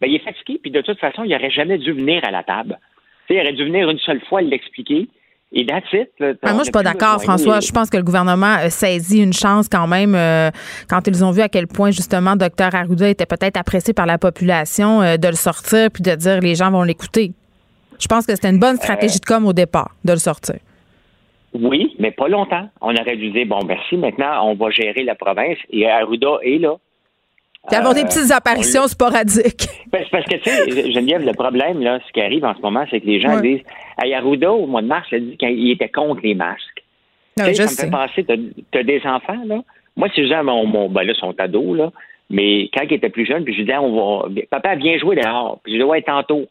Ben, 0.00 0.08
il 0.08 0.16
est 0.16 0.24
fatigué, 0.24 0.58
puis 0.62 0.70
de 0.70 0.80
toute 0.80 0.98
façon, 0.98 1.24
il 1.24 1.34
aurait 1.34 1.50
jamais 1.50 1.78
dû 1.78 1.92
venir 1.92 2.24
à 2.24 2.30
la 2.30 2.44
table. 2.44 2.78
Tu 3.26 3.34
sais, 3.34 3.40
il 3.40 3.42
aurait 3.42 3.52
dû 3.52 3.64
venir 3.64 3.90
une 3.90 3.98
seule 3.98 4.20
fois 4.22 4.40
l'expliquer. 4.40 5.08
Et 5.50 5.64
that's 5.64 5.90
it. 5.92 6.10
là. 6.18 6.34
Ah, 6.42 6.52
moi, 6.52 6.58
je 6.58 6.64
suis 6.64 6.72
pas 6.72 6.82
d'accord. 6.82 7.22
François. 7.22 7.60
Je 7.60 7.72
pense 7.72 7.88
que 7.88 7.96
le 7.96 8.02
gouvernement 8.02 8.54
a 8.58 8.70
saisi 8.70 9.22
une 9.22 9.32
chance 9.32 9.68
quand 9.68 9.86
même 9.86 10.14
euh, 10.14 10.50
quand 10.88 11.06
ils 11.06 11.24
ont 11.24 11.30
vu 11.30 11.40
à 11.40 11.48
quel 11.48 11.66
point, 11.66 11.90
justement, 11.90 12.36
Dr 12.36 12.74
Arruda 12.74 13.08
était 13.08 13.24
peut-être 13.26 13.56
apprécié 13.56 13.94
par 13.94 14.04
la 14.04 14.18
population 14.18 15.00
euh, 15.00 15.16
de 15.16 15.28
le 15.28 15.34
sortir 15.34 15.90
puis 15.90 16.02
de 16.02 16.14
dire 16.14 16.40
les 16.40 16.54
gens 16.54 16.70
vont 16.70 16.82
l'écouter. 16.82 17.32
Je 17.98 18.06
pense 18.06 18.26
que 18.26 18.34
c'était 18.34 18.50
une 18.50 18.60
bonne 18.60 18.76
stratégie 18.76 19.20
de 19.20 19.24
com 19.24 19.46
au 19.46 19.52
départ 19.52 19.94
de 20.04 20.12
le 20.12 20.18
sortir. 20.18 20.56
Oui, 21.54 21.96
mais 21.98 22.10
pas 22.10 22.28
longtemps. 22.28 22.68
On 22.82 22.94
aurait 22.94 23.16
dû 23.16 23.30
dire, 23.30 23.46
bon, 23.46 23.60
merci, 23.66 23.96
maintenant, 23.96 24.46
on 24.46 24.54
va 24.54 24.70
gérer 24.70 25.02
la 25.02 25.14
province. 25.14 25.56
Et 25.70 25.88
Arruda 25.88 26.38
est 26.42 26.58
là. 26.58 26.76
Puis 27.66 27.76
avoir 27.76 27.94
des 27.94 28.02
Euh, 28.02 28.04
petites 28.04 28.30
apparitions 28.30 28.86
sporadiques. 28.86 29.66
Ben, 29.92 30.00
c'est 30.04 30.10
parce 30.10 30.24
que, 30.26 30.36
tu 30.36 30.50
sais, 30.50 30.92
Geneviève, 30.92 31.24
le 31.24 31.32
problème, 31.32 31.80
là, 31.80 31.98
ce 32.06 32.12
qui 32.12 32.20
arrive 32.20 32.44
en 32.44 32.54
ce 32.54 32.60
moment, 32.60 32.84
c'est 32.90 33.00
que 33.00 33.06
les 33.06 33.20
gens 33.20 33.36
Ouais. 33.36 33.42
disent, 33.42 33.66
hey, 34.02 34.14
Arruda, 34.14 34.52
au 34.52 34.66
mois 34.66 34.80
de 34.82 34.86
mars, 34.86 35.06
il 35.10 35.16
a 35.16 35.20
dit 35.20 35.36
qu'il 35.36 35.70
était 35.70 35.88
contre 35.88 36.20
les 36.22 36.34
masques. 36.34 36.82
Je 37.36 37.52
ça 37.52 37.62
me 37.64 37.68
sais. 37.68 37.84
fait 37.84 37.90
penser, 37.90 38.24
t'as- 38.24 38.62
t'as 38.70 38.82
des 38.82 39.00
enfants, 39.04 39.42
là. 39.46 39.62
Moi, 39.96 40.08
si 40.14 40.22
je 40.22 40.26
dis 40.28 40.34
à 40.34 40.42
mon, 40.42 40.66
mon 40.66 40.88
ben 40.88 41.02
là, 41.02 41.12
ils 41.14 41.18
sont 41.18 41.34
ados, 41.38 41.76
là, 41.76 41.90
mais 42.30 42.68
quand 42.74 42.82
ils 42.88 42.94
étaient 42.94 43.08
plus 43.10 43.26
jeunes, 43.26 43.44
puis 43.44 43.54
je 43.54 43.60
disais, 43.62 43.76
on 43.78 44.22
va, 44.22 44.28
papa, 44.50 44.74
viens 44.76 44.96
jouer 44.98 45.16
dehors. 45.16 45.60
Puis 45.62 45.72
je 45.74 45.78
dis, 45.78 45.84
ouais, 45.84 46.02
tantôt. 46.02 46.46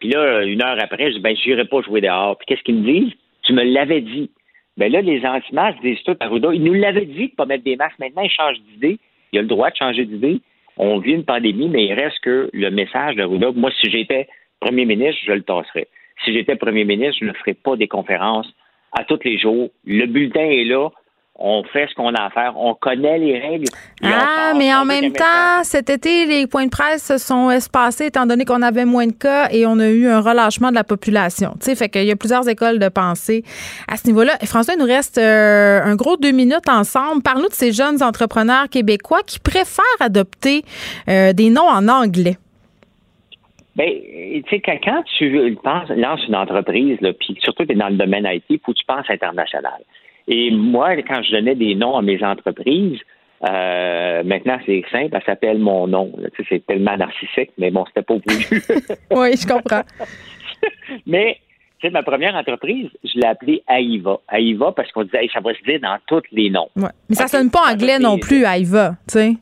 Puis 0.00 0.08
là, 0.10 0.42
une 0.44 0.62
heure 0.62 0.76
après, 0.80 1.10
je 1.10 1.16
dis, 1.16 1.20
ben, 1.20 1.36
je 1.36 1.48
n'irai 1.48 1.64
pas 1.64 1.80
jouer 1.82 2.00
dehors. 2.00 2.36
Puis 2.38 2.46
qu'est-ce 2.46 2.62
qu'ils 2.62 2.76
me 2.76 2.84
disent? 2.92 3.12
Tu 3.42 3.52
me 3.52 3.62
l'avais 3.64 4.00
dit. 4.00 4.30
Ben 4.76 4.90
là, 4.90 5.00
les 5.00 5.24
anti-masques 5.24 5.80
disent 5.82 6.02
tout, 6.04 6.16
Arruda, 6.20 6.48
ils 6.52 6.62
nous 6.62 6.72
l'avaient 6.74 7.04
dit 7.06 7.28
de 7.28 7.34
pas 7.34 7.46
mettre 7.46 7.64
des 7.64 7.76
masques. 7.76 7.98
Maintenant, 7.98 8.22
ils 8.22 8.30
changent 8.30 8.60
d'idée. 8.72 8.98
Il 9.32 9.38
a 9.38 9.42
le 9.42 9.48
droit 9.48 9.70
de 9.70 9.76
changer 9.76 10.04
d'idée. 10.04 10.40
On 10.76 10.98
vit 10.98 11.12
une 11.12 11.24
pandémie, 11.24 11.68
mais 11.68 11.86
il 11.86 11.92
reste 11.92 12.18
que 12.20 12.50
le 12.52 12.70
message 12.70 13.16
d'Arruda, 13.16 13.50
moi, 13.54 13.70
si 13.80 13.90
j'étais 13.90 14.28
premier 14.60 14.84
ministre, 14.84 15.20
je 15.26 15.32
le 15.32 15.42
tasserais. 15.42 15.88
Si 16.24 16.32
j'étais 16.32 16.56
premier 16.56 16.84
ministre, 16.84 17.18
je 17.20 17.26
ne 17.26 17.32
ferais 17.32 17.54
pas 17.54 17.76
des 17.76 17.88
conférences 17.88 18.48
à 18.92 19.04
tous 19.04 19.20
les 19.24 19.38
jours. 19.38 19.70
Le 19.84 20.06
bulletin 20.06 20.44
est 20.44 20.64
là. 20.64 20.88
On 21.34 21.64
fait 21.64 21.86
ce 21.88 21.94
qu'on 21.94 22.14
a 22.14 22.26
à 22.26 22.30
faire. 22.30 22.54
On 22.56 22.74
connaît 22.74 23.18
les 23.18 23.38
règles. 23.38 23.64
Ah, 24.02 24.52
mais 24.56 24.72
en 24.74 24.84
même 24.84 25.12
temps, 25.12 25.64
cet 25.64 25.88
été, 25.88 26.26
les 26.26 26.46
points 26.46 26.66
de 26.66 26.70
presse 26.70 27.06
se 27.06 27.16
sont 27.16 27.50
espacés 27.50 28.06
étant 28.06 28.26
donné 28.26 28.44
qu'on 28.44 28.60
avait 28.60 28.84
moins 28.84 29.06
de 29.06 29.12
cas 29.12 29.48
et 29.50 29.66
on 29.66 29.78
a 29.78 29.88
eu 29.88 30.06
un 30.06 30.20
relâchement 30.20 30.68
de 30.68 30.74
la 30.74 30.84
population. 30.84 31.52
Tu 31.54 31.66
sais, 31.66 31.74
fait 31.74 31.88
qu'il 31.88 32.04
y 32.04 32.10
a 32.10 32.16
plusieurs 32.16 32.46
écoles 32.48 32.78
de 32.78 32.88
pensée 32.88 33.44
à 33.88 33.96
ce 33.96 34.06
niveau-là. 34.06 34.34
François, 34.44 34.74
il 34.74 34.80
nous 34.80 34.86
reste 34.86 35.16
euh, 35.16 35.80
un 35.82 35.96
gros 35.96 36.18
deux 36.18 36.32
minutes 36.32 36.68
ensemble. 36.68 37.22
Parle-nous 37.22 37.48
de 37.48 37.54
ces 37.54 37.72
jeunes 37.72 38.02
entrepreneurs 38.02 38.68
québécois 38.68 39.22
qui 39.26 39.40
préfèrent 39.40 39.84
adopter 40.00 40.62
euh, 41.08 41.32
des 41.32 41.48
noms 41.48 41.68
en 41.68 41.88
anglais. 41.88 42.36
Ben, 43.74 43.88
tu 43.88 44.44
sais, 44.50 44.60
quand, 44.60 45.02
tu 45.16 45.56
penses, 45.64 45.88
lances 45.88 46.20
une 46.28 46.36
entreprise, 46.36 47.00
là, 47.00 47.14
puis 47.14 47.38
surtout 47.40 47.62
que 47.62 47.68
tu 47.68 47.74
es 47.74 47.78
dans 47.78 47.88
le 47.88 47.96
domaine 47.96 48.26
IT, 48.26 48.44
il 48.50 48.60
faut 48.62 48.72
que 48.72 48.78
tu 48.78 48.84
penses 48.84 49.08
international. 49.08 49.80
Et 50.28 50.50
moi, 50.50 50.94
quand 50.96 51.22
je 51.22 51.32
donnais 51.32 51.54
des 51.54 51.74
noms 51.74 51.96
à 51.96 52.02
mes 52.02 52.22
entreprises, 52.22 52.98
euh, 53.48 54.22
maintenant 54.24 54.58
c'est 54.64 54.82
simple, 54.92 55.10
elle 55.12 55.22
s'appelle 55.26 55.58
mon 55.58 55.86
nom. 55.88 56.12
là. 56.18 56.28
Tu 56.36 56.42
sais, 56.42 56.48
c'est 56.50 56.66
tellement 56.66 56.96
narcissique, 56.96 57.50
mais 57.58 57.70
bon, 57.70 57.84
c'était 57.86 58.02
pas 58.02 58.14
voulu. 58.14 58.46
oui, 59.10 59.36
je 59.36 59.46
comprends. 59.46 59.82
mais, 61.06 61.38
tu 61.80 61.86
sais, 61.88 61.90
ma 61.92 62.02
première 62.02 62.34
entreprise, 62.36 62.88
je 63.02 63.18
l'ai 63.18 63.26
appelée 63.26 63.62
Aïva. 63.66 64.18
Aïva 64.28 64.72
parce 64.72 64.90
qu'on 64.92 65.02
disait, 65.04 65.24
hey, 65.24 65.30
ça 65.32 65.40
va 65.40 65.52
se 65.54 65.62
dire 65.64 65.80
dans 65.80 65.98
tous 66.06 66.22
les 66.30 66.50
noms. 66.50 66.68
Ouais. 66.76 66.90
Mais 67.08 67.16
ça 67.16 67.26
sonne 67.26 67.50
pas 67.50 67.72
anglais 67.72 67.98
non 67.98 68.18
plus, 68.18 68.44
Aïva, 68.44 68.96
tu 69.08 69.12
sais. 69.14 69.32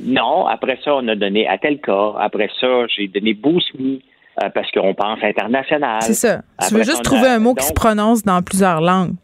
Non, 0.00 0.46
après 0.46 0.78
ça, 0.84 0.94
on 0.94 1.08
a 1.08 1.16
donné 1.16 1.48
Atelka. 1.48 2.12
Après 2.20 2.48
ça, 2.60 2.86
j'ai 2.86 3.08
donné 3.08 3.34
Boost 3.34 3.74
Me 3.80 3.94
euh, 4.40 4.48
parce 4.54 4.70
qu'on 4.70 4.94
pense 4.94 5.18
international. 5.20 6.02
C'est 6.02 6.14
ça. 6.14 6.42
Tu 6.68 6.74
veux 6.74 6.84
ça, 6.84 6.92
juste 6.92 7.00
a- 7.00 7.02
trouver 7.02 7.26
un 7.28 7.40
mot 7.40 7.54
qui 7.54 7.64
se 7.64 7.72
prononce 7.72 8.22
dans 8.22 8.40
plusieurs 8.42 8.80
langues. 8.80 9.14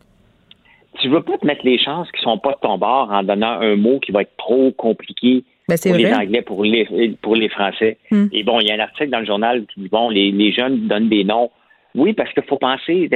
Tu 1.00 1.08
veux 1.08 1.22
pas 1.22 1.36
te 1.38 1.46
mettre 1.46 1.64
les 1.64 1.78
chances 1.78 2.10
qui 2.12 2.22
sont 2.22 2.38
pas 2.38 2.52
de 2.52 2.58
ton 2.62 2.78
bord 2.78 3.10
en 3.12 3.22
donnant 3.22 3.60
un 3.60 3.76
mot 3.76 3.98
qui 4.00 4.12
va 4.12 4.22
être 4.22 4.36
trop 4.38 4.70
compliqué 4.72 5.44
Ben, 5.68 5.76
pour 5.82 5.94
les. 5.94 6.12
Anglais, 6.12 6.42
pour 6.42 6.64
les, 6.64 7.16
pour 7.22 7.36
les 7.36 7.48
Français. 7.48 7.98
Hmm. 8.10 8.26
Et 8.32 8.42
bon, 8.42 8.60
il 8.60 8.68
y 8.68 8.70
a 8.70 8.74
un 8.74 8.80
article 8.80 9.10
dans 9.10 9.20
le 9.20 9.26
journal 9.26 9.64
qui 9.72 9.80
dit, 9.80 9.88
bon, 9.88 10.08
les, 10.10 10.30
les 10.30 10.52
jeunes 10.52 10.86
donnent 10.88 11.08
des 11.08 11.24
noms. 11.24 11.50
Oui, 11.96 12.12
parce 12.12 12.32
qu'il 12.32 12.42
faut 12.42 12.56
penser, 12.58 13.08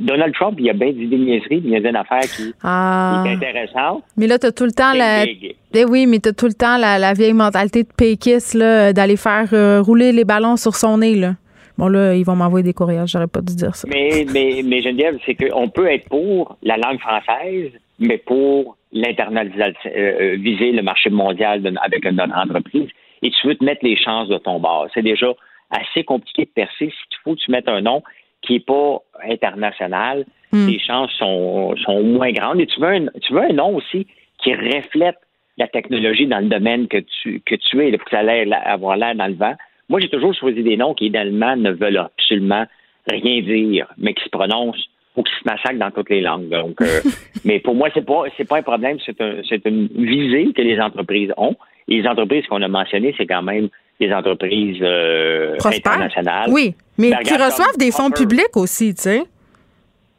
Donald 0.00 0.32
Trump, 0.34 0.54
il 0.58 0.66
y 0.66 0.70
a 0.70 0.72
bien 0.72 0.92
des 0.92 1.04
niaiseries, 1.18 1.62
il 1.64 1.70
y 1.70 1.74
a 1.74 1.78
une 1.78 1.96
affaire 1.96 2.20
qui, 2.20 2.54
Ah. 2.62 3.22
qui 3.24 3.30
est 3.30 3.34
intéressante. 3.34 4.04
Mais 4.16 4.28
là, 4.28 4.38
tu 4.38 4.46
as 4.46 4.52
tout 4.52 4.64
le 4.64 4.70
temps 4.70 4.92
la. 4.92 5.24
Eh 5.24 5.84
oui, 5.84 6.06
mais 6.06 6.20
tu 6.20 6.28
as 6.28 6.32
tout 6.32 6.46
le 6.46 6.52
temps 6.54 6.76
la, 6.78 6.98
la 6.98 7.12
vieille 7.12 7.32
mentalité 7.32 7.82
de 7.82 7.88
péquiste, 7.96 8.54
là, 8.54 8.92
d'aller 8.92 9.16
faire 9.16 9.48
euh, 9.52 9.82
rouler 9.82 10.12
les 10.12 10.24
ballons 10.24 10.56
sur 10.56 10.76
son 10.76 10.98
nez, 10.98 11.16
là. 11.16 11.34
Bon, 11.78 11.88
là, 11.88 12.14
ils 12.14 12.24
vont 12.24 12.36
m'envoyer 12.36 12.64
des 12.64 12.72
courriels, 12.72 13.06
j'aurais 13.06 13.26
pas 13.26 13.40
dû 13.42 13.54
dire 13.54 13.74
ça. 13.74 13.86
Mais, 13.90 14.24
mais, 14.32 14.62
mais 14.64 14.80
Geneviève, 14.82 15.18
c'est 15.26 15.34
qu'on 15.34 15.68
peut 15.68 15.86
être 15.90 16.08
pour 16.08 16.56
la 16.62 16.76
langue 16.78 16.98
française, 17.00 17.72
mais 17.98 18.18
pour 18.18 18.76
l'internationalisation, 18.92 19.90
euh, 19.94 20.20
euh, 20.20 20.36
viser 20.38 20.72
le 20.72 20.82
marché 20.82 21.10
mondial 21.10 21.62
de- 21.62 21.72
avec 21.82 22.04
notre 22.04 22.36
entreprise. 22.36 22.88
Et 23.22 23.30
tu 23.30 23.46
veux 23.46 23.54
te 23.56 23.64
mettre 23.64 23.84
les 23.84 23.96
chances 23.96 24.28
de 24.28 24.38
ton 24.38 24.58
bord. 24.60 24.86
C'est 24.94 25.02
déjà 25.02 25.26
assez 25.70 26.04
compliqué 26.04 26.44
de 26.44 26.50
percer. 26.50 26.86
S'il 26.90 27.18
faut 27.24 27.34
que 27.34 27.40
tu 27.40 27.50
mettes 27.50 27.68
un 27.68 27.80
nom 27.80 28.02
qui 28.42 28.54
n'est 28.54 28.60
pas 28.60 28.98
international, 29.28 30.24
Hmm. 30.52 30.68
les 30.68 30.78
chances 30.78 31.10
sont, 31.18 31.74
sont 31.84 32.02
moins 32.04 32.30
grandes. 32.30 32.60
Et 32.60 32.66
tu 32.68 32.78
veux, 32.80 32.86
un, 32.86 33.06
tu 33.20 33.32
veux 33.32 33.42
un 33.42 33.52
nom 33.52 33.74
aussi 33.74 34.06
qui 34.42 34.54
reflète 34.54 35.16
la 35.58 35.66
technologie 35.66 36.28
dans 36.28 36.38
le 36.38 36.46
domaine 36.46 36.86
que 36.86 36.98
tu, 36.98 37.40
que 37.44 37.56
tu 37.56 37.82
es. 37.82 37.88
Il 37.88 37.98
faut 37.98 38.04
que 38.04 38.10
ça 38.10 38.22
l'air- 38.22 38.46
avoir 38.64 38.96
l'air 38.96 39.16
dans 39.16 39.26
le 39.26 39.34
vent. 39.34 39.54
Moi, 39.88 40.00
j'ai 40.00 40.08
toujours 40.08 40.34
choisi 40.34 40.62
des 40.62 40.76
noms 40.76 40.94
qui, 40.94 41.06
idéalement, 41.06 41.56
ne 41.56 41.70
veulent 41.70 41.98
absolument 41.98 42.64
rien 43.08 43.40
dire, 43.42 43.86
mais 43.98 44.14
qui 44.14 44.24
se 44.24 44.30
prononcent 44.30 44.84
ou 45.16 45.22
qui 45.22 45.32
se 45.32 45.48
massacrent 45.48 45.78
dans 45.78 45.90
toutes 45.90 46.10
les 46.10 46.20
langues. 46.20 46.48
Donc, 46.48 46.80
euh, 46.80 47.00
mais 47.44 47.60
pour 47.60 47.74
moi, 47.74 47.88
c'est 47.94 48.04
pas 48.04 48.24
c'est 48.36 48.48
pas 48.48 48.58
un 48.58 48.62
problème, 48.62 48.98
c'est 49.04 49.20
un, 49.20 49.36
c'est 49.48 49.64
une 49.64 49.88
visée 49.88 50.52
que 50.52 50.62
les 50.62 50.78
entreprises 50.80 51.32
ont. 51.36 51.56
Et 51.88 52.00
les 52.02 52.08
entreprises 52.08 52.46
qu'on 52.48 52.62
a 52.62 52.68
mentionnées, 52.68 53.14
c'est 53.16 53.26
quand 53.26 53.42
même 53.42 53.68
des 54.00 54.12
entreprises 54.12 54.78
euh, 54.82 55.56
internationales. 55.64 56.50
Oui, 56.52 56.74
mais 56.98 57.10
Ben, 57.10 57.18
qui 57.20 57.34
reçoivent 57.34 57.78
des 57.78 57.92
fonds 57.92 58.08
Hopper. 58.08 58.24
publics 58.24 58.56
aussi, 58.56 58.94
tu 58.94 59.02
sais. 59.02 59.22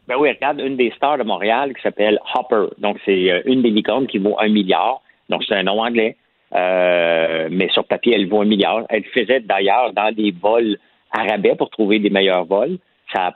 Ben 0.08 0.16
oui, 0.18 0.30
regarde, 0.30 0.62
une 0.62 0.78
des 0.78 0.92
stars 0.96 1.18
de 1.18 1.24
Montréal 1.24 1.74
qui 1.76 1.82
s'appelle 1.82 2.18
Hopper. 2.34 2.74
Donc, 2.80 2.98
c'est 3.06 3.30
euh, 3.30 3.42
une 3.46 3.62
des 3.62 3.70
licornes 3.70 4.08
qui 4.08 4.18
vaut 4.20 4.38
un 4.40 4.48
milliard. 4.48 5.02
Donc, 5.30 5.44
c'est 5.48 5.56
un 5.56 5.64
nom 5.64 5.82
anglais. 5.82 6.16
Euh, 6.56 7.48
mais 7.52 7.70
sur 7.70 7.84
papier, 7.86 8.16
elle 8.16 8.28
vaut 8.28 8.42
un 8.42 8.46
milliard. 8.46 8.84
Elle 8.90 9.04
faisait 9.06 9.42
d'ailleurs 9.42 9.94
dans 9.94 10.12
des 10.14 10.32
vols 10.32 10.78
arabais 11.12 11.56
pour 11.56 11.70
trouver 11.70 12.00
des 12.00 12.10
meilleurs 12.10 12.46
vols. 12.46 12.78
Ça, 13.14 13.28
a- 13.28 13.34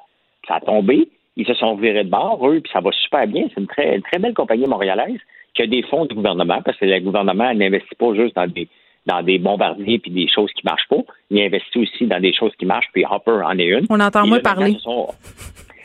ça 0.48 0.56
a 0.56 0.60
tombé. 0.62 1.10
Ils 1.38 1.46
se 1.46 1.54
sont 1.54 1.76
virés 1.76 2.04
de 2.04 2.10
bord, 2.10 2.46
eux, 2.48 2.60
puis 2.62 2.72
ça 2.74 2.82
va 2.82 2.92
super 2.92 3.28
bien. 3.28 3.46
C'est 3.54 3.62
une 3.62 3.68
très, 3.68 3.96
une 3.96 4.02
très 4.02 4.20
belle 4.20 4.34
compagnie 4.34 4.68
montréalaise 4.68 5.20
qui 5.54 5.62
a 5.64 5.68
des 5.68 5.84
fonds 5.84 6.06
du 6.06 6.16
gouvernement, 6.16 6.62
parce 6.64 6.78
que 6.78 6.86
le 6.86 7.00
gouvernement 7.00 7.54
n'investit 7.54 7.96
pas 7.98 8.14
juste 8.16 8.36
dans 8.36 8.48
des 8.48 8.68
dans 9.08 9.24
des 9.24 9.40
bombardiers 9.40 9.98
puis 9.98 10.12
des 10.12 10.28
choses 10.28 10.52
qui 10.54 10.62
marchent 10.64 10.88
pas. 10.88 11.02
Il 11.32 11.42
investit 11.42 11.80
aussi 11.80 12.06
dans 12.06 12.20
des 12.20 12.34
choses 12.34 12.52
qui 12.60 12.68
marchent, 12.68 12.90
puis 12.94 13.04
Hopper 13.10 13.32
en 13.44 13.58
est 13.58 13.66
une. 13.66 13.88
On 13.90 14.00
entend 14.00 14.28
moins 14.28 14.40
parler. 14.42 14.78
sont- 14.80 15.08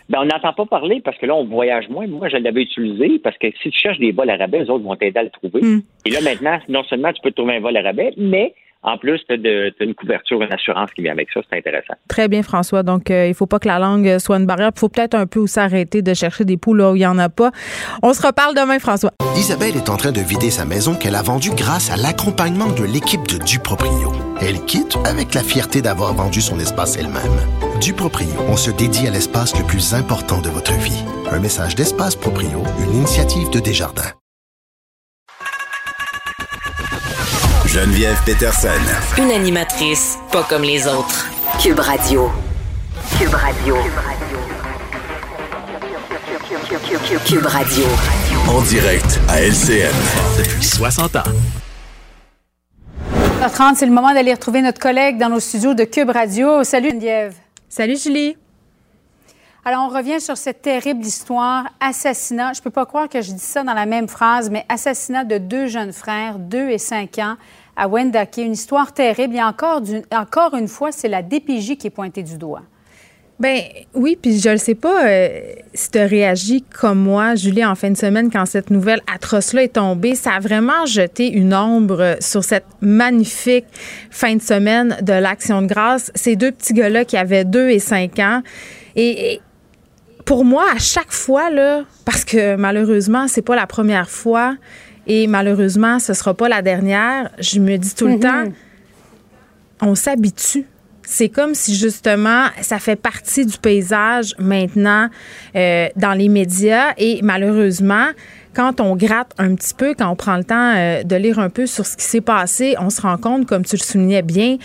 ben, 0.08 0.20
on 0.20 0.26
n'entend 0.26 0.52
pas 0.52 0.66
parler 0.66 1.00
parce 1.04 1.18
que 1.18 1.26
là, 1.26 1.34
on 1.34 1.44
voyage 1.44 1.88
moins. 1.88 2.06
Moi, 2.06 2.28
je 2.28 2.36
l'avais 2.36 2.62
utilisé 2.62 3.18
parce 3.18 3.36
que 3.38 3.48
si 3.62 3.70
tu 3.70 3.78
cherches 3.78 3.98
des 3.98 4.12
vols 4.12 4.30
arabais, 4.30 4.60
les 4.60 4.70
autres 4.70 4.84
vont 4.84 4.96
t'aider 4.96 5.18
à 5.18 5.24
le 5.24 5.30
trouver. 5.30 5.60
Hmm. 5.60 5.80
Et 6.04 6.10
là, 6.10 6.20
maintenant, 6.22 6.58
non 6.68 6.84
seulement 6.84 7.12
tu 7.12 7.20
peux 7.22 7.32
trouver 7.32 7.56
un 7.56 7.60
vol 7.60 7.76
arabais, 7.76 8.12
mais 8.16 8.54
en 8.86 8.98
plus, 8.98 9.20
tu 9.28 9.34
as, 9.34 9.84
une 9.84 9.94
couverture, 9.94 10.40
une 10.42 10.52
assurance 10.52 10.90
qui 10.92 11.02
vient 11.02 11.12
avec 11.12 11.28
ça. 11.34 11.40
C'est 11.50 11.58
intéressant. 11.58 11.94
Très 12.08 12.28
bien, 12.28 12.42
François. 12.44 12.84
Donc, 12.84 13.10
euh, 13.10 13.26
il 13.26 13.34
faut 13.34 13.46
pas 13.46 13.58
que 13.58 13.66
la 13.66 13.80
langue 13.80 14.18
soit 14.18 14.36
une 14.36 14.46
barrière. 14.46 14.70
Il 14.74 14.78
faut 14.78 14.88
peut-être 14.88 15.14
un 15.14 15.26
peu 15.26 15.40
aussi 15.40 15.58
arrêter 15.58 16.02
de 16.02 16.14
chercher 16.14 16.44
des 16.44 16.56
poules 16.56 16.78
là 16.78 16.92
où 16.92 16.94
il 16.94 17.00
n'y 17.00 17.06
en 17.06 17.18
a 17.18 17.28
pas. 17.28 17.50
On 18.04 18.12
se 18.12 18.24
reparle 18.24 18.54
demain, 18.54 18.78
François. 18.78 19.10
Isabelle 19.36 19.76
est 19.76 19.90
en 19.90 19.96
train 19.96 20.12
de 20.12 20.20
vider 20.20 20.50
sa 20.50 20.64
maison 20.64 20.94
qu'elle 20.94 21.16
a 21.16 21.22
vendue 21.22 21.50
grâce 21.56 21.90
à 21.90 21.96
l'accompagnement 21.96 22.68
de 22.68 22.84
l'équipe 22.84 23.26
de 23.26 23.42
Duproprio. 23.44 24.12
Elle 24.40 24.64
quitte 24.66 24.96
avec 25.04 25.34
la 25.34 25.42
fierté 25.42 25.82
d'avoir 25.82 26.14
vendu 26.14 26.40
son 26.40 26.60
espace 26.60 26.96
elle-même. 26.96 27.65
Duproprio, 27.80 28.28
on 28.48 28.56
se 28.56 28.70
dédie 28.70 29.06
à 29.06 29.10
l'espace 29.10 29.56
le 29.56 29.64
plus 29.64 29.94
important 29.94 30.40
de 30.40 30.48
votre 30.48 30.72
vie. 30.72 31.04
Un 31.30 31.38
message 31.38 31.74
d'Espace 31.74 32.16
Proprio, 32.16 32.62
une 32.80 32.94
initiative 32.96 33.50
de 33.50 33.60
Desjardins. 33.60 34.12
Geneviève 37.66 38.18
Peterson. 38.24 38.68
Une 39.18 39.30
animatrice 39.30 40.18
pas 40.32 40.42
comme 40.44 40.62
les 40.62 40.86
autres. 40.86 41.28
Cube 41.60 41.78
Radio. 41.78 42.30
Cube 43.18 43.34
Radio. 43.34 43.76
Cube 47.26 47.46
Radio. 47.46 47.84
En 48.48 48.62
direct 48.62 49.20
à 49.28 49.42
LCN. 49.42 49.92
Depuis 50.38 50.64
60 50.64 51.16
ans. 51.16 51.22
30 53.52 53.76
c'est 53.76 53.86
le 53.86 53.92
moment 53.92 54.12
d'aller 54.12 54.32
retrouver 54.32 54.62
notre 54.62 54.80
collègue 54.80 55.18
dans 55.18 55.28
nos 55.28 55.40
studios 55.40 55.74
de 55.74 55.84
Cube 55.84 56.10
Radio. 56.10 56.64
Salut 56.64 56.90
Geneviève. 56.90 57.34
Salut 57.76 57.98
Julie. 57.98 58.38
Alors, 59.62 59.90
on 59.90 59.94
revient 59.94 60.18
sur 60.18 60.38
cette 60.38 60.62
terrible 60.62 61.04
histoire, 61.04 61.66
assassinat. 61.78 62.54
Je 62.54 62.62
peux 62.62 62.70
pas 62.70 62.86
croire 62.86 63.06
que 63.06 63.20
je 63.20 63.32
dis 63.32 63.38
ça 63.38 63.64
dans 63.64 63.74
la 63.74 63.84
même 63.84 64.08
phrase, 64.08 64.48
mais 64.48 64.64
assassinat 64.70 65.24
de 65.24 65.36
deux 65.36 65.66
jeunes 65.66 65.92
frères, 65.92 66.38
deux 66.38 66.70
et 66.70 66.78
cinq 66.78 67.18
ans, 67.18 67.36
à 67.76 67.86
Wendake. 67.86 68.38
Une 68.38 68.54
histoire 68.54 68.94
terrible. 68.94 69.36
Et 69.36 69.42
encore, 69.42 69.82
encore 70.10 70.54
une 70.54 70.68
fois, 70.68 70.90
c'est 70.90 71.08
la 71.08 71.20
DPJ 71.20 71.76
qui 71.76 71.88
est 71.88 71.90
pointée 71.90 72.22
du 72.22 72.38
doigt. 72.38 72.62
Ben 73.38 73.60
oui, 73.92 74.16
puis 74.20 74.40
je 74.40 74.48
ne 74.48 74.56
sais 74.56 74.74
pas 74.74 75.06
euh, 75.06 75.40
si 75.74 75.90
tu 75.90 75.98
as 75.98 76.06
réagi 76.06 76.62
comme 76.62 76.98
moi, 76.98 77.34
Julie, 77.34 77.64
en 77.66 77.74
fin 77.74 77.90
de 77.90 77.96
semaine, 77.96 78.30
quand 78.30 78.46
cette 78.46 78.70
nouvelle 78.70 79.02
atroce-là 79.12 79.64
est 79.64 79.74
tombée. 79.74 80.14
Ça 80.14 80.32
a 80.32 80.40
vraiment 80.40 80.86
jeté 80.86 81.30
une 81.30 81.54
ombre 81.54 82.16
sur 82.20 82.42
cette 82.42 82.64
magnifique 82.80 83.66
fin 84.10 84.36
de 84.36 84.40
semaine 84.42 84.96
de 85.02 85.12
l'Action 85.12 85.60
de 85.60 85.66
grâce. 85.66 86.10
Ces 86.14 86.36
deux 86.36 86.50
petits 86.50 86.72
gars-là 86.72 87.04
qui 87.04 87.18
avaient 87.18 87.44
deux 87.44 87.68
et 87.68 87.78
cinq 87.78 88.18
ans. 88.20 88.42
Et, 88.94 89.40
pour 90.24 90.44
moi, 90.44 90.64
à 90.74 90.78
chaque 90.78 91.12
fois, 91.12 91.50
là, 91.50 91.84
parce 92.04 92.24
que 92.24 92.56
malheureusement, 92.56 93.28
c'est 93.28 93.42
pas 93.42 93.54
la 93.54 93.66
première 93.66 94.10
fois 94.10 94.56
et 95.06 95.28
malheureusement, 95.28 96.00
ce 96.00 96.14
sera 96.14 96.34
pas 96.34 96.48
la 96.48 96.62
dernière, 96.62 97.30
je 97.38 97.60
me 97.60 97.76
dis 97.76 97.94
tout 97.94 98.08
le 98.08 98.14
mm-hmm. 98.14 98.20
temps, 98.20 98.52
on 99.82 99.94
s'habitue 99.94 100.66
c'est 101.06 101.28
comme 101.28 101.54
si 101.54 101.74
justement 101.74 102.46
ça 102.60 102.78
fait 102.78 102.96
partie 102.96 103.46
du 103.46 103.56
paysage 103.56 104.34
maintenant 104.38 105.08
euh, 105.54 105.88
dans 105.96 106.12
les 106.12 106.28
médias 106.28 106.92
et 106.98 107.20
malheureusement 107.22 108.08
quand 108.54 108.80
on 108.80 108.96
gratte 108.96 109.32
un 109.36 109.54
petit 109.54 109.74
peu, 109.74 109.94
quand 109.94 110.10
on 110.10 110.16
prend 110.16 110.38
le 110.38 110.44
temps 110.44 110.72
euh, 110.74 111.02
de 111.02 111.14
lire 111.14 111.38
un 111.38 111.50
peu 111.50 111.66
sur 111.66 111.84
ce 111.84 111.94
qui 111.94 112.04
s'est 112.04 112.22
passé, 112.22 112.74
on 112.80 112.88
se 112.88 113.02
rend 113.02 113.18
compte, 113.18 113.44
comme 113.44 113.66
tu 113.66 113.76
le 113.76 113.82
soulignais 113.82 114.22
bien, 114.22 114.56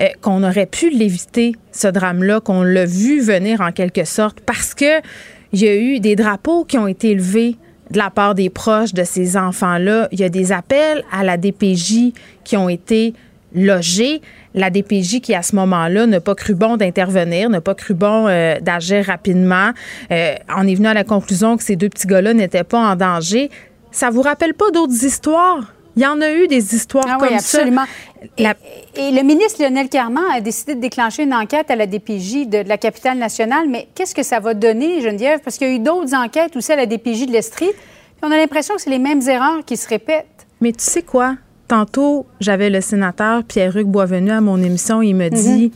euh, 0.00 0.06
qu'on 0.20 0.44
aurait 0.44 0.66
pu 0.66 0.88
l'éviter, 0.88 1.56
ce 1.72 1.88
drame-là, 1.88 2.38
qu'on 2.38 2.62
l'a 2.62 2.84
vu 2.84 3.20
venir 3.20 3.60
en 3.60 3.72
quelque 3.72 4.04
sorte, 4.04 4.38
parce 4.40 4.72
que 4.72 5.00
il 5.52 5.60
y 5.60 5.66
a 5.66 5.74
eu 5.74 5.98
des 5.98 6.14
drapeaux 6.14 6.64
qui 6.64 6.78
ont 6.78 6.86
été 6.86 7.10
élevés 7.10 7.56
de 7.90 7.98
la 7.98 8.10
part 8.10 8.36
des 8.36 8.50
proches 8.50 8.94
de 8.94 9.02
ces 9.02 9.36
enfants-là. 9.36 10.08
Il 10.12 10.20
y 10.20 10.24
a 10.24 10.28
des 10.28 10.52
appels 10.52 11.02
à 11.10 11.24
la 11.24 11.36
DPJ 11.36 12.12
qui 12.44 12.56
ont 12.56 12.68
été 12.68 13.14
logés 13.54 14.20
la 14.54 14.70
DPJ 14.70 15.20
qui, 15.20 15.34
à 15.34 15.42
ce 15.42 15.54
moment-là, 15.56 16.06
n'a 16.06 16.20
pas 16.20 16.34
cru 16.34 16.54
bon 16.54 16.76
d'intervenir, 16.76 17.50
n'a 17.50 17.60
pas 17.60 17.74
cru 17.74 17.94
bon 17.94 18.26
euh, 18.26 18.58
d'agir 18.60 19.06
rapidement, 19.06 19.70
euh, 20.10 20.34
en 20.54 20.66
est 20.66 20.74
venu 20.74 20.88
à 20.88 20.94
la 20.94 21.04
conclusion 21.04 21.56
que 21.56 21.62
ces 21.62 21.76
deux 21.76 21.88
petits 21.88 22.06
gars-là 22.06 22.34
n'étaient 22.34 22.64
pas 22.64 22.78
en 22.78 22.96
danger. 22.96 23.50
Ça 23.92 24.10
vous 24.10 24.22
rappelle 24.22 24.54
pas 24.54 24.70
d'autres 24.70 25.04
histoires? 25.04 25.72
Il 25.96 26.02
y 26.02 26.06
en 26.06 26.20
a 26.20 26.32
eu 26.32 26.46
des 26.46 26.74
histoires 26.74 27.04
ah 27.08 27.16
comme 27.18 27.28
oui, 27.28 27.34
absolument. 27.34 27.84
ça. 28.38 28.54
Et, 28.94 29.10
le 29.10 29.22
ministre 29.22 29.60
Lionel 29.60 29.88
Carman 29.88 30.22
a 30.32 30.40
décidé 30.40 30.76
de 30.76 30.80
déclencher 30.80 31.24
une 31.24 31.34
enquête 31.34 31.70
à 31.70 31.76
la 31.76 31.86
DPJ 31.86 32.46
de, 32.46 32.66
la 32.66 32.78
capitale 32.78 33.18
nationale. 33.18 33.68
Mais 33.68 33.88
qu'est-ce 33.94 34.14
que 34.14 34.22
ça 34.22 34.38
va 34.38 34.54
donner, 34.54 35.00
Geneviève? 35.00 35.40
Parce 35.40 35.58
qu'il 35.58 35.66
y 35.66 35.70
a 35.70 35.74
eu 35.74 35.80
d'autres 35.80 36.14
enquêtes 36.14 36.56
aussi 36.56 36.72
à 36.72 36.76
la 36.76 36.86
DPJ 36.86 37.26
de 37.26 37.32
l'Estrie. 37.32 37.70
On 38.22 38.30
a 38.30 38.36
l'impression 38.36 38.76
que 38.76 38.82
c'est 38.82 38.90
les 38.90 38.98
mêmes 38.98 39.22
erreurs 39.28 39.64
qui 39.66 39.76
se 39.76 39.88
répètent. 39.88 40.46
Mais 40.60 40.72
tu 40.72 40.84
sais 40.84 41.02
quoi? 41.02 41.36
Tantôt, 41.70 42.26
j'avais 42.40 42.68
le 42.68 42.80
sénateur 42.80 43.44
Pierre-Hugues 43.44 43.86
Boisvenu 43.86 44.32
à 44.32 44.40
mon 44.40 44.60
émission. 44.60 45.02
Il 45.02 45.14
me 45.14 45.28
dit 45.28 45.70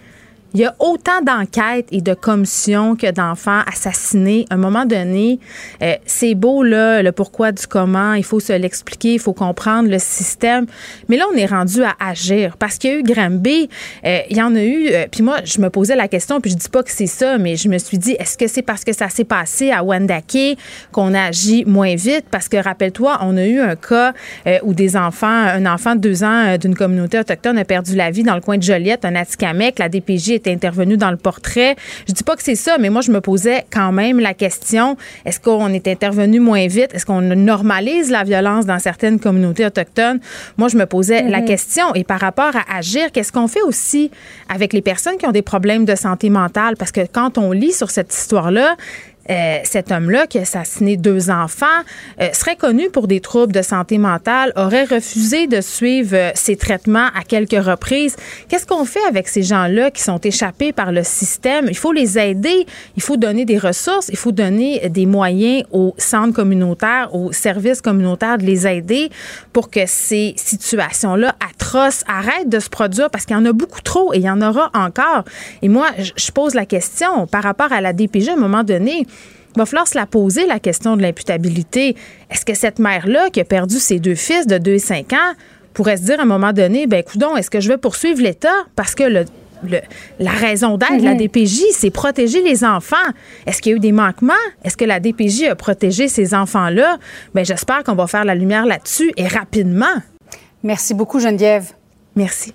il 0.55 0.60
y 0.60 0.64
a 0.64 0.74
autant 0.78 1.20
d'enquêtes 1.20 1.89
et 1.90 2.01
de 2.01 2.14
commissions 2.14 2.94
que 2.94 3.10
d'enfants 3.10 3.62
assassinés. 3.66 4.47
À 4.51 4.55
un 4.55 4.56
moment 4.56 4.86
donné, 4.86 5.40
euh, 5.82 5.94
c'est 6.06 6.36
beau, 6.36 6.62
là, 6.62 7.02
le 7.02 7.10
pourquoi 7.10 7.51
du 7.51 7.66
comment. 7.66 8.14
Il 8.14 8.22
faut 8.22 8.39
se 8.39 8.52
l'expliquer, 8.52 9.14
il 9.14 9.18
faut 9.18 9.32
comprendre 9.32 9.90
le 9.90 9.98
système. 9.98 10.66
Mais 11.09 11.16
là, 11.16 11.24
on 11.32 11.36
est 11.36 11.47
rendu 11.47 11.82
à 11.82 11.94
agir 11.98 12.56
parce 12.56 12.78
qu'il 12.78 12.90
y 12.90 12.94
a 12.94 12.98
eu. 12.98 13.68
Euh, 14.05 14.18
il 14.31 14.36
y 14.36 14.43
en 14.43 14.55
a 14.55 14.62
eu. 14.62 14.89
Euh, 14.93 15.06
puis 15.10 15.22
moi, 15.22 15.39
je 15.44 15.60
me 15.60 15.70
posais 15.70 15.97
la 15.97 16.06
question, 16.06 16.40
puis 16.40 16.52
je 16.52 16.56
dis 16.56 16.68
pas 16.68 16.85
que 16.85 16.90
c'est 16.93 17.09
ça, 17.09 17.36
mais 17.36 17.56
je 17.56 17.68
me 17.68 17.78
suis 17.78 17.98
dit, 17.98 18.12
est-ce 18.12 18.39
que 18.39 18.47
c'est 18.47 18.62
parce 18.62 18.85
que 18.85 18.93
ça 18.93 19.09
s'est 19.09 19.24
passé 19.24 19.72
à 19.72 19.82
Wendake 19.82 20.56
qu'on 20.93 21.14
agit 21.14 21.64
moins 21.64 21.97
vite? 21.97 22.26
Parce 22.31 22.48
que 22.48 22.59
rappelle-toi, 22.59 23.18
on 23.22 23.36
a 23.36 23.44
eu 23.44 23.59
un 23.59 23.74
cas 23.74 24.12
où 24.62 24.72
des 24.72 24.97
enfants, 24.97 25.26
un 25.26 25.66
enfant 25.66 25.97
de 25.97 26.01
deux 26.01 26.22
ans 26.22 26.56
d'une 26.59 26.76
communauté 26.76 27.18
autochtone 27.18 27.59
a 27.59 27.64
perdu 27.64 27.97
la 27.97 28.12
vie 28.12 28.22
dans 28.22 28.36
le 28.36 28.40
coin 28.40 28.56
de 28.56 28.62
Joliette, 28.62 29.05
un 29.05 29.16
Atikamek. 29.16 29.81
La 29.81 29.89
DPJ 29.89 30.43
intervenu 30.50 30.96
dans 30.96 31.10
le 31.10 31.16
portrait. 31.16 31.76
Je 32.08 32.12
dis 32.12 32.22
pas 32.22 32.36
que 32.36 32.42
c'est 32.42 32.54
ça, 32.54 32.76
mais 32.78 32.90
moi, 32.90 33.00
je 33.02 33.10
me 33.10 33.20
posais 33.20 33.64
quand 33.70 33.92
même 33.92 34.20
la 34.20 34.34
question 34.34 34.96
est-ce 35.24 35.40
qu'on 35.40 35.72
est 35.72 35.88
intervenu 35.88 36.40
moins 36.40 36.66
vite? 36.66 36.94
Est-ce 36.94 37.06
qu'on 37.06 37.20
normalise 37.20 38.10
la 38.10 38.24
violence 38.24 38.66
dans 38.66 38.78
certaines 38.78 39.18
communautés 39.18 39.66
autochtones? 39.66 40.20
Moi, 40.56 40.68
je 40.68 40.76
me 40.76 40.86
posais 40.86 41.22
la 41.22 41.40
mm-hmm. 41.40 41.44
question. 41.44 41.94
Et 41.94 42.04
par 42.04 42.20
rapport 42.20 42.52
à 42.54 42.76
agir, 42.76 43.10
qu'est-ce 43.12 43.32
qu'on 43.32 43.48
fait 43.48 43.62
aussi 43.62 44.10
avec 44.48 44.72
les 44.72 44.82
personnes 44.82 45.16
qui 45.16 45.26
ont 45.26 45.32
des 45.32 45.42
problèmes 45.42 45.84
de 45.84 45.94
santé 45.94 46.30
mentale? 46.30 46.76
Parce 46.76 46.92
que 46.92 47.06
quand 47.10 47.38
on 47.38 47.52
lit 47.52 47.72
sur 47.72 47.90
cette 47.90 48.12
histoire-là, 48.12 48.76
euh, 49.30 49.59
cet 49.64 49.90
homme-là 49.90 50.26
qui 50.26 50.38
a 50.38 50.42
assassiné 50.42 50.96
deux 50.96 51.30
enfants 51.30 51.66
euh, 52.20 52.28
serait 52.32 52.56
connu 52.56 52.90
pour 52.90 53.09
des 53.09 53.20
troubles 53.20 53.52
de 53.52 53.62
santé 53.62 53.98
mentale, 53.98 54.52
aurait 54.56 54.84
refusé 54.84 55.46
de 55.46 55.60
suivre 55.60 56.14
euh, 56.14 56.30
ses 56.34 56.56
traitements 56.56 57.09
à 57.14 57.22
quelques 57.26 57.64
reprises. 57.64 58.16
Qu'est-ce 58.48 58.66
qu'on 58.66 58.84
fait 58.84 59.05
avec 59.09 59.28
ces 59.28 59.42
gens-là 59.42 59.90
qui 59.90 60.02
sont 60.02 60.18
échappés 60.18 60.72
par 60.72 60.92
le 60.92 61.02
système? 61.02 61.66
Il 61.68 61.76
faut 61.76 61.92
les 61.92 62.18
aider, 62.18 62.66
il 62.96 63.02
faut 63.02 63.16
donner 63.16 63.44
des 63.44 63.59
ressources, 63.59 64.09
il 64.09 64.16
faut 64.16 64.32
donner 64.32 64.88
des 64.90 65.06
moyens 65.06 65.64
aux 65.72 65.94
centres 65.96 66.34
communautaires, 66.34 67.14
aux 67.14 67.32
services 67.32 67.80
communautaires 67.80 68.38
de 68.38 68.44
les 68.44 68.66
aider 68.66 69.10
pour 69.52 69.70
que 69.70 69.80
ces 69.86 70.34
situations-là 70.36 71.34
atroces 71.48 72.05
arrêtent 72.06 72.48
de 72.48 72.59
se 72.59 72.68
produire 72.68 73.10
parce 73.10 73.24
qu'il 73.24 73.36
y 73.36 73.38
en 73.38 73.46
a 73.46 73.52
beaucoup 73.52 73.80
trop 73.80 74.12
et 74.12 74.18
il 74.18 74.22
y 74.22 74.30
en 74.30 74.42
aura 74.42 74.70
encore. 74.74 75.24
Et 75.62 75.68
moi, 75.68 75.88
je 75.98 76.30
pose 76.30 76.55
la 76.55 76.66
question 76.66 77.26
par 77.26 77.42
rapport 77.42 77.72
à 77.72 77.80
la 77.80 77.92
DPG 77.92 78.30
à 78.30 78.32
un 78.34 78.36
moment 78.36 78.64
donné. 78.64 79.06
Il 79.56 79.59
va 79.59 79.66
falloir 79.66 79.86
se 79.86 79.97
la 79.97 80.06
poser, 80.06 80.47
la 80.47 80.59
question 80.59 80.97
de 80.97 81.02
l'imputabilité. 81.02 81.97
Est-ce 82.31 82.44
que 82.44 82.55
cette 82.55 82.78
mère-là, 82.78 83.31
qui 83.31 83.40
a 83.40 83.44
perdu 83.44 83.76
ses 83.78 83.98
deux 83.98 84.14
fils 84.14 84.47
de 84.47 84.59
2 84.59 84.72
et 84.72 84.78
5 84.78 85.12
ans, 85.12 85.32
pourrait 85.72 85.97
se 85.97 86.02
dire 86.02 86.20
à 86.20 86.22
un 86.22 86.26
moment 86.26 86.52
donné, 86.52 86.86
ben 86.86 87.02
coudon, 87.02 87.36
est-ce 87.36 87.51
que 87.51 87.60
je 87.60 87.68
vais 87.68 87.78
poursuivre 87.78 88.20
l'État? 88.20 88.55
Parce 88.76 88.94
que 88.94 89.05
le, 89.05 89.24
la 90.18 90.31
raison 90.31 90.76
d'être 90.76 90.98
de 90.98 91.05
la 91.05 91.14
mhm. 91.14 91.26
DPJ, 91.26 91.62
c'est 91.72 91.90
protéger 91.90 92.43
les 92.43 92.64
enfants. 92.64 92.97
Est-ce 93.47 93.60
qu'il 93.60 93.70
y 93.70 93.74
a 93.74 93.76
eu 93.76 93.81
des 93.81 93.93
manquements? 93.93 94.32
Est-ce 94.64 94.76
que 94.76 94.85
la 94.85 95.01
DPJ 95.01 95.44
a 95.44 95.55
protégé 95.55 96.09
ces 96.09 96.35
enfants-là? 96.35 96.98
Bien, 97.35 97.44
j'espère 97.44 97.85
qu'on 97.85 97.94
va 97.94 98.06
faire 98.06 98.24
la 98.24 98.35
lumière 98.35 98.66
là-dessus 98.66 99.12
et 99.16 99.26
rapidement. 99.26 99.94
Merci 100.62 100.94
beaucoup, 100.94 101.20
Geneviève. 101.20 101.72
Merci. 102.16 102.55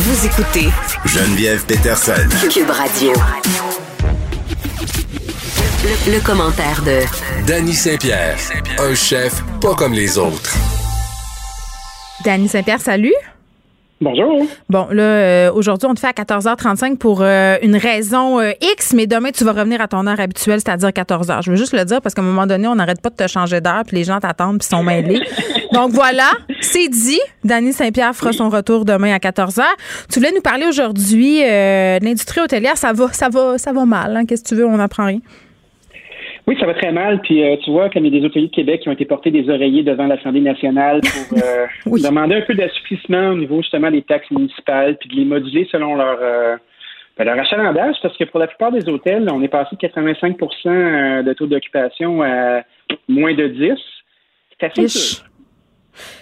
Vous 0.00 0.26
écoutez 0.26 0.68
Geneviève 1.06 1.66
Peterson. 1.66 2.12
Cube 2.48 2.70
Radio. 2.70 3.10
Le, 6.06 6.24
commentaire 6.24 6.80
de 6.84 7.00
Danny 7.44 7.72
Saint-Pierre, 7.72 8.36
un 8.78 8.94
chef 8.94 9.42
pas 9.60 9.74
comme 9.74 9.94
les 9.94 10.16
autres. 10.16 10.54
Danny 12.24 12.46
Saint-Pierre, 12.46 12.80
salut. 12.80 13.12
Bonjour. 14.00 14.46
Bon, 14.68 14.86
là, 14.92 15.02
euh, 15.02 15.52
aujourd'hui, 15.52 15.88
on 15.90 15.94
te 15.94 15.98
fait 15.98 16.06
à 16.06 16.12
14h35 16.12 16.98
pour 16.98 17.20
euh, 17.20 17.56
une 17.62 17.74
raison 17.74 18.38
euh, 18.38 18.52
X, 18.60 18.94
mais 18.94 19.08
demain, 19.08 19.30
tu 19.32 19.42
vas 19.42 19.50
revenir 19.50 19.80
à 19.80 19.88
ton 19.88 20.06
heure 20.06 20.20
habituelle, 20.20 20.60
c'est-à-dire 20.60 20.90
14h. 20.90 21.42
Je 21.42 21.50
veux 21.50 21.56
juste 21.56 21.72
le 21.72 21.84
dire 21.84 22.00
parce 22.00 22.14
qu'à 22.14 22.22
un 22.22 22.24
moment 22.24 22.46
donné, 22.46 22.68
on 22.68 22.76
n'arrête 22.76 23.00
pas 23.00 23.10
de 23.10 23.16
te 23.16 23.26
changer 23.26 23.60
d'heure, 23.60 23.82
puis 23.84 23.96
les 23.96 24.04
gens 24.04 24.20
t'attendent, 24.20 24.60
puis 24.60 24.68
sont 24.68 24.84
mêlés. 24.84 25.20
Donc 25.72 25.90
voilà, 25.90 26.30
c'est 26.60 26.88
dit. 26.88 27.20
Danny 27.44 27.72
Saint-Pierre 27.72 28.14
fera 28.14 28.32
son 28.32 28.48
retour 28.48 28.84
demain 28.84 29.14
à 29.14 29.18
14h. 29.18 29.62
Tu 30.12 30.18
voulais 30.18 30.32
nous 30.32 30.40
parler 30.40 30.66
aujourd'hui 30.66 31.40
de 31.40 32.04
l'industrie 32.04 32.40
hôtelière. 32.40 32.76
Ça 32.76 32.92
va, 32.92 33.08
ça 33.08 33.28
va, 33.28 33.58
ça 33.58 33.72
va 33.72 33.84
mal. 33.84 34.16
Hein? 34.16 34.26
Qu'est-ce 34.26 34.44
que 34.44 34.48
tu 34.48 34.54
veux? 34.54 34.66
On 34.66 34.76
n'apprend 34.76 35.06
rien. 35.06 35.20
Oui, 36.48 36.56
ça 36.58 36.64
va 36.64 36.72
très 36.72 36.92
mal. 36.92 37.20
Puis 37.20 37.44
euh, 37.44 37.56
tu 37.62 37.70
vois, 37.70 37.90
comme 37.90 38.06
il 38.06 38.14
y 38.14 38.16
a 38.16 38.20
des 38.20 38.26
hôteliers 38.26 38.46
de 38.46 38.54
Québec 38.54 38.80
qui 38.80 38.88
ont 38.88 38.92
été 38.92 39.04
portés 39.04 39.30
des 39.30 39.50
oreillers 39.50 39.82
devant 39.82 40.06
l'Assemblée 40.06 40.40
nationale 40.40 41.02
pour 41.02 41.38
euh, 41.38 41.66
demander 42.02 42.36
un 42.36 42.40
peu 42.40 42.54
d'assouplissement 42.54 43.32
au 43.32 43.34
niveau 43.34 43.60
justement 43.60 43.90
des 43.90 44.00
taxes 44.00 44.30
municipales, 44.30 44.96
puis 44.96 45.10
de 45.10 45.16
les 45.16 45.26
moduler 45.26 45.68
selon 45.70 45.94
leur 45.94 46.18
euh, 46.22 46.56
Ben, 47.18 47.24
leur 47.24 47.38
achalandage, 47.38 47.96
parce 48.00 48.16
que 48.16 48.24
pour 48.24 48.40
la 48.40 48.46
plupart 48.46 48.72
des 48.72 48.88
hôtels, 48.88 49.28
on 49.30 49.42
est 49.42 49.48
passé 49.48 49.76
de 49.76 49.86
85% 49.86 50.38
euh, 50.66 51.22
de 51.22 51.32
taux 51.34 51.46
d'occupation 51.46 52.22
à 52.22 52.62
moins 53.08 53.34
de 53.34 53.48
10. 53.48 53.74
C'est 54.58 54.66
assez 54.66 54.86
dur. 54.86 55.27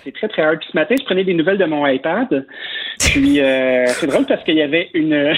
C'est 0.05 0.12
très, 0.12 0.28
très 0.28 0.43
hard. 0.43 0.59
Puis 0.59 0.69
ce 0.73 0.77
matin, 0.77 0.94
je 0.98 1.05
prenais 1.05 1.24
des 1.24 1.35
nouvelles 1.35 1.59
de 1.59 1.65
mon 1.65 1.86
iPad. 1.86 2.47
Puis 2.98 3.40
euh, 3.40 3.86
c'est 3.86 4.07
drôle 4.07 4.27
parce 4.27 4.43
qu'il 4.44 4.57
y 4.57 4.62
avait 4.62 4.90
une. 4.94 5.12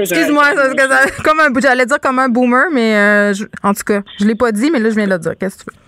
Excuse-moi, 0.00 0.44
comme 1.24 1.40
un, 1.40 1.60
j'allais 1.60 1.86
dire 1.86 2.00
comme 2.00 2.18
un 2.18 2.28
boomer, 2.28 2.66
mais 2.72 2.94
euh, 2.96 3.32
en 3.62 3.72
tout 3.74 3.84
cas, 3.86 4.02
je 4.18 4.26
l'ai 4.26 4.34
pas 4.34 4.52
dit, 4.52 4.70
mais 4.70 4.78
là, 4.78 4.90
je 4.90 4.94
viens 4.94 5.06
de 5.06 5.12
le 5.12 5.18
dire. 5.18 5.32
Qu'est-ce 5.38 5.64
que 5.64 5.70
tu 5.70 5.76
veux? 5.76 5.82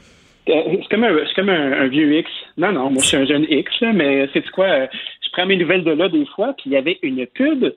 C'est 0.49 0.89
comme, 0.91 1.05
un, 1.05 1.17
comme 1.37 1.51
un, 1.51 1.89
vieux 1.89 2.11
X. 2.19 2.31
Non, 2.57 2.73
non, 2.73 2.91
moi, 2.91 3.03
je 3.03 3.09
suis 3.09 3.17
un 3.19 3.27
jeune 3.27 3.45
X, 3.51 3.71
mais 3.95 4.29
c'est 4.33 4.49
quoi? 4.51 4.87
Je 4.87 5.31
prends 5.33 5.45
mes 5.45 5.57
nouvelles 5.57 5.85
de 5.85 5.91
là 5.91 6.09
des 6.09 6.25
fois, 6.35 6.55
puis 6.57 6.65
il 6.67 6.73
y 6.73 6.77
avait 6.77 6.99
une 7.03 7.27
pub 7.27 7.71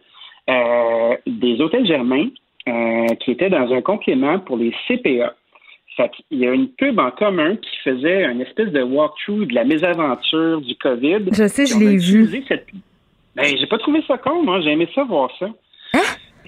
euh, 0.49 1.15
des 1.27 1.61
hôtels 1.61 1.85
Germain 1.85 2.27
euh, 2.67 3.07
qui 3.19 3.31
était 3.31 3.49
dans 3.49 3.71
un 3.73 3.81
complément 3.81 4.39
pour 4.39 4.57
les 4.57 4.73
CPA. 4.87 5.35
Il 6.29 6.39
y 6.39 6.47
a 6.47 6.53
une 6.53 6.69
pub 6.69 6.99
en 6.99 7.11
commun 7.11 7.55
qui 7.55 7.77
faisait 7.83 8.23
une 8.25 8.41
espèce 8.41 8.69
de 8.69 8.81
walkthrough 8.81 9.45
de 9.45 9.53
la 9.53 9.63
mésaventure 9.63 10.61
du 10.61 10.75
COVID. 10.75 11.25
Je 11.31 11.47
sais, 11.47 11.65
je 11.65 11.77
l'ai 11.77 11.97
vu. 11.97 12.43
Cette... 12.47 12.67
Ben, 13.35 13.45
j'ai 13.45 13.67
pas 13.67 13.77
trouvé 13.77 14.03
ça 14.07 14.17
con, 14.17 14.43
moi. 14.43 14.61
J'ai 14.61 14.71
aimé 14.71 14.87
ça 14.93 15.03
voir 15.03 15.29
ça. 15.39 15.47
Hein? 15.93 15.99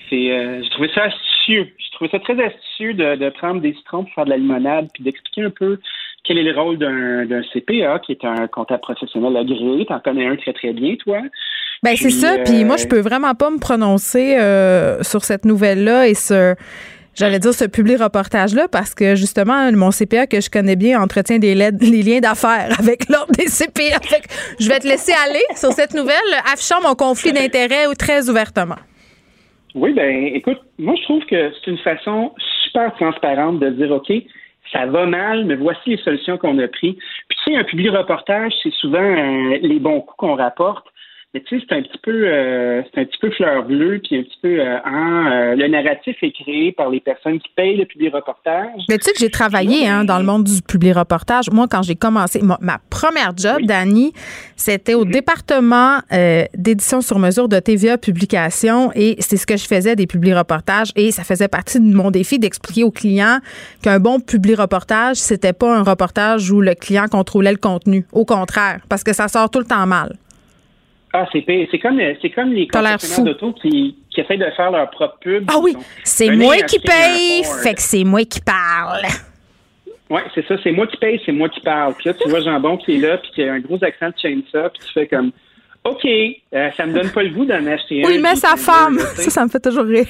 C'est, 0.10 0.32
euh, 0.32 0.62
j'ai 0.64 0.70
trouvé 0.70 0.90
ça 0.94 1.04
astucieux. 1.04 1.68
J'ai 1.78 1.92
trouvé 1.94 2.10
ça 2.10 2.20
très 2.20 2.42
astucieux 2.44 2.94
de, 2.94 3.30
prendre 3.30 3.62
des 3.62 3.74
citrons 3.74 4.04
pour 4.04 4.14
faire 4.14 4.26
de 4.26 4.32
la 4.32 4.38
limonade, 4.38 4.88
puis 4.94 5.04
d'expliquer 5.04 5.44
un 5.44 5.50
peu 5.50 5.80
quel 6.24 6.38
est 6.38 6.44
le 6.44 6.60
rôle 6.60 6.78
d'un, 6.78 7.42
CPA, 7.54 8.00
qui 8.00 8.14
est 8.14 8.24
un 8.24 8.48
comptable 8.48 8.82
professionnel 8.82 9.36
agréé. 9.36 9.86
T'en 9.86 10.00
connais 10.00 10.26
un 10.26 10.36
très, 10.38 10.54
très 10.54 10.74
bien, 10.74 10.96
toi. 10.96 11.20
Ben 11.84 11.98
c'est 11.98 12.12
ça. 12.12 12.38
Puis 12.46 12.64
moi, 12.64 12.78
je 12.78 12.86
euh, 12.86 12.90
peux 12.90 13.02
vraiment 13.02 13.36
pas 13.36 13.50
me 13.50 13.60
prononcer 13.60 14.38
euh, 14.38 15.04
sur 15.04 15.24
cette 15.24 15.44
nouvelle-là 15.44 16.08
et 16.08 16.14
sur 16.14 16.56
j'allais 17.16 17.40
dire 17.40 17.54
ce 17.54 17.66
public 17.66 18.00
reportage-là 18.00 18.68
parce 18.68 18.94
que 18.94 19.16
justement, 19.16 19.72
mon 19.72 19.92
CPA 19.92 20.28
que 20.28 20.42
je 20.42 20.50
connais 20.50 20.76
bien 20.76 21.02
entretient 21.02 21.40
des, 21.40 21.56
liens 21.56 22.20
d'affaires 22.20 22.76
avec 22.80 23.10
l'ordre 23.10 23.32
des 23.34 23.46
CPA. 23.46 24.00
je 24.60 24.70
vais 24.70 24.80
te 24.80 24.88
laisser 24.88 25.14
aller 25.26 25.44
sur 25.56 25.72
cette 25.72 25.94
nouvelle, 25.94 26.16
affichant 26.52 26.82
mon 26.82 26.96
conflit 26.96 27.34
d'intérêts 27.34 27.94
très 27.98 28.30
ouvertement. 28.30 28.80
Oui, 29.76 29.94
ben 29.94 30.28
écoute, 30.34 30.60
moi 30.78 30.94
je 30.98 31.04
trouve 31.04 31.26
que 31.26 31.52
c'est 31.52 31.72
une 31.72 31.80
façon 31.80 32.32
super 32.64 32.94
transparente 32.96 33.60
de 33.60 33.70
dire 33.70 33.92
OK, 33.92 34.12
ça 34.72 34.86
va 34.86 35.06
mal, 35.06 35.46
mais 35.46 35.56
voici 35.56 35.92
les 35.92 35.98
solutions 35.98 36.38
qu'on 36.38 36.58
a 36.60 36.68
prises. 36.68 36.96
Puis 37.28 37.38
tu 37.44 37.54
sais, 37.54 37.58
un 37.58 37.64
public 37.64 37.92
reportage, 37.92 38.52
c'est 38.62 38.74
souvent 38.74 39.00
euh, 39.00 39.58
les 39.62 39.80
bons 39.80 40.02
coups 40.02 40.18
qu'on 40.18 40.36
rapporte. 40.36 40.86
Mais 41.34 41.42
tu 41.42 41.60
sais, 41.60 41.66
c'est 41.68 41.76
un 41.76 41.82
petit 41.82 41.98
peu, 42.04 42.12
euh, 42.12 42.84
c'est 42.94 43.02
un 43.02 43.06
petit 43.06 43.18
peu 43.20 43.32
fleur 43.32 43.66
bleue, 43.66 44.00
puis 44.04 44.20
un 44.20 44.24
petit 44.24 44.38
peu, 44.42 44.60
euh, 44.60 44.78
hein, 44.86 45.56
le 45.56 45.68
narratif 45.68 46.16
est 46.22 46.32
créé 46.32 46.72
par 46.72 46.90
les 46.90 47.00
personnes 47.00 47.40
qui 47.40 47.50
payent 47.56 47.76
le 47.76 47.86
public 47.86 48.14
reportage. 48.14 48.82
Mais 48.88 49.00
tu 49.00 49.06
sais 49.06 49.14
que 49.14 49.20
j'ai 49.20 49.32
travaillé 49.32 49.88
hein, 49.88 50.04
dans 50.04 50.20
le 50.20 50.26
monde 50.26 50.44
du 50.44 50.62
public 50.62 50.96
reportage. 50.96 51.50
Moi, 51.52 51.68
quand 51.68 51.82
j'ai 51.82 51.96
commencé, 51.96 52.40
ma, 52.42 52.80
première 52.90 53.34
job, 53.36 53.62
Dani, 53.64 54.14
c'était 54.56 54.94
au 54.94 55.06
mhm. 55.06 55.12
département 55.12 56.00
d'édition 56.56 57.02
sur 57.02 57.18
mesure 57.18 57.50
de 57.50 57.60
TVA 57.60 57.98
Publication, 57.98 58.92
et 58.94 59.16
c'est 59.20 59.38
ce 59.38 59.48
que 59.48 59.58
je 59.58 59.66
faisais 59.66 59.96
des 59.96 60.06
publics 60.06 60.36
reportages, 60.36 60.92
et 60.96 61.12
ça 61.12 61.24
faisait 61.24 61.48
partie 61.48 61.80
de 61.80 61.96
mon 61.96 62.12
défi 62.12 62.38
d'expliquer 62.38 62.84
aux 62.84 62.92
clients 62.92 63.40
qu'un 63.82 64.00
bon 64.00 64.20
public 64.20 64.60
reportage, 64.60 65.18
c'était 65.18 65.54
pas 65.54 65.76
un 65.76 65.84
reportage 65.84 66.52
où 66.52 66.62
le 66.62 66.76
client 66.76 67.06
contrôlait 67.10 67.52
le 67.52 67.58
contenu. 67.58 68.06
Au 68.12 68.26
contraire, 68.26 68.82
parce 68.90 69.04
que 69.04 69.14
ça 69.14 69.28
sort 69.28 69.50
tout 69.50 69.60
le 69.60 69.66
temps 69.66 69.86
mal. 69.88 70.16
Ah, 71.16 71.28
c'est 71.32 71.44
comme, 71.80 72.02
c'est 72.22 72.30
comme 72.32 72.54
les 72.54 72.68
concessionnaires 72.68 73.36
d'auto 73.36 73.54
qui, 73.54 73.96
qui 74.10 74.22
essaient 74.22 74.38
de 74.38 74.50
faire 74.56 74.72
leur 74.72 74.90
propre 74.90 75.20
pub. 75.22 75.46
Ah 75.48 75.60
oui, 75.62 75.78
c'est 76.04 76.32
moi 76.32 76.58
qui 76.64 76.80
paye, 76.80 77.44
fait 77.62 77.76
que 77.76 77.82
c'est 77.82 78.04
moi 78.04 78.26
qui 78.26 78.42
parle. 78.42 79.04
Oui, 80.10 80.22
c'est 80.34 80.46
ça, 80.48 80.56
c'est 80.64 80.72
moi 80.72 80.88
qui 80.88 80.98
paye, 80.98 81.22
c'est 81.24 81.32
moi 81.32 81.50
qui 81.50 81.60
parle. 81.60 81.94
Puis 81.94 82.10
là, 82.10 82.16
tu 82.16 82.28
vois 82.30 82.40
Jambon 82.42 82.78
qui 82.78 82.96
est 82.96 83.00
là, 83.00 83.18
puis 83.18 83.32
qui 83.32 83.44
a 83.44 83.54
un 83.54 83.60
gros 83.60 83.78
accent 83.84 84.08
de 84.08 84.44
ça, 84.52 84.70
puis 84.70 84.82
tu 84.86 84.92
fais 84.92 85.08
comme, 85.08 85.32
OK, 85.84 86.04
euh, 86.06 86.72
ça 86.76 86.86
me 86.88 86.94
donne 86.94 87.12
pas 87.12 87.22
le 87.22 87.30
goût 87.30 87.46
d'en 87.46 87.66
acheter 87.68 88.04
un. 88.04 88.08
Oui, 88.08 88.20
mais 88.20 88.36
sa 88.36 88.56
femme, 88.56 88.98
ça, 88.98 89.30
ça 89.30 89.44
me 89.44 89.50
fait 89.50 89.60
toujours 89.60 89.86
rire. 89.86 90.08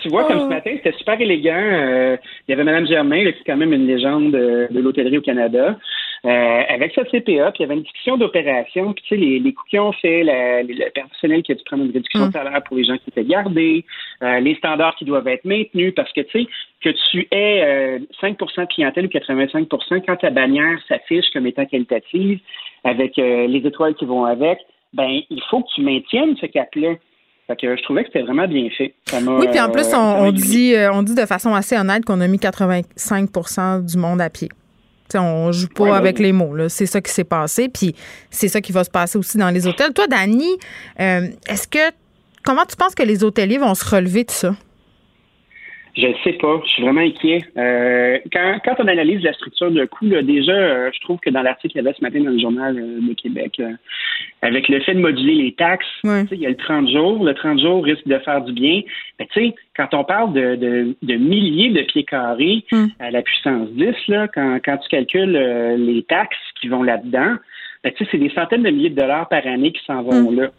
tu 0.00 0.08
vois, 0.10 0.24
comme 0.24 0.40
ce 0.40 0.44
oh. 0.44 0.48
matin, 0.48 0.70
c'était 0.76 0.96
super 0.96 1.20
élégant. 1.20 1.54
Euh, 1.54 2.16
il 2.46 2.52
y 2.52 2.54
avait 2.54 2.64
Mme 2.64 2.86
Germain, 2.86 3.22
qui 3.22 3.28
est 3.28 3.44
quand 3.44 3.56
même 3.56 3.72
une 3.72 3.86
légende 3.86 4.30
de, 4.30 4.68
de 4.70 4.80
l'hôtellerie 4.80 5.18
au 5.18 5.22
Canada. 5.22 5.76
Euh, 6.24 6.62
avec 6.68 6.94
sa 6.94 7.04
CPA, 7.04 7.52
puis 7.52 7.58
il 7.58 7.62
y 7.62 7.64
avait 7.64 7.74
une 7.74 7.82
discussion 7.82 8.16
d'opération, 8.16 8.92
puis 8.92 9.04
tu 9.06 9.14
sais, 9.14 9.20
les, 9.20 9.38
les 9.38 9.52
coûts 9.52 9.62
qu'ils 9.70 9.78
ont 9.78 9.92
fait, 9.92 10.24
le 10.24 10.90
personnel 10.90 11.44
qui 11.44 11.52
a 11.52 11.54
dû 11.54 11.62
prendre 11.64 11.84
une 11.84 11.92
réduction 11.92 12.22
de 12.22 12.28
mm. 12.28 12.32
salaire 12.32 12.62
pour 12.64 12.76
les 12.76 12.84
gens 12.84 12.96
qui 12.96 13.10
étaient 13.10 13.24
gardés, 13.24 13.84
euh, 14.24 14.40
les 14.40 14.56
standards 14.56 14.96
qui 14.96 15.04
doivent 15.04 15.28
être 15.28 15.44
maintenus, 15.44 15.94
parce 15.94 16.12
que 16.12 16.22
tu 16.22 16.40
sais, 16.40 16.46
que 16.82 16.90
tu 17.10 17.28
aies 17.30 18.00
5 18.20 18.36
de 18.36 18.66
clientèle 18.66 19.06
ou 19.06 19.08
85% 19.08 20.02
quand 20.04 20.16
ta 20.16 20.30
bannière 20.30 20.78
s'affiche 20.88 21.26
comme 21.32 21.46
étant 21.46 21.66
qualitative, 21.66 22.40
avec 22.82 23.16
les 23.16 23.62
étoiles 23.64 23.94
qui 23.94 24.04
vont 24.04 24.24
avec, 24.24 24.58
ben 24.92 25.20
il 25.30 25.42
faut 25.50 25.60
que 25.60 25.68
tu 25.74 25.82
maintiennes 25.82 26.36
ce 26.40 26.46
cap-là. 26.46 26.94
Fait 27.48 27.56
que 27.56 27.76
je 27.76 27.82
trouvais 27.82 28.02
que 28.02 28.10
c'était 28.12 28.24
vraiment 28.24 28.46
bien 28.46 28.68
fait. 28.70 28.94
oui, 29.12 29.48
puis 29.50 29.60
en 29.60 29.70
plus, 29.70 29.92
on, 29.94 30.30
dit, 30.30 30.74
on 30.92 31.02
dit 31.02 31.14
de 31.14 31.26
façon 31.26 31.54
assez 31.54 31.76
honnête 31.76 32.04
qu'on 32.04 32.20
a 32.20 32.28
mis 32.28 32.38
85% 32.38 33.84
du 33.84 33.98
monde 33.98 34.20
à 34.20 34.30
pied. 34.30 34.48
On 35.14 35.48
on 35.48 35.52
joue 35.52 35.68
pas 35.68 35.96
avec 35.96 36.18
les 36.18 36.32
mots. 36.32 36.68
C'est 36.68 36.86
ça 36.86 37.00
qui 37.00 37.12
s'est 37.12 37.24
passé. 37.24 37.68
Puis 37.68 37.94
c'est 38.30 38.48
ça 38.48 38.60
qui 38.60 38.72
va 38.72 38.84
se 38.84 38.90
passer 38.90 39.18
aussi 39.18 39.38
dans 39.38 39.50
les 39.50 39.66
hôtels. 39.66 39.92
Toi, 39.92 40.06
Dani, 40.06 40.58
euh, 41.00 41.28
est-ce 41.48 41.66
que 41.68 41.92
comment 42.44 42.64
tu 42.64 42.76
penses 42.76 42.94
que 42.94 43.02
les 43.02 43.24
hôteliers 43.24 43.58
vont 43.58 43.74
se 43.74 43.84
relever 43.84 44.24
de 44.24 44.30
ça? 44.30 44.54
Je 45.98 46.06
ne 46.06 46.14
sais 46.22 46.34
pas. 46.34 46.60
Je 46.64 46.70
suis 46.70 46.82
vraiment 46.82 47.00
inquiet. 47.00 47.40
Euh, 47.56 48.18
quand, 48.32 48.58
quand, 48.64 48.76
on 48.78 48.86
analyse 48.86 49.20
la 49.22 49.32
structure 49.32 49.72
de 49.72 49.84
coût, 49.84 50.06
déjà, 50.06 50.52
euh, 50.52 50.90
je 50.94 51.00
trouve 51.00 51.18
que 51.18 51.28
dans 51.28 51.42
l'article 51.42 51.72
qu'il 51.72 51.82
y 51.82 51.86
avait 51.86 51.96
ce 51.98 52.04
matin 52.04 52.20
dans 52.20 52.30
le 52.30 52.38
journal 52.38 52.76
de 52.76 53.14
Québec, 53.14 53.60
avec 54.42 54.68
le 54.68 54.80
fait 54.80 54.94
de 54.94 55.00
moduler 55.00 55.34
les 55.34 55.52
taxes, 55.52 55.86
il 56.04 56.38
y 56.38 56.46
a 56.46 56.50
le 56.50 56.56
30 56.56 56.88
jours. 56.88 57.24
Le 57.24 57.34
30 57.34 57.60
jours 57.60 57.84
risque 57.84 58.06
de 58.06 58.18
faire 58.20 58.42
du 58.42 58.52
bien. 58.52 58.82
Mais 59.18 59.26
tu 59.32 59.40
sais, 59.40 59.54
quand 59.76 59.92
on 59.92 60.04
parle 60.04 60.32
de, 60.32 60.94
de, 61.02 61.14
milliers 61.16 61.70
de 61.70 61.82
pieds 61.82 62.04
carrés 62.04 62.64
hmm. 62.70 62.86
à 63.00 63.10
la 63.10 63.22
puissance 63.22 63.68
10, 63.70 63.94
là, 64.06 64.28
quand, 64.28 64.60
quand 64.64 64.76
tu 64.76 64.88
calcules 64.88 65.36
euh, 65.36 65.76
les 65.76 66.04
taxes 66.04 66.36
qui 66.60 66.68
vont 66.68 66.84
là-dedans, 66.84 67.34
ben, 67.82 67.92
tu 67.92 68.04
sais, 68.04 68.10
c'est 68.12 68.18
des 68.18 68.30
centaines 68.30 68.62
de 68.62 68.70
milliers 68.70 68.90
de 68.90 69.00
dollars 69.00 69.28
par 69.28 69.44
année 69.46 69.72
qui 69.72 69.84
s'en 69.84 70.02
vont 70.02 70.30
hmm. 70.30 70.40
là. 70.40 70.50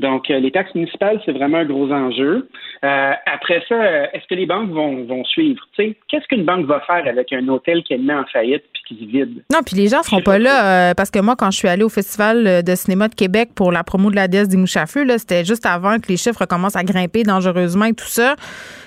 Donc, 0.00 0.30
euh, 0.30 0.40
les 0.40 0.50
taxes 0.50 0.74
municipales, 0.74 1.20
c'est 1.26 1.32
vraiment 1.32 1.58
un 1.58 1.66
gros 1.66 1.92
enjeu. 1.92 2.48
Euh, 2.82 3.12
après 3.26 3.62
ça, 3.68 3.74
euh, 3.74 4.06
est-ce 4.14 4.26
que 4.26 4.34
les 4.34 4.46
banques 4.46 4.70
vont, 4.70 5.04
vont 5.04 5.24
suivre? 5.24 5.60
Qu'est-ce 5.76 6.26
qu'une 6.26 6.46
banque 6.46 6.64
va 6.64 6.80
faire 6.80 7.06
avec 7.06 7.30
un 7.34 7.46
hôtel 7.48 7.82
qui 7.82 7.92
est 7.92 7.98
mis 7.98 8.12
en 8.12 8.24
faillite 8.32 8.64
puis 8.72 8.82
qui 8.88 9.04
se 9.04 9.10
vide? 9.10 9.42
Non, 9.52 9.58
puis 9.64 9.76
les 9.76 9.88
gens 9.88 10.02
seront 10.02 10.22
pas 10.22 10.38
là 10.38 10.94
parce 10.94 11.10
que 11.10 11.18
moi, 11.18 11.36
quand 11.36 11.50
je 11.50 11.58
suis 11.58 11.68
allée 11.68 11.84
au 11.84 11.90
Festival 11.90 12.62
de 12.64 12.74
cinéma 12.74 13.08
de 13.08 13.14
Québec 13.14 13.50
pour 13.54 13.72
la 13.72 13.84
promo 13.84 14.10
de 14.10 14.16
la 14.16 14.26
déesse 14.26 14.48
des 14.48 14.56
mouches 14.56 14.78
à 14.78 14.86
feu, 14.86 15.04
c'était 15.18 15.44
juste 15.44 15.66
avant 15.66 15.98
que 15.98 16.08
les 16.08 16.16
chiffres 16.16 16.46
commencent 16.46 16.76
à 16.76 16.84
grimper 16.84 17.22
dangereusement 17.22 17.84
et 17.84 17.94
tout 17.94 18.06
ça. 18.06 18.36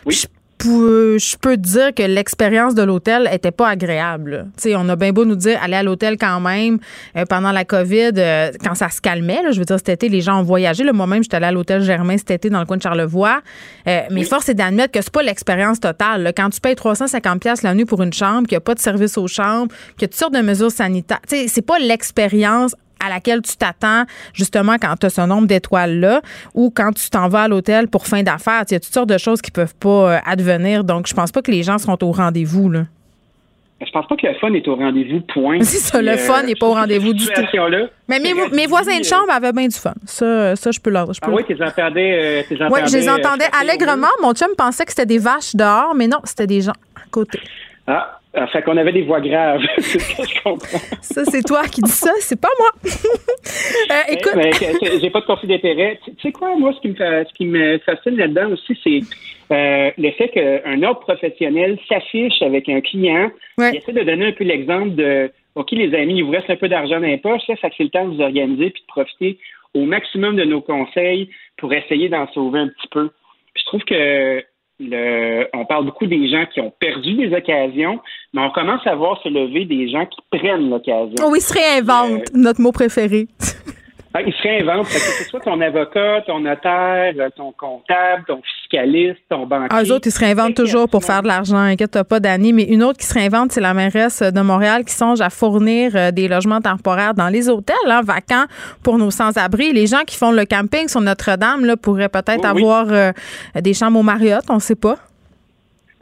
Oui 0.06 0.16
je 0.16 0.28
peux 1.38 1.58
dire 1.58 1.94
que 1.94 2.04
l'expérience 2.04 2.76
de 2.76 2.84
l'hôtel 2.84 3.30
était 3.32 3.52
pas 3.52 3.70
agréable. 3.70 4.48
sais, 4.58 4.76
on 4.76 4.88
a 4.90 4.96
bien 4.96 5.12
beau 5.12 5.26
nous 5.26 5.36
dire 5.36 5.60
aller 5.62 5.76
à 5.76 5.84
l'hôtel 5.84 6.18
quand 6.18 6.40
même 6.40 6.80
euh, 7.18 7.26
pendant 7.26 7.52
la 7.52 7.66
COVID, 7.66 8.12
euh, 8.18 8.52
quand 8.64 8.76
ça 8.76 8.90
se 8.90 9.02
calmait. 9.02 9.42
je 9.52 9.60
veux 9.60 9.66
dire, 9.66 9.78
cet 9.78 9.90
été, 9.90 10.10
les 10.10 10.22
gens 10.22 10.40
ont 10.40 10.44
voyagé. 10.44 10.84
Moi-même, 10.92 11.24
j'étais 11.24 11.38
allée 11.38 11.48
à 11.48 11.52
l'hôtel 11.52 11.82
Germain 11.82 12.18
cet 12.18 12.32
été 12.32 12.50
dans 12.50 12.60
le 12.60 12.66
coin 12.66 12.78
de 12.78 12.82
Charlevoix. 12.82 13.42
Euh, 13.88 14.02
mais 14.12 14.24
force 14.24 14.50
est 14.50 14.54
d'admettre 14.54 14.92
que 14.92 15.02
c'est 15.02 15.14
pas 15.14 15.24
l'expérience 15.24 15.80
totale. 15.80 16.32
Quand 16.36 16.50
tu 16.50 16.62
payes 16.62 16.76
350 16.76 17.42
pièces 17.42 17.62
la 17.64 17.74
nuit 17.74 17.86
pour 17.86 18.02
une 18.02 18.14
chambre, 18.14 18.48
qu'il 18.48 18.56
n'y 18.56 18.58
a 18.58 18.62
pas 18.62 18.76
de 18.76 18.80
service 18.80 19.18
aux 19.18 19.28
chambres, 19.28 19.74
qu'il 19.98 20.04
y 20.04 20.06
a 20.06 20.08
toutes 20.08 20.16
sortes 20.16 20.34
de 20.34 20.42
mesures 20.42 20.72
sanitaires, 20.72 21.20
c'est 21.28 21.66
pas 21.66 21.80
l'expérience 21.80 22.76
à 23.04 23.10
laquelle 23.10 23.42
tu 23.42 23.56
t'attends 23.58 24.04
justement 24.34 24.76
quand 24.82 24.96
tu 25.00 25.06
as 25.06 25.10
ce 25.10 25.22
nombre 25.22 25.48
d'étoiles-là 25.48 26.22
ou 26.54 26.72
quand 26.74 26.92
tu 26.94 27.10
t'en 27.10 27.28
vas 27.28 27.44
à 27.44 27.48
l'hôtel 27.48 27.88
pour 27.88 28.08
fin 28.08 28.24
d'affaires. 28.24 28.64
Il 28.70 28.74
y 28.74 28.76
a 28.76 28.80
toutes 28.80 28.94
sortes 28.94 29.10
de 29.10 29.18
choses 29.18 29.42
qui 29.42 29.52
peuvent 29.52 29.76
pas 29.76 30.16
euh, 30.16 30.20
advenir. 30.26 30.84
Donc, 30.84 31.08
je 31.08 31.14
pense 31.14 31.32
pas 31.32 31.42
que 31.42 31.52
les 31.52 31.64
gens 31.64 31.78
seront 31.78 31.98
au 32.02 32.12
rendez-vous. 32.12 32.70
Là. 32.70 32.84
Je 33.86 33.92
pense 33.92 34.08
pas 34.08 34.16
que 34.16 34.28
le 34.28 34.34
fun 34.36 34.54
est 34.54 34.68
au 34.68 34.76
rendez-vous, 34.76 35.22
point. 35.22 35.60
Si 35.62 35.78
ça, 35.78 36.02
le 36.02 36.16
fun 36.18 36.44
n'est 36.44 36.56
pas 36.56 36.68
au 36.68 36.74
rendez-vous 36.74 37.14
du 37.14 37.26
tout. 37.26 37.42
Mais 38.08 38.20
mes, 38.20 38.68
voisins 38.68 38.98
de 38.98 39.04
chambre 39.04 39.30
avaient 39.30 39.52
bien 39.52 39.68
du 39.68 39.76
fun. 39.76 39.94
Ça, 40.06 40.56
ça 40.56 40.72
je 40.72 40.80
peux 40.80 40.90
leur. 40.90 41.10
ah 41.22 41.30
oui, 41.30 41.44
tu 41.46 41.54
les 41.54 41.62
entendais. 41.62 42.44
Euh, 42.52 42.68
oui, 42.72 42.80
je 42.88 42.98
les 42.98 43.10
euh, 43.10 43.16
entendais 43.16 43.48
allègrement. 43.60 44.08
Mon 44.22 44.34
chum 44.34 44.50
pensait 44.58 44.86
que 44.86 44.92
c'était 44.92 45.06
des 45.06 45.20
vaches 45.20 45.56
dehors, 45.56 45.94
mais 45.96 46.08
non, 46.08 46.20
c'était 46.24 46.48
des 46.48 46.62
gens 46.62 46.74
à 46.96 47.08
côté. 47.12 47.40
Ah, 47.88 48.20
ah, 48.36 48.48
fait 48.48 48.64
qu'on 48.64 48.78
avait 48.78 48.92
des 48.92 49.04
voix 49.04 49.22
graves. 49.22 49.62
c'est 49.78 50.00
ce 50.00 50.18
que 50.18 50.28
je 50.28 50.42
comprends. 50.42 50.80
Ça, 51.02 51.24
c'est 51.26 51.44
toi 51.44 51.64
qui 51.68 51.82
dis 51.82 51.92
ça, 51.92 52.12
c'est 52.20 52.40
pas 52.40 52.50
moi. 52.58 52.72
euh, 52.84 54.14
écoute. 54.14 54.34
j'ai 55.02 55.10
pas 55.12 55.22
de 55.22 55.26
conflit 55.26 55.48
d'intérêt. 55.48 56.00
Tu 56.04 56.14
sais 56.22 56.32
quoi, 56.32 56.56
moi, 56.56 56.74
ce 56.74 56.82
qui 56.82 56.88
me, 56.88 56.96
ce 56.96 57.34
qui 57.36 57.46
me 57.46 57.78
fascine 57.80 58.18
là-dedans 58.18 58.52
aussi, 58.52 58.78
c'est 58.84 59.02
euh, 59.52 59.92
le 59.98 60.12
fait 60.12 60.30
qu'un 60.30 60.82
autre 60.84 61.02
professionnel 61.02 61.78
s'affiche 61.88 62.42
avec 62.42 62.70
un 62.70 62.82
client. 62.82 63.30
Il 63.60 63.76
essaie 63.76 63.94
de 63.94 64.04
donner 64.04 64.28
un 64.28 64.32
peu 64.32 64.46
l'exemple 64.46 64.96
de 64.96 65.32
OK, 65.56 65.72
les 65.72 65.94
amis, 65.94 66.18
il 66.18 66.24
vous 66.24 66.32
reste 66.32 66.50
un 66.50 66.56
peu 66.56 66.68
d'argent 66.68 67.00
dans 67.00 67.06
les 67.06 67.20
poches, 67.20 67.42
ça, 67.46 67.70
c'est 67.78 67.84
le 67.84 67.90
temps 67.90 68.08
de 68.08 68.16
vous 68.16 68.22
organiser 68.22 68.72
puis 68.72 68.82
de 68.82 68.88
profiter 68.88 69.38
au 69.76 69.82
maximum 69.82 70.36
de 70.36 70.44
nos 70.44 70.62
conseils 70.62 71.30
pour 71.58 71.72
essayer 71.74 72.10
d'en 72.10 72.28
sauver 72.34 72.60
un 72.60 72.68
petit 72.70 72.88
peu. 72.90 73.12
je 73.56 73.64
trouve 73.66 73.84
que 73.84 74.44
le, 74.90 75.48
on 75.54 75.66
parle 75.66 75.86
beaucoup 75.86 76.06
des 76.06 76.30
gens 76.30 76.46
qui 76.54 76.62
ont 76.62 76.74
perdu 76.80 77.14
des 77.16 77.36
occasions, 77.36 78.00
mais 78.34 78.42
on 78.42 78.52
commence 78.52 78.86
à 78.86 78.96
voir 78.96 79.22
se 79.24 79.30
lever 79.30 79.66
des 79.66 79.90
gens 79.90 80.06
qui 80.06 80.20
prennent 80.38 80.70
l'occasion. 80.70 81.16
Oh, 81.24 81.34
ils 81.36 81.42
se 81.42 81.54
réinventent, 81.54 82.22
euh, 82.22 82.36
notre 82.38 82.62
mot 82.62 82.72
préféré. 82.72 83.28
Ah, 84.16 84.22
ils 84.22 84.34
se 84.34 84.42
réinventent. 84.44 84.86
Que 84.86 84.94
ce 84.94 85.24
soit 85.24 85.40
ton 85.40 85.60
avocat, 85.60 86.22
ton 86.28 86.40
notaire, 86.40 87.14
ton 87.36 87.52
comptable, 87.52 88.24
ton 88.28 88.42
fiscaliste, 88.42 89.20
ton 89.28 89.48
banquier. 89.48 89.70
Ah, 89.72 89.84
eux 89.84 89.92
autres, 89.92 90.08
ils 90.08 90.12
se 90.12 90.20
réinventent 90.20 90.56
toujours 90.56 90.88
pour 90.88 91.04
faire 91.04 91.24
de 91.24 91.28
l'argent. 91.28 91.58
Inquiète 91.58 92.04
pas, 92.04 92.20
Dani. 92.20 92.54
Mais 92.54 92.64
une 92.64 92.84
autre 92.84 93.00
qui 93.00 93.08
se 93.08 93.14
réinvente, 93.14 93.52
c'est 93.52 93.62
la 93.62 93.74
mairesse 93.74 94.22
de 94.22 94.42
Montréal 94.42 94.86
qui 94.86 94.94
songe 94.94 95.20
à 95.22 95.32
fournir 95.32 95.92
euh, 95.96 96.12
des 96.12 96.28
logements 96.28 96.62
temporaires 96.62 97.16
dans 97.16 97.30
les 97.30 97.50
hôtels 97.50 97.76
hein, 97.88 98.02
vacants 98.04 98.46
pour 98.84 99.00
nos 99.00 99.10
sans-abri. 99.10 99.74
Les 99.74 99.88
gens 99.88 100.04
qui 100.06 100.16
font 100.16 100.32
le 100.32 100.46
camping 100.46 100.88
sur 100.88 101.02
Notre-Dame 101.02 101.66
là, 101.66 101.76
pourraient 101.76 102.10
peut-être 102.10 102.46
avoir 102.46 102.86
euh, 102.92 103.12
des 103.60 103.74
chambres 103.74 104.00
au 104.00 104.04
Marriott, 104.04 104.44
on 104.50 104.56
ne 104.56 104.60
sait 104.60 104.76
pas. 104.76 104.98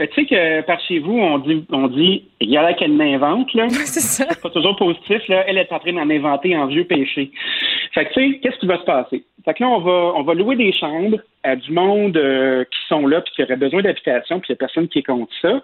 Tu 0.07 0.14
sais 0.15 0.26
que 0.26 0.61
par 0.61 0.80
chez 0.82 0.99
vous, 0.99 1.18
on 1.18 1.38
dit, 1.40 1.65
on 1.72 1.88
dit, 1.88 2.23
il 2.40 2.49
y 2.49 2.57
a 2.57 2.64
là 2.64 2.73
qu'elle 2.73 2.94
m'invente, 2.94 3.53
là. 3.53 3.69
c'est 3.69 4.41
pas 4.41 4.49
toujours 4.49 4.76
positif, 4.76 5.28
là. 5.28 5.44
Elle 5.48 5.57
est 5.57 5.72
en 5.72 5.80
train 5.80 5.94
d'en 5.94 6.10
inventer 6.10 6.56
en 6.56 6.68
vieux 6.68 6.86
péché. 6.86 7.32
Fait 7.94 8.06
que, 8.06 8.14
tu 8.14 8.34
sais, 8.34 8.40
qu'est-ce 8.40 8.57
qui 8.57 8.68
va 8.68 8.78
se 8.78 8.84
passer? 8.84 9.23
Fait 9.44 9.53
que 9.53 9.64
là, 9.64 9.69
on 9.69 9.80
va, 9.80 10.14
on 10.15 10.23
va 10.23 10.34
louer 10.34 10.56
des 10.56 10.72
chambres 10.72 11.19
à 11.44 11.56
du 11.56 11.72
monde 11.72 12.15
euh, 12.18 12.64
qui 12.64 12.88
sont 12.88 13.07
là 13.07 13.22
puis 13.22 13.34
qui 13.36 13.44
aurait 13.44 13.57
besoin 13.57 13.82
d'habitation 13.82 14.40
puis 14.40 14.48
il 14.49 14.53
n'y 14.53 14.57
a 14.57 14.60
personne 14.60 14.88
qui 14.88 14.99
est 14.99 15.03
contre 15.03 15.34
ça. 15.41 15.61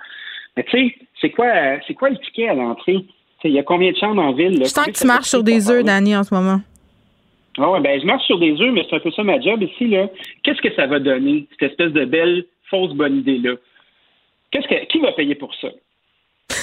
Mais 0.56 0.64
tu 0.64 0.78
sais, 0.78 0.96
c'est 1.22 1.30
quoi, 1.30 1.48
c'est 1.88 1.94
quoi 1.94 2.10
le 2.10 2.18
ticket 2.18 2.50
à 2.50 2.54
l'entrée? 2.54 3.06
Il 3.44 3.52
y 3.52 3.60
a 3.60 3.64
combien 3.64 3.92
de 3.92 3.98
chambres 3.98 4.22
en 4.22 4.34
ville? 4.34 4.58
Là? 4.58 4.66
Je 4.66 4.70
sens 4.70 4.88
que 4.88 4.92
tu 4.92 5.06
marches 5.06 5.28
sur 5.28 5.44
des 5.44 5.70
œufs, 5.70 5.84
Dani, 5.84 6.16
en 6.16 6.24
ce 6.24 6.34
moment. 6.34 6.60
Ah 7.60 7.72
ouais, 7.72 7.80
ben 7.80 8.00
je 8.00 8.06
marche 8.06 8.26
sur 8.26 8.40
des 8.40 8.60
œufs, 8.60 8.72
mais 8.74 8.86
c'est 8.90 8.96
un 8.96 9.00
peu 9.00 9.12
ça 9.12 9.24
ma 9.24 9.40
job 9.40 9.62
ici, 9.64 9.88
là. 9.88 10.10
Qu'est-ce 10.44 10.62
que 10.62 10.74
ça 10.76 10.86
va 10.86 11.00
donner, 11.00 11.48
cette 11.52 11.72
espèce 11.72 11.92
de 11.92 12.06
belle 12.06 12.46
fausse 12.70 12.94
bonne 12.94 13.18
idée-là? 13.18 13.54
Qu'est-ce 14.52 14.68
que, 14.68 14.86
qui 14.86 15.00
va 15.00 15.12
payer 15.14 15.36
pour 15.36 15.54
ça? 15.56 15.70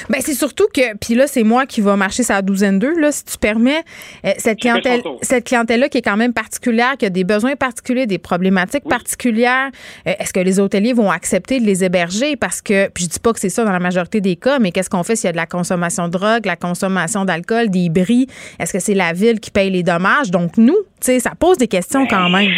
Ben 0.09 0.21
c'est 0.21 0.35
surtout 0.35 0.67
que 0.73 0.97
puis 0.97 1.15
là 1.15 1.27
c'est 1.27 1.43
moi 1.43 1.67
qui 1.67 1.81
va 1.81 1.97
marcher 1.97 2.23
sa 2.23 2.41
douzaine 2.43 2.79
d'eux 2.79 2.99
là 2.99 3.13
si 3.13 3.25
tu 3.25 3.37
permets 3.39 3.83
euh, 4.25 4.31
cette 4.39 4.61
clientèle 4.61 5.03
cette 5.23 5.45
clientèle 5.45 5.81
là 5.81 5.89
qui 5.89 5.99
est 5.99 6.03
quand 6.03 6.17
même 6.17 6.33
particulière 6.33 6.97
qui 6.99 7.07
a 7.07 7.11
des 7.11 7.25
besoins 7.25 7.55
particuliers 7.55 8.07
des 8.07 8.19
problématiques 8.19 8.85
particulières 8.85 9.71
euh, 10.07 10.13
est-ce 10.19 10.33
que 10.33 10.41
les 10.41 10.59
hôteliers 10.59 10.93
vont 10.93 11.11
accepter 11.11 11.61
de 11.61 11.67
les 11.67 11.85
héberger? 11.85 12.37
Parce 12.37 12.63
que 12.63 12.89
puis 12.91 13.05
je 13.05 13.11
dis 13.11 13.19
pas 13.19 13.33
que 13.33 13.41
c'est 13.41 13.51
ça 13.51 13.65
dans 13.65 13.73
la 13.73 13.79
majorité 13.79 14.21
des 14.21 14.37
cas 14.37 14.59
mais 14.59 14.73
qu'est-ce 14.73 14.91
qu'on 14.91 15.03
fait 15.03 15.17
s'il 15.17 15.27
y 15.27 15.31
a 15.31 15.33
de 15.33 15.37
la 15.37 15.47
consommation 15.47 16.07
de 16.07 16.13
drogue 16.13 16.47
la 16.47 16.57
consommation 16.57 17.25
d'alcool 17.25 17.69
des 17.69 17.89
bris? 17.89 18.27
Est-ce 18.59 18.73
que 18.73 18.81
c'est 18.81 18.95
la 18.95 19.13
ville 19.13 19.41
qui 19.41 19.51
paye 19.51 19.71
les 19.71 19.83
dommages? 19.83 20.31
Donc 20.31 20.57
nous 20.57 20.77
tu 21.01 21.07
sais 21.13 21.21
ça 21.21 21.33
pose 21.39 21.59
des 21.59 21.69
questions 21.69 22.07
quand 22.07 22.31
même 22.31 22.51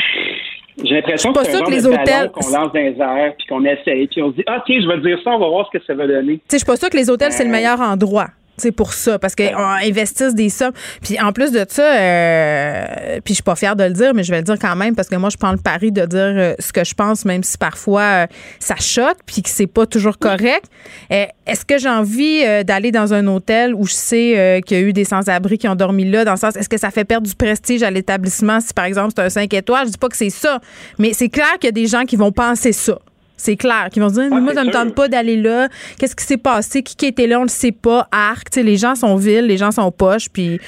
j'ai 0.84 0.94
l'impression 0.94 1.32
que 1.32 1.44
c'est 1.44 1.70
les 1.70 1.86
hôtels 1.86 2.30
qu'on 2.30 2.48
lance 2.48 2.72
dans 2.72 2.74
les 2.74 2.96
airs 2.98 3.34
puis 3.38 3.46
qu'on 3.46 3.64
essaye 3.64 4.06
puis 4.08 4.22
on 4.22 4.30
se 4.30 4.36
dit 4.36 4.44
ah 4.46 4.62
tiens 4.66 4.80
je 4.80 4.88
vais 4.88 5.00
dire 5.00 5.18
ça 5.24 5.30
on 5.30 5.38
va 5.38 5.48
voir 5.48 5.68
ce 5.72 5.78
que 5.78 5.84
ça 5.84 5.94
va 5.94 6.06
donner. 6.06 6.34
Tu 6.34 6.40
sais 6.48 6.56
je 6.56 6.56
suis 6.58 6.66
pas 6.66 6.76
sûr 6.76 6.90
que 6.90 6.96
les 6.96 7.10
hôtels 7.10 7.32
c'est 7.32 7.44
le 7.44 7.50
meilleur 7.50 7.80
endroit 7.80 8.28
c'est 8.56 8.72
pour 8.72 8.92
ça, 8.92 9.18
parce 9.18 9.34
qu'ils 9.34 9.54
investissent 9.54 10.34
des 10.34 10.48
sommes. 10.48 10.72
Puis 11.02 11.20
en 11.20 11.32
plus 11.32 11.52
de 11.52 11.64
ça, 11.68 11.82
euh, 11.82 13.20
puis 13.24 13.32
je 13.32 13.34
suis 13.34 13.42
pas 13.42 13.56
fière 13.56 13.76
de 13.76 13.84
le 13.84 13.90
dire, 13.90 14.14
mais 14.14 14.24
je 14.24 14.30
vais 14.30 14.38
le 14.38 14.44
dire 14.44 14.58
quand 14.58 14.76
même, 14.76 14.94
parce 14.94 15.08
que 15.08 15.16
moi, 15.16 15.30
je 15.30 15.36
prends 15.36 15.52
le 15.52 15.58
pari 15.58 15.92
de 15.92 16.04
dire 16.06 16.18
euh, 16.20 16.54
ce 16.58 16.72
que 16.72 16.84
je 16.84 16.94
pense, 16.94 17.24
même 17.24 17.42
si 17.42 17.58
parfois 17.58 18.02
euh, 18.02 18.26
ça 18.58 18.76
choque, 18.76 19.18
puis 19.26 19.42
que 19.42 19.48
c'est 19.48 19.66
pas 19.66 19.86
toujours 19.86 20.18
correct. 20.18 20.64
Est-ce 21.10 21.64
que 21.64 21.78
j'ai 21.78 21.88
envie 21.88 22.42
d'aller 22.64 22.90
dans 22.90 23.14
un 23.14 23.26
hôtel 23.26 23.74
où 23.74 23.86
je 23.86 23.92
sais 23.92 24.62
qu'il 24.66 24.76
y 24.76 24.80
a 24.80 24.82
eu 24.82 24.92
des 24.92 25.04
sans-abri 25.04 25.58
qui 25.58 25.68
ont 25.68 25.76
dormi 25.76 26.04
là, 26.04 26.24
dans 26.24 26.32
le 26.32 26.38
sens, 26.38 26.56
est-ce 26.56 26.68
que 26.68 26.78
ça 26.78 26.90
fait 26.90 27.04
perdre 27.04 27.26
du 27.26 27.34
prestige 27.34 27.82
à 27.82 27.90
l'établissement 27.90 28.60
si, 28.60 28.74
par 28.74 28.84
exemple, 28.84 29.12
c'est 29.16 29.22
un 29.22 29.30
5 29.30 29.52
étoiles? 29.54 29.86
Je 29.86 29.92
dis 29.92 29.98
pas 29.98 30.08
que 30.08 30.16
c'est 30.16 30.30
ça, 30.30 30.60
mais 30.98 31.12
c'est 31.12 31.28
clair 31.28 31.52
qu'il 31.60 31.68
y 31.68 31.68
a 31.68 31.72
des 31.72 31.86
gens 31.86 32.04
qui 32.04 32.16
vont 32.16 32.32
penser 32.32 32.72
ça. 32.72 32.98
C'est 33.36 33.56
clair. 33.56 33.88
Qui 33.92 34.00
vont 34.00 34.08
se 34.08 34.14
dire, 34.14 34.30
moi, 34.30 34.54
ça 34.54 34.62
ne 34.62 34.68
me 34.68 34.72
tente 34.72 34.94
pas 34.94 35.08
d'aller 35.08 35.36
là. 35.36 35.68
Qu'est-ce 35.98 36.16
qui 36.16 36.24
s'est 36.24 36.38
passé? 36.38 36.82
Qui, 36.82 36.96
qui 36.96 37.06
était 37.06 37.26
là? 37.26 37.36
On 37.36 37.40
ne 37.40 37.46
le 37.46 37.50
sait 37.50 37.72
pas. 37.72 38.08
Arc. 38.10 38.54
les 38.56 38.76
gens 38.76 38.94
sont 38.94 39.16
vils, 39.16 39.46
les 39.46 39.56
gens 39.56 39.70
sont 39.70 39.90
poches, 39.92 40.28
puis 40.32 40.58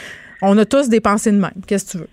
on 0.43 0.57
a 0.59 0.65
tous 0.65 0.89
des 0.89 1.01
pensées 1.01 1.33
de 1.33 1.39
même. 1.39 1.51
Qu'est-ce 1.67 1.87
que 1.87 1.91
tu 1.93 1.99
veux? 1.99 2.11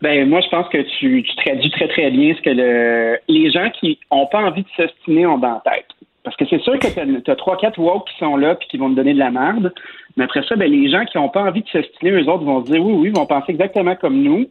Ben 0.00 0.28
moi, 0.28 0.40
je 0.40 0.48
pense 0.48 0.68
que 0.68 0.78
tu, 0.98 1.24
traduis 1.44 1.70
très, 1.70 1.88
très 1.88 2.10
bien 2.10 2.34
ce 2.34 2.42
que 2.42 2.50
le, 2.50 3.18
les 3.28 3.50
gens 3.50 3.68
qui 3.80 3.98
n'ont 4.12 4.26
pas 4.26 4.38
envie 4.38 4.62
de 4.62 4.68
s'ostiner 4.76 5.26
ont 5.26 5.38
dans 5.38 5.60
la 5.64 5.72
tête. 5.72 5.86
Parce 6.22 6.36
que 6.36 6.44
c'est 6.48 6.60
sûr 6.60 6.78
que 6.78 6.86
tu 6.86 7.30
as 7.30 7.36
trois, 7.36 7.56
quatre 7.56 7.78
woke 7.78 8.08
qui 8.08 8.18
sont 8.18 8.36
là 8.36 8.54
puis 8.54 8.68
qui 8.68 8.76
vont 8.76 8.90
te 8.90 8.94
donner 8.94 9.14
de 9.14 9.18
la 9.18 9.30
merde. 9.30 9.72
Mais 10.16 10.24
après 10.24 10.42
ça, 10.48 10.56
ben, 10.56 10.70
les 10.70 10.90
gens 10.90 11.04
qui 11.04 11.16
n'ont 11.16 11.30
pas 11.30 11.42
envie 11.42 11.62
de 11.62 11.68
s'ostiner, 11.68 12.10
eux 12.10 12.28
autres 12.28 12.44
vont 12.44 12.64
se 12.64 12.70
dire 12.70 12.84
oui, 12.84 12.92
oui, 12.92 13.10
vont 13.10 13.26
penser 13.26 13.52
exactement 13.52 13.96
comme 13.96 14.22
nous. 14.22 14.46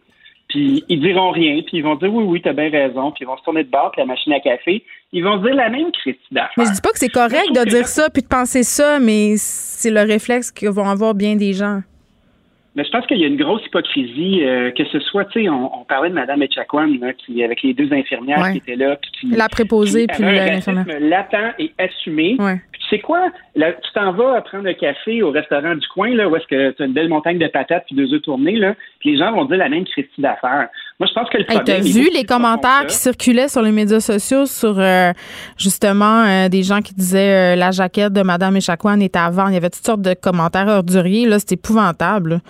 Puis 0.49 0.83
ils 0.87 1.01
diront 1.01 1.31
rien, 1.31 1.61
puis 1.61 1.77
ils 1.77 1.83
vont 1.83 1.95
dire 1.95 2.13
oui, 2.13 2.23
oui, 2.23 2.41
t'as 2.41 2.53
bien 2.53 2.69
raison, 2.69 3.11
puis 3.11 3.23
ils 3.23 3.27
vont 3.27 3.37
se 3.37 3.43
tourner 3.43 3.63
de 3.63 3.69
bord, 3.69 3.91
puis 3.91 3.99
la 3.99 4.05
machine 4.05 4.31
à 4.31 4.39
café, 4.39 4.83
ils 5.11 5.23
vont 5.23 5.37
se 5.39 5.45
dire 5.45 5.55
la 5.55 5.69
même 5.69 5.91
critique. 5.91 6.21
Mais 6.31 6.65
je 6.65 6.71
dis 6.71 6.81
pas 6.81 6.91
que 6.91 6.99
c'est 6.99 7.09
correct 7.09 7.51
de 7.53 7.69
dire 7.69 7.87
ça, 7.87 8.09
puis 8.09 8.21
de 8.21 8.27
penser 8.27 8.63
ça, 8.63 8.99
mais 8.99 9.33
c'est 9.37 9.91
le 9.91 10.01
réflexe 10.01 10.51
que 10.51 10.67
vont 10.67 10.89
avoir 10.89 11.15
bien 11.15 11.35
des 11.35 11.53
gens. 11.53 11.81
Mais 12.77 12.83
je 12.83 12.91
pense 12.91 13.07
qu'il 13.07 13.17
y 13.17 13.23
a 13.23 13.27
une 13.27 13.37
grosse 13.37 13.65
hypocrisie, 13.65 14.43
euh, 14.43 14.69
que 14.69 14.85
ce 14.85 14.99
soit, 14.99 15.25
tu 15.25 15.41
sais, 15.41 15.49
on, 15.49 15.83
parlait 15.85 16.09
de 16.09 16.13
Mme 16.13 16.43
Echaquan, 16.43 16.87
qui, 17.17 17.43
avec 17.43 17.63
les 17.63 17.73
deux 17.73 17.91
infirmières 17.91 18.51
qui 18.51 18.59
étaient 18.59 18.75
là. 18.75 18.95
Puis 18.97 19.11
qui, 19.19 19.35
la 19.35 19.49
préposée, 19.49 20.05
puis 20.05 20.21
l'infirmière. 20.21 20.85
latent 20.99 21.55
et 21.57 21.71
assumé. 21.79 22.37
Sais 22.89 22.99
quoi? 22.99 23.31
Là, 23.55 23.73
tu 23.73 23.91
t'en 23.93 24.11
vas 24.13 24.41
prendre 24.41 24.67
un 24.67 24.73
café 24.73 25.21
au 25.21 25.31
restaurant 25.31 25.75
du 25.75 25.87
coin, 25.87 26.13
là, 26.15 26.27
où 26.27 26.35
est-ce 26.35 26.47
que 26.47 26.71
tu 26.71 26.83
as 26.83 26.85
une 26.85 26.93
belle 26.93 27.09
montagne 27.09 27.37
de 27.37 27.47
patates 27.47 27.85
puis 27.87 27.95
deux 27.95 28.13
œufs 28.13 28.21
tournés, 28.21 28.55
là, 28.55 28.75
puis 28.99 29.11
les 29.11 29.17
gens 29.17 29.31
vont 29.31 29.45
dire 29.45 29.57
la 29.57 29.69
même 29.69 29.85
critique 29.85 30.11
d'affaires. 30.19 30.69
Moi, 30.99 31.07
je 31.07 31.13
pense 31.13 31.29
que 31.29 31.37
le 31.37 31.45
problème... 31.45 31.81
Hey, 31.83 31.93
t'as 31.93 31.99
vu 31.99 32.09
les 32.13 32.23
commentaires 32.23 32.85
qui 32.87 32.95
circulaient 32.95 33.47
sur 33.47 33.61
les 33.61 33.71
médias 33.71 33.99
sociaux 33.99 34.45
sur, 34.45 34.79
euh, 34.79 35.11
justement, 35.57 36.23
euh, 36.25 36.49
des 36.49 36.63
gens 36.63 36.81
qui 36.81 36.93
disaient 36.93 37.55
la 37.55 37.71
jaquette 37.71 38.13
de 38.13 38.21
Mme 38.21 38.57
Echaquan 38.57 38.99
est 38.99 39.15
à 39.15 39.29
vendre. 39.29 39.51
Il 39.51 39.55
y 39.55 39.57
avait 39.57 39.69
toutes 39.69 39.85
sortes 39.85 40.01
de 40.01 40.13
commentaires 40.13 40.67
orduriers, 40.67 41.27
là. 41.27 41.39
C'était 41.39 41.55
épouvantable. 41.55 42.41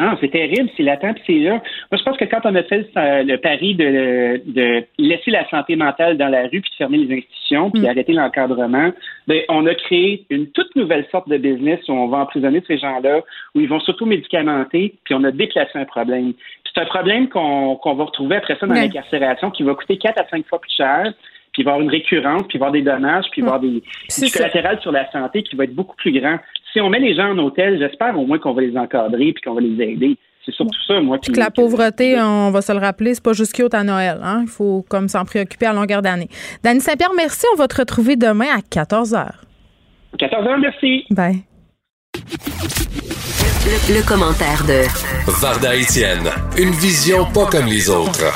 Ah, 0.00 0.16
c'est 0.20 0.30
terrible, 0.30 0.70
c'est 0.76 0.84
latent, 0.84 1.16
c'est 1.26 1.40
là. 1.40 1.60
Moi, 1.90 1.98
je 1.98 2.02
pense 2.04 2.16
que 2.16 2.24
quand 2.24 2.40
on 2.44 2.54
a 2.54 2.62
fait 2.62 2.88
le, 2.94 3.36
pari 3.36 3.74
de, 3.74 4.40
de, 4.46 4.84
laisser 4.96 5.32
la 5.32 5.48
santé 5.50 5.74
mentale 5.74 6.16
dans 6.16 6.28
la 6.28 6.42
rue, 6.42 6.60
puis 6.60 6.70
de 6.70 6.76
fermer 6.76 6.98
les 6.98 7.18
institutions, 7.18 7.72
puis 7.72 7.80
mm. 7.80 7.84
d'arrêter 7.84 8.12
l'encadrement, 8.12 8.92
ben, 9.26 9.42
on 9.48 9.66
a 9.66 9.74
créé 9.74 10.24
une 10.30 10.46
toute 10.52 10.74
nouvelle 10.76 11.04
sorte 11.10 11.28
de 11.28 11.36
business 11.36 11.80
où 11.88 11.92
on 11.92 12.06
va 12.06 12.18
emprisonner 12.18 12.62
ces 12.68 12.78
gens-là, 12.78 13.22
où 13.56 13.60
ils 13.60 13.68
vont 13.68 13.80
surtout 13.80 14.06
médicamenter, 14.06 14.94
puis 15.02 15.14
on 15.14 15.24
a 15.24 15.32
déplacé 15.32 15.72
un 15.74 15.84
problème. 15.84 16.32
C'est 16.72 16.80
un 16.80 16.86
problème 16.86 17.28
qu'on 17.28 17.74
va 17.82 18.04
retrouver 18.04 18.36
après 18.36 18.56
ça 18.60 18.66
dans 18.66 18.74
l'incarcération 18.74 19.50
qui 19.50 19.64
va 19.64 19.74
coûter 19.74 19.98
quatre 19.98 20.20
à 20.20 20.28
cinq 20.28 20.46
fois 20.46 20.60
plus 20.60 20.74
cher, 20.76 21.12
puis 21.52 21.62
il 21.62 21.64
va 21.64 21.72
y 21.72 21.74
avoir 21.74 21.82
une 21.82 21.90
récurrence, 21.90 22.42
puis 22.42 22.56
il 22.56 22.60
va 22.60 22.66
y 22.66 22.68
avoir 22.68 22.72
des 22.72 22.82
dommages, 22.82 23.24
puis 23.32 23.40
il 23.40 23.44
va 23.44 23.50
y 23.50 23.54
avoir 23.54 23.60
des, 23.60 23.82
du 24.26 24.32
collatéral 24.32 24.80
sur 24.80 24.92
la 24.92 25.10
santé 25.10 25.42
qui 25.42 25.56
va 25.56 25.64
être 25.64 25.74
beaucoup 25.74 25.96
plus 25.96 26.12
grand 26.12 26.38
si 26.78 26.82
on 26.82 26.90
met 26.90 27.00
les 27.00 27.16
gens 27.16 27.32
en 27.32 27.38
hôtel, 27.38 27.76
j'espère 27.80 28.16
au 28.16 28.24
moins 28.24 28.38
qu'on 28.38 28.54
va 28.54 28.62
les 28.62 28.76
encadrer 28.76 29.32
puis 29.32 29.42
qu'on 29.44 29.54
va 29.54 29.60
les 29.60 29.82
aider. 29.82 30.16
C'est 30.46 30.54
surtout 30.54 30.78
ça, 30.86 31.00
moi. 31.00 31.18
Puis 31.20 31.32
que 31.32 31.40
la 31.40 31.50
pauvreté, 31.50 32.16
on 32.20 32.52
va 32.52 32.62
se 32.62 32.72
le 32.72 32.78
rappeler, 32.78 33.14
c'est 33.14 33.22
pas 33.22 33.32
juste 33.32 33.52
cute 33.52 33.74
à 33.74 33.82
Noël. 33.82 34.20
Hein? 34.22 34.42
Il 34.42 34.48
faut 34.48 34.84
comme 34.88 35.08
s'en 35.08 35.24
préoccuper 35.24 35.66
à 35.66 35.72
longueur 35.72 36.02
d'année. 36.02 36.28
Dany 36.62 36.80
Saint-Pierre, 36.80 37.10
merci. 37.16 37.46
On 37.52 37.56
va 37.56 37.66
te 37.66 37.76
retrouver 37.76 38.14
demain 38.14 38.46
à 38.56 38.60
14h. 38.60 39.26
14h, 40.16 40.60
merci. 40.60 41.04
Bye. 41.10 41.42
Le, 43.66 43.98
le 43.98 44.08
commentaire 44.08 44.62
de 44.66 44.86
Varda 45.42 45.74
Étienne. 45.74 46.30
Une 46.56 46.70
vision 46.70 47.26
pas 47.34 47.46
comme 47.46 47.66
les 47.66 47.90
autres. 47.90 48.32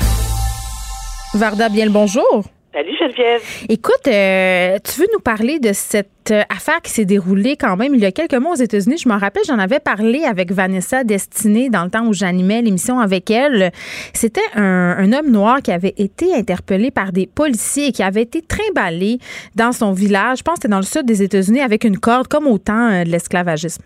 Varda, 1.35 1.69
bien 1.69 1.87
le 1.87 1.93
bonjour. 1.93 2.45
Salut 2.73 2.97
Geneviève. 2.97 3.43
Écoute, 3.69 4.09
euh, 4.09 4.79
tu 4.83 5.01
veux 5.01 5.07
nous 5.13 5.21
parler 5.21 5.59
de 5.59 5.75
cette 5.75 6.31
euh, 6.31 6.41
affaire 6.49 6.81
qui 6.81 6.91
s'est 6.91 7.05
déroulée 7.05 7.57
quand 7.61 7.77
même 7.77 7.95
il 7.95 8.01
y 8.01 8.07
a 8.07 8.13
quelques 8.13 8.33
mois 8.33 8.53
aux 8.53 8.63
États-Unis? 8.63 8.97
Je 8.97 9.11
me 9.11 9.15
rappelle, 9.15 9.43
j'en 9.47 9.59
avais 9.59 9.79
parlé 9.79 10.25
avec 10.25 10.53
Vanessa 10.53 11.05
Destinée 11.05 11.69
dans 11.69 11.85
le 11.85 11.91
temps 11.91 12.07
où 12.07 12.15
j'animais 12.15 12.63
l'émission 12.63 12.99
avec 12.99 13.31
elle. 13.31 13.73
C'était 14.15 14.41
un, 14.55 15.13
homme 15.13 15.31
noir 15.31 15.61
qui 15.61 15.71
avait 15.71 15.93
été 15.99 16.35
interpellé 16.35 16.91
par 16.91 17.13
des 17.13 17.27
policiers 17.27 17.89
et 17.89 17.93
qui 17.93 18.03
avait 18.03 18.23
été 18.23 18.41
trimballé 18.41 19.19
dans 19.55 19.73
son 19.73 19.93
village. 19.93 20.39
Je 20.39 20.43
pense 20.43 20.55
que 20.55 20.63
c'était 20.63 20.69
dans 20.69 20.79
le 20.79 20.85
sud 20.85 21.05
des 21.05 21.23
États-Unis 21.23 21.61
avec 21.61 21.85
une 21.85 21.99
corde 21.99 22.27
comme 22.27 22.47
au 22.47 22.57
temps 22.57 22.91
euh, 22.91 23.05
de 23.05 23.11
l'esclavagisme. 23.11 23.83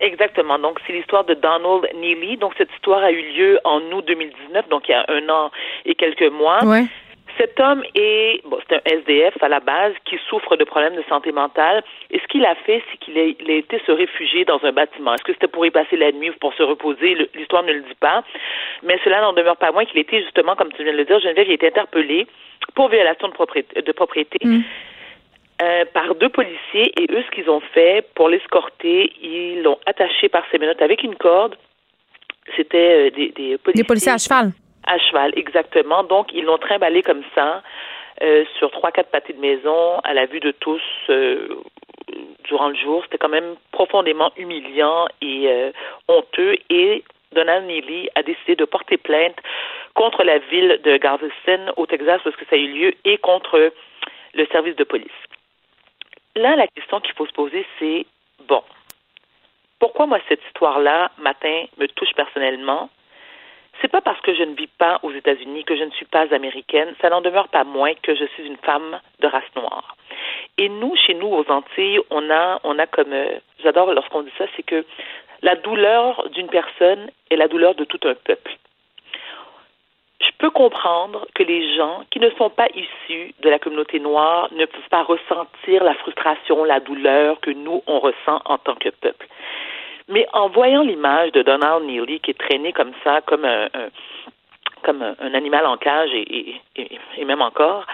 Exactement. 0.00 0.58
Donc, 0.58 0.80
c'est 0.86 0.92
l'histoire 0.92 1.24
de 1.24 1.34
Donald 1.34 1.86
Neely. 1.94 2.38
Donc, 2.38 2.54
cette 2.58 2.72
histoire 2.74 3.04
a 3.04 3.12
eu 3.12 3.22
lieu 3.32 3.60
en 3.62 3.80
août 3.92 4.04
2019, 4.08 4.68
donc 4.68 4.88
il 4.88 4.90
y 4.90 4.94
a 4.94 5.04
un 5.08 5.28
an 5.28 5.52
et 5.86 5.94
quelques 5.94 6.32
mois. 6.32 6.64
Ouais. 6.64 6.86
Cet 7.38 7.58
homme 7.58 7.82
est, 7.94 8.42
bon, 8.44 8.58
c'est 8.68 8.76
un 8.76 8.98
SDF 8.98 9.34
à 9.42 9.48
la 9.48 9.60
base 9.60 9.92
qui 10.04 10.16
souffre 10.28 10.56
de 10.56 10.64
problèmes 10.64 10.94
de 10.94 11.02
santé 11.08 11.32
mentale. 11.32 11.82
Et 12.10 12.20
ce 12.20 12.26
qu'il 12.28 12.44
a 12.44 12.54
fait, 12.54 12.82
c'est 12.90 12.98
qu'il 12.98 13.18
a, 13.18 13.22
été 13.22 13.80
se 13.84 13.90
réfugier 13.90 14.44
dans 14.44 14.62
un 14.64 14.72
bâtiment. 14.72 15.14
Est-ce 15.14 15.24
que 15.24 15.32
c'était 15.32 15.48
pour 15.48 15.66
y 15.66 15.70
passer 15.70 15.96
la 15.96 16.12
nuit 16.12 16.30
ou 16.30 16.34
pour 16.40 16.54
se 16.54 16.62
reposer? 16.62 17.28
L'histoire 17.34 17.64
ne 17.64 17.72
le 17.72 17.80
dit 17.80 17.96
pas. 17.98 18.22
Mais 18.82 18.98
cela 19.02 19.20
n'en 19.20 19.32
demeure 19.32 19.56
pas 19.56 19.72
moins 19.72 19.84
qu'il 19.84 19.98
était 19.98 20.22
justement, 20.22 20.54
comme 20.54 20.72
tu 20.72 20.84
viens 20.84 20.92
de 20.92 20.98
le 20.98 21.04
dire, 21.04 21.18
Geneviève, 21.20 21.46
il 21.48 21.52
a 21.52 21.54
été 21.54 21.68
interpellé 21.68 22.26
pour 22.74 22.88
violation 22.88 23.28
de 23.28 23.32
propriété, 23.32 23.82
de 23.82 23.92
propriété 23.92 24.38
mm. 24.44 24.60
euh, 25.62 25.84
par 25.92 26.14
deux 26.14 26.28
policiers. 26.28 26.92
Et 27.00 27.06
eux, 27.10 27.24
ce 27.26 27.30
qu'ils 27.34 27.50
ont 27.50 27.62
fait 27.72 28.06
pour 28.14 28.28
l'escorter, 28.28 29.12
ils 29.20 29.62
l'ont 29.62 29.78
attaché 29.86 30.28
par 30.28 30.44
ses 30.52 30.58
menottes 30.58 30.82
avec 30.82 31.02
une 31.02 31.16
corde 31.16 31.56
c'était 32.56 33.10
des, 33.10 33.30
des 33.30 33.56
policiers. 33.56 33.82
Des 33.82 33.84
policiers 33.84 34.12
à 34.12 34.18
cheval. 34.18 34.52
À 34.86 34.98
cheval, 34.98 35.32
exactement. 35.36 36.04
Donc, 36.04 36.32
ils 36.32 36.44
l'ont 36.44 36.58
trimballé 36.58 37.02
comme 37.02 37.22
ça. 37.34 37.62
sur 38.58 38.70
trois, 38.70 38.92
quatre 38.92 39.10
pâtés 39.10 39.32
de 39.32 39.40
maison, 39.40 39.98
à 40.04 40.14
la 40.14 40.26
vue 40.26 40.40
de 40.40 40.52
tous, 40.52 40.82
durant 42.44 42.68
le 42.68 42.76
jour. 42.76 43.02
C'était 43.04 43.18
quand 43.18 43.28
même 43.28 43.56
profondément 43.72 44.30
humiliant 44.36 45.06
et 45.20 45.72
honteux. 46.08 46.56
Et 46.70 47.02
Donald 47.32 47.66
Neely 47.66 48.08
a 48.14 48.22
décidé 48.22 48.56
de 48.56 48.64
porter 48.64 48.96
plainte 48.96 49.36
contre 49.94 50.22
la 50.24 50.38
ville 50.38 50.80
de 50.84 50.96
Galveston 50.96 51.72
au 51.76 51.86
Texas 51.86 52.20
parce 52.22 52.36
que 52.36 52.44
ça 52.46 52.56
a 52.56 52.58
eu 52.58 52.68
lieu 52.68 52.94
et 53.04 53.18
contre 53.18 53.72
le 54.34 54.46
service 54.46 54.76
de 54.76 54.84
police. 54.84 55.10
Là, 56.36 56.56
la 56.56 56.66
question 56.66 57.00
qu'il 57.00 57.14
faut 57.14 57.26
se 57.26 57.32
poser, 57.32 57.64
c'est 57.78 58.06
bon, 58.48 58.62
pourquoi 59.78 60.06
moi 60.06 60.18
cette 60.28 60.42
histoire-là, 60.46 61.10
matin, 61.18 61.64
me 61.78 61.86
touche 61.86 62.12
personnellement? 62.14 62.90
C'est 63.80 63.90
pas 63.90 64.00
parce 64.00 64.20
que 64.20 64.34
je 64.34 64.42
ne 64.42 64.54
vis 64.54 64.68
pas 64.78 64.98
aux 65.02 65.12
États-Unis 65.12 65.64
que 65.64 65.76
je 65.76 65.84
ne 65.84 65.90
suis 65.90 66.06
pas 66.06 66.32
américaine, 66.34 66.94
ça 67.00 67.10
n'en 67.10 67.20
demeure 67.20 67.48
pas 67.48 67.64
moins 67.64 67.92
que 68.02 68.14
je 68.14 68.24
suis 68.24 68.46
une 68.46 68.56
femme 68.58 69.00
de 69.20 69.26
race 69.26 69.54
noire. 69.56 69.96
Et 70.58 70.68
nous, 70.68 70.94
chez 70.96 71.14
nous, 71.14 71.28
aux 71.28 71.50
Antilles, 71.50 72.00
on 72.10 72.30
a, 72.30 72.60
on 72.64 72.78
a 72.78 72.86
comme, 72.86 73.12
euh, 73.12 73.38
j'adore 73.62 73.92
lorsqu'on 73.92 74.22
dit 74.22 74.32
ça, 74.38 74.44
c'est 74.56 74.62
que 74.62 74.84
la 75.42 75.56
douleur 75.56 76.28
d'une 76.30 76.48
personne 76.48 77.10
est 77.30 77.36
la 77.36 77.48
douleur 77.48 77.74
de 77.74 77.84
tout 77.84 78.00
un 78.04 78.14
peuple. 78.14 78.56
Je 80.20 80.30
peux 80.38 80.50
comprendre 80.50 81.26
que 81.34 81.42
les 81.42 81.76
gens 81.76 82.04
qui 82.10 82.18
ne 82.20 82.30
sont 82.30 82.50
pas 82.50 82.68
issus 82.74 83.34
de 83.40 83.50
la 83.50 83.58
communauté 83.58 84.00
noire 84.00 84.48
ne 84.52 84.64
peuvent 84.64 84.88
pas 84.90 85.02
ressentir 85.02 85.84
la 85.84 85.94
frustration, 85.94 86.64
la 86.64 86.80
douleur 86.80 87.40
que 87.40 87.50
nous, 87.50 87.82
on 87.86 87.98
ressent 87.98 88.40
en 88.44 88.58
tant 88.58 88.74
que 88.76 88.88
peuple. 88.88 89.26
Mais 90.08 90.26
en 90.32 90.48
voyant 90.48 90.82
l'image 90.82 91.32
de 91.32 91.42
Donald 91.42 91.84
Neely 91.84 92.20
qui 92.20 92.32
est 92.32 92.38
traîné 92.38 92.72
comme 92.72 92.92
ça, 93.02 93.20
comme 93.22 93.44
un, 93.44 93.68
comme 94.82 95.02
un, 95.02 95.34
animal 95.34 95.66
en 95.66 95.76
cage 95.76 96.10
et, 96.12 96.60
et, 96.76 97.24
même 97.24 97.40
encore, 97.40 97.86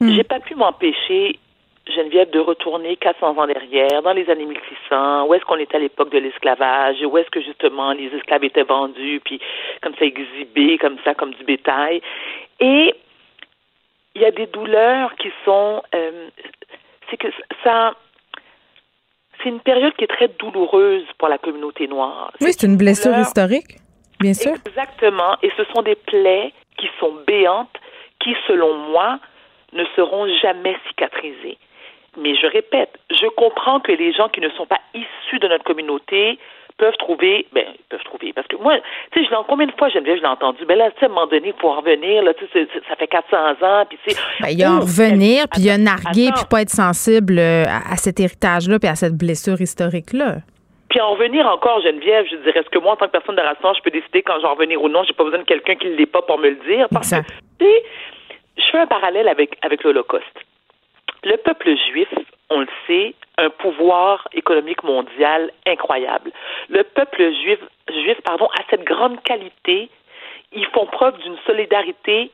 hmm. 0.00 0.10
j'ai 0.10 0.24
pas 0.24 0.40
pu 0.40 0.54
m'empêcher 0.54 1.38
Geneviève, 1.86 2.30
de 2.30 2.38
retourner 2.38 2.96
400 2.96 3.38
ans 3.38 3.46
derrière, 3.46 4.02
dans 4.02 4.12
les 4.12 4.30
années 4.30 4.46
1600, 4.46 5.26
où 5.26 5.34
est-ce 5.34 5.44
qu'on 5.44 5.56
était 5.56 5.76
à 5.76 5.80
l'époque 5.80 6.12
de 6.12 6.18
l'esclavage, 6.18 7.02
où 7.02 7.18
est-ce 7.18 7.30
que 7.30 7.40
justement 7.40 7.92
les 7.92 8.06
esclaves 8.14 8.44
étaient 8.44 8.62
vendus, 8.62 9.20
puis 9.24 9.40
comme 9.82 9.94
ça 9.96 10.04
exhibés, 10.04 10.78
comme 10.78 10.98
ça, 11.04 11.14
comme 11.14 11.34
du 11.34 11.42
bétail. 11.42 12.00
Et 12.60 12.94
il 14.14 14.22
y 14.22 14.24
a 14.24 14.30
des 14.30 14.46
douleurs 14.46 15.14
qui 15.16 15.30
sont... 15.44 15.82
Euh, 15.94 16.28
c'est 17.10 17.16
que 17.16 17.28
ça... 17.64 17.94
C'est 19.42 19.48
une 19.48 19.60
période 19.60 19.94
qui 19.96 20.04
est 20.04 20.08
très 20.08 20.28
douloureuse 20.28 21.04
pour 21.18 21.28
la 21.28 21.38
communauté 21.38 21.88
noire. 21.88 22.32
Oui, 22.40 22.52
c'est 22.52 22.66
une 22.66 22.76
blessure 22.76 23.18
historique, 23.18 23.78
bien 24.20 24.34
sûr. 24.34 24.52
Exactement. 24.66 25.36
Et 25.42 25.50
ce 25.56 25.64
sont 25.72 25.82
des 25.82 25.96
plaies 25.96 26.52
qui 26.78 26.88
sont 27.00 27.14
béantes, 27.26 27.76
qui, 28.20 28.34
selon 28.46 28.74
moi, 28.74 29.18
ne 29.72 29.84
seront 29.96 30.28
jamais 30.40 30.76
cicatrisées. 30.88 31.58
Mais 32.18 32.36
je 32.36 32.46
répète, 32.46 32.98
je 33.10 33.26
comprends 33.28 33.80
que 33.80 33.92
les 33.92 34.12
gens 34.12 34.28
qui 34.28 34.40
ne 34.40 34.50
sont 34.50 34.66
pas 34.66 34.80
issus 34.94 35.38
de 35.38 35.48
notre 35.48 35.64
communauté 35.64 36.38
peuvent 36.82 36.96
trouver, 36.98 37.46
ben, 37.52 37.64
peuvent 37.88 38.02
trouver, 38.02 38.32
parce 38.32 38.48
que 38.48 38.56
moi, 38.56 38.74
tu 39.12 39.22
sais, 39.22 39.30
je 39.30 39.46
combien 39.46 39.68
de 39.68 39.72
fois, 39.78 39.88
Geneviève, 39.88 40.16
je 40.16 40.22
l'ai 40.22 40.28
entendu, 40.28 40.64
ben 40.66 40.76
là, 40.76 40.90
tu 40.90 40.98
sais, 40.98 41.06
à 41.06 41.08
un 41.08 41.12
moment 41.12 41.28
donné, 41.28 41.54
il 41.54 41.60
faut 41.60 41.68
en 41.68 41.76
revenir, 41.76 42.24
là, 42.24 42.34
tu 42.34 42.44
sais, 42.52 42.66
ça 42.88 42.96
fait 42.96 43.06
400 43.06 43.36
ans, 43.62 43.84
puis 43.88 43.96
c'est... 44.04 44.16
Ben, 44.40 44.48
il 44.50 44.58
y 44.58 44.64
a 44.64 44.72
en 44.72 44.80
revenir, 44.80 45.44
puis 45.48 45.60
il 45.60 45.66
y 45.66 45.70
a 45.70 45.78
narguer, 45.78 46.30
puis 46.34 46.44
pas 46.50 46.62
être 46.62 46.74
sensible 46.74 47.38
euh, 47.38 47.62
à, 47.66 47.96
cet 47.98 48.18
héritage-là, 48.18 48.80
puis 48.80 48.88
à 48.88 48.96
cette 48.96 49.16
blessure 49.16 49.60
historique-là. 49.60 50.38
Puis 50.90 51.00
en 51.00 51.12
revenir 51.12 51.46
encore, 51.46 51.80
Geneviève, 51.82 52.26
je 52.28 52.36
dirais, 52.38 52.58
est-ce 52.58 52.68
que 52.68 52.80
moi, 52.80 52.94
en 52.94 52.96
tant 52.96 53.06
que 53.06 53.12
personne 53.12 53.36
de 53.36 53.40
race 53.40 53.76
je 53.76 53.82
peux 53.82 53.92
décider 53.92 54.22
quand 54.22 54.40
j'en 54.42 54.54
revenir 54.54 54.82
ou 54.82 54.88
non? 54.88 55.04
J'ai 55.04 55.14
pas 55.14 55.22
besoin 55.22 55.38
de 55.38 55.44
quelqu'un 55.44 55.76
qui 55.76 55.86
ne 55.86 55.94
l'est 55.94 56.06
pas 56.10 56.22
pour 56.22 56.38
me 56.38 56.50
le 56.50 56.58
dire. 56.66 56.88
Parce 56.90 57.12
que, 57.12 57.22
tu 57.60 57.64
sais, 57.64 57.82
je 58.58 58.64
fais 58.72 58.78
un 58.78 58.86
parallèle 58.88 59.28
avec, 59.28 59.56
avec 59.62 59.84
l'Holocauste. 59.84 60.36
Le 61.24 61.36
peuple 61.36 61.76
juif, 61.76 62.08
on 62.50 62.60
le 62.60 62.68
sait, 62.86 63.14
un 63.38 63.50
pouvoir 63.50 64.26
économique 64.32 64.82
mondial 64.82 65.50
incroyable. 65.66 66.32
Le 66.68 66.82
peuple 66.82 67.32
juif, 67.32 67.58
juif 67.88 68.20
pardon, 68.24 68.46
a 68.46 68.62
cette 68.70 68.84
grande 68.84 69.22
qualité. 69.22 69.88
Ils 70.52 70.66
font 70.66 70.86
preuve 70.86 71.18
d'une 71.18 71.38
solidarité 71.46 72.30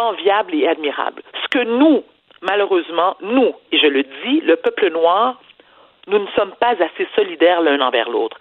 enviable 0.00 0.54
et 0.54 0.66
admirable. 0.66 1.22
Ce 1.42 1.48
que 1.48 1.64
nous, 1.64 2.02
malheureusement, 2.40 3.16
nous, 3.20 3.54
et 3.70 3.78
je 3.78 3.86
le 3.86 4.02
dis, 4.02 4.40
le 4.40 4.56
peuple 4.56 4.90
noir, 4.90 5.40
nous 6.06 6.18
ne 6.18 6.26
sommes 6.36 6.52
pas 6.52 6.74
assez 6.82 7.06
solidaires 7.14 7.60
l'un 7.60 7.80
envers 7.80 8.08
l'autre. 8.08 8.38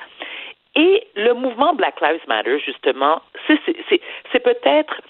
Et 0.75 1.05
le 1.15 1.33
mouvement 1.33 1.73
Black 1.73 1.99
Lives 2.01 2.27
Matter, 2.27 2.59
justement, 2.59 3.21
c'est 3.47 4.39
peut-être 4.39 5.01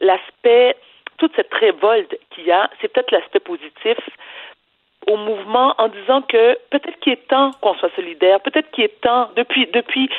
l'aspect 0.00 0.74
toute 1.22 1.36
cette 1.36 1.54
révolte 1.54 2.16
qu'il 2.30 2.46
y 2.46 2.50
a, 2.50 2.68
c'est 2.80 2.88
peut-être 2.88 3.12
l'aspect 3.12 3.38
positif 3.38 3.96
au 5.06 5.16
mouvement 5.16 5.72
en 5.78 5.86
disant 5.86 6.20
que 6.22 6.58
peut-être 6.70 6.98
qu'il 6.98 7.12
est 7.12 7.28
temps 7.28 7.52
qu'on 7.60 7.74
soit 7.74 7.94
solidaire, 7.94 8.40
peut-être 8.40 8.68
qu'il 8.72 8.82
est 8.82 9.00
temps, 9.00 9.28
depuis, 9.36 9.68
depuis, 9.72 10.10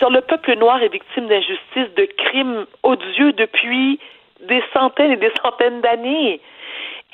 genre 0.00 0.10
le 0.10 0.22
peuple 0.22 0.56
noir 0.56 0.82
est 0.82 0.88
victime 0.88 1.28
d'injustice, 1.28 1.94
de 1.96 2.04
crimes 2.16 2.66
odieux 2.82 3.32
depuis 3.32 4.00
des 4.40 4.62
centaines 4.72 5.12
et 5.12 5.16
des 5.16 5.32
centaines 5.40 5.82
d'années. 5.82 6.40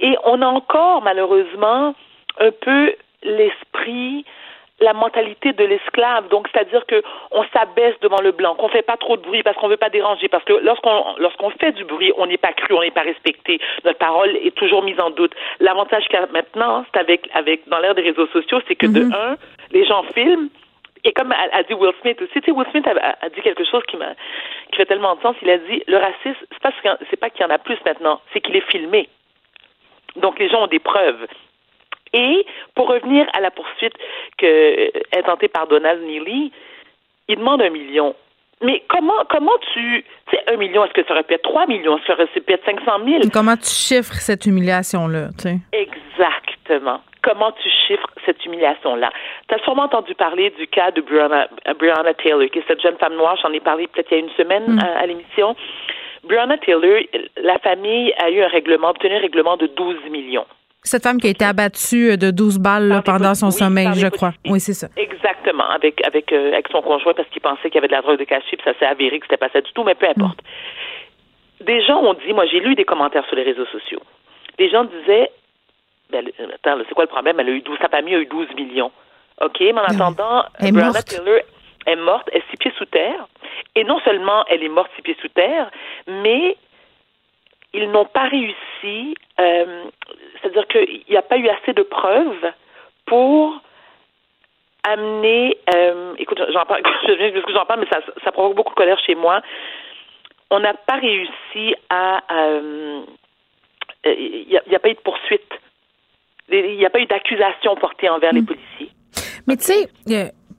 Et 0.00 0.16
on 0.24 0.40
a 0.40 0.46
encore, 0.46 1.02
malheureusement, 1.02 1.94
un 2.40 2.50
peu 2.50 2.94
l'esprit 3.22 4.24
la 4.81 4.93
mentalité 4.93 5.53
de 5.53 5.65
l'esclave. 5.65 6.28
Donc, 6.28 6.48
c'est-à-dire 6.53 6.85
que 6.86 7.03
on 7.31 7.44
s'abaisse 7.53 7.94
devant 8.01 8.20
le 8.20 8.32
blanc, 8.32 8.55
qu'on 8.55 8.69
fait 8.69 8.82
pas 8.82 8.97
trop 8.97 9.16
de 9.16 9.23
bruit 9.23 9.43
parce 9.43 9.57
qu'on 9.57 9.69
veut 9.69 9.77
pas 9.77 9.90
déranger, 9.90 10.28
parce 10.28 10.44
que 10.44 10.53
lorsqu'on 10.53 11.15
lorsqu'on 11.19 11.51
fait 11.51 11.73
du 11.73 11.85
bruit, 11.85 12.12
on 12.19 12.27
n'est 12.27 12.36
pas 12.36 12.53
cru, 12.53 12.74
on 12.74 12.82
n'est 12.82 12.90
pas 12.90 13.03
respecté. 13.03 13.61
Notre 13.85 13.98
parole 13.98 14.36
est 14.36 14.55
toujours 14.55 14.82
mise 14.82 15.01
en 15.01 15.11
doute. 15.11 15.32
L'avantage 15.61 16.05
qu'il 16.05 16.19
y 16.19 16.23
a 16.23 16.27
maintenant, 16.27 16.85
c'est 16.93 17.01
avec 17.01 17.28
avec 17.32 17.69
dans 17.69 17.78
l'ère 17.78 17.94
des 17.94 18.03
réseaux 18.03 18.27
sociaux, 18.28 18.61
c'est 18.69 18.77
que 18.77 18.86
de 18.86 19.05
mhm. 19.05 19.12
un, 19.15 19.36
les 19.73 19.85
gens 19.86 20.03
filment. 20.15 20.48
Et 21.05 21.12
comme 21.12 21.31
a, 21.31 21.62
dit 21.62 21.74
Will 21.74 21.93
Smith 22.01 22.20
aussi, 22.20 22.32
tu 22.32 22.47
sais, 22.47 22.51
Will 22.51 22.66
Smith 22.73 22.85
a, 22.89 23.28
dit 23.28 23.40
quelque 23.40 23.65
chose 23.65 23.82
qui 23.86 23.97
m'a 23.97 24.15
qui 24.70 24.77
fait 24.77 24.86
tellement 24.86 25.15
de 25.15 25.20
sens. 25.20 25.36
Il 25.40 25.48
a 25.51 25.59
dit 25.59 25.82
le 25.86 25.98
racisme, 25.98 26.44
c'est 26.51 26.61
pas 26.61 26.73
c'est 27.09 27.16
pas 27.16 27.31
qu'il 27.31 27.43
y 27.43 27.44
en 27.44 27.51
a 27.51 27.59
plus 27.59 27.78
maintenant, 27.85 28.20
c'est 28.32 28.40
qu'il 28.40 28.57
est 28.57 28.69
filmé. 28.73 29.09
Donc 30.16 30.39
les 30.39 30.48
gens 30.48 30.65
ont 30.65 30.66
des 30.66 30.81
preuves. 30.81 31.27
Et 32.16 32.47
pour 32.74 32.88
revenir 32.88 33.26
à 33.34 33.40
la 33.40 33.51
poursuite 33.51 33.93
que 34.38 34.47
est 34.47 35.22
tentée 35.26 35.48
par 35.48 35.66
Donald 35.66 36.02
Neely, 36.02 36.51
il 37.28 37.36
demande 37.36 37.60
un 37.60 37.68
million. 37.68 38.14
Mais 38.62 38.82
comment 38.88 39.22
comment 39.28 39.59
tu 39.74 40.02
tu 40.30 40.36
sais 40.36 40.43
un 40.51 40.56
million 40.56 40.82
est-ce 40.84 40.94
que 40.94 41.05
ça 41.05 41.12
aurait 41.12 41.24
pu 41.24 41.34
être 41.34 41.43
3 41.43 41.66
millions? 41.66 41.98
Est-ce 41.98 42.06
que 42.06 42.12
ça 42.14 42.14
aurait 42.14 42.40
pu 42.40 42.52
être 42.55 42.64
500 42.64 43.05
000 43.05 43.20
Comment 43.30 43.56
tu 43.56 43.68
chiffres 43.68 44.14
cette 44.14 44.47
humiliation 44.47 45.09
là 45.09 45.28
tu 45.36 45.51
sais? 45.51 45.59
Exactement. 45.72 47.01
Comment 47.22 47.52
tu 47.52 47.68
chiffres 47.86 48.09
cette 48.24 48.43
humiliation-là? 48.47 49.10
Tu 49.48 49.55
as 49.55 49.59
sûrement 49.64 49.82
entendu 49.82 50.14
parler 50.14 50.51
du 50.51 50.66
cas 50.68 50.90
de 50.93 51.02
Breonna, 51.02 52.14
Taylor, 52.14 52.48
qui 52.51 52.60
est 52.60 52.64
cette 52.68 52.80
jeune 52.80 52.97
femme 52.97 53.16
noire, 53.16 53.36
j'en 53.43 53.52
ai 53.52 53.60
parlé 53.60 53.88
peut-être 53.88 54.10
il 54.12 54.18
y 54.18 54.20
a 54.20 54.24
une 54.24 54.30
semaine 54.30 54.74
mm. 54.74 54.78
à, 54.78 55.01
à 55.01 55.06
l'émission. 55.06 55.56
Breonna 56.24 56.56
Taylor, 56.59 57.01
la 57.36 57.59
famille 57.59 58.14
a 58.18 58.30
eu 58.30 58.40
un 58.43 58.48
règlement, 58.48 58.90
obtenu 58.90 59.16
un 59.16 59.20
règlement 59.20 59.56
de 59.56 59.66
12 59.66 60.09
millions. 60.10 60.47
Cette 60.86 61.02
femme 61.02 61.20
qui 61.20 61.26
a 61.26 61.30
été 61.30 61.44
abattue 61.44 62.12
euh, 62.12 62.16
de 62.16 62.30
12 62.30 62.60
balles 62.60 63.02
pendant 63.04 63.34
son 63.34 63.50
sommeil, 63.50 63.88
je 63.96 64.06
crois. 64.06 64.32
Oui, 64.46 64.60
c'est 64.60 64.72
ça. 64.72 64.86
Exactement, 64.96 65.68
avec, 65.68 66.06
avec, 66.06 66.32
euh, 66.32 66.52
avec 66.52 66.68
son 66.70 66.80
conjoint 66.80 67.12
parce 67.12 67.28
qu'il 67.30 67.42
pensait 67.42 67.70
qu'il 67.70 67.74
y 67.74 67.78
avait 67.78 67.88
de 67.88 67.92
la 67.92 68.02
drogue 68.02 68.20
de 68.20 68.24
cachet, 68.24 68.56
puis 68.56 68.64
ça 68.64 68.72
s'est 68.78 68.86
avéré 68.86 69.18
que 69.18 69.26
c'était 69.26 69.36
pas 69.36 69.48
ça 69.52 69.60
du 69.60 69.72
tout, 69.72 69.82
mais 69.82 69.96
peu 69.96 70.06
importe. 70.08 70.38
Des 71.60 71.84
gens 71.84 71.98
ont 72.04 72.14
dit, 72.14 72.32
moi 72.32 72.46
j'ai 72.46 72.60
lu 72.60 72.76
des 72.76 72.84
commentaires 72.84 73.26
sur 73.26 73.34
les 73.34 73.42
réseaux 73.42 73.66
sociaux. 73.66 74.00
Des 74.58 74.70
gens 74.70 74.84
disaient, 74.84 75.32
ben, 76.10 76.24
attends, 76.54 76.78
c'est 76.86 76.94
quoi 76.94 77.04
le 77.04 77.10
problème? 77.10 77.40
Elle 77.40 77.48
a 77.48 77.52
eu 77.52 77.62
12, 77.62 77.78
sa 77.82 77.88
famille 77.88 78.14
a 78.14 78.20
eu 78.20 78.26
12 78.26 78.54
millions. 78.54 78.92
OK, 79.40 79.58
mais 79.60 79.72
en 79.72 79.78
ah 79.78 79.92
attendant, 79.92 80.44
Breonna 80.60 81.02
Taylor 81.02 81.40
est 81.86 81.96
morte, 81.96 82.28
elle 82.32 82.38
est 82.38 82.50
six 82.50 82.56
pieds 82.58 82.72
sous 82.78 82.86
terre. 82.86 83.26
Et 83.74 83.82
non 83.82 83.98
seulement 84.04 84.44
elle 84.48 84.62
est 84.62 84.68
morte 84.68 84.90
six 84.94 85.02
pieds 85.02 85.16
sous 85.20 85.28
terre, 85.28 85.68
mais 86.06 86.56
ils 87.74 87.90
n'ont 87.90 88.06
pas 88.06 88.28
réussi, 88.28 89.16
euh, 89.40 89.84
c'est-à-dire 90.40 90.66
qu'il 90.68 91.04
n'y 91.08 91.16
a 91.16 91.22
pas 91.22 91.36
eu 91.36 91.48
assez 91.48 91.72
de 91.72 91.82
preuves 91.82 92.52
pour 93.06 93.60
amener, 94.84 95.56
euh, 95.74 96.14
écoute, 96.18 96.40
j'en 96.52 96.64
parle, 96.64 96.82
je 97.06 97.52
j'en 97.52 97.66
parle, 97.66 97.80
mais 97.80 97.88
ça, 97.90 98.00
ça 98.24 98.32
provoque 98.32 98.56
beaucoup 98.56 98.72
de 98.72 98.78
colère 98.78 98.98
chez 99.04 99.14
moi. 99.14 99.42
On 100.50 100.60
n'a 100.60 100.74
pas 100.74 100.94
réussi 100.94 101.74
à, 101.90 102.22
euh, 102.32 103.02
il 104.04 104.46
n'y 104.48 104.76
a, 104.76 104.78
pas 104.78 104.88
eu 104.88 104.94
de 104.94 105.00
poursuite. 105.00 105.52
Il 106.48 106.76
n'y 106.76 106.86
a 106.86 106.90
pas 106.90 107.00
eu 107.00 107.06
d'accusation 107.06 107.74
portée 107.74 108.08
envers 108.08 108.32
les 108.32 108.42
hmm. 108.42 108.46
policiers. 108.46 108.90
Mais 109.48 109.56
tu 109.56 109.64
sais, 109.64 109.88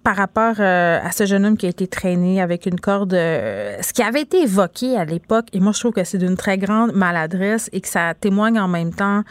par 0.07 0.15
rapport 0.15 0.55
euh, 0.61 0.99
à 1.03 1.11
ce 1.11 1.25
jeune 1.25 1.45
homme 1.45 1.57
qui 1.57 1.65
a 1.65 1.69
été 1.69 1.85
traîné 1.85 2.41
avec 2.41 2.65
une 2.65 2.79
corde, 2.79 3.13
euh, 3.13 3.75
ce 3.81 3.91
qui 3.91 4.01
avait 4.01 4.21
été 4.21 4.41
évoqué 4.41 4.95
à 4.95 5.03
l'époque, 5.03 5.47
et 5.51 5.59
moi 5.59 5.73
je 5.73 5.81
trouve 5.81 5.91
que 5.91 6.05
c'est 6.05 6.17
d'une 6.17 6.38
très 6.38 6.57
grande 6.57 6.93
maladresse 6.93 7.69
et 7.73 7.81
que 7.81 7.89
ça 7.89 8.13
témoigne 8.13 8.57
en 8.57 8.69
même 8.69 8.93
temps 8.93 9.23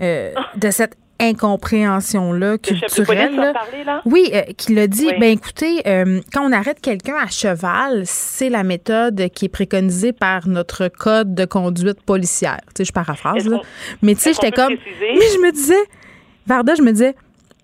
euh, 0.00 0.32
de 0.56 0.70
cette 0.70 0.96
incompréhension-là 1.20 2.56
culturelle. 2.56 3.36
là? 3.36 3.52
Parlé, 3.52 3.84
là? 3.84 4.00
Oui, 4.06 4.30
euh, 4.32 4.40
qui 4.56 4.74
l'a 4.74 4.86
dit. 4.86 5.10
Ben 5.20 5.24
écoutez, 5.24 5.82
euh, 5.86 6.22
quand 6.32 6.40
on 6.40 6.52
arrête 6.52 6.80
quelqu'un 6.80 7.16
à 7.16 7.26
cheval, 7.26 8.04
c'est 8.06 8.48
la 8.48 8.64
méthode 8.64 9.28
qui 9.34 9.44
est 9.44 9.50
préconisée 9.50 10.14
par 10.14 10.48
notre 10.48 10.88
code 10.88 11.34
de 11.34 11.44
conduite 11.44 12.00
policière. 12.00 12.60
Tu 12.68 12.78
sais, 12.78 12.84
je 12.86 12.92
paraphrase 12.92 13.46
là. 13.46 13.60
Mais 14.00 14.14
tu 14.14 14.22
sais, 14.22 14.32
j'étais 14.32 14.52
comme. 14.52 14.72
Mais 14.72 15.28
je 15.34 15.40
me 15.42 15.52
disais, 15.52 15.84
Varda, 16.46 16.76
je 16.76 16.82
me 16.82 16.92
disais, 16.92 17.14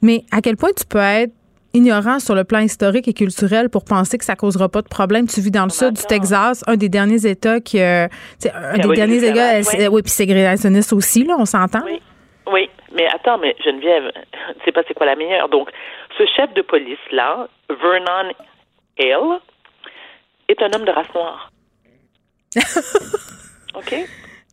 mais 0.03 0.25
à 0.31 0.43
quel 0.43 0.59
point 0.59 0.73
tu 0.77 0.85
peux 0.85 0.99
être 0.99 1.33
ignorant 1.73 2.19
sur 2.19 2.35
le 2.35 2.45
plan 2.45 2.61
historique 2.61 3.07
et 3.09 3.13
culturel 3.13 3.71
pour 3.71 3.85
penser 3.85 4.19
que 4.19 4.25
ça 4.25 4.37
causera 4.37 4.69
pas 4.69 4.83
de 4.83 4.89
problème. 4.89 5.27
Tu 5.27 5.41
vis 5.41 5.51
dans 5.51 5.65
le 5.65 5.71
sud 5.71 5.93
du 5.95 6.03
Texas, 6.05 6.65
un 6.67 6.77
des 6.77 6.89
derniers 6.89 7.27
États 7.27 7.61
qui, 7.61 7.81
euh, 7.81 8.07
un 8.53 8.79
des 8.79 8.95
derniers 8.95 9.25
États, 9.25 9.91
oui, 9.91 10.03
puis 10.03 10.11
ségrégationniste 10.11 10.93
aussi 10.93 11.25
là, 11.25 11.37
on 11.39 11.45
s'entend. 11.45 11.83
Oui. 11.85 12.01
Oui, 12.53 12.69
mais 12.93 13.07
attends, 13.07 13.39
mais 13.39 13.55
Geneviève, 13.65 14.11
tu 14.59 14.65
sais 14.65 14.73
pas 14.73 14.83
c'est 14.89 14.95
quoi 14.95 15.07
la 15.07 15.17
meilleure? 15.17 15.49
Donc, 15.49 15.71
ce 16.19 16.25
chef 16.37 16.53
de 16.55 16.63
police-là, 16.63 17.49
Vernon 17.69 18.33
Hale, 18.99 19.41
est 20.49 20.61
un 20.63 20.73
homme 20.73 20.85
de 20.85 20.91
race 20.91 21.15
noire. 21.15 21.51
OK? 23.75 23.95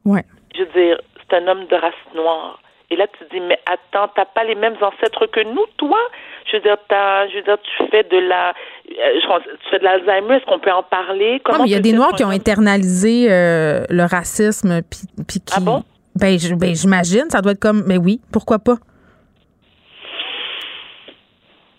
Ouais. 0.06 0.24
Je 0.56 0.64
veux 0.64 0.72
dire, 0.74 1.02
c'est 1.18 1.38
un 1.38 1.48
homme 1.48 1.66
de 1.66 1.76
race 1.76 1.94
noire. 2.14 2.60
Et 2.90 2.96
là, 2.96 3.06
tu 3.08 3.26
te 3.26 3.34
dis, 3.34 3.42
mais 3.42 3.60
attends, 3.66 4.10
t'as 4.16 4.26
pas 4.26 4.46
les 4.46 4.56
mêmes 4.56 4.78
ancêtres 4.82 5.26
que 5.26 5.42
nous, 5.44 5.66
toi? 5.76 6.00
Je 6.46 6.56
veux 6.56 6.64
dire, 6.64 6.78
je 6.90 7.36
veux 7.36 7.44
dire, 7.44 7.58
tu 7.62 7.88
fais 7.92 8.04
de 8.04 8.18
la, 8.18 8.50
euh, 8.52 9.20
tu 9.62 9.70
fais 9.70 9.80
de 9.80 9.84
l'Alzheimer. 9.84 10.36
Est-ce 10.36 10.46
qu'on 10.46 10.60
peut 10.60 10.72
en 10.72 10.84
parler? 10.84 11.42
Comment 11.44 11.66
il 11.66 11.72
y 11.72 11.76
a 11.76 11.80
des 11.80 11.92
Noirs 11.92 12.14
qui 12.14 12.24
ont 12.24 12.30
internalisé 12.30 13.28
euh, 13.30 13.84
le 13.90 14.04
racisme, 14.04 14.82
puis 15.28 15.40
qui. 15.42 15.54
Ah 15.56 15.60
bon? 15.60 15.84
Ben, 16.16 16.38
ben, 16.58 16.74
j'imagine, 16.74 17.30
ça 17.30 17.42
doit 17.42 17.52
être 17.52 17.60
comme, 17.60 17.84
mais 17.86 17.98
oui, 17.98 18.22
pourquoi 18.32 18.58
pas? 18.58 18.78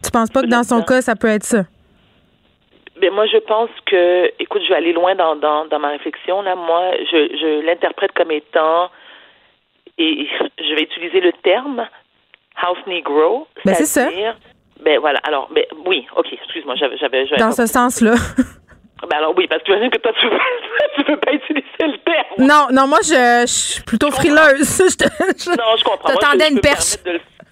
Tu 0.04 0.10
penses 0.12 0.30
pas 0.30 0.42
que 0.42 0.46
dans 0.46 0.62
son 0.62 0.82
cas, 0.82 1.00
ça 1.00 1.16
peut 1.16 1.28
être 1.28 1.44
ça? 1.44 1.64
Ben 3.00 3.12
moi, 3.12 3.26
je 3.26 3.38
pense 3.38 3.70
que, 3.86 4.26
écoute, 4.40 4.62
je 4.62 4.68
vais 4.68 4.76
aller 4.76 4.92
loin 4.92 5.14
dans, 5.14 5.36
dans, 5.36 5.64
dans 5.66 5.78
ma 5.78 5.88
réflexion. 5.88 6.42
Là, 6.42 6.54
moi, 6.54 6.92
je, 7.10 7.36
je 7.40 7.66
l'interprète 7.66 8.12
comme 8.12 8.30
étant, 8.30 8.90
et 9.98 10.28
je 10.58 10.74
vais 10.74 10.82
utiliser 10.82 11.20
le 11.20 11.32
terme 11.42 11.86
house 12.62 12.78
negro. 12.86 13.46
Ben 13.64 13.74
c'est 13.74 13.86
ça. 13.86 14.08
Ben 14.84 14.98
voilà. 15.00 15.20
Alors, 15.24 15.48
ben 15.52 15.64
oui, 15.86 16.06
ok. 16.16 16.26
Excuse-moi, 16.32 16.76
j'avais, 16.76 16.96
j'avais. 16.96 17.24
Dans 17.36 17.52
ce 17.52 17.66
sens-là. 17.66 18.14
Ben 19.08 19.16
alors 19.18 19.32
oui, 19.36 19.46
parce 19.48 19.62
que 19.62 19.72
tu 19.72 19.90
que 19.90 19.98
toi, 19.98 20.12
tu 20.18 20.28
veux, 20.28 20.38
tu 20.96 21.04
veux 21.12 21.16
pas 21.18 21.32
utiliser 21.32 21.66
le 21.80 21.98
terme. 21.98 22.46
Non, 22.48 22.66
non, 22.72 22.88
moi, 22.88 22.98
je, 23.02 23.44
je 23.46 23.52
suis 23.52 23.82
plutôt 23.82 24.10
frileuse. 24.10 24.76
je 24.90 24.96
te, 24.96 25.04
je, 25.38 25.50
non, 25.50 25.76
je 25.78 25.84
comprends. 25.84 26.08
T'attendais 26.08 26.50
une 26.50 26.60
perche. 26.60 26.96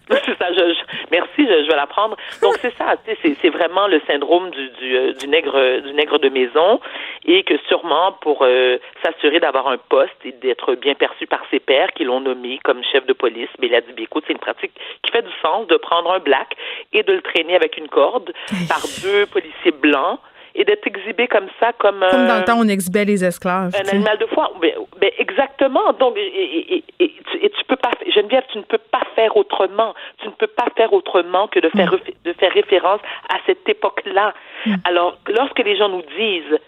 C'est 0.24 0.38
ça, 0.38 0.52
je, 0.52 0.74
merci, 1.10 1.30
je, 1.38 1.64
je, 1.64 1.68
vais 1.68 1.74
la 1.74 1.86
prendre. 1.86 2.16
Donc 2.40 2.56
c'est 2.62 2.72
ça, 2.76 2.94
c'est 3.22 3.48
vraiment 3.50 3.88
le 3.88 4.00
syndrome 4.06 4.50
du, 4.50 4.68
du, 4.70 4.96
euh, 4.96 5.12
du, 5.14 5.26
nègre 5.26 5.80
du 5.80 5.92
nègre 5.94 6.18
de 6.20 6.28
maison 6.28 6.80
et 7.24 7.42
que 7.42 7.54
sûrement 7.66 8.12
pour 8.20 8.42
euh, 8.42 8.78
s'assurer 9.02 9.40
d'avoir 9.40 9.66
un 9.66 9.78
poste 9.78 10.14
et 10.24 10.30
d'être 10.30 10.74
bien 10.76 10.94
perçu 10.94 11.26
par 11.26 11.42
ses 11.50 11.58
pairs 11.58 11.92
qui 11.92 12.04
l'ont 12.04 12.20
nommé 12.20 12.60
comme 12.62 12.84
chef 12.84 13.04
de 13.06 13.12
police, 13.12 13.48
mais 13.58 13.66
il 13.66 13.74
a 13.74 13.80
dit 13.80 13.92
écoute, 13.98 14.22
c'est 14.28 14.32
une 14.32 14.38
pratique 14.38 14.72
qui 15.02 15.10
fait 15.10 15.22
du 15.22 15.32
sens 15.42 15.66
de 15.66 15.76
prendre 15.76 16.12
un 16.12 16.20
black 16.20 16.54
et 16.92 17.02
de 17.02 17.12
le 17.12 17.22
traîner 17.22 17.56
avec 17.56 17.76
une 17.76 17.88
corde 17.88 18.32
par 18.68 18.82
deux 19.02 19.26
policiers 19.26 19.72
blancs 19.72 20.20
et 20.56 20.64
d'être 20.64 20.86
exhibé 20.86 21.28
comme 21.28 21.48
ça, 21.60 21.72
comme 21.78 22.04
comme 22.10 22.26
dans 22.26 22.38
le 22.38 22.44
temps 22.44 22.58
on 22.58 22.68
exhibait 22.68 23.04
les 23.04 23.24
esclaves. 23.24 23.74
Un 23.76 23.88
animal 23.88 24.18
de 24.18 24.26
foi. 24.26 24.52
Ben, 24.60 25.10
exactement. 25.18 25.92
Donc, 26.00 26.16
et, 26.16 26.20
et, 26.20 26.84
et, 26.98 27.12
tu, 27.30 27.44
et, 27.44 27.50
tu, 27.50 27.64
peux 27.68 27.76
pas, 27.76 27.90
Geneviève, 28.14 28.44
tu 28.50 28.58
ne 28.58 28.62
peux 28.62 28.78
pas 28.78 29.02
faire 29.14 29.36
autrement. 29.36 29.94
Tu 30.18 30.26
ne 30.26 30.32
peux 30.32 30.46
pas 30.46 30.66
faire 30.76 30.92
autrement 30.92 31.46
que 31.48 31.60
de 31.60 31.68
faire 31.70 31.92
mm. 31.92 31.98
de 32.24 32.32
faire 32.32 32.52
référence 32.52 33.00
à 33.28 33.36
cette 33.46 33.68
époque-là. 33.68 34.34
Mm. 34.64 34.74
Alors, 34.84 35.18
lorsque 35.28 35.58
les 35.58 35.76
gens 35.76 35.88
nous 35.88 36.02
disent 36.16 36.58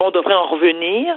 on 0.00 0.10
devrait 0.10 0.34
en 0.34 0.46
revenir. 0.46 1.16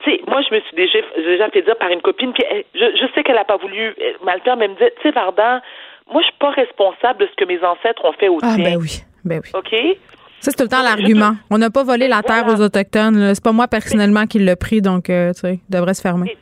Tu 0.00 0.10
sais, 0.10 0.20
moi, 0.26 0.42
je 0.42 0.54
me 0.54 0.60
suis 0.60 0.76
déjà, 0.76 0.98
déjà 1.16 1.50
fait 1.50 1.62
dire 1.62 1.76
par 1.76 1.88
une 1.90 2.02
copine, 2.02 2.32
puis 2.32 2.44
je, 2.74 2.84
je 2.96 3.06
sais 3.14 3.22
qu'elle 3.22 3.36
n'a 3.36 3.44
pas 3.44 3.56
voulu 3.56 3.94
mal 4.24 4.40
faire, 4.42 4.56
mais 4.56 4.64
elle 4.64 4.72
me 4.72 4.76
disait, 4.76 4.92
tu 4.96 5.02
sais, 5.02 5.10
Varda, 5.12 5.62
moi, 6.10 6.20
je 6.20 6.26
suis 6.26 6.38
pas 6.38 6.50
responsable 6.50 7.20
de 7.20 7.26
ce 7.28 7.36
que 7.36 7.44
mes 7.44 7.62
ancêtres 7.64 8.04
ont 8.04 8.12
fait 8.12 8.28
au 8.28 8.38
ah, 8.42 8.56
ben 8.58 8.76
oui, 8.76 9.02
ben 9.24 9.40
oui. 9.42 9.50
OK? 9.54 9.98
Ça, 10.44 10.50
c'est 10.50 10.58
tout 10.58 10.64
le 10.64 10.68
temps 10.68 10.82
l'argument. 10.82 11.32
On 11.50 11.56
n'a 11.56 11.70
pas 11.70 11.84
volé 11.84 12.06
la 12.06 12.20
terre 12.20 12.46
aux 12.46 12.60
Autochtones. 12.60 13.34
C'est 13.34 13.42
pas 13.42 13.52
moi 13.52 13.66
personnellement 13.66 14.26
qui 14.26 14.38
l'ai 14.38 14.56
pris, 14.56 14.82
donc, 14.82 15.08
euh, 15.08 15.32
tu 15.32 15.40
sais, 15.40 15.60
devrait 15.70 15.94
se 15.94 16.02
fermer. 16.02 16.36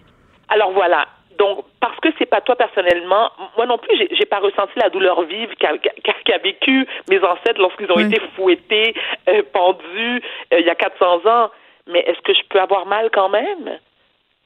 Alors 0.48 0.72
voilà. 0.72 1.06
Donc, 1.38 1.64
parce 1.78 1.96
que 2.00 2.08
c'est 2.18 2.26
pas 2.26 2.40
toi 2.40 2.56
personnellement, 2.56 3.30
moi 3.56 3.66
non 3.66 3.78
plus, 3.78 3.96
j'ai 3.96 4.26
pas 4.26 4.40
ressenti 4.40 4.72
la 4.76 4.90
douleur 4.90 5.22
vive 5.22 5.50
qu'a 5.56 5.78
qu 5.78 6.32
vécu 6.42 6.84
mes 7.08 7.18
ancêtres 7.18 7.60
lorsqu'ils 7.60 7.90
ont 7.92 7.96
oui. 7.96 8.06
été 8.06 8.20
fouettés, 8.34 8.94
euh, 9.28 9.42
pendus 9.52 10.20
euh, 10.52 10.58
il 10.58 10.66
y 10.66 10.70
a 10.70 10.74
400 10.74 11.20
ans. 11.26 11.50
Mais 11.86 12.00
est-ce 12.00 12.20
que 12.22 12.34
je 12.34 12.42
peux 12.50 12.60
avoir 12.60 12.86
mal 12.86 13.08
quand 13.12 13.28
même? 13.28 13.78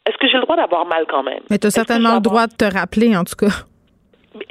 Est-ce 0.06 0.18
que 0.18 0.28
j'ai 0.28 0.36
le 0.36 0.42
droit 0.42 0.56
d'avoir 0.56 0.84
mal 0.84 1.06
quand 1.08 1.22
même? 1.22 1.40
Mais 1.48 1.58
tu 1.58 1.66
as 1.66 1.70
certainement 1.70 2.16
le 2.16 2.20
droit 2.20 2.46
de 2.46 2.54
te 2.54 2.64
rappeler, 2.64 3.16
en 3.16 3.24
tout 3.24 3.36
cas. 3.36 3.64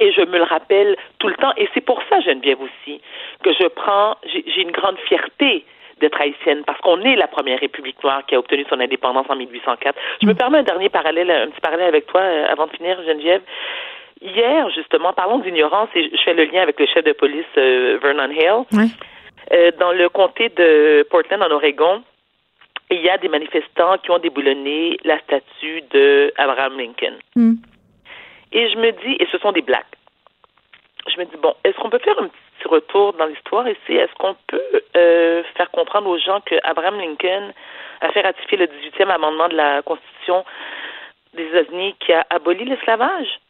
Et 0.00 0.12
je 0.12 0.22
me 0.22 0.38
le 0.38 0.44
rappelle 0.44 0.96
tout 1.18 1.28
le 1.28 1.34
temps. 1.34 1.52
Et 1.56 1.68
c'est 1.74 1.80
pour 1.80 2.02
ça, 2.08 2.20
Geneviève 2.20 2.60
aussi, 2.60 3.00
que 3.42 3.52
je 3.52 3.66
prends, 3.68 4.16
j'ai 4.24 4.60
une 4.60 4.72
grande 4.72 4.98
fierté 5.08 5.64
d'être 6.00 6.20
haïtienne 6.20 6.62
parce 6.66 6.80
qu'on 6.80 7.00
est 7.02 7.16
la 7.16 7.26
première 7.26 7.58
république 7.58 8.02
noire 8.02 8.22
qui 8.26 8.34
a 8.34 8.38
obtenu 8.38 8.64
son 8.68 8.80
indépendance 8.80 9.26
en 9.28 9.36
1804. 9.36 9.98
Je 10.22 10.26
me 10.26 10.34
permets 10.34 10.58
un 10.58 10.62
dernier 10.62 10.88
parallèle, 10.88 11.30
un 11.30 11.48
petit 11.48 11.60
parallèle 11.60 11.88
avec 11.88 12.06
toi 12.06 12.20
euh, 12.20 12.46
avant 12.50 12.66
de 12.66 12.72
finir, 12.72 12.98
Geneviève. 13.06 13.42
Hier, 14.20 14.68
justement, 14.70 15.12
parlons 15.12 15.38
d'ignorance 15.38 15.88
et 15.94 16.10
je 16.10 16.22
fais 16.22 16.34
le 16.34 16.44
lien 16.44 16.62
avec 16.62 16.78
le 16.78 16.86
chef 16.86 17.04
de 17.04 17.12
police 17.12 17.44
euh, 17.56 17.98
Vernon 18.02 18.30
Hale. 18.30 18.64
Oui. 18.72 18.90
Euh, 19.52 19.70
dans 19.78 19.92
le 19.92 20.08
comté 20.08 20.48
de 20.48 21.06
Portland, 21.10 21.42
en 21.42 21.50
Oregon, 21.50 22.02
il 22.90 23.00
y 23.00 23.08
a 23.08 23.18
des 23.18 23.28
manifestants 23.28 23.96
qui 24.02 24.10
ont 24.10 24.18
déboulonné 24.18 24.98
la 25.04 25.18
statue 25.20 25.82
de 25.92 26.32
Abraham 26.36 26.78
Lincoln. 26.78 27.14
Mm. 27.34 27.54
Et 28.52 28.68
je 28.70 28.76
me 28.76 28.92
dis, 28.92 29.16
et 29.18 29.26
ce 29.30 29.38
sont 29.38 29.52
des 29.52 29.62
blacks. 29.62 29.84
Je 31.08 31.18
me 31.18 31.24
dis, 31.24 31.36
bon, 31.36 31.54
est-ce 31.64 31.76
qu'on 31.76 31.90
peut 31.90 31.98
faire 31.98 32.18
un 32.20 32.28
petit 32.28 32.68
retour 32.68 33.12
dans 33.14 33.26
l'histoire 33.26 33.68
ici? 33.68 33.94
Est-ce 33.94 34.12
qu'on 34.14 34.36
peut 34.46 34.82
euh, 34.96 35.42
faire 35.56 35.70
comprendre 35.70 36.08
aux 36.08 36.18
gens 36.18 36.40
que 36.40 36.54
Abraham 36.64 36.98
Lincoln 36.98 37.52
a 38.00 38.10
fait 38.12 38.22
ratifier 38.22 38.58
le 38.58 38.66
18e 38.66 39.08
amendement 39.08 39.48
de 39.48 39.56
la 39.56 39.82
Constitution 39.82 40.44
des 41.34 41.46
États-Unis 41.46 41.94
qui 42.00 42.12
a 42.12 42.26
aboli 42.30 42.64
l'esclavage? 42.64 43.40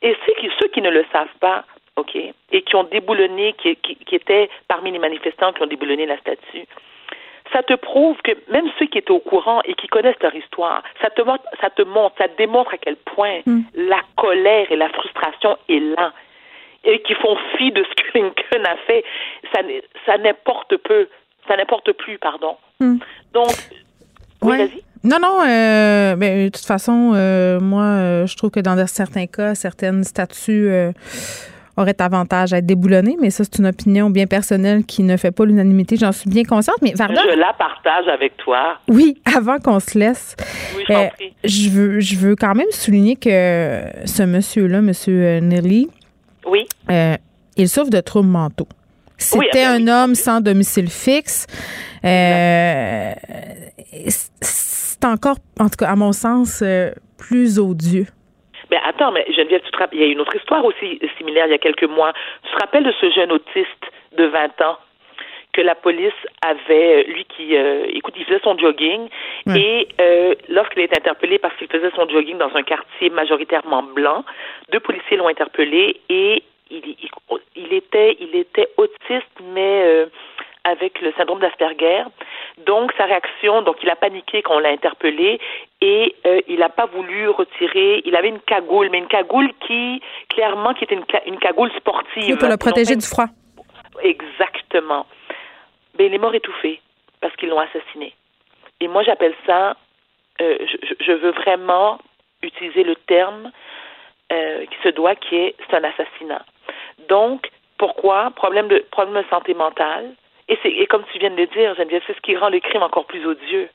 Et 0.00 0.16
ceux 0.60 0.68
qui 0.68 0.80
ne 0.80 0.90
le 0.90 1.04
savent 1.12 1.26
pas, 1.40 1.64
OK, 1.96 2.14
et 2.16 2.62
qui 2.62 2.76
ont 2.76 2.84
déboulonné, 2.84 3.54
qui, 3.54 3.76
qui 3.76 4.14
étaient 4.14 4.48
parmi 4.68 4.92
les 4.92 5.00
manifestants 5.00 5.52
qui 5.52 5.62
ont 5.62 5.66
déboulonné 5.66 6.06
la 6.06 6.16
statue, 6.18 6.66
ça 7.52 7.62
te 7.62 7.74
prouve 7.74 8.16
que 8.22 8.32
même 8.52 8.66
ceux 8.78 8.86
qui 8.86 8.98
étaient 8.98 9.10
au 9.10 9.20
courant 9.20 9.60
et 9.64 9.74
qui 9.74 9.86
connaissent 9.88 10.22
leur 10.22 10.34
histoire, 10.34 10.82
ça 11.00 11.10
te 11.10 11.22
montre, 11.22 11.44
ça 11.60 11.70
te 11.70 11.82
montre, 11.82 12.14
ça 12.18 12.28
te 12.28 12.36
démontre 12.36 12.74
à 12.74 12.78
quel 12.78 12.96
point 12.96 13.40
mm. 13.46 13.60
la 13.74 14.00
colère 14.16 14.70
et 14.70 14.76
la 14.76 14.88
frustration 14.90 15.56
est 15.68 15.80
là 15.80 16.12
et 16.84 17.02
qui 17.02 17.14
font 17.14 17.36
fi 17.56 17.70
de 17.72 17.84
ce 17.84 18.02
que 18.02 18.18
Lincoln 18.18 18.64
a 18.64 18.76
fait. 18.86 19.04
Ça, 19.52 19.60
ça 20.06 20.18
n'importe 20.18 20.76
peu, 20.78 21.08
ça 21.46 21.56
n'importe 21.56 21.92
plus, 21.92 22.18
pardon. 22.18 22.56
Mm. 22.80 22.98
Donc, 23.32 23.50
oui, 24.42 24.50
ouais. 24.50 24.58
vas-y. 24.58 24.82
Non, 25.04 25.18
non, 25.20 25.42
euh, 25.46 26.16
ben, 26.16 26.46
de 26.46 26.48
toute 26.48 26.66
façon, 26.66 27.12
euh, 27.14 27.60
moi, 27.60 27.82
euh, 27.82 28.26
je 28.26 28.36
trouve 28.36 28.50
que 28.50 28.60
dans 28.60 28.84
certains 28.86 29.26
cas, 29.26 29.54
certaines 29.54 30.02
statues 30.02 30.70
aurait 31.78 32.00
avantage 32.00 32.52
à 32.52 32.58
être 32.58 32.66
déboulonné, 32.66 33.16
mais 33.20 33.30
ça, 33.30 33.44
c'est 33.44 33.58
une 33.58 33.66
opinion 33.66 34.10
bien 34.10 34.26
personnelle 34.26 34.84
qui 34.84 35.02
ne 35.02 35.16
fait 35.16 35.30
pas 35.30 35.44
l'unanimité. 35.44 35.96
J'en 35.96 36.12
suis 36.12 36.28
bien 36.28 36.44
consciente. 36.44 36.76
Mais 36.82 36.92
Varda, 36.94 37.22
je 37.30 37.38
la 37.38 37.52
partage 37.52 38.08
avec 38.08 38.36
toi. 38.36 38.78
Oui, 38.88 39.20
avant 39.36 39.58
qu'on 39.58 39.80
se 39.80 39.98
laisse, 39.98 40.36
oui, 40.76 40.84
je, 40.88 40.92
euh, 40.92 41.06
je, 41.44 41.70
veux, 41.70 42.00
je 42.00 42.16
veux 42.16 42.36
quand 42.36 42.54
même 42.54 42.70
souligner 42.70 43.16
que 43.16 43.82
ce 44.04 44.22
monsieur-là, 44.22 44.80
monsieur 44.80 45.40
Nelly, 45.40 45.88
oui. 46.48 46.66
Euh, 46.90 47.16
il 47.56 47.68
souffre 47.68 47.90
de 47.90 48.00
troubles 48.00 48.28
mentaux. 48.28 48.68
C'était 49.16 49.38
oui, 49.38 49.64
un 49.64 49.88
homme 49.88 50.14
sans 50.14 50.40
domicile 50.40 50.88
fixe. 50.88 51.46
Euh, 52.04 53.12
c'est 54.40 55.04
encore, 55.04 55.36
en 55.58 55.68
tout 55.68 55.76
cas, 55.76 55.88
à 55.88 55.96
mon 55.96 56.12
sens, 56.12 56.60
euh, 56.62 56.92
plus 57.16 57.58
odieux. 57.58 58.06
Mais 58.70 58.78
attends, 58.84 59.12
mais 59.12 59.24
Geneviève, 59.32 59.62
tu 59.62 59.70
te 59.70 59.78
rappelles, 59.78 59.98
il 59.98 60.06
y 60.06 60.08
a 60.08 60.12
une 60.12 60.20
autre 60.20 60.36
histoire 60.36 60.64
aussi 60.64 61.00
similaire 61.16 61.46
il 61.46 61.52
y 61.52 61.54
a 61.54 61.58
quelques 61.58 61.84
mois. 61.84 62.12
Tu 62.44 62.52
te 62.52 62.58
rappelles 62.58 62.84
de 62.84 62.92
ce 63.00 63.10
jeune 63.10 63.32
autiste 63.32 63.92
de 64.16 64.24
20 64.24 64.60
ans 64.62 64.78
que 65.52 65.62
la 65.62 65.74
police 65.74 66.12
avait, 66.42 67.04
lui 67.04 67.24
qui, 67.24 67.56
euh, 67.56 67.86
écoute, 67.92 68.14
il 68.16 68.24
faisait 68.24 68.40
son 68.44 68.56
jogging 68.56 69.08
ouais. 69.46 69.60
et 69.60 69.88
euh, 70.00 70.34
lorsqu'il 70.48 70.82
est 70.82 70.96
interpellé 70.96 71.38
parce 71.38 71.56
qu'il 71.56 71.68
faisait 71.68 71.90
son 71.96 72.08
jogging 72.08 72.38
dans 72.38 72.54
un 72.54 72.62
quartier 72.62 73.10
majoritairement 73.10 73.82
blanc, 73.82 74.24
deux 74.70 74.80
policiers 74.80 75.16
l'ont 75.16 75.28
interpellé 75.28 76.00
et 76.08 76.42
il, 76.70 76.82
il, 76.86 77.08
il, 77.56 77.72
était, 77.72 78.16
il 78.20 78.36
était 78.36 78.68
autiste, 78.76 79.40
mais 79.52 79.82
euh, 79.84 80.06
avec 80.68 81.00
le 81.00 81.12
syndrome 81.16 81.40
d'Asperger. 81.40 82.04
Donc, 82.66 82.92
sa 82.96 83.04
réaction, 83.04 83.62
donc 83.62 83.76
il 83.82 83.90
a 83.90 83.96
paniqué 83.96 84.42
quand 84.42 84.56
on 84.56 84.58
l'a 84.58 84.70
interpellé 84.70 85.40
et 85.80 86.14
euh, 86.26 86.40
il 86.48 86.58
n'a 86.58 86.68
pas 86.68 86.86
voulu 86.86 87.28
retirer. 87.28 88.02
Il 88.04 88.16
avait 88.16 88.28
une 88.28 88.40
cagoule, 88.40 88.88
mais 88.90 88.98
une 88.98 89.08
cagoule 89.08 89.52
qui, 89.66 90.00
clairement, 90.28 90.74
qui 90.74 90.84
était 90.84 90.94
une, 90.94 91.04
une 91.26 91.38
cagoule 91.38 91.70
sportive. 91.72 92.36
pour 92.36 92.48
le 92.48 92.56
protéger 92.56 92.96
du 92.96 93.06
froid. 93.06 93.26
Exactement. 94.02 95.06
Mais 95.98 96.06
il 96.06 96.14
est 96.14 96.18
mort 96.18 96.34
étouffé 96.34 96.80
parce 97.20 97.34
qu'ils 97.36 97.48
l'ont 97.48 97.58
assassiné. 97.58 98.14
Et 98.80 98.88
moi, 98.88 99.02
j'appelle 99.02 99.34
ça, 99.46 99.76
euh, 100.40 100.58
je, 100.60 101.04
je, 101.04 101.12
veux 101.12 101.32
vraiment 101.32 101.98
utiliser 102.42 102.84
le 102.84 102.94
terme 102.94 103.50
euh, 104.32 104.66
qui 104.66 104.76
se 104.84 104.90
doit, 104.90 105.16
qui 105.16 105.36
est 105.36 105.56
c'est 105.68 105.76
un 105.76 105.84
assassinat. 105.84 106.44
Donc, 107.08 107.50
pourquoi? 107.76 108.30
Problème 108.36 108.68
de 108.68 108.84
problème 108.90 109.22
de 109.22 109.28
santé 109.28 109.54
mentale. 109.54 110.14
Et 110.48 110.58
c'est 110.62 110.70
et 110.70 110.86
comme 110.86 111.04
tu 111.12 111.18
viens 111.18 111.30
de 111.30 111.36
le 111.36 111.46
dire, 111.46 111.74
Geneviève, 111.74 112.02
c'est 112.06 112.16
ce 112.16 112.20
qui 112.20 112.36
rend 112.36 112.48
le 112.48 112.60
crime 112.60 112.82
encore 112.82 113.06
plus 113.06 113.24
odieux. 113.26 113.68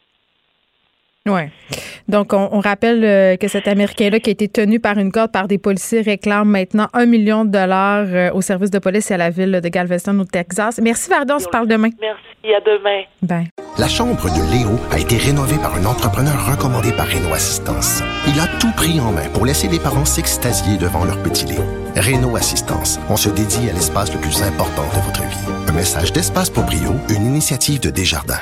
Oui. 1.25 1.43
Donc, 2.07 2.33
on, 2.33 2.59
rappelle 2.59 3.03
euh, 3.03 3.37
que 3.37 3.47
cet 3.47 3.67
Américain-là, 3.67 4.19
qui 4.19 4.29
a 4.29 4.33
été 4.33 4.47
tenu 4.47 4.79
par 4.79 4.97
une 4.97 5.11
corde 5.11 5.31
par 5.31 5.47
des 5.47 5.57
policiers, 5.57 6.01
réclame 6.01 6.49
maintenant 6.49 6.87
un 6.93 7.05
million 7.05 7.45
de 7.45 7.51
dollars 7.51 8.05
euh, 8.07 8.31
au 8.33 8.41
service 8.41 8.71
de 8.71 8.79
police 8.79 9.09
et 9.11 9.13
à 9.13 9.17
la 9.17 9.29
ville 9.29 9.61
de 9.63 9.69
Galveston, 9.69 10.19
au 10.19 10.25
Texas. 10.25 10.79
Merci, 10.83 11.09
Vardon. 11.09 11.35
On 11.35 11.39
se 11.39 11.47
parle 11.49 11.67
demain. 11.67 11.89
Merci. 12.01 12.53
À 12.53 12.59
demain. 12.59 13.03
Bye. 13.21 13.47
La 13.77 13.87
chambre 13.87 14.25
de 14.25 14.51
Léo 14.51 14.77
a 14.91 14.99
été 14.99 15.15
rénovée 15.15 15.55
par 15.57 15.75
un 15.75 15.85
entrepreneur 15.85 16.35
recommandé 16.51 16.91
par 16.91 17.07
Renault 17.07 17.33
Assistance. 17.33 18.03
Il 18.27 18.37
a 18.39 18.47
tout 18.59 18.71
pris 18.75 18.99
en 18.99 19.13
main 19.13 19.29
pour 19.33 19.45
laisser 19.45 19.69
les 19.69 19.79
parents 19.79 20.05
s'extasier 20.05 20.77
devant 20.77 21.05
leur 21.05 21.17
petit 21.23 21.45
Léo. 21.45 21.63
Renault 21.95 22.35
Assistance. 22.35 22.99
On 23.09 23.15
se 23.15 23.29
dédie 23.29 23.69
à 23.69 23.73
l'espace 23.73 24.13
le 24.13 24.19
plus 24.19 24.43
important 24.43 24.83
de 24.93 25.01
votre 25.05 25.21
vie. 25.21 25.53
Un 25.69 25.71
message 25.71 26.11
d'Espace 26.11 26.49
pour 26.49 26.63
Brio, 26.63 26.91
une 27.09 27.25
initiative 27.25 27.79
de 27.79 27.89
Desjardins. 27.89 28.41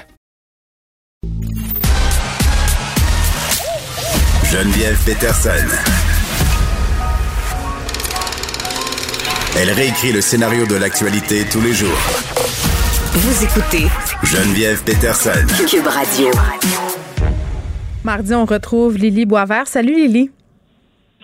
Geneviève 4.52 4.98
Peterson. 5.06 5.50
Elle 9.58 9.72
réécrit 9.72 10.12
le 10.12 10.20
scénario 10.20 10.66
de 10.66 10.76
l'actualité 10.76 11.46
tous 11.50 11.62
les 11.62 11.72
jours. 11.72 11.98
Vous 13.14 13.44
écoutez 13.46 13.88
Geneviève 14.24 14.84
Peterson. 14.84 15.48
Cube 15.70 15.88
Radio. 15.88 16.32
Mardi, 18.04 18.34
on 18.34 18.44
retrouve 18.44 18.98
Lily 18.98 19.26
Boisvert. 19.26 19.68
Salut 19.68 19.96
Lily. 19.96 20.32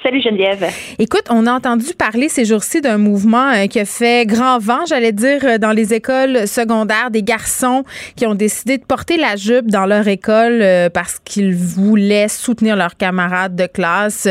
Salut 0.04 0.22
Geneviève. 0.22 0.72
Écoute, 1.00 1.24
on 1.32 1.48
a 1.48 1.54
entendu 1.54 1.88
parler 1.98 2.30
ces 2.30 2.46
jours-ci 2.46 2.82
d'un 2.82 3.00
mouvement 3.00 3.50
euh, 3.50 3.66
qui 3.66 3.80
a 3.80 3.86
fait 3.86 4.28
grand 4.28 4.60
vent, 4.60 4.86
j'allais 4.86 5.12
dire, 5.12 5.40
euh, 5.44 5.58
dans 5.58 5.72
les 5.72 5.92
écoles 5.92 6.48
secondaires, 6.48 7.10
des 7.10 7.24
garçons 7.24 7.84
qui 8.16 8.28
ont 8.28 8.36
décidé 8.36 8.78
de 8.78 8.84
porter 8.84 9.18
la 9.18 9.36
jupe 9.36 9.72
dans 9.72 9.88
leur 9.88 10.08
école 10.08 10.62
euh, 10.62 10.90
parce 10.90 11.18
qu'ils 11.26 11.56
voulaient 11.56 12.28
soutenir 12.28 12.76
leurs 12.76 12.96
camarades 12.96 13.56
de 13.56 13.66
classe 13.66 14.28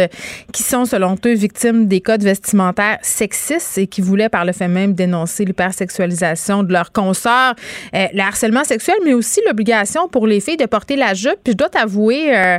qui 0.52 0.62
sont, 0.62 0.84
selon 0.84 1.16
eux, 1.26 1.34
victimes 1.34 1.88
des 1.88 2.01
codes 2.01 2.22
vestimentaires 2.22 2.98
sexistes 3.02 3.76
et 3.76 3.88
qui 3.88 4.02
voulaient 4.02 4.28
par 4.28 4.44
le 4.44 4.52
fait 4.52 4.68
même 4.68 4.94
dénoncer 4.94 5.44
l'hypersexualisation 5.44 6.62
de 6.62 6.72
leurs 6.72 6.93
consoeurs, 6.93 7.55
le 7.93 8.20
harcèlement 8.20 8.64
sexuel, 8.64 8.97
mais 9.05 9.14
aussi 9.14 9.40
l'obligation 9.47 10.09
pour 10.09 10.26
les 10.26 10.40
filles 10.40 10.56
de 10.56 10.66
porter 10.66 10.94
la 10.94 11.14
jupe. 11.14 11.38
Puis 11.43 11.52
je 11.52 11.56
dois 11.56 11.68
t'avouer, 11.68 12.59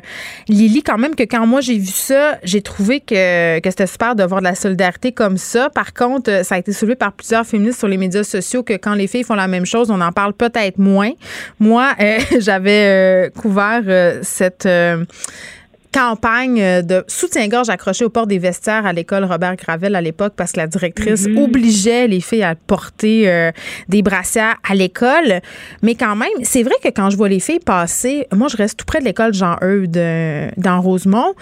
Lily, 0.49 0.83
quand 0.83 0.97
même, 0.97 1.15
que 1.15 1.23
quand 1.23 1.45
moi 1.47 1.61
j'ai 1.61 1.77
vu 1.77 1.87
ça, 1.87 2.37
j'ai 2.43 2.61
trouvé 2.61 2.96
que, 2.99 3.59
que 3.59 3.69
c'était 3.69 3.87
super 3.87 4.15
de 4.15 4.23
voir 4.23 4.41
de 4.41 4.45
la 4.45 4.55
solidarité 4.55 5.11
comme 5.11 5.37
ça. 5.37 5.69
Par 5.69 5.93
contre, 5.93 6.43
ça 6.43 6.55
a 6.55 6.57
été 6.57 6.71
soulevé 6.73 6.95
par 6.95 7.13
plusieurs 7.13 7.45
féministes 7.45 7.79
sur 7.79 7.87
les 7.87 7.97
médias 7.97 8.23
sociaux 8.23 8.63
que 8.63 8.73
quand 8.73 8.93
les 8.93 9.07
filles 9.07 9.23
font 9.23 9.35
la 9.35 9.47
même 9.47 9.65
chose, 9.65 9.89
on 9.91 10.01
en 10.01 10.11
parle 10.11 10.33
peut-être 10.33 10.77
moins. 10.77 11.11
Moi, 11.59 11.93
euh, 11.99 12.17
j'avais 12.39 12.85
euh, 12.85 13.29
couvert 13.29 13.83
euh, 13.87 14.19
cette 14.23 14.67
campagne 15.93 16.83
de 16.83 17.03
soutien-gorge 17.07 17.69
accroché 17.69 18.05
au 18.05 18.09
port 18.09 18.27
des 18.27 18.37
vestiaires 18.37 18.85
à 18.85 18.93
l'école 18.93 19.23
Robert 19.23 19.55
Gravel 19.55 19.95
à 19.95 20.01
l'époque 20.01 20.33
parce 20.35 20.51
que 20.51 20.57
la 20.59 20.67
directrice 20.67 21.27
Mhm. 21.27 21.37
obligeait 21.39 22.07
les 22.07 22.19
filles 22.19 22.43
à 22.43 22.55
porter 22.55 23.27
euh, 23.29 23.51
des 23.87 24.01
brassières 24.01 24.57
à 24.69 24.75
l'école. 24.75 25.41
Mais 25.81 25.95
quand 25.95 26.15
même, 26.15 26.29
c'est 26.43 26.63
vrai 26.63 26.75
que 26.83 26.89
quand 26.89 27.09
je 27.09 27.17
vois 27.17 27.29
les 27.29 27.39
filles 27.39 27.59
passer, 27.59 28.27
moi, 28.35 28.47
je 28.47 28.57
reste 28.57 28.77
tout 28.77 28.85
près 28.85 28.99
de 28.99 29.05
l'école 29.05 29.33
Jean-Eudes 29.33 29.97
euh, 29.97 30.49
dans 30.57 30.81
Rosemont. 30.81 31.33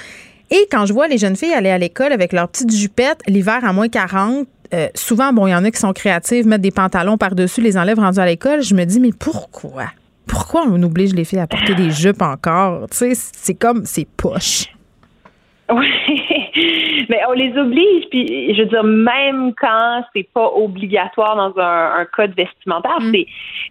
Et 0.52 0.68
quand 0.72 0.86
je 0.86 0.94
vois 0.94 1.08
les 1.08 1.18
jeunes 1.18 1.36
filles 1.36 1.54
aller 1.54 1.70
à 1.70 1.78
l'école 1.78 2.12
avec 2.12 2.34
leurs 2.34 2.48
petites 2.48 2.72
jupettes, 2.72 3.22
l'hiver 3.28 3.64
à 3.64 3.74
moins 3.74 3.90
40, 3.90 4.48
euh, 4.74 4.88
souvent, 4.96 5.32
bon, 5.34 5.48
il 5.48 5.52
y 5.52 5.56
en 5.56 5.64
a 5.64 5.72
qui 5.72 5.80
sont 5.80 5.94
créatives, 5.94 6.48
mettent 6.48 6.62
des 6.62 6.72
pantalons 6.72 7.18
par-dessus, 7.18 7.62
les 7.62 7.78
enlèvent 7.78 8.00
rendus 8.00 8.20
à 8.20 8.26
l'école. 8.26 8.62
Je 8.62 8.76
me 8.76 8.84
dis, 8.86 9.00
mais 9.00 9.12
pourquoi? 9.18 9.86
Pourquoi 10.28 10.64
on 10.68 10.82
oblige 10.84 11.14
les 11.14 11.24
filles 11.24 11.40
à 11.40 11.48
porter 11.48 11.76
des 11.76 11.92
jupes 11.92 12.22
encore? 12.22 12.88
Tu 12.90 12.98
sais, 12.98 13.12
c'est 13.14 13.56
comme, 13.56 13.86
c'est 13.86 14.08
poche. 14.18 14.66
Oui, 15.72 15.88
mais 17.10 17.22
on 17.28 17.34
les 17.34 17.58
oblige, 17.58 18.06
puis 18.12 18.54
je 18.54 18.62
veux 18.62 18.70
dire, 18.70 18.84
même 18.84 19.52
quand 19.60 20.04
c'est 20.16 20.28
pas 20.32 20.48
obligatoire 20.56 21.36
dans 21.36 21.60
un, 21.60 22.02
un 22.02 22.06
code 22.06 22.36
vestimentaire, 22.36 22.98
c'est 23.12 23.26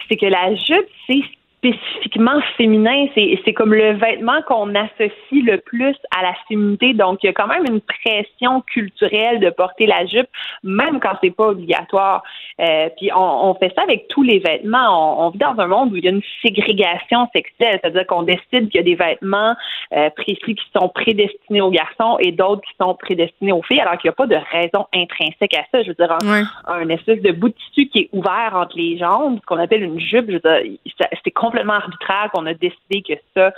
c'est 0.08 0.16
que 0.16 0.26
la 0.26 0.54
jupe, 0.56 0.88
c'est 1.06 1.22
spécifiquement 1.64 2.40
féminin. 2.56 3.06
C'est 3.14 3.52
comme 3.54 3.72
le 3.72 3.94
vêtement 3.94 4.42
qu'on 4.42 4.74
associe 4.74 5.44
le 5.44 5.58
plus 5.58 5.96
à 6.16 6.22
la 6.22 6.34
féminité. 6.48 6.92
Donc, 6.92 7.22
il 7.22 7.26
y 7.26 7.30
a 7.30 7.32
quand 7.32 7.46
même 7.46 7.64
une 7.68 7.80
pression 7.80 8.60
culturelle 8.62 9.40
de 9.40 9.50
porter 9.50 9.86
la 9.86 10.06
jupe, 10.06 10.28
même 10.62 11.00
quand 11.00 11.16
c'est 11.22 11.34
pas 11.34 11.48
obligatoire. 11.48 12.22
Euh, 12.60 12.88
puis 12.96 13.10
on, 13.12 13.50
on 13.50 13.54
fait 13.54 13.72
ça 13.74 13.82
avec 13.82 14.08
tous 14.08 14.22
les 14.22 14.38
vêtements. 14.38 15.18
On, 15.18 15.26
on 15.26 15.30
vit 15.30 15.38
dans 15.38 15.58
un 15.58 15.66
monde 15.66 15.92
où 15.92 15.96
il 15.96 16.04
y 16.04 16.08
a 16.08 16.10
une 16.10 16.22
ségrégation 16.42 17.28
sexuelle, 17.34 17.80
c'est-à-dire 17.82 18.06
qu'on 18.06 18.22
décide 18.22 18.68
qu'il 18.70 18.76
y 18.76 18.78
a 18.78 18.82
des 18.82 18.94
vêtements 18.94 19.54
euh, 19.92 20.10
précis 20.10 20.54
qui 20.54 20.66
sont 20.76 20.88
prédestinés 20.88 21.60
aux 21.60 21.70
garçons 21.70 22.16
et 22.20 22.32
d'autres 22.32 22.62
qui 22.62 22.74
sont 22.80 22.94
prédestinés 22.94 23.52
aux 23.52 23.62
filles, 23.62 23.80
alors 23.80 23.98
qu'il 23.98 24.08
n'y 24.08 24.12
a 24.12 24.16
pas 24.16 24.26
de 24.26 24.38
raison 24.52 24.86
intrinsèque 24.94 25.54
à 25.54 25.64
ça. 25.72 25.82
Je 25.82 25.88
veux 25.88 25.94
dire, 25.94 26.12
un, 26.12 26.44
un 26.66 26.88
espèce 26.88 27.20
de 27.22 27.32
bout 27.32 27.48
de 27.48 27.54
tissu 27.54 27.88
qui 27.88 27.98
est 28.00 28.08
ouvert 28.12 28.52
entre 28.54 28.76
les 28.76 28.98
jambes, 28.98 29.38
ce 29.40 29.46
qu'on 29.46 29.58
appelle 29.58 29.82
une 29.82 30.00
jupe, 30.00 30.26
je 30.28 30.34
veux 30.34 30.40
dire, 30.40 30.78
c'est 31.24 31.30
complètement 31.30 31.74
arbitraire 31.74 32.30
qu'on 32.32 32.46
a 32.46 32.54
décidé 32.54 33.02
que 33.02 33.14
ça, 33.34 33.52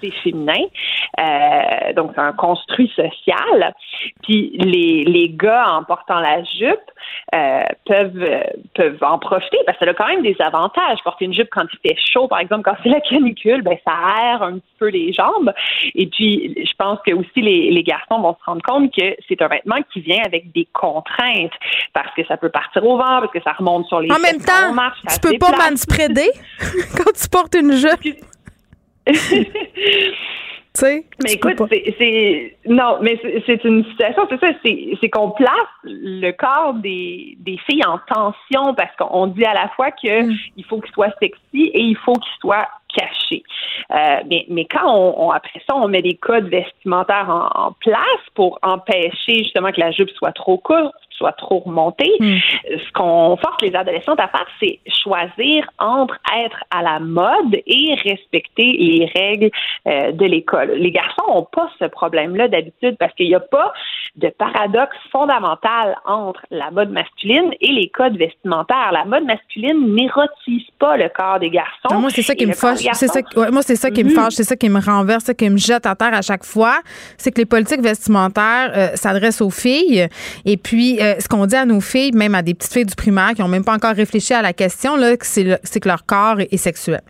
c'est 0.00 0.10
féminin. 0.22 0.64
Euh, 1.20 1.92
donc, 1.94 2.12
c'est 2.14 2.20
un 2.20 2.32
construit 2.32 2.90
social. 2.94 3.74
Puis 4.22 4.56
les, 4.58 5.04
les 5.04 5.28
gars, 5.28 5.64
en 5.76 5.84
portant 5.84 6.20
la 6.20 6.42
jupe, 6.44 6.78
euh, 7.34 7.62
peuvent, 7.86 8.41
peuvent 8.74 9.02
en 9.02 9.18
profiter 9.18 9.58
parce 9.66 9.78
que 9.78 9.84
ça 9.84 9.90
a 9.90 9.94
quand 9.94 10.08
même 10.08 10.22
des 10.22 10.36
avantages. 10.40 10.98
Porter 11.04 11.24
une 11.26 11.34
jupe 11.34 11.48
quand 11.50 11.64
il 11.72 11.88
fait 11.88 11.96
chaud, 12.12 12.28
par 12.28 12.40
exemple, 12.40 12.62
quand 12.64 12.76
c'est 12.82 12.88
la 12.88 13.00
canicule, 13.00 13.62
ben, 13.62 13.76
ça 13.86 13.92
aère 13.92 14.42
un 14.42 14.54
petit 14.54 14.74
peu 14.78 14.88
les 14.88 15.12
jambes. 15.12 15.52
Et 15.94 16.06
puis, 16.06 16.54
je 16.56 16.72
pense 16.78 16.98
que 17.06 17.12
aussi 17.12 17.40
les, 17.40 17.70
les 17.70 17.82
garçons 17.82 18.20
vont 18.20 18.34
se 18.38 18.44
rendre 18.44 18.62
compte 18.62 18.94
que 18.94 19.16
c'est 19.28 19.40
un 19.42 19.48
vêtement 19.48 19.78
qui 19.92 20.00
vient 20.00 20.22
avec 20.24 20.52
des 20.52 20.68
contraintes 20.72 21.52
parce 21.92 22.14
que 22.14 22.24
ça 22.26 22.36
peut 22.36 22.50
partir 22.50 22.84
au 22.84 22.96
vent, 22.96 23.20
parce 23.20 23.32
que 23.32 23.42
ça 23.42 23.52
remonte 23.52 23.86
sur 23.86 24.00
les 24.00 24.10
En 24.10 24.18
même 24.18 24.38
quand 24.44 24.52
on 24.64 24.68
temps, 24.68 24.74
marche, 24.74 24.98
tu 25.02 25.20
peux 25.20 25.38
pas 25.38 25.70
manspreader 25.70 26.30
quand 26.96 27.12
tu 27.12 27.28
portes 27.28 27.54
une 27.54 27.72
jupe. 27.72 28.16
Mais 31.22 31.34
écoute, 31.34 31.58
c'est, 31.70 32.56
non, 32.66 32.98
mais 33.02 33.20
c'est, 33.46 33.62
une 33.64 33.84
situation, 33.84 34.26
c'est 34.30 34.40
ça, 34.40 34.46
c'est, 34.64 34.94
c'est 35.00 35.10
qu'on 35.10 35.30
place 35.30 35.52
le 35.84 36.30
corps 36.32 36.74
des, 36.74 37.36
des 37.40 37.58
filles 37.66 37.84
en 37.86 37.98
tension 37.98 38.74
parce 38.74 38.94
qu'on 38.96 39.26
dit 39.26 39.44
à 39.44 39.52
la 39.52 39.68
fois 39.76 39.90
que 39.90 40.22
Mm. 40.22 40.34
il 40.56 40.64
faut 40.64 40.80
qu'il 40.80 40.92
soit 40.92 41.12
sexy 41.20 41.70
et 41.74 41.80
il 41.80 41.96
faut 41.96 42.14
qu'il 42.14 42.32
soit 42.40 42.68
caché. 42.96 43.42
Euh, 43.90 43.96
mais, 44.28 44.46
mais 44.48 44.64
quand 44.66 44.86
on, 44.86 45.26
on- 45.26 45.30
après 45.30 45.60
ça, 45.68 45.74
on 45.76 45.88
met 45.88 46.02
des 46.02 46.14
codes 46.14 46.48
vestimentaires 46.48 47.28
en, 47.28 47.66
en 47.68 47.72
place 47.72 48.22
pour 48.34 48.58
empêcher 48.62 49.38
justement 49.38 49.72
que 49.72 49.80
la 49.80 49.90
jupe 49.90 50.10
soit 50.10 50.32
trop 50.32 50.58
courte, 50.58 50.94
soit 51.10 51.32
trop 51.32 51.60
remontée, 51.60 52.10
ce 52.20 52.92
qu'on 52.94 53.36
force 53.36 53.60
les 53.62 53.74
adolescentes 53.76 54.18
à 54.18 54.28
faire, 54.28 54.46
c'est 54.60 54.80
choisir 54.88 55.64
entre 55.78 56.16
être 56.36 56.56
à 56.70 56.82
la 56.82 56.98
mode 57.00 57.54
et 57.66 57.94
respecter 58.02 58.64
les 58.72 59.10
règles 59.14 59.50
euh, 59.86 60.10
de 60.12 60.24
l'école. 60.24 60.72
Les 60.72 60.90
garçons 60.90 61.22
n'ont 61.28 61.44
pas 61.52 61.70
ce 61.78 61.84
problème-là 61.84 62.48
d'habitude 62.48 62.96
parce 62.98 63.12
qu'il 63.14 63.28
n'y 63.28 63.34
a 63.34 63.40
pas 63.40 63.72
de 64.16 64.28
paradoxe 64.30 64.96
fondamental 65.10 65.96
entre 66.06 66.40
la 66.50 66.70
mode 66.70 66.90
masculine 66.90 67.52
et 67.60 67.72
les 67.72 67.88
codes 67.88 68.16
vestimentaires. 68.16 68.90
La 68.92 69.04
mode 69.04 69.24
masculine 69.24 69.94
n'érotise 69.94 70.66
pas 70.78 70.96
le 70.96 71.08
corps 71.08 71.38
des 71.38 71.50
garçons. 71.50 71.88
Non, 71.90 72.00
moi, 72.00 72.10
c'est 72.10 72.22
ça 72.22 72.34
qui 72.34 72.46
me 72.46 72.52
fâche. 72.52 72.81
C'est 72.92 73.08
ça, 73.08 73.20
ouais, 73.36 73.50
moi, 73.50 73.62
c'est 73.62 73.76
ça 73.76 73.90
qui 73.90 74.04
me 74.04 74.10
Mhm. 74.10 74.14
fâche, 74.14 74.34
c'est 74.34 74.44
ça 74.44 74.56
qui 74.56 74.68
me 74.68 74.80
renverse, 74.80 75.20
c'est 75.24 75.32
ça 75.32 75.34
qui 75.34 75.48
me 75.50 75.56
jette 75.56 75.86
à 75.86 75.94
terre 75.94 76.14
à 76.14 76.22
chaque 76.22 76.44
fois. 76.44 76.78
C'est 77.16 77.30
que 77.32 77.38
les 77.38 77.46
politiques 77.46 77.80
vestimentaires 77.82 78.72
euh, 78.74 78.88
s'adressent 78.94 79.40
aux 79.40 79.50
filles. 79.50 80.08
Et 80.44 80.56
puis, 80.56 81.00
euh, 81.00 81.14
ce 81.18 81.28
qu'on 81.28 81.46
dit 81.46 81.56
à 81.56 81.64
nos 81.64 81.80
filles, 81.80 82.12
même 82.12 82.34
à 82.34 82.42
des 82.42 82.54
petites 82.54 82.72
filles 82.72 82.86
du 82.86 82.94
primaire 82.94 83.30
qui 83.34 83.42
n'ont 83.42 83.48
même 83.48 83.64
pas 83.64 83.74
encore 83.74 83.94
réfléchi 83.94 84.34
à 84.34 84.42
la 84.42 84.52
question, 84.52 84.96
là, 84.96 85.14
c'est 85.20 85.44
le- 85.44 85.58
c'est 85.62 85.80
que 85.80 85.88
leur 85.88 86.04
corps 86.06 86.40
est, 86.40 86.52
est 86.52 86.56
sexuel. 86.56 87.00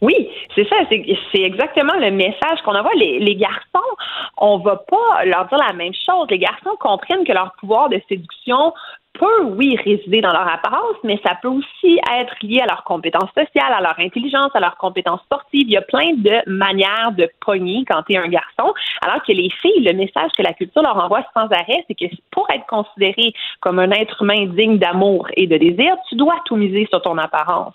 Oui, 0.00 0.28
c'est 0.54 0.68
ça, 0.68 0.76
c'est 0.90 1.02
c'est 1.32 1.42
exactement 1.42 1.94
le 1.98 2.10
message 2.10 2.58
qu'on 2.64 2.74
envoie. 2.74 2.90
Les, 2.96 3.18
les 3.20 3.36
garçons, 3.36 3.88
on 4.36 4.58
va 4.58 4.76
pas 4.76 5.24
leur 5.24 5.46
dire 5.48 5.58
la 5.66 5.72
même 5.72 5.92
chose. 5.94 6.26
Les 6.30 6.38
garçons 6.38 6.76
comprennent 6.78 7.24
que 7.24 7.32
leur 7.32 7.52
pouvoir 7.58 7.88
de 7.88 7.98
séduction 8.08 8.72
peut, 9.14 9.44
oui, 9.44 9.76
résider 9.84 10.20
dans 10.20 10.32
leur 10.32 10.48
apparence, 10.48 10.96
mais 11.04 11.20
ça 11.24 11.34
peut 11.40 11.48
aussi 11.48 12.00
être 12.20 12.34
lié 12.42 12.60
à 12.60 12.66
leurs 12.66 12.84
compétences 12.84 13.30
sociales, 13.30 13.72
à 13.72 13.80
leur 13.80 13.98
intelligence, 13.98 14.50
à 14.54 14.60
leurs 14.60 14.76
compétences 14.76 15.20
sportives. 15.22 15.66
Il 15.66 15.70
y 15.70 15.76
a 15.76 15.82
plein 15.82 16.12
de 16.16 16.50
manières 16.50 17.12
de 17.16 17.28
pogner 17.44 17.84
quand 17.88 18.02
tu 18.02 18.14
es 18.14 18.18
un 18.18 18.28
garçon, 18.28 18.74
alors 19.02 19.22
que 19.22 19.32
les 19.32 19.50
filles, 19.62 19.84
le 19.84 19.92
message 19.92 20.30
que 20.36 20.42
la 20.42 20.52
culture 20.52 20.82
leur 20.82 20.96
envoie 20.96 21.24
sans 21.34 21.46
arrêt, 21.46 21.84
c'est 21.88 21.94
que 21.94 22.12
pour 22.30 22.46
être 22.52 22.66
considéré 22.66 23.32
comme 23.60 23.78
un 23.78 23.90
être 23.90 24.22
humain 24.22 24.46
digne 24.46 24.78
d'amour 24.78 25.28
et 25.36 25.46
de 25.46 25.56
désir, 25.56 25.96
tu 26.08 26.16
dois 26.16 26.36
tout 26.44 26.56
miser 26.56 26.86
sur 26.90 27.00
ton 27.02 27.16
apparence. 27.18 27.74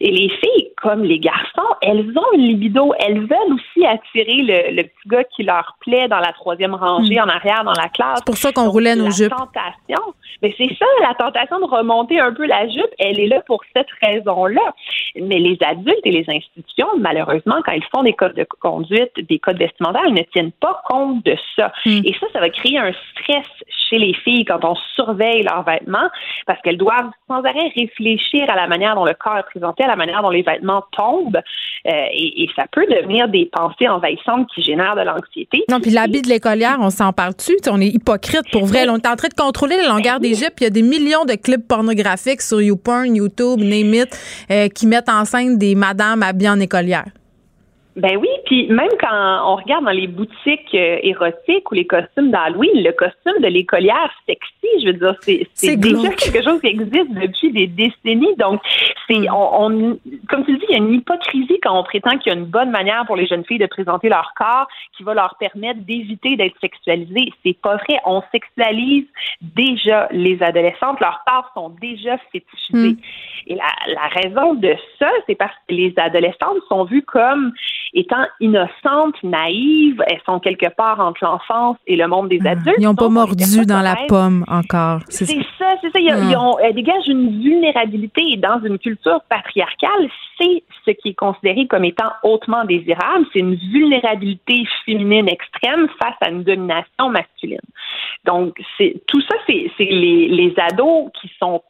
Et 0.00 0.10
les 0.10 0.30
filles, 0.30 0.70
comme 0.80 1.02
les 1.04 1.18
garçons, 1.18 1.74
elles 1.82 2.10
ont 2.16 2.32
une 2.34 2.46
libido. 2.46 2.94
Elles 2.98 3.20
veulent 3.20 3.54
aussi 3.54 3.86
attirer 3.86 4.72
le, 4.72 4.82
petit 4.82 5.08
gars 5.08 5.24
qui 5.24 5.42
leur 5.42 5.76
plaît 5.80 6.08
dans 6.08 6.20
la 6.20 6.32
troisième 6.32 6.74
rangée, 6.74 7.16
Hmm. 7.16 7.24
en 7.24 7.28
arrière, 7.28 7.64
dans 7.64 7.72
la 7.72 7.88
classe. 7.88 8.18
C'est 8.18 8.24
pour 8.24 8.36
ça 8.36 8.52
qu'on 8.52 8.70
roulait 8.70 8.94
nos 8.96 9.10
jupes. 9.10 9.30
tentation, 9.30 10.14
mais 10.42 10.54
c'est 10.56 10.69
ça, 10.78 10.86
la 11.02 11.14
tentation 11.14 11.58
de 11.60 11.64
remonter 11.64 12.20
un 12.20 12.32
peu 12.32 12.46
la 12.46 12.68
jupe, 12.68 12.90
elle 12.98 13.18
est 13.18 13.26
là 13.26 13.40
pour 13.46 13.62
cette 13.74 13.88
raison-là. 14.02 14.74
Mais 15.20 15.38
les 15.38 15.58
adultes 15.64 16.00
et 16.04 16.10
les 16.10 16.24
institutions, 16.28 16.88
malheureusement, 16.98 17.56
quand 17.64 17.72
ils 17.72 17.84
font 17.94 18.02
des 18.02 18.12
codes 18.12 18.34
de 18.34 18.46
conduite, 18.60 19.12
des 19.28 19.38
codes 19.38 19.58
vestimentaires, 19.58 20.06
ils 20.06 20.14
ne 20.14 20.22
tiennent 20.32 20.52
pas 20.52 20.82
compte 20.88 21.24
de 21.24 21.36
ça. 21.56 21.72
Et 21.86 22.14
ça, 22.20 22.26
ça 22.32 22.40
va 22.40 22.50
créer 22.50 22.78
un 22.78 22.92
stress 23.12 23.46
chez 23.88 23.98
les 23.98 24.14
filles 24.14 24.44
quand 24.44 24.64
on 24.64 24.74
surveille 24.94 25.42
leurs 25.42 25.64
vêtements, 25.64 26.08
parce 26.46 26.60
qu'elles 26.62 26.76
doivent 26.76 27.10
sans 27.26 27.42
arrêt 27.42 27.72
réfléchir 27.76 28.48
à 28.48 28.54
la 28.54 28.66
manière 28.68 28.94
dont 28.94 29.04
le 29.04 29.14
corps 29.14 29.38
est 29.38 29.50
présenté, 29.50 29.84
à 29.84 29.88
la 29.88 29.96
manière 29.96 30.22
dont 30.22 30.30
les 30.30 30.42
vêtements 30.42 30.84
tombent, 30.92 31.40
euh, 31.86 31.90
et, 32.12 32.44
et 32.44 32.50
ça 32.54 32.64
peut 32.70 32.86
devenir 32.86 33.28
des 33.28 33.46
pensées 33.46 33.88
envahissantes 33.88 34.48
qui 34.54 34.62
génèrent 34.62 34.94
de 34.94 35.02
l'anxiété. 35.02 35.64
Non, 35.68 35.80
puis 35.80 35.90
l'habit 35.90 36.22
de 36.22 36.28
l'écolière, 36.28 36.76
on 36.80 36.90
s'en 36.90 37.12
parle-tu? 37.12 37.56
On 37.70 37.80
est 37.80 37.88
hypocrite 37.88 38.48
pour 38.52 38.66
vrai. 38.66 38.88
On 38.88 38.96
est 38.96 39.06
en 39.06 39.16
train 39.16 39.28
de 39.28 39.34
contrôler 39.34 39.76
la 39.76 39.88
longueur 39.88 40.20
des 40.20 40.34
jupes. 40.34 40.59
Il 40.60 40.64
y 40.64 40.66
a 40.66 40.70
des 40.70 40.82
millions 40.82 41.24
de 41.24 41.34
clips 41.34 41.66
pornographiques 41.66 42.42
sur 42.42 42.60
YouPorn, 42.60 43.16
YouTube, 43.16 43.60
Name 43.60 43.94
It, 43.94 44.08
euh, 44.50 44.68
qui 44.68 44.86
mettent 44.86 45.08
en 45.08 45.24
scène 45.24 45.56
des 45.56 45.74
madames 45.74 46.22
habillées 46.22 46.50
en 46.50 46.60
écolière. 46.60 47.06
Ben 48.00 48.16
oui, 48.16 48.28
puis 48.46 48.66
même 48.68 48.88
quand 49.00 49.42
on 49.52 49.56
regarde 49.56 49.84
dans 49.84 49.90
les 49.90 50.06
boutiques 50.06 50.74
euh, 50.74 50.98
érotiques 51.02 51.70
ou 51.70 51.74
les 51.74 51.86
costumes 51.86 52.30
d'Halloween, 52.30 52.70
le 52.82 52.92
costume 52.92 53.40
de 53.42 53.46
l'écolière 53.48 54.10
sexy, 54.26 54.68
je 54.82 54.86
veux 54.86 54.92
dire, 54.94 55.14
c'est 55.54 55.76
déjà 55.76 56.08
quelque 56.10 56.42
chose 56.42 56.60
qui 56.60 56.68
existe 56.68 57.12
depuis 57.12 57.52
des 57.52 57.66
décennies. 57.66 58.34
Donc, 58.36 58.60
c'est 59.08 59.18
Mm. 59.18 59.34
on, 59.34 59.66
on- 59.66 59.98
comme 60.28 60.44
tu 60.44 60.52
le 60.52 60.58
dis, 60.58 60.64
il 60.68 60.72
y 60.72 60.74
a 60.76 60.78
une 60.78 60.92
hypocrisie 60.94 61.58
quand 61.62 61.78
on 61.78 61.82
prétend 61.82 62.16
qu'il 62.18 62.32
y 62.32 62.34
a 62.34 62.38
une 62.38 62.46
bonne 62.46 62.70
manière 62.70 63.04
pour 63.06 63.16
les 63.16 63.26
jeunes 63.26 63.44
filles 63.44 63.58
de 63.58 63.66
présenter 63.66 64.08
leur 64.08 64.32
corps 64.36 64.66
qui 64.96 65.02
va 65.02 65.14
leur 65.14 65.34
permettre 65.38 65.80
d'éviter 65.80 66.36
d'être 66.36 66.58
sexualisées. 66.60 67.32
C'est 67.44 67.58
pas 67.60 67.76
vrai. 67.76 67.98
On 68.06 68.22
sexualise 68.32 69.04
déjà 69.42 70.08
les 70.12 70.42
adolescentes. 70.42 71.00
Leurs 71.00 71.22
corps 71.26 71.50
sont 71.54 71.70
déjà 71.80 72.16
fétichisés. 72.32 72.96
Et 73.46 73.54
la, 73.56 73.64
la 73.94 74.06
raison 74.08 74.54
de 74.54 74.74
ça, 74.98 75.10
c'est 75.26 75.34
parce 75.34 75.54
que 75.68 75.74
les 75.74 75.92
adolescentes 75.96 76.58
sont 76.68 76.84
vues 76.84 77.02
comme 77.02 77.52
étant 77.92 78.24
innocentes, 78.40 79.20
naïves. 79.22 80.02
Elles 80.06 80.20
sont 80.26 80.38
quelque 80.40 80.68
part 80.74 81.00
entre 81.00 81.24
l'enfance 81.24 81.76
et 81.86 81.96
le 81.96 82.06
monde 82.06 82.28
des 82.28 82.40
adultes. 82.46 82.76
Ils 82.78 82.84
n'ont 82.84 82.94
pas 82.94 83.08
mordu 83.08 83.66
dans 83.66 83.80
la 83.82 83.96
pomme 84.08 84.44
encore. 84.48 85.00
C'est 85.08 85.26
ça, 85.26 85.74
c'est 85.80 85.90
ça. 85.90 85.98
Ils, 85.98 86.10
Hmm. 86.10 86.30
ils 86.30 86.36
ont, 86.36 86.58
elles 86.58 86.74
dégagent 86.74 87.08
une 87.08 87.40
vulnérabilité 87.40 88.22
et 88.32 88.36
dans 88.36 88.60
une 88.64 88.78
culture 88.78 89.20
patriarcale, 89.28 90.08
c'est 90.40 90.62
ce 90.84 90.90
qui 90.92 91.10
est 91.10 91.14
considéré 91.14 91.66
comme 91.66 91.84
étant 91.84 92.10
hautement 92.22 92.64
désirable. 92.64 93.26
C'est 93.32 93.40
une 93.40 93.54
vulnérabilité 93.54 94.64
féminine 94.84 95.28
extrême 95.28 95.88
face 96.02 96.16
à 96.20 96.30
une 96.30 96.42
domination 96.42 97.10
masculine. 97.10 97.58
Donc, 98.24 98.60
c'est 98.76 99.00
tout 99.06 99.20
ça, 99.22 99.34
c'est 99.46 99.70
les, 99.78 100.28
les 100.28 100.54
ados 100.58 101.10
qui 101.20 101.30
sont 101.38 101.62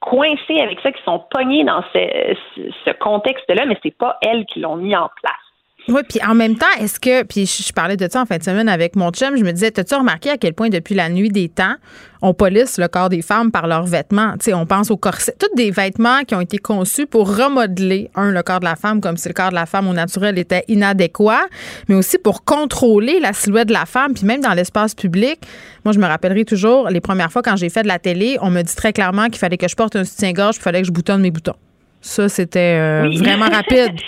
coincés 0.00 0.60
avec 0.60 0.78
ça, 0.80 0.92
qui 0.92 1.02
sont 1.02 1.24
pognés 1.30 1.64
dans 1.64 1.82
ce, 1.92 2.34
ce, 2.54 2.60
ce 2.84 2.90
contexte-là, 2.98 3.66
mais 3.66 3.76
c'est 3.82 3.96
pas 3.96 4.16
elles 4.22 4.46
qui 4.46 4.60
l'ont 4.60 4.76
mis 4.76 4.94
en 4.96 5.10
place. 5.20 5.27
Oui, 5.88 6.02
puis 6.08 6.20
en 6.26 6.34
même 6.34 6.56
temps, 6.56 6.66
est-ce 6.80 7.00
que, 7.00 7.22
puis 7.22 7.46
je, 7.46 7.72
parlais 7.72 7.96
de 7.96 8.06
ça 8.10 8.20
en 8.20 8.26
fin 8.26 8.36
de 8.36 8.42
semaine 8.42 8.68
avec 8.68 8.94
mon 8.94 9.10
chum, 9.10 9.36
je 9.38 9.42
me 9.42 9.52
disais, 9.52 9.70
t'as-tu 9.70 9.94
remarqué 9.94 10.30
à 10.30 10.36
quel 10.36 10.52
point 10.52 10.68
depuis 10.68 10.94
la 10.94 11.08
nuit 11.08 11.30
des 11.30 11.48
temps, 11.48 11.74
on 12.20 12.34
police 12.34 12.76
le 12.78 12.88
corps 12.88 13.08
des 13.08 13.22
femmes 13.22 13.50
par 13.50 13.66
leurs 13.66 13.86
vêtements? 13.86 14.32
Tu 14.32 14.44
sais, 14.46 14.54
on 14.54 14.66
pense 14.66 14.90
au 14.90 14.98
corset, 14.98 15.34
tous 15.38 15.54
des 15.56 15.70
vêtements 15.70 16.24
qui 16.26 16.34
ont 16.34 16.42
été 16.42 16.58
conçus 16.58 17.06
pour 17.06 17.34
remodeler, 17.34 18.10
un, 18.16 18.32
le 18.32 18.42
corps 18.42 18.60
de 18.60 18.66
la 18.66 18.76
femme, 18.76 19.00
comme 19.00 19.16
si 19.16 19.28
le 19.28 19.34
corps 19.34 19.48
de 19.48 19.54
la 19.54 19.64
femme 19.64 19.88
au 19.88 19.94
naturel 19.94 20.38
était 20.38 20.64
inadéquat, 20.68 21.46
mais 21.88 21.94
aussi 21.94 22.18
pour 22.18 22.44
contrôler 22.44 23.18
la 23.18 23.32
silhouette 23.32 23.68
de 23.68 23.72
la 23.72 23.86
femme, 23.86 24.12
puis 24.12 24.26
même 24.26 24.42
dans 24.42 24.52
l'espace 24.52 24.94
public. 24.94 25.40
Moi, 25.86 25.94
je 25.94 25.98
me 25.98 26.06
rappellerai 26.06 26.44
toujours, 26.44 26.90
les 26.90 27.00
premières 27.00 27.32
fois 27.32 27.40
quand 27.40 27.56
j'ai 27.56 27.70
fait 27.70 27.82
de 27.82 27.88
la 27.88 27.98
télé, 27.98 28.36
on 28.42 28.50
me 28.50 28.60
dit 28.60 28.76
très 28.76 28.92
clairement 28.92 29.26
qu'il 29.28 29.38
fallait 29.38 29.56
que 29.56 29.68
je 29.68 29.74
porte 29.74 29.96
un 29.96 30.04
soutien-gorge, 30.04 30.56
puis 30.56 30.60
il 30.60 30.64
fallait 30.64 30.80
que 30.82 30.86
je 30.86 30.92
boutonne 30.92 31.22
mes 31.22 31.30
boutons. 31.30 31.56
Ça, 32.02 32.28
c'était 32.28 32.76
euh, 32.78 33.08
Oui. 33.08 33.16
vraiment 33.16 33.48
rapide. 33.48 33.92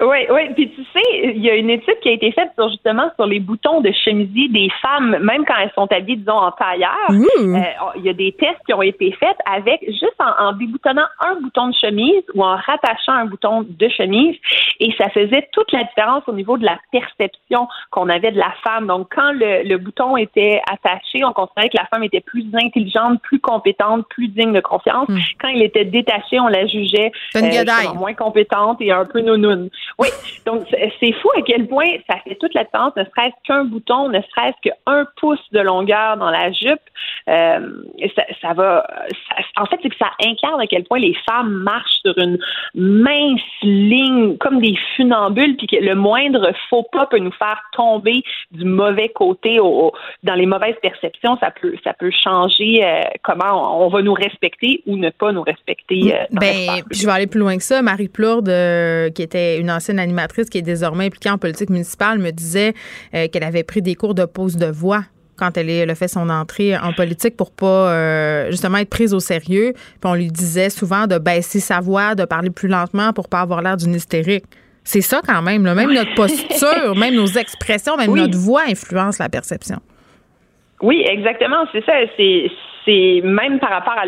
Oui, 0.00 0.18
oui. 0.30 0.54
Puis 0.54 0.70
tu 0.70 0.82
sais, 0.84 1.32
il 1.34 1.42
y 1.42 1.50
a 1.50 1.54
une 1.54 1.70
étude 1.70 1.98
qui 2.00 2.08
a 2.08 2.12
été 2.12 2.30
faite 2.32 2.50
sur 2.56 2.68
justement 2.68 3.10
sur 3.16 3.26
les 3.26 3.40
boutons 3.40 3.80
de 3.80 3.90
chemisier 4.04 4.48
des 4.48 4.68
femmes, 4.80 5.18
même 5.20 5.44
quand 5.44 5.54
elles 5.60 5.72
sont 5.74 5.90
habillées, 5.90 6.16
disons, 6.16 6.38
en 6.38 6.52
tailleur. 6.52 7.10
Mmh. 7.10 7.56
Euh, 7.56 7.62
Il 7.96 8.04
y 8.04 8.08
a 8.08 8.12
des 8.12 8.32
tests 8.32 8.60
qui 8.66 8.74
ont 8.74 8.82
été 8.82 9.10
faits 9.12 9.36
avec 9.44 9.80
juste 9.88 10.20
en, 10.20 10.48
en 10.48 10.52
déboutonnant 10.52 11.06
un 11.20 11.40
bouton 11.40 11.68
de 11.68 11.74
chemise 11.74 12.22
ou 12.34 12.44
en 12.44 12.56
rattachant 12.56 13.12
un 13.12 13.24
bouton 13.26 13.66
de 13.68 13.88
chemise, 13.88 14.36
et 14.80 14.92
ça 14.96 15.08
faisait 15.10 15.48
toute 15.52 15.72
la 15.72 15.84
différence 15.84 16.22
au 16.28 16.32
niveau 16.32 16.56
de 16.58 16.64
la 16.64 16.78
perception 16.92 17.66
qu'on 17.90 18.08
avait 18.08 18.30
de 18.30 18.38
la 18.38 18.52
femme. 18.64 18.86
Donc, 18.86 19.08
quand 19.14 19.32
le, 19.32 19.68
le 19.68 19.78
bouton 19.78 20.16
était 20.16 20.60
attaché, 20.70 21.24
on 21.24 21.32
considérait 21.32 21.70
que 21.70 21.76
la 21.76 21.86
femme 21.86 22.04
était 22.04 22.20
plus 22.20 22.46
intelligente, 22.54 23.20
plus 23.22 23.40
compétente, 23.40 24.06
plus 24.08 24.28
digne 24.28 24.52
de 24.52 24.60
confiance. 24.60 25.08
Quand 25.40 25.48
il 25.48 25.62
était 25.62 25.84
détaché, 25.84 26.38
on 26.38 26.48
la 26.48 26.66
jugeait 26.66 27.10
euh, 27.36 27.94
moins 27.94 28.14
compétente 28.14 28.80
et 28.80 28.92
un 28.92 29.04
peu 29.04 29.20
nounoune. 29.20 29.70
Oui, 29.98 30.08
donc 30.46 30.64
c'est 30.70 31.12
fou 31.14 31.30
à 31.36 31.42
quel 31.42 31.66
point 31.66 31.86
ça 32.08 32.16
fait 32.24 32.34
toute 32.36 32.54
la 32.54 32.64
différence, 32.64 32.94
ne 32.96 33.04
serait-ce 33.04 33.34
qu'un 33.46 33.64
bouton, 33.64 34.08
ne 34.08 34.20
serait-ce 34.20 34.68
qu'un 34.70 35.06
pouce 35.20 35.40
de 35.52 35.60
longueur 35.60 36.16
dans 36.16 36.30
la 36.30 36.52
jupe. 36.52 36.80
Euh, 37.28 37.60
ça, 38.16 38.22
ça 38.40 38.52
va. 38.54 38.86
ça- 39.28 39.62
en 39.62 39.66
fait, 39.66 39.76
c'est 39.82 39.88
que 39.88 39.96
ça 39.98 40.10
incarne 40.24 40.60
à 40.60 40.66
quel 40.66 40.84
point 40.84 40.98
les 40.98 41.16
femmes 41.28 41.50
marchent 41.50 41.98
sur 42.04 42.16
une 42.18 42.38
mince 42.74 43.40
ligne, 43.62 44.36
comme 44.38 44.60
des 44.60 44.74
funambules, 44.96 45.56
puis 45.56 45.66
que 45.66 45.76
le 45.76 45.94
moindre 45.94 46.52
faux 46.70 46.84
pas 46.92 47.06
peut 47.06 47.18
nous 47.18 47.32
faire 47.32 47.60
tomber 47.72 48.22
du 48.50 48.64
mauvais 48.64 49.08
côté, 49.10 49.58
au, 49.60 49.66
au- 49.88 49.92
dans 50.22 50.34
les 50.34 50.46
mauvaises 50.46 50.76
perceptions. 50.82 51.36
Ça 51.40 51.50
peut, 51.50 51.74
ça 51.84 51.92
peut 51.94 52.10
changer 52.10 52.84
euh, 52.84 53.02
comment 53.22 53.80
on, 53.82 53.86
on 53.86 53.88
va 53.88 54.02
nous 54.02 54.14
respecter 54.14 54.82
ou 54.86 54.96
ne 54.96 55.10
pas 55.10 55.32
nous 55.32 55.42
respecter. 55.42 56.14
euh, 56.14 56.24
dans 56.30 56.40
Ben, 56.40 56.82
puis 56.90 57.00
je 57.00 57.06
vais 57.06 57.12
aller 57.12 57.26
plus 57.26 57.40
loin 57.40 57.56
que 57.56 57.62
ça. 57.62 57.82
Marie 57.82 58.08
Plourde, 58.08 58.48
euh, 58.48 59.10
qui 59.10 59.22
était 59.22 59.58
une 59.58 59.70
ancienne 59.78 59.98
animatrice 59.98 60.48
qui 60.50 60.58
est 60.58 60.62
désormais 60.62 61.06
impliquée 61.06 61.30
en 61.30 61.38
politique 61.38 61.70
municipale, 61.70 62.18
me 62.18 62.30
disait 62.30 62.74
euh, 63.14 63.28
qu'elle 63.28 63.44
avait 63.44 63.62
pris 63.64 63.80
des 63.82 63.94
cours 63.94 64.14
de 64.14 64.24
pose 64.24 64.56
de 64.56 64.66
voix 64.66 65.04
quand 65.36 65.56
elle, 65.56 65.70
est- 65.70 65.78
elle 65.84 65.90
a 65.90 65.94
fait 65.94 66.08
son 66.08 66.28
entrée 66.30 66.76
en 66.76 66.92
politique 66.92 67.36
pour 67.36 67.52
pas 67.52 67.92
euh, 67.92 68.50
justement 68.50 68.78
être 68.78 68.90
prise 68.90 69.14
au 69.14 69.20
sérieux. 69.20 69.72
Puis 69.74 70.10
on 70.10 70.14
lui 70.14 70.28
disait 70.28 70.68
souvent 70.70 71.06
de 71.06 71.16
baisser 71.18 71.60
sa 71.60 71.78
voix, 71.80 72.14
de 72.16 72.24
parler 72.24 72.50
plus 72.50 72.68
lentement 72.68 73.12
pour 73.12 73.28
pas 73.28 73.40
avoir 73.40 73.62
l'air 73.62 73.76
d'une 73.76 73.94
hystérique. 73.94 74.44
C'est 74.82 75.00
ça 75.02 75.20
quand 75.24 75.42
même. 75.42 75.64
là. 75.64 75.74
Même 75.74 75.92
notre 75.92 76.14
posture, 76.14 76.96
même 76.96 77.14
nos 77.14 77.26
expressions, 77.26 77.96
même 77.96 78.10
Oui. 78.10 78.20
notre 78.20 78.38
voix 78.38 78.62
influence 78.68 79.18
la 79.18 79.28
perception. 79.28 79.78
Oui, 80.82 81.04
exactement. 81.08 81.64
C'est 81.72 81.84
ça. 81.84 81.92
C'est, 82.16 83.20
même 83.22 83.58
par 83.60 83.70
rapport 83.70 83.96
à 83.98 84.06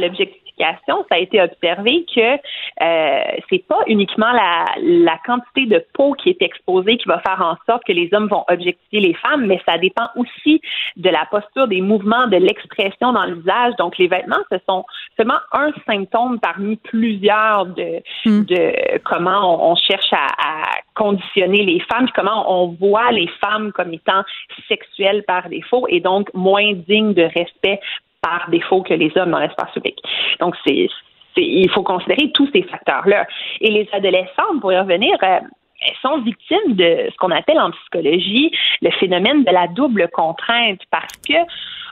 ça 0.60 1.16
a 1.16 1.18
été 1.18 1.40
observé 1.40 2.04
que 2.14 2.34
euh, 2.82 3.22
c'est 3.48 3.66
pas 3.66 3.80
uniquement 3.86 4.32
la, 4.32 4.64
la 4.80 5.18
quantité 5.24 5.66
de 5.66 5.84
peau 5.94 6.12
qui 6.14 6.30
est 6.30 6.42
exposée 6.42 6.96
qui 6.96 7.08
va 7.08 7.20
faire 7.20 7.40
en 7.40 7.56
sorte 7.66 7.84
que 7.84 7.92
les 7.92 8.08
hommes 8.12 8.28
vont 8.28 8.44
objectifier 8.48 9.00
les 9.00 9.14
femmes, 9.14 9.46
mais 9.46 9.60
ça 9.66 9.78
dépend 9.78 10.08
aussi 10.16 10.60
de 10.96 11.10
la 11.10 11.26
posture, 11.30 11.68
des 11.68 11.80
mouvements, 11.80 12.26
de 12.26 12.36
l'expression 12.36 13.12
dans 13.12 13.24
le 13.24 13.36
visage. 13.36 13.74
Donc, 13.78 13.98
les 13.98 14.08
vêtements, 14.08 14.42
ce 14.50 14.58
sont 14.68 14.84
seulement 15.16 15.40
un 15.52 15.72
symptôme 15.86 16.38
parmi 16.40 16.76
plusieurs 16.76 17.66
de, 17.66 18.02
de 18.26 18.98
comment 19.04 19.68
on, 19.68 19.72
on 19.72 19.76
cherche 19.76 20.12
à, 20.12 20.26
à 20.26 20.64
conditionner 20.94 21.62
les 21.64 21.80
femmes, 21.80 22.08
comment 22.14 22.60
on 22.60 22.68
voit 22.68 23.10
les 23.12 23.28
femmes 23.42 23.72
comme 23.72 23.92
étant 23.94 24.22
sexuelles 24.68 25.24
par 25.26 25.48
défaut 25.48 25.86
et 25.88 26.00
donc 26.00 26.32
moins 26.34 26.72
dignes 26.74 27.14
de 27.14 27.22
respect 27.22 27.80
par 28.22 28.48
défaut 28.50 28.82
que 28.82 28.94
les 28.94 29.12
hommes 29.16 29.30
dans 29.30 29.38
l'espace 29.38 29.72
public. 29.72 29.98
Donc, 30.40 30.54
c'est, 30.66 30.88
il 31.36 31.70
faut 31.70 31.82
considérer 31.82 32.30
tous 32.32 32.48
ces 32.52 32.62
facteurs-là. 32.62 33.26
Et 33.60 33.70
les 33.70 33.88
adolescentes, 33.92 34.60
pour 34.60 34.72
y 34.72 34.78
revenir, 34.78 35.16
euh, 35.22 35.40
elles 35.80 35.96
sont 36.02 36.20
victimes 36.20 36.74
de 36.74 37.08
ce 37.10 37.16
qu'on 37.16 37.30
appelle 37.30 37.58
en 37.58 37.70
psychologie 37.70 38.52
le 38.82 38.90
phénomène 38.90 39.44
de 39.44 39.50
la 39.50 39.66
double 39.68 40.08
contrainte 40.08 40.80
parce 40.90 41.16
que 41.26 41.34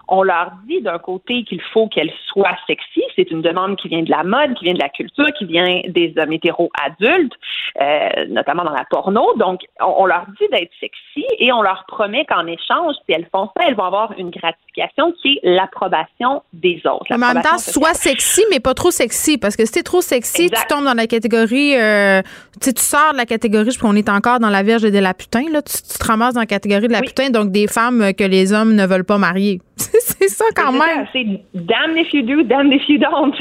on 0.09 0.23
leur 0.23 0.53
dit 0.67 0.81
d'un 0.81 0.99
côté 0.99 1.45
qu'il 1.45 1.61
faut 1.73 1.87
qu'elles 1.89 2.13
soient 2.27 2.57
sexy, 2.67 3.03
c'est 3.15 3.31
une 3.31 3.43
demande 3.43 3.77
qui 3.77 3.89
vient 3.89 4.03
de 4.03 4.11
la 4.11 4.25
mode, 4.25 4.55
qui 4.55 4.65
vient 4.65 4.75
de 4.75 4.81
la 4.81 4.89
culture, 4.89 5.27
qui 5.39 5.45
vient 5.45 5.83
des 5.89 6.15
hommes 6.17 6.33
hétéros 6.33 6.71
adultes, 6.83 7.35
euh, 7.81 8.27
notamment 8.29 8.65
dans 8.65 8.73
la 8.73 8.85
porno. 8.91 9.35
Donc, 9.37 9.61
on, 9.81 9.95
on 9.99 10.07
leur 10.07 10.25
dit 10.41 10.47
d'être 10.51 10.73
sexy 10.81 11.27
et 11.39 11.53
on 11.53 11.63
leur 11.63 11.85
promet 11.87 12.25
qu'en 12.25 12.47
échange, 12.47 12.95
si 13.07 13.13
elles 13.13 13.29
font 13.33 13.51
ça, 13.57 13.67
elles 13.67 13.75
vont 13.75 13.85
avoir 13.85 14.13
une 14.19 14.31
gratification 14.31 15.13
qui 15.21 15.35
est 15.35 15.41
l'approbation 15.43 16.43
des 16.53 16.81
autres. 16.87 17.07
Mais 17.11 17.17
en 17.17 17.35
même 17.35 17.43
temps, 17.43 17.59
soit 17.59 17.95
sexy, 17.95 18.43
mais 18.51 18.61
pas 18.61 18.75
trop 18.75 18.91
sexy. 18.91 19.39
Parce 19.39 19.57
que 19.57 19.67
si 19.67 19.73
t'es 19.73 19.83
trop 19.83 20.01
sexy, 20.01 20.51
tu 20.51 20.67
tombes 20.69 20.85
dans 20.85 20.95
la 20.95 21.07
catégorie. 21.07 21.77
Euh, 21.77 22.23
tu 22.61 22.71
sors 22.77 23.13
de 23.13 23.19
la 23.19 23.27
catégorie, 23.27 23.71
je 23.71 23.79
qu'on 23.79 23.95
est 23.95 24.09
encore 24.09 24.41
dans 24.41 24.51
la 24.51 24.63
Vierge 24.63 24.85
et 24.85 24.91
de 24.91 24.99
la 24.99 25.15
putain. 25.15 25.45
Là. 25.51 25.63
Tu, 25.63 25.77
te 25.83 26.07
ramasses 26.07 26.35
dans 26.35 26.41
la 26.41 26.47
catégorie 26.47 26.89
de 26.89 26.93
la 26.93 27.01
putain, 27.01 27.31
donc 27.31 27.51
des 27.51 27.67
femmes 27.67 28.13
que 28.15 28.25
les 28.25 28.53
hommes 28.53 28.75
ne 28.75 28.87
veulent 28.87 29.05
pas 29.05 29.19
marier. 29.19 29.61
c'est 30.01 30.29
ça 30.29 30.45
quand 30.55 30.73
même. 30.73 31.07
C'est 31.13 31.25
damn 31.55 31.97
if 31.97 32.13
you 32.13 32.23
do, 32.23 32.43
damn 32.43 32.73
if 32.73 32.89
you 32.89 32.99
don't. 32.99 33.35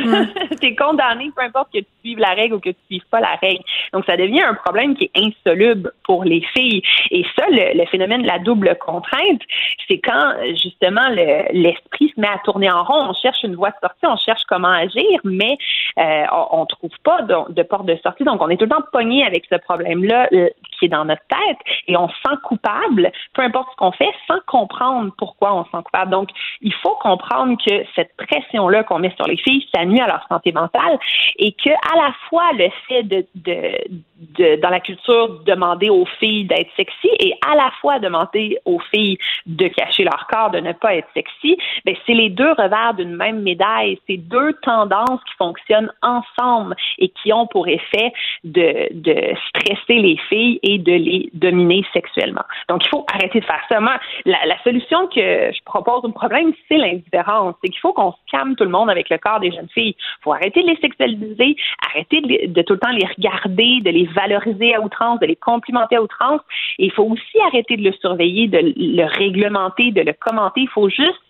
T'es 0.62 0.76
condamné, 0.76 1.32
peu 1.36 1.42
importe 1.42 1.70
que 1.74 1.80
tu 1.80 1.88
suives 2.04 2.20
la 2.20 2.34
règle 2.34 2.56
ou 2.56 2.60
que 2.60 2.70
tu 2.70 2.78
suives 2.90 3.08
pas 3.10 3.20
la 3.20 3.36
règle. 3.42 3.64
Donc, 3.94 4.06
ça 4.06 4.16
devient 4.18 4.42
un 4.42 4.54
problème 4.54 4.96
qui 4.96 5.06
est 5.06 5.20
insoluble 5.20 5.92
pour 6.04 6.24
les 6.24 6.42
filles. 6.56 6.82
Et 7.12 7.26
ça, 7.38 7.46
le, 7.50 7.86
phénomène 7.88 8.22
de 8.22 8.28
la 8.28 8.40
double 8.40 8.78
contrainte, 8.80 9.42
c'est 9.88 10.00
quand, 10.00 10.34
justement, 10.62 11.10
l'esprit 11.52 12.14
se 12.16 12.20
met 12.20 12.28
à 12.28 12.40
tourner 12.44 12.70
en 12.72 12.84
rond. 12.84 13.10
On 13.10 13.14
cherche 13.14 13.44
une 13.44 13.56
voie 13.56 13.70
de 13.70 13.78
sortie, 13.82 14.06
on 14.06 14.18
cherche 14.18 14.44
comment 14.48 14.70
agir, 14.70 15.20
mais 15.24 15.58
euh, 15.98 16.24
on, 16.52 16.62
ne 16.62 16.66
trouve 16.66 16.92
pas 17.04 17.22
de, 17.24 17.54
de, 17.54 17.64
porte 17.64 17.86
de 17.86 17.98
sortie. 18.04 18.24
Donc, 18.24 18.42
on 18.42 18.50
est 18.50 18.58
tout 18.58 18.66
le 18.66 18.70
temps 18.70 18.84
pogné 18.92 19.26
avec 19.26 19.46
ce 19.50 19.56
problème-là 19.56 20.28
euh, 20.34 20.50
qui 20.78 20.86
est 20.86 20.90
dans 20.90 21.06
notre 21.06 21.24
tête 21.28 21.58
et 21.88 21.98
on 21.98 22.08
se 22.10 22.16
sent 22.26 22.36
coupable, 22.44 23.12
peu 23.34 23.42
importe 23.42 23.70
ce 23.72 23.76
qu'on 23.78 23.92
fait, 23.92 24.12
sans 24.28 24.40
comprendre 24.46 25.12
pourquoi 25.18 25.54
on 25.54 25.66
se 25.66 25.72
sent 25.72 25.84
coupable. 25.84 26.12
Donc, 26.12 26.30
il 26.62 26.74
faut 26.74 26.96
comprendre 27.02 27.58
que 27.66 27.84
cette 27.96 28.16
pression-là 28.18 28.84
qu'on 28.84 29.00
met 29.00 29.14
sur 29.16 29.28
les 29.28 29.38
filles, 29.38 29.68
ça 29.74 29.86
nuit 29.86 30.00
à 30.00 30.08
leur 30.08 30.26
santé 30.28 30.52
mentale 30.52 31.00
et 31.38 31.52
que 31.52 31.70
à 31.70 31.96
la 31.96 32.14
fois 32.30 32.52
le 32.54 32.70
fait 32.88 33.04
de, 33.04 33.26
de, 33.36 34.62
dans 34.62 34.70
la 34.70 34.80
culture, 34.80 35.44
demander 35.46 35.90
aux 35.90 36.06
filles 36.20 36.46
d'être 36.46 36.70
sexy 36.76 37.10
et 37.20 37.34
à 37.48 37.56
la 37.56 37.72
fois 37.82 38.00
demander 38.00 38.58
aux 38.66 38.80
filles 38.92 39.18
de 39.46 39.68
cacher 39.68 40.04
leur 40.04 40.28
corps, 40.28 40.52
de 40.52 40.60
ne 40.60 40.74
pas 40.74 40.96
être 40.96 41.08
sexy, 41.14 41.58
ben, 41.86 41.96
c'est 42.06 42.14
les 42.14 42.30
deux 42.30 42.52
revers 42.52 42.94
d'une 42.96 43.16
même 43.16 43.42
médaille. 43.42 44.00
C'est 44.08 44.18
deux 44.18 44.54
tendances 44.62 45.24
qui 45.26 45.34
fonctionnent 45.38 45.92
ensemble 46.02 46.76
et 46.98 47.10
qui 47.10 47.32
ont 47.34 47.48
pour 47.48 47.68
effet 47.68 48.12
de, 48.44 48.88
de 48.92 49.36
stresser 49.50 50.00
les 50.02 50.18
filles 50.30 50.60
et 50.68 50.78
de 50.78 50.92
les 50.92 51.30
dominer 51.34 51.86
sexuellement. 51.94 52.44
Donc, 52.68 52.86
il 52.86 52.90
faut 52.90 53.06
arrêter 53.14 53.40
de 53.40 53.46
faire 53.46 53.62
ça. 53.70 53.80
La, 54.26 54.46
la 54.46 54.62
solution 54.64 55.08
que 55.08 55.22
je 55.54 55.64
propose 55.64 56.04
au 56.04 56.10
problème, 56.10 56.52
c'est 56.68 56.78
l'indifférence. 56.78 57.56
C'est 57.64 57.70
qu'il 57.70 57.80
faut 57.80 57.94
qu'on 57.94 58.12
se 58.12 58.18
calme 58.30 58.56
tout 58.56 58.66
le 58.66 58.70
monde 58.70 58.90
avec 58.90 59.10
le 59.10 59.18
corps 59.18 59.40
des 59.40 59.52
jeunes 59.52 59.70
filles. 59.74 59.96
Il 59.98 60.24
faut 60.24 60.34
arrêter 60.34 60.62
de 60.62 60.68
les 60.68 60.78
sexualiser, 60.78 61.56
arrêter 61.90 62.20
de, 62.22 62.52
de, 62.52 62.62
tout 62.64 62.74
le 62.74 62.80
temps 62.80 62.92
les 62.92 63.08
regarder, 63.16 63.80
de 63.82 63.90
les 63.90 64.06
valoriser 64.08 64.76
à 64.76 64.82
outrance, 64.82 65.20
de 65.22 65.26
les 65.26 65.38
complimenter 65.38 65.96
à 65.96 66.02
outrance. 66.02 66.42
Et 66.80 66.86
il 66.86 66.92
faut 66.92 67.06
aussi 67.06 67.40
arrêter 67.48 67.78
de 67.78 67.84
le 67.84 67.94
surveiller, 67.94 68.48
de 68.48 68.60
le 68.76 69.06
réglementer, 69.06 69.92
de 69.92 70.02
le 70.02 70.14
commenter. 70.14 70.62
Il 70.62 70.70
faut 70.70 70.90
juste 70.90 71.22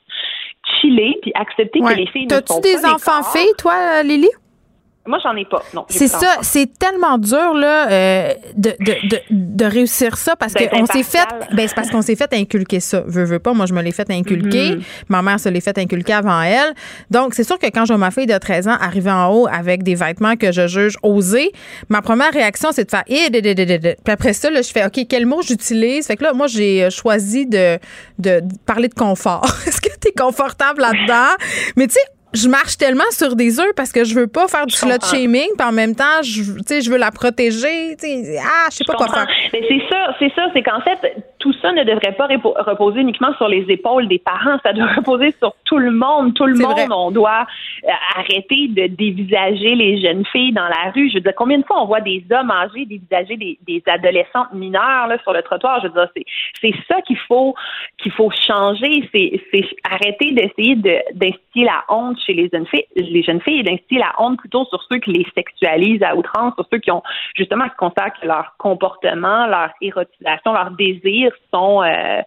chiller 0.82 1.18
puis 1.22 1.32
accepter 1.36 1.80
que 1.80 1.96
les 1.96 2.08
filles 2.08 2.26
ne 2.26 2.36
sont 2.44 2.60
pas 2.60 2.62
des 2.62 2.86
enfants 2.86 3.24
filles, 3.24 3.54
toi, 3.58 4.02
Lily? 4.04 4.30
Moi, 5.08 5.20
j'en 5.24 5.36
ai 5.36 5.46
pas. 5.46 5.64
Non. 5.74 5.86
C'est 5.90 6.08
ça. 6.08 6.38
C'est 6.42 6.78
tellement 6.78 7.18
dur 7.18 7.54
là 7.54 7.90
euh, 7.90 8.34
de, 8.56 8.72
de, 8.80 9.08
de, 9.10 9.20
de, 9.30 9.66
réussir 9.66 10.18
ça 10.18 10.36
parce 10.36 10.54
qu'on 10.54 10.86
s'est 10.86 11.04
fait. 11.04 11.28
Ben 11.54 11.68
c'est 11.68 11.76
parce 11.76 11.90
qu'on 11.90 12.02
s'est 12.02 12.16
fait 12.16 12.32
inculquer 12.34 12.80
ça. 12.80 13.04
Veux 13.08 13.24
veux 13.24 13.40
pas. 13.40 13.54
Moi, 13.54 13.66
je 13.66 13.74
me 13.74 13.82
l'ai 13.82 13.92
fait 13.92 14.10
inculquer. 14.10 14.76
Mm-hmm. 14.76 14.84
Ma 15.10 15.22
mère 15.22 15.40
se 15.40 15.50
l'est 15.50 15.62
fait 15.62 15.78
inculquer 15.78 16.14
avant 16.14 16.42
elle. 16.42 16.74
Donc, 17.10 17.34
c'est 17.34 17.44
sûr 17.44 17.58
que 17.58 17.68
quand 17.68 17.86
je 17.86 17.94
ma 17.94 18.12
fille 18.12 18.28
de 18.28 18.38
13 18.38 18.68
ans 18.68 18.78
arriver 18.80 19.12
en 19.12 19.32
haut 19.34 19.48
avec 19.52 19.84
des 19.84 19.96
vêtements 19.96 20.36
que 20.36 20.52
je 20.52 20.68
juge 20.68 20.98
osés, 21.04 21.52
ma 21.90 22.02
première 22.02 22.32
réaction 22.32 22.70
c'est 22.72 22.86
de 22.86 22.92
faire. 22.92 23.04
Eh, 23.08 23.30
Puis 23.32 24.14
après 24.14 24.34
ça, 24.34 24.50
là, 24.50 24.62
je 24.62 24.72
fais 24.72 24.86
OK, 24.86 25.06
quel 25.10 25.26
mot 25.26 25.42
j'utilise? 25.42 26.08
Fait 26.08 26.16
que 26.16 26.24
là, 26.24 26.34
moi, 26.34 26.48
j'ai 26.48 26.90
choisi 26.92 27.46
de, 27.46 27.80
de 28.20 28.42
parler 28.66 28.88
de 28.88 28.94
confort. 28.94 29.46
Est-ce 29.68 29.82
que 29.82 29.90
tu 30.00 30.10
es 30.10 30.12
confortable 30.12 30.82
là-dedans? 30.82 31.36
Mais 31.76 31.88
tu 31.88 31.94
sais, 31.94 32.00
je 32.38 32.48
marche 32.48 32.78
tellement 32.78 33.10
sur 33.12 33.36
des 33.36 33.60
œufs 33.60 33.74
parce 33.76 33.92
que 33.92 34.04
je 34.04 34.14
veux 34.16 34.28
pas 34.28 34.48
faire 34.48 34.66
du 34.66 34.76
slut 34.76 34.92
shaming, 35.10 35.50
puis 35.58 35.68
en 35.68 35.72
même 35.72 35.96
temps, 35.96 36.22
je, 36.22 36.44
je 36.44 36.92
veux 36.92 36.98
la 36.98 37.12
protéger. 37.12 37.96
Ah, 38.40 38.68
je 38.70 38.78
sais 38.78 38.84
pas 38.86 38.94
quoi 38.94 39.08
faire. 39.08 39.28
Mais 39.54 39.64
c'est 39.68 39.82
ça, 39.90 40.16
c'est 40.20 40.32
ça, 40.36 40.48
c'est 40.54 40.64
qu'en 40.64 40.82
fait, 40.82 41.00
tout 41.40 41.54
ça 41.62 41.72
ne 41.72 41.84
devrait 41.84 42.14
pas 42.14 42.28
reposer 42.28 43.02
uniquement 43.02 43.34
sur 43.38 43.48
les 43.48 43.66
épaules 43.70 44.08
des 44.08 44.20
parents, 44.20 44.58
ça 44.64 44.74
doit 44.74 44.88
reposer 44.98 45.34
sur 45.40 45.54
tout 45.66 45.78
le 45.78 45.92
monde. 45.92 46.34
Tout 46.34 46.46
le 46.46 46.56
monde, 46.56 46.92
on 46.92 47.12
doit 47.12 47.46
euh, 47.84 47.90
arrêter 48.16 48.68
de 48.68 48.88
dévisager 48.88 49.76
les 49.76 50.02
jeunes 50.02 50.26
filles 50.26 50.54
dans 50.54 50.68
la 50.68 50.92
rue. 50.94 51.10
Je 51.10 51.16
veux 51.16 51.22
dire, 51.22 51.34
combien 51.36 51.58
de 51.58 51.66
fois 51.66 51.82
on 51.82 51.86
voit 51.86 52.02
des 52.02 52.24
hommes 52.32 52.52
âgés 52.52 52.86
dévisager 52.86 53.38
des, 53.38 53.58
des 53.68 53.82
adolescentes 53.88 54.54
mineures 54.54 55.08
là, 55.08 55.18
sur 55.24 55.34
le 55.34 55.42
trottoir? 55.42 55.82
Je 55.82 55.88
veux 55.88 55.94
dire, 55.94 56.10
c'est 56.62 56.74
ça 56.88 57.02
qu'il 57.02 57.18
faut 57.28 57.56
qu'il 57.98 58.12
faut 58.12 58.30
changer, 58.32 59.10
c'est 59.14 59.64
arrêter 59.90 60.32
d'essayer 60.32 60.76
d'instiller 60.76 61.66
la 61.66 61.84
honte 61.90 62.18
chez 62.28 62.34
les 62.34 62.49
jeunes 62.54 62.68
filles, 62.68 62.86
les 62.95 63.24
jeunes 63.24 63.41
filles 63.41 63.62
et 63.62 63.64
d'instiller 63.64 64.02
la 64.02 64.14
honte 64.20 64.38
plutôt 64.38 64.66
sur 64.66 64.84
ceux 64.91 64.99
qui 64.99 65.12
les 65.12 65.26
sexualisent 65.34 66.04
à 66.04 66.16
outrance, 66.16 66.54
sur 66.56 66.66
ceux 66.72 66.80
qui 66.80 66.91
ont 66.91 67.02
justement 67.36 67.68
qui 67.70 67.76
constatent 67.78 68.20
que 68.22 68.28
leur 68.28 68.54
comportement, 68.58 69.48
leur 69.48 69.70
érotisation, 69.82 70.54
leur 70.54 70.72
désir 70.72 71.32
sont 71.54 71.82
euh, 71.82 72.22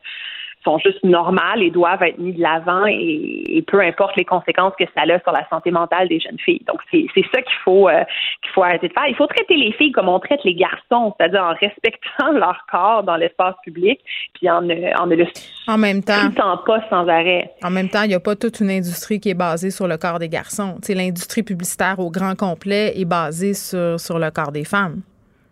sont 0.65 0.79
juste 0.79 1.03
normales 1.05 1.63
et 1.63 1.71
doivent 1.71 2.03
être 2.03 2.19
mis 2.19 2.33
de 2.33 2.41
l'avant 2.41 2.85
et, 2.87 3.65
peu 3.67 3.81
importe 3.81 4.17
les 4.17 4.25
conséquences 4.25 4.73
que 4.79 4.85
ça 4.95 5.03
a 5.03 5.21
sur 5.21 5.33
la 5.33 5.47
santé 5.49 5.71
mentale 5.71 6.09
des 6.09 6.19
jeunes 6.19 6.39
filles. 6.39 6.63
Donc 6.67 6.81
c'est 6.91 7.07
ça 7.33 7.43
qu'il 7.43 7.59
faut 7.65 7.89
euh, 7.89 8.05
qu'il 8.43 8.51
faut 8.53 8.63
arrêter 8.63 8.89
de 8.89 8.93
faire. 8.93 9.07
Il 9.09 9.15
faut 9.15 9.27
traiter 9.27 9.57
les 9.57 9.73
filles 9.73 9.93
comme 9.93 10.09
on 10.09 10.19
traite 10.19 10.41
les 10.45 10.55
garçons, 10.55 11.15
c'est-à-dire 11.17 11.43
en 11.43 11.55
respectant 11.55 12.33
leur 12.33 12.65
corps 12.71 13.03
dans 13.03 13.17
l'espace 13.17 13.55
public, 13.63 14.01
puis 14.35 14.51
en 14.51 14.63
ne, 14.63 14.99
en 15.01 15.07
ne 15.07 15.17
le 15.17 15.27
en 15.69 15.79
même 15.79 16.03
temps 16.03 16.31
pas 16.67 16.83
sans 16.89 17.07
arrêt. 17.09 17.53
En 17.63 17.71
même 17.71 17.89
temps, 17.89 18.03
il 18.03 18.09
n'y 18.09 18.15
a 18.15 18.21
pas 18.21 18.37
toute 18.37 18.61
une 18.61 18.71
industrie 18.71 19.21
qui 19.21 19.31
est 19.31 19.35
basée 19.35 19.71
sur 19.71 19.87
le 19.87 19.97
corps 19.97 20.19
des 20.19 20.29
garçons. 20.29 20.77
l'industrie 20.89 21.43
publicitaire 21.43 21.99
au 21.99 22.11
grand 22.11 22.37
complet 22.37 22.93
est 22.97 23.05
basée 23.05 23.55
sur, 23.55 23.99
sur 24.01 24.19
le 24.19 24.31
corps 24.31 24.53
des 24.53 24.65
femmes. 24.65 25.03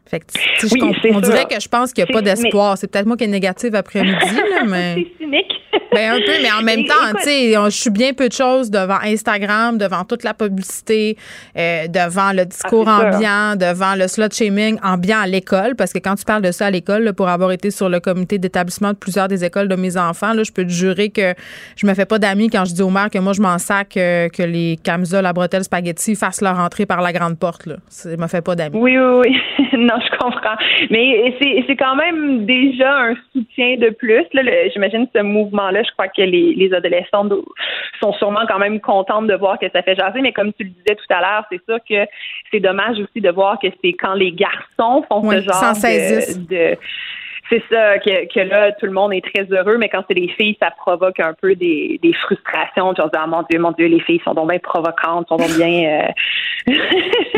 Fait 0.08 0.20
que, 0.20 1.14
on 1.14 1.20
dirait 1.20 1.44
que 1.44 1.60
je 1.60 1.68
pense 1.68 1.92
qu'il 1.92 2.04
n'y 2.04 2.10
a 2.10 2.12
pas 2.12 2.22
d'espoir. 2.22 2.78
C'est 2.78 2.90
peut-être 2.90 3.06
moi 3.06 3.16
qui 3.16 3.24
est 3.24 3.28
négative 3.28 3.74
après-midi, 3.74 4.16
mais. 4.66 4.94
C'est 4.94 5.24
cynique. 5.24 5.52
Ben, 5.90 6.12
un 6.12 6.18
peu, 6.18 6.32
mais 6.42 6.50
en 6.50 6.62
même 6.62 6.84
temps, 6.84 7.16
tu 7.16 7.24
sais, 7.24 7.52
je 7.54 7.70
suis 7.70 7.90
bien 7.90 8.12
peu 8.12 8.28
de 8.28 8.32
choses 8.32 8.70
devant 8.70 8.98
Instagram, 9.02 9.78
devant 9.78 10.04
toute 10.04 10.22
la 10.22 10.34
publicité, 10.34 11.16
euh, 11.56 11.88
devant 11.88 12.32
le 12.32 12.44
discours 12.44 12.86
ah, 12.86 13.06
ambiant, 13.06 13.56
devant 13.56 13.94
le 13.94 14.06
slut 14.06 14.30
shaming 14.30 14.78
ambiant 14.82 15.20
à 15.20 15.26
l'école, 15.26 15.76
parce 15.76 15.94
que 15.94 15.98
quand 15.98 16.14
tu 16.16 16.24
parles 16.24 16.42
de 16.42 16.52
ça 16.52 16.66
à 16.66 16.70
l'école, 16.70 17.14
pour 17.14 17.28
avoir 17.28 17.52
été 17.52 17.70
sur 17.70 17.88
le 17.88 18.00
comité 18.00 18.38
d'établissement 18.38 18.90
de 18.90 18.98
plusieurs 18.98 19.28
des 19.28 19.44
écoles 19.44 19.68
de 19.68 19.76
mes 19.76 19.96
enfants, 19.96 20.34
là, 20.34 20.42
je 20.42 20.52
peux 20.52 20.64
te 20.64 20.70
jurer 20.70 21.08
que 21.08 21.34
je 21.76 21.86
me 21.86 21.94
fais 21.94 22.06
pas 22.06 22.18
d'amis 22.18 22.50
quand 22.50 22.66
je 22.66 22.74
dis 22.74 22.82
au 22.82 22.90
maire 22.90 23.08
que 23.10 23.18
moi, 23.18 23.32
je 23.32 23.40
m'en 23.40 23.58
sac 23.58 23.96
euh, 23.96 24.28
que 24.28 24.42
les 24.42 24.76
camisoles 24.84 25.24
à 25.24 25.32
bretelles 25.32 25.64
spaghetti 25.64 26.16
fassent 26.16 26.42
leur 26.42 26.58
entrée 26.58 26.84
par 26.84 27.00
la 27.00 27.12
grande 27.12 27.38
porte. 27.38 27.64
Là. 27.64 27.76
Je 28.04 28.16
me 28.16 28.26
fais 28.26 28.42
pas 28.42 28.54
d'amis. 28.54 28.76
Oui, 28.78 28.98
oui, 28.98 29.20
oui. 29.24 29.36
non, 29.78 29.94
je 30.00 30.16
comprends. 30.18 30.56
Mais 30.90 31.34
c'est 31.40 31.76
quand 31.76 31.96
même 31.96 32.44
déjà 32.44 32.94
un 32.94 33.14
soutien 33.32 33.76
de 33.78 33.90
plus. 33.90 34.24
J'imagine 34.72 35.06
ce 35.14 35.22
mouvement-là 35.68 35.82
je 35.82 35.92
crois 35.92 36.08
que 36.08 36.22
les, 36.22 36.54
les 36.54 36.72
adolescents 36.72 37.28
sont 38.00 38.12
sûrement 38.14 38.46
quand 38.46 38.58
même 38.58 38.80
contentes 38.80 39.26
de 39.26 39.34
voir 39.34 39.58
que 39.58 39.66
ça 39.70 39.82
fait 39.82 39.94
jaser, 39.94 40.20
mais 40.20 40.32
comme 40.32 40.52
tu 40.52 40.64
le 40.64 40.70
disais 40.70 40.94
tout 40.94 41.12
à 41.14 41.20
l'heure, 41.20 41.44
c'est 41.50 41.64
sûr 41.64 41.78
que 41.88 42.08
c'est 42.50 42.60
dommage 42.60 42.98
aussi 42.98 43.20
de 43.20 43.30
voir 43.30 43.58
que 43.58 43.68
c'est 43.82 43.92
quand 43.92 44.14
les 44.14 44.32
garçons 44.32 45.04
font 45.08 45.22
ce 45.30 45.40
genre 45.40 45.74
de 46.48 46.76
c'est 47.50 47.62
ça, 47.70 47.98
que, 47.98 48.40
là, 48.40 48.72
tout 48.72 48.86
le 48.86 48.92
monde 48.92 49.14
est 49.14 49.24
très 49.24 49.44
heureux, 49.50 49.78
mais 49.78 49.88
quand 49.88 50.04
c'est 50.06 50.14
des 50.14 50.28
filles, 50.28 50.56
ça 50.60 50.70
provoque 50.70 51.18
un 51.18 51.32
peu 51.40 51.54
des, 51.54 51.98
des 52.02 52.12
frustrations. 52.12 52.92
Dire, 52.92 53.08
ah, 53.14 53.26
mon 53.26 53.42
Dieu, 53.48 53.58
mon 53.58 53.72
Dieu, 53.72 53.86
les 53.86 54.00
filles 54.00 54.20
sont 54.22 54.34
donc 54.34 54.50
bien 54.50 54.58
provocantes, 54.58 55.28
sont 55.28 55.36
donc 55.36 55.56
bien. 55.56 56.04
Euh, 56.68 56.74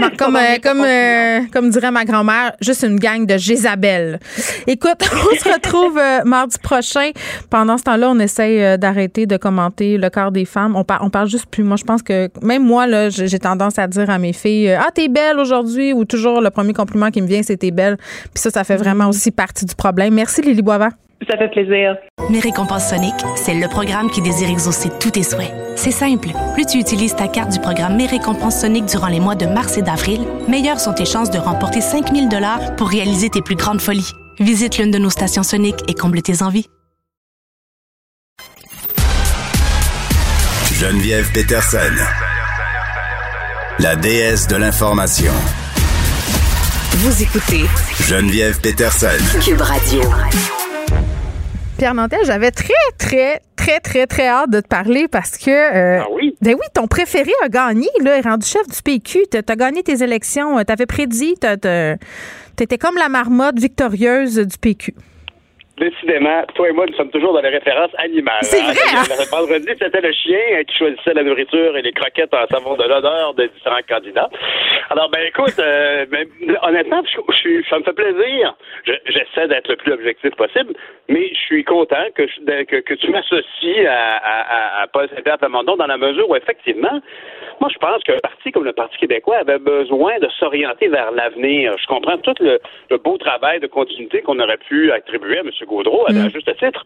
comme, 0.19 0.37
euh, 0.37 0.59
comme, 0.61 0.83
euh, 0.85 1.41
comme 1.53 1.71
dirait 1.71 1.93
ma 1.93 2.05
grand-mère, 2.05 2.53
juste 2.61 2.83
une 2.83 2.99
gang 2.99 3.25
de 3.25 3.37
Jézabel. 3.37 4.19
Écoute, 4.67 4.99
on 5.33 5.37
se 5.37 5.53
retrouve 5.53 6.01
mardi 6.25 6.59
prochain. 6.59 7.11
Pendant 7.49 7.79
ce 7.79 7.85
temps-là, 7.85 8.11
on 8.11 8.19
essaye 8.19 8.79
d'arrêter 8.79 9.27
de 9.27 9.37
commenter 9.37 9.97
le 9.97 10.11
corps 10.11 10.33
des 10.33 10.45
femmes. 10.45 10.75
On, 10.75 10.85
on 11.03 11.11
parle 11.11 11.29
juste 11.29 11.49
plus. 11.51 11.63
Moi, 11.63 11.77
je 11.77 11.85
pense 11.85 12.03
que 12.03 12.29
même 12.43 12.65
moi, 12.65 12.89
là, 12.89 13.11
j'ai 13.11 13.39
tendance 13.39 13.79
à 13.79 13.87
dire 13.87 14.11
à 14.11 14.19
mes 14.19 14.33
filles, 14.33 14.73
ah, 14.73 14.89
t'es 14.93 15.09
belle 15.09 15.39
aujourd'hui, 15.39 15.93
ou 15.93 16.05
toujours 16.05 16.41
le 16.41 16.51
premier 16.51 16.73
compliment 16.73 17.11
qui 17.11 17.23
me 17.23 17.29
vient, 17.29 17.43
c'est 17.43 17.57
t'es 17.57 17.71
belle. 17.71 17.97
Puis 17.97 18.43
ça, 18.43 18.51
ça 18.51 18.65
fait 18.65 18.77
vraiment 18.77 19.05
mm-hmm. 19.05 19.09
aussi 19.09 19.31
partie 19.31 19.65
du 19.65 19.75
problème 19.77 20.00
Merci, 20.09 20.41
Lily 20.41 20.63
Boivin. 20.63 20.91
Ça 21.29 21.37
fait 21.37 21.51
plaisir. 21.51 21.97
Mes 22.31 22.41
récompenses 22.41 22.89
Sonic, 22.89 23.15
c'est 23.37 23.53
le 23.55 23.69
programme 23.69 24.11
qui 24.11 24.23
désire 24.23 24.49
exaucer 24.49 24.89
tous 25.01 25.11
tes 25.11 25.23
souhaits. 25.23 25.53
C'est 25.77 25.91
simple. 25.91 26.29
Plus 26.55 26.65
tu 26.65 26.79
utilises 26.79 27.15
ta 27.15 27.29
carte 27.29 27.53
du 27.53 27.61
programme 27.61 27.97
Mes 27.97 28.07
récompenses 28.07 28.61
Sonic 28.61 28.87
durant 28.87 29.09
les 29.09 29.21
mois 29.21 29.35
de 29.35 29.45
mars 29.45 29.77
et 29.77 29.83
d'avril, 29.83 30.21
meilleures 30.49 30.81
sont 30.81 30.95
tes 30.95 31.05
chances 31.05 31.31
de 31.31 31.39
remporter 31.39 31.83
5000 31.83 32.29
dollars 32.31 32.75
pour 32.77 32.89
réaliser 32.89 33.29
tes 33.29 33.43
plus 33.43 33.57
grandes 33.57 33.81
folies. 33.81 34.13
Visite 34.39 34.79
l'une 34.79 34.91
de 34.91 34.99
nos 34.99 35.11
stations 35.11 35.43
Sonic 35.43 35.77
et 35.89 35.95
comble 35.95 36.23
tes 36.23 36.43
envies. 36.43 36.67
Geneviève 40.73 41.31
Peterson, 41.35 41.79
la 43.81 43.97
déesse 43.97 44.49
de 44.49 44.57
l'information. 44.57 45.33
Vous 46.93 47.23
écoutez 47.23 47.67
Geneviève 48.01 48.61
Peterson. 48.61 49.07
Cube 49.41 49.61
Radio. 49.61 50.03
Pierre 51.79 51.95
Nantel, 51.95 52.19
j'avais 52.27 52.51
très, 52.51 52.73
très, 52.99 53.41
très, 53.55 53.79
très, 53.79 54.09
très 54.09 54.27
hâte 54.27 54.51
de 54.51 54.61
te 54.61 54.67
parler 54.67 55.07
parce 55.07 55.39
que. 55.39 55.51
Euh, 55.51 56.01
ah 56.03 56.09
oui? 56.13 56.37
Ben 56.43 56.55
oui, 56.55 56.67
ton 56.75 56.89
préféré 56.89 57.31
a 57.45 57.49
gagné, 57.49 57.89
là, 58.03 58.19
est 58.19 58.23
rendu 58.23 58.45
chef 58.45 58.67
du 58.67 58.83
PQ. 58.83 59.27
Tu 59.31 59.39
as, 59.39 59.57
gagné 59.57 59.85
tes 59.85 60.03
élections. 60.03 60.63
Tu 60.65 60.73
avais 60.73 60.87
prédit. 60.87 61.37
Tu 61.41 62.65
étais 62.65 62.77
comme 62.77 62.97
la 62.97 63.09
marmotte 63.09 63.61
victorieuse 63.61 64.39
du 64.39 64.59
PQ. 64.59 64.93
Décidément, 65.81 66.43
toi 66.55 66.69
et 66.69 66.73
moi, 66.73 66.85
nous 66.85 66.95
sommes 66.95 67.09
toujours 67.09 67.33
dans 67.33 67.41
les 67.41 67.49
références 67.49 67.93
animales. 67.97 68.43
C'est 68.43 68.61
vrai! 68.61 68.75
Hein? 68.95 69.25
Vendredi, 69.33 69.69
c'était 69.81 70.03
le 70.03 70.13
chien 70.13 70.39
euh, 70.53 70.63
qui 70.65 70.77
choisissait 70.77 71.15
la 71.15 71.23
nourriture 71.23 71.75
et 71.75 71.81
les 71.81 71.93
croquettes 71.93 72.35
en 72.35 72.47
savon 72.49 72.77
de 72.77 72.83
l'honneur 72.83 73.33
de 73.33 73.47
différents 73.47 73.81
candidats. 73.89 74.29
Alors, 74.91 75.09
ben 75.09 75.23
écoute, 75.27 75.59
euh, 75.59 76.05
ben, 76.05 76.29
honnêtement, 76.63 77.03
je, 77.07 77.63
ça 77.71 77.79
me 77.79 77.85
fait 77.85 77.95
plaisir. 77.95 78.55
J'essaie 78.85 79.49
d'être 79.49 79.69
le 79.69 79.77
plus 79.77 79.93
objectif 79.93 80.35
possible, 80.35 80.75
mais 81.09 81.29
je 81.33 81.39
suis 81.47 81.65
content 81.65 82.05
que, 82.15 82.25
que, 82.65 82.81
que, 82.81 82.95
tu 82.95 83.11
m'associes 83.11 83.87
à, 83.87 84.19
à, 84.19 84.83
à, 84.83 84.87
Paul 84.89 85.09
Saint-Pierre 85.09 85.39
Plamondon 85.39 85.77
dans 85.77 85.87
la 85.87 85.97
mesure 85.97 86.29
où, 86.29 86.37
effectivement, 86.37 87.01
moi, 87.61 87.71
je 87.73 87.79
pense 87.79 88.03
qu'un 88.03 88.19
parti 88.19 88.53
comme 88.53 88.65
le 88.65 88.75
Parti 88.75 88.99
québécois 88.99 89.39
avait 89.39 89.59
besoin 89.59 90.19
de 90.19 90.29
s'orienter 90.39 90.89
vers 90.89 91.11
l'avenir. 91.13 91.75
Je 91.81 91.87
comprends 91.87 92.19
tout 92.19 92.35
le, 92.41 92.61
le 92.91 92.99
beau 92.99 93.17
travail 93.17 93.61
de 93.61 93.67
continuité 93.67 94.21
qu'on 94.21 94.39
aurait 94.41 94.59
pu 94.59 94.93
attribuer 94.93 95.39
à 95.39 95.41
M. 95.41 95.51
Gaudreau, 95.71 96.05
à, 96.09 96.13
mm. 96.13 96.31
juste 96.31 96.57
titre. 96.59 96.85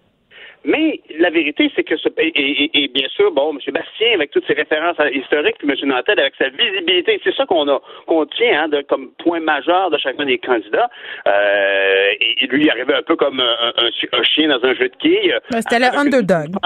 Mais 0.66 1.00
la 1.18 1.28
vérité, 1.28 1.70
c'est 1.76 1.84
que 1.84 1.96
ce 1.96 2.08
et, 2.18 2.70
et, 2.72 2.88
bien 2.88 3.06
sûr, 3.08 3.30
bon, 3.32 3.52
M. 3.52 3.58
Bastien, 3.72 4.14
avec 4.14 4.30
toutes 4.30 4.46
ses 4.46 4.54
références 4.54 4.96
historiques, 5.12 5.56
puis 5.58 5.68
M. 5.68 5.88
Nantel, 5.88 6.18
avec 6.18 6.34
sa 6.38 6.48
visibilité, 6.48 7.20
c'est 7.22 7.34
ça 7.34 7.44
qu'on 7.44 7.68
a 7.68 7.80
qu'on 8.06 8.24
tient 8.24 8.62
hein, 8.62 8.68
de, 8.68 8.80
comme 8.80 9.10
point 9.22 9.40
majeur 9.40 9.90
de 9.90 9.98
chacun 9.98 10.24
des 10.24 10.38
candidats. 10.38 10.88
Euh, 11.26 12.12
et, 12.40 12.46
lui, 12.46 12.62
il 12.62 12.70
arrivait 12.70 12.94
un 12.94 13.02
peu 13.02 13.16
comme 13.16 13.40
un, 13.40 13.72
un, 13.76 14.22
chien 14.22 14.48
dans 14.48 14.64
un 14.64 14.74
jeu 14.74 14.88
de 14.88 14.96
quilles. 14.96 15.36
C'était 15.50 15.80
le 15.80 15.94
underdog. 15.98 16.56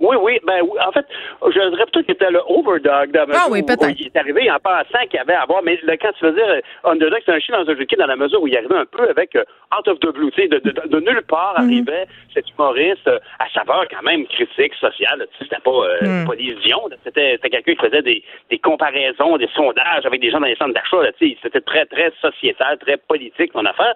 Oui, 0.00 0.16
oui. 0.22 0.38
Ben, 0.46 0.62
en 0.62 0.92
fait, 0.92 1.06
je 1.46 1.68
dirais 1.70 1.84
plutôt 1.84 2.02
qu'il 2.02 2.12
était 2.12 2.30
le 2.30 2.40
overdog. 2.46 3.10
Dans 3.12 3.26
ah 3.34 3.46
oui, 3.50 3.62
peut-être. 3.62 3.94
Il 3.98 4.06
est 4.06 4.16
arrivé 4.16 4.50
en 4.50 4.58
pensant 4.58 5.04
qu'il 5.04 5.14
y 5.14 5.18
avait 5.18 5.34
à 5.34 5.44
voir. 5.44 5.62
Mais 5.62 5.78
quand 6.00 6.12
tu 6.18 6.24
veux 6.24 6.32
dire 6.32 6.48
euh, 6.48 6.90
underdog, 6.90 7.20
c'est 7.24 7.32
un 7.32 7.38
chien 7.38 7.62
dans 7.62 7.70
un 7.70 7.76
jeu 7.76 7.86
dans 7.98 8.06
la 8.06 8.16
mesure 8.16 8.40
où 8.40 8.48
il 8.48 8.56
arrivait 8.56 8.76
un 8.76 8.86
peu 8.86 9.08
avec 9.10 9.36
euh, 9.36 9.44
out 9.78 9.86
of 9.88 10.00
the 10.00 10.12
blue. 10.14 10.30
Tu 10.32 10.42
sais, 10.42 10.48
de, 10.48 10.58
de, 10.58 10.70
de, 10.70 11.00
nulle 11.00 11.22
part 11.28 11.54
mhm. 11.58 11.66
arrivait 11.66 12.06
cet 12.32 12.48
humoriste 12.50 13.06
euh, 13.08 13.18
à 13.38 13.48
saveur 13.50 13.84
quand 13.90 14.02
même 14.02 14.26
critique, 14.26 14.74
sociale. 14.74 15.26
Tu 15.32 15.38
sais, 15.38 15.44
c'était 15.50 15.62
pas, 15.62 15.70
mm. 16.00 16.26
pas 16.26 16.36
des 16.36 16.54
visions. 16.54 16.88
C'était 17.04 17.38
quelqu'un 17.38 17.74
qui 17.74 17.86
faisait 17.86 18.02
des, 18.02 18.24
des 18.48 18.58
comparaisons, 18.58 19.36
des 19.36 19.50
sondages 19.54 20.06
avec 20.06 20.20
des 20.20 20.30
gens 20.30 20.40
dans 20.40 20.46
les 20.46 20.56
centres 20.56 20.74
d'achat. 20.74 21.12
Tu 21.18 21.30
sais, 21.30 21.36
c'était 21.42 21.60
très, 21.60 21.84
très 21.84 22.10
sociétal, 22.22 22.78
très 22.78 22.96
politique, 22.96 23.52
son 23.52 23.66
affaire. 23.66 23.94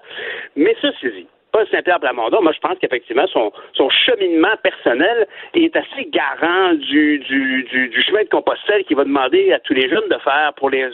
Mais 0.55 0.77
ça, 0.83 0.89
c'est 1.01 1.27
Saint-Pierre 1.71 2.01
Plamondon, 2.01 2.43
moi, 2.43 2.53
je 2.53 2.59
pense 2.59 2.79
qu'effectivement, 2.79 3.27
son, 3.29 3.53
cheminement 3.91 4.57
personnel 4.63 5.27
est 5.55 5.75
assez 5.77 6.07
garant 6.07 6.75
du, 6.75 7.19
du, 7.19 7.63
du, 7.65 8.03
chemin 8.03 8.23
de 8.23 8.29
Compostelle 8.29 8.85
qu'il 8.85 8.97
va 8.97 9.05
demander 9.05 9.53
à 9.53 9.61
tous 9.61 9.75
les 9.75 9.89
jeunes 9.89 10.09
de 10.11 10.19
faire 10.19 10.53
pour 10.57 10.71
les, 10.71 10.89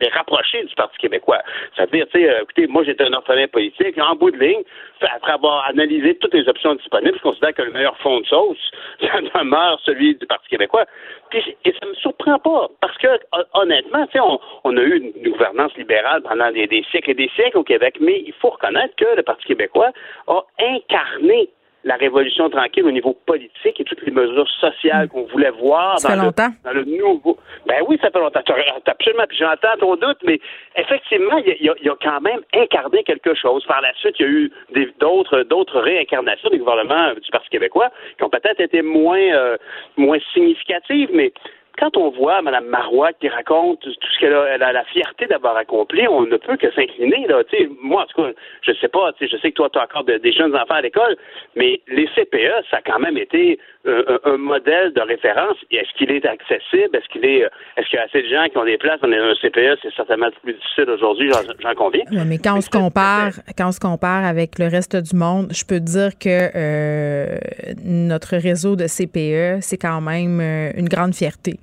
les, 0.00 0.08
rapprocher 0.08 0.64
du 0.64 0.74
Parti 0.74 0.96
québécois. 0.98 1.40
Ça 1.76 1.84
veut 1.84 1.90
dire, 1.90 2.06
tu 2.12 2.20
sais, 2.20 2.30
euh, 2.30 2.42
écoutez, 2.42 2.66
moi, 2.66 2.84
j'étais 2.84 3.04
un 3.04 3.12
orphelin 3.12 3.46
politique. 3.48 3.98
En 3.98 4.14
bout 4.14 4.30
de 4.30 4.38
ligne, 4.38 4.62
après 5.02 5.32
avoir 5.32 5.66
analysé 5.68 6.16
toutes 6.16 6.34
les 6.34 6.48
options 6.48 6.74
disponibles, 6.74 7.16
je 7.16 7.22
considère 7.22 7.54
que 7.54 7.62
le 7.62 7.72
meilleur 7.72 7.96
fond 7.98 8.20
de 8.20 8.26
sauce, 8.26 8.70
ça 9.00 9.20
demeure 9.20 9.80
celui 9.84 10.14
du 10.14 10.26
Parti 10.26 10.48
québécois. 10.48 10.86
Et 11.32 11.74
ça 11.78 11.86
me 11.86 11.94
surprend 11.94 12.38
pas, 12.38 12.68
parce 12.80 12.96
que 12.96 13.08
honnêtement, 13.52 14.06
tu 14.06 14.12
sais, 14.12 14.20
on, 14.64 14.76
a 14.76 14.80
eu 14.80 14.96
une, 14.96 15.32
gouvernance 15.32 15.76
libérale 15.76 16.22
pendant 16.22 16.50
des 16.50 16.84
siècles 16.90 17.10
et 17.10 17.14
des 17.14 17.30
siècles 17.36 17.58
au 17.58 17.64
Québec, 17.64 17.96
mais 18.00 18.22
il 18.26 18.32
faut 18.40 18.50
reconnaître 18.50 18.94
que 18.96 19.04
le 19.14 19.22
Parti 19.22 19.44
québécois 19.44 19.90
a 20.26 20.40
incarné 20.58 21.50
la 21.84 21.96
révolution 21.96 22.50
tranquille 22.50 22.84
au 22.84 22.90
niveau 22.90 23.16
politique 23.26 23.80
et 23.80 23.84
toutes 23.84 24.02
les 24.02 24.10
mesures 24.10 24.48
sociales 24.60 25.06
mm. 25.06 25.08
qu'on 25.08 25.22
voulait 25.24 25.50
voir 25.50 25.98
ça 25.98 26.08
dans, 26.08 26.14
fait 26.14 26.24
longtemps. 26.26 26.48
dans 26.64 26.72
le 26.72 26.84
nouveau. 26.84 27.38
Ben 27.66 27.82
oui, 27.88 27.98
ça 28.02 28.10
fait 28.10 28.18
longtemps. 28.18 28.40
Absolument. 28.86 29.24
Puis 29.28 29.38
j'entends 29.38 29.76
ton 29.78 29.94
doute, 29.96 30.18
mais 30.24 30.40
effectivement, 30.76 31.38
il 31.38 31.62
y, 31.62 31.68
a, 31.68 31.96
quand 32.02 32.20
même 32.20 32.40
incarné 32.54 33.04
quelque 33.04 33.34
chose. 33.34 33.64
Par 33.66 33.80
la 33.80 33.94
suite, 33.94 34.16
il 34.18 34.22
y 34.22 34.28
a 34.28 34.30
eu 34.30 34.52
d'autres 35.00 35.42
d'autres 35.44 35.80
réincarnations 35.80 36.50
du 36.50 36.58
gouvernement 36.58 37.14
du 37.14 37.30
Parti 37.30 37.48
québécois 37.48 37.90
qui 38.16 38.24
ont 38.24 38.30
peut-être 38.30 38.60
été 38.60 38.82
moins 38.82 39.18
euh, 39.18 39.56
moins 39.96 40.18
significatives, 40.32 41.10
mais 41.12 41.32
quand 41.78 41.96
on 41.96 42.10
voit 42.10 42.42
Mme 42.42 42.66
Marois 42.66 43.12
qui 43.12 43.28
raconte 43.28 43.80
tout 43.80 43.90
ce 43.90 44.18
qu'elle 44.18 44.34
a, 44.34 44.44
elle 44.54 44.62
a 44.62 44.72
la 44.72 44.84
fierté 44.84 45.26
d'avoir 45.26 45.56
accompli, 45.56 46.06
on 46.08 46.22
ne 46.22 46.36
peut 46.36 46.56
que 46.56 46.70
s'incliner. 46.72 47.26
Là. 47.28 47.42
moi, 47.80 48.02
en 48.02 48.06
tout 48.06 48.22
cas, 48.22 48.30
je 48.62 48.72
sais 48.72 48.88
pas, 48.88 49.12
je 49.20 49.36
sais 49.36 49.50
que 49.50 49.56
toi, 49.56 49.70
tu 49.72 49.78
as 49.78 49.84
encore 49.84 50.04
des 50.04 50.32
jeunes 50.32 50.54
enfants 50.54 50.74
à 50.74 50.82
l'école, 50.82 51.16
mais 51.56 51.80
les 51.88 52.06
CPE, 52.14 52.64
ça 52.70 52.78
a 52.78 52.82
quand 52.82 52.98
même 52.98 53.16
été 53.16 53.58
euh, 53.86 54.18
un, 54.24 54.36
modèle 54.36 54.92
de 54.92 55.00
référence. 55.00 55.56
Est-ce 55.70 55.92
qu'il 55.96 56.10
est 56.10 56.26
accessible? 56.26 56.94
Est-ce 56.96 57.08
qu'il 57.08 57.24
est, 57.24 57.44
euh, 57.44 57.48
est-ce 57.76 57.88
qu'il 57.88 57.98
y 57.98 58.02
a 58.02 58.04
assez 58.04 58.22
de 58.22 58.28
gens 58.28 58.46
qui 58.50 58.58
ont 58.58 58.64
des 58.64 58.76
places 58.76 59.00
dans 59.00 59.08
un 59.08 59.34
CPE? 59.40 59.78
C'est 59.82 59.94
certainement 59.94 60.28
plus 60.42 60.54
difficile 60.54 60.90
aujourd'hui, 60.90 61.30
j'en 61.60 61.74
conviens. 61.74 62.04
mais 62.26 62.38
quand 62.38 62.58
on 62.58 62.60
se 62.60 62.70
compare, 62.70 63.32
quand 63.56 63.68
on 63.68 63.72
se 63.72 63.80
compare 63.80 64.24
avec 64.24 64.58
le 64.58 64.66
reste 64.66 64.96
du 64.96 65.16
monde, 65.16 65.48
je 65.52 65.64
peux 65.64 65.80
dire 65.80 66.18
que 66.18 66.50
euh, 66.54 67.38
notre 67.84 68.36
réseau 68.36 68.74
de 68.74 68.86
CPE, 68.86 69.62
c'est 69.62 69.78
quand 69.78 70.00
même 70.00 70.40
une 70.76 70.88
grande 70.88 71.14
fierté. 71.14 71.58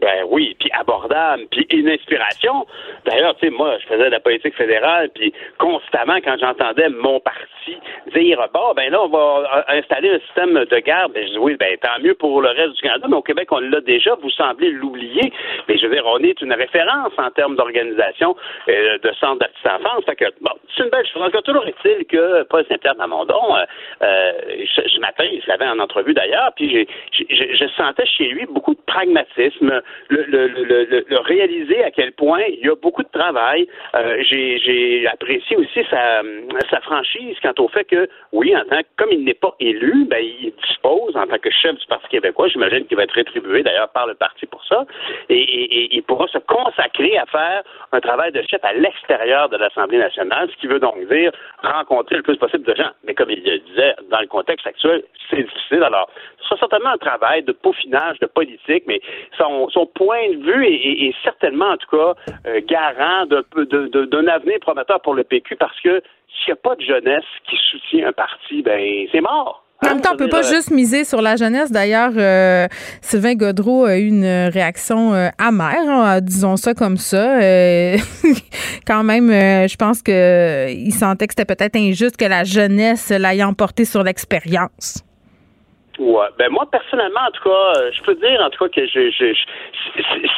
Ben 0.00 0.24
oui, 0.28 0.56
puis 0.58 0.68
abordable, 0.72 1.44
puis 1.52 1.66
une 1.70 1.88
inspiration. 1.88 2.66
D'ailleurs, 3.06 3.36
tu 3.36 3.46
sais, 3.46 3.50
moi, 3.50 3.78
je 3.80 3.86
faisais 3.86 4.06
de 4.06 4.10
la 4.10 4.18
politique 4.18 4.56
fédérale, 4.56 5.08
puis 5.14 5.32
constamment, 5.58 6.16
quand 6.16 6.36
j'entendais 6.40 6.88
mon 6.88 7.20
parti 7.20 7.78
dire, 8.12 8.44
bon, 8.52 8.74
ben 8.74 8.90
là, 8.90 9.02
on 9.04 9.08
va 9.08 9.64
installer 9.68 10.10
un 10.10 10.18
système 10.18 10.52
de 10.52 10.78
garde, 10.80 11.12
ben 11.12 11.24
je 11.24 11.32
dis, 11.32 11.38
oui, 11.38 11.56
ben 11.56 11.76
tant 11.78 12.02
mieux 12.02 12.14
pour 12.14 12.42
le 12.42 12.48
reste 12.48 12.74
du 12.74 12.82
Canada, 12.82 13.06
mais 13.08 13.16
au 13.16 13.22
Québec, 13.22 13.48
on 13.52 13.60
l'a 13.60 13.80
déjà, 13.80 14.16
vous 14.20 14.30
semblez 14.30 14.70
l'oublier. 14.70 15.32
Mais 15.68 15.78
je 15.78 15.86
veux 15.86 15.94
dire, 15.94 16.04
on 16.06 16.18
est 16.18 16.40
une 16.42 16.52
référence 16.52 17.12
en 17.16 17.30
termes 17.30 17.54
d'organisation 17.54 18.36
euh, 18.68 18.98
de 18.98 19.12
centre 19.12 19.38
de 19.38 19.52
petite 19.52 19.66
enfance. 19.66 20.04
Fait 20.06 20.16
que, 20.16 20.24
bon, 20.40 20.52
c'est 20.76 20.82
une 20.82 20.90
belle 20.90 21.06
chose. 21.06 21.22
En 21.22 21.42
toujours 21.42 21.66
est-il 21.66 22.04
que 22.06 22.42
Paul 22.44 22.64
Saint-Pierre 22.68 22.96
Namondon, 22.96 23.56
euh, 23.56 23.64
euh, 24.02 24.32
ce, 24.74 25.00
matin, 25.00 25.24
il 25.30 25.42
l'avait 25.46 25.68
en 25.68 25.78
entrevue 25.78 26.14
d'ailleurs, 26.14 26.50
puis 26.56 26.86
je 27.12 27.66
sentais 27.76 28.06
chez 28.06 28.26
lui 28.26 28.46
beaucoup 28.46 28.74
de 28.74 28.80
pragmatisme, 28.86 29.82
le, 30.08 31.18
réaliser 31.20 31.82
à 31.84 31.90
quel 31.90 32.12
point 32.12 32.42
il 32.48 32.64
y 32.64 32.68
a 32.68 32.74
beaucoup 32.74 33.02
de 33.02 33.08
travail. 33.08 33.66
Euh, 33.94 34.22
j'ai 34.22 35.06
apprécié 35.06 35.56
aussi 35.56 35.80
sa, 35.90 36.22
franchise 36.82 37.36
quant 37.40 37.54
au 37.58 37.68
fait 37.68 37.84
que, 37.84 38.08
oui, 38.32 38.54
en 38.56 38.64
tant 38.64 38.80
comme 38.96 39.10
il 39.12 39.24
n'est 39.24 39.34
pas 39.34 39.54
élu, 39.60 40.04
ben, 40.06 40.22
il 40.22 40.52
dispose 40.66 41.16
en 41.16 41.26
tant 41.26 41.38
que 41.38 41.50
chef 41.50 41.76
du 41.76 41.86
Parti 41.86 42.08
québécois, 42.08 42.48
j'imagine 42.48 42.86
qu'il 42.86 42.96
va 42.96 43.04
être 43.04 43.14
rétribué 43.14 43.62
d'ailleurs 43.62 43.88
par 43.90 44.06
le 44.06 44.14
parti 44.14 44.46
pour 44.46 44.64
ça, 44.66 44.84
et, 45.28 45.40
et, 45.40 45.94
il 45.94 46.02
pourra 46.02 46.26
se 46.28 46.38
consacrer 46.38 47.16
à 47.16 47.26
faire 47.26 47.62
un 47.92 48.00
travail 48.00 48.32
de 48.32 48.42
chef 48.42 48.62
à 48.64 48.72
l'extérieur 48.72 49.48
de 49.48 49.56
l'Assemblée 49.56 49.98
nationale, 49.98 50.48
ce 50.50 50.60
qui 50.60 50.66
veut 50.66 50.80
donc 50.80 50.96
dire 51.08 51.32
rencontrer 51.62 52.16
le 52.16 52.22
plus 52.22 52.36
possible 52.36 52.64
de 52.64 52.74
gens. 52.74 52.90
Mais 53.04 53.14
comme 53.14 53.30
il 53.30 53.42
le 53.42 53.58
disait, 53.58 53.94
dans 54.10 54.20
le 54.20 54.26
contexte 54.26 54.66
actuel, 54.66 55.02
c'est 55.30 55.42
difficile. 55.42 55.82
Alors, 55.82 56.08
ce 56.40 56.48
sera 56.48 56.58
certainement 56.58 56.90
un 56.90 56.98
travail 56.98 57.42
de 57.42 57.52
peaufinage, 57.52 58.18
de 58.20 58.26
politique, 58.26 58.84
mais 58.86 59.00
son, 59.38 59.68
son 59.74 59.86
point 59.86 60.30
de 60.30 60.42
vue 60.42 60.66
est, 60.66 61.14
certainement, 61.22 61.70
en 61.70 61.76
tout 61.76 61.96
cas, 61.96 62.14
euh, 62.46 62.60
garant 62.66 63.26
d'un 63.26 64.26
avenir 64.28 64.58
prometteur 64.60 65.00
pour 65.02 65.14
le 65.14 65.24
PQ 65.24 65.56
parce 65.56 65.78
que 65.80 66.00
s'il 66.28 66.48
n'y 66.48 66.52
a 66.52 66.56
pas 66.56 66.76
de 66.76 66.80
jeunesse 66.80 67.24
qui 67.48 67.56
soutient 67.70 68.08
un 68.08 68.12
parti, 68.12 68.62
ben 68.62 69.06
c'est 69.12 69.20
mort. 69.20 69.62
En 69.84 69.88
même 69.88 70.00
temps, 70.00 70.10
on 70.14 70.16
peut 70.16 70.28
pas 70.28 70.42
juste 70.42 70.70
miser 70.70 71.04
sur 71.04 71.20
la 71.20 71.36
jeunesse. 71.36 71.70
D'ailleurs, 71.70 72.12
euh, 72.16 72.68
Sylvain 73.02 73.34
Godreau 73.34 73.84
a 73.84 73.98
eu 73.98 74.06
une 74.06 74.48
réaction 74.50 75.12
euh, 75.12 75.28
amère, 75.36 75.86
hein, 75.86 76.20
disons 76.22 76.56
ça 76.56 76.72
comme 76.72 76.96
ça. 76.96 77.38
quand 78.86 79.02
même, 79.02 79.30
je 79.30 79.76
pense 79.76 80.00
qu'il 80.00 80.94
sentait 80.94 81.26
que 81.26 81.34
c'était 81.36 81.54
peut-être 81.54 81.76
injuste 81.76 82.16
que 82.16 82.24
la 82.24 82.44
jeunesse 82.44 83.10
l'aille 83.10 83.44
emporter 83.44 83.84
sur 83.84 84.02
l'expérience. 84.02 85.04
Ouais. 85.98 86.26
Ben 86.38 86.50
moi 86.50 86.66
personnellement, 86.70 87.20
en 87.28 87.30
tout 87.30 87.44
cas, 87.44 87.80
euh, 87.80 87.90
je 87.92 88.02
peux 88.02 88.14
dire 88.16 88.40
en 88.40 88.50
tout 88.50 88.64
cas 88.64 88.68
que 88.68 88.86
je, 88.86 89.10
je, 89.10 89.34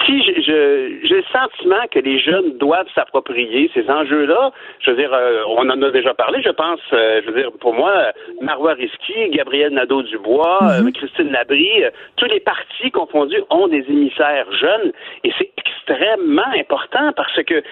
si 0.05 0.23
je, 0.23 0.99
j'ai 1.03 1.16
le 1.16 1.24
sentiment 1.33 1.87
que 1.91 1.99
les 1.99 2.19
jeunes 2.19 2.59
doivent 2.59 2.89
s'approprier 2.95 3.70
ces 3.73 3.89
enjeux-là. 3.89 4.53
Je 4.81 4.91
veux 4.91 4.97
dire, 4.97 5.12
euh, 5.15 5.43
on 5.49 5.69
en 5.70 5.81
a 5.83 5.91
déjà 5.91 6.12
parlé. 6.15 6.43
Je 6.43 6.51
pense, 6.51 6.81
euh, 6.93 7.23
je 7.24 7.31
veux 7.31 7.41
dire, 7.41 7.53
pour 7.61 7.73
moi, 7.73 8.12
Marois 8.43 8.74
Risky, 8.74 9.31
Gabriel 9.31 9.73
Nadeau-Dubois, 9.73 10.59
mm-hmm. 10.62 10.93
Christine 10.93 11.33
Labrie, 11.33 11.85
tous 12.16 12.27
les 12.27 12.41
partis 12.41 12.91
confondus 12.91 13.43
ont 13.51 13.69
des 13.69 13.85
émissaires 13.89 14.51
jeunes, 14.53 14.93
et 15.24 15.33
c'est 15.39 15.51
extrêmement 15.86 16.52
important 16.58 17.12
parce 17.16 17.42
que 17.44 17.62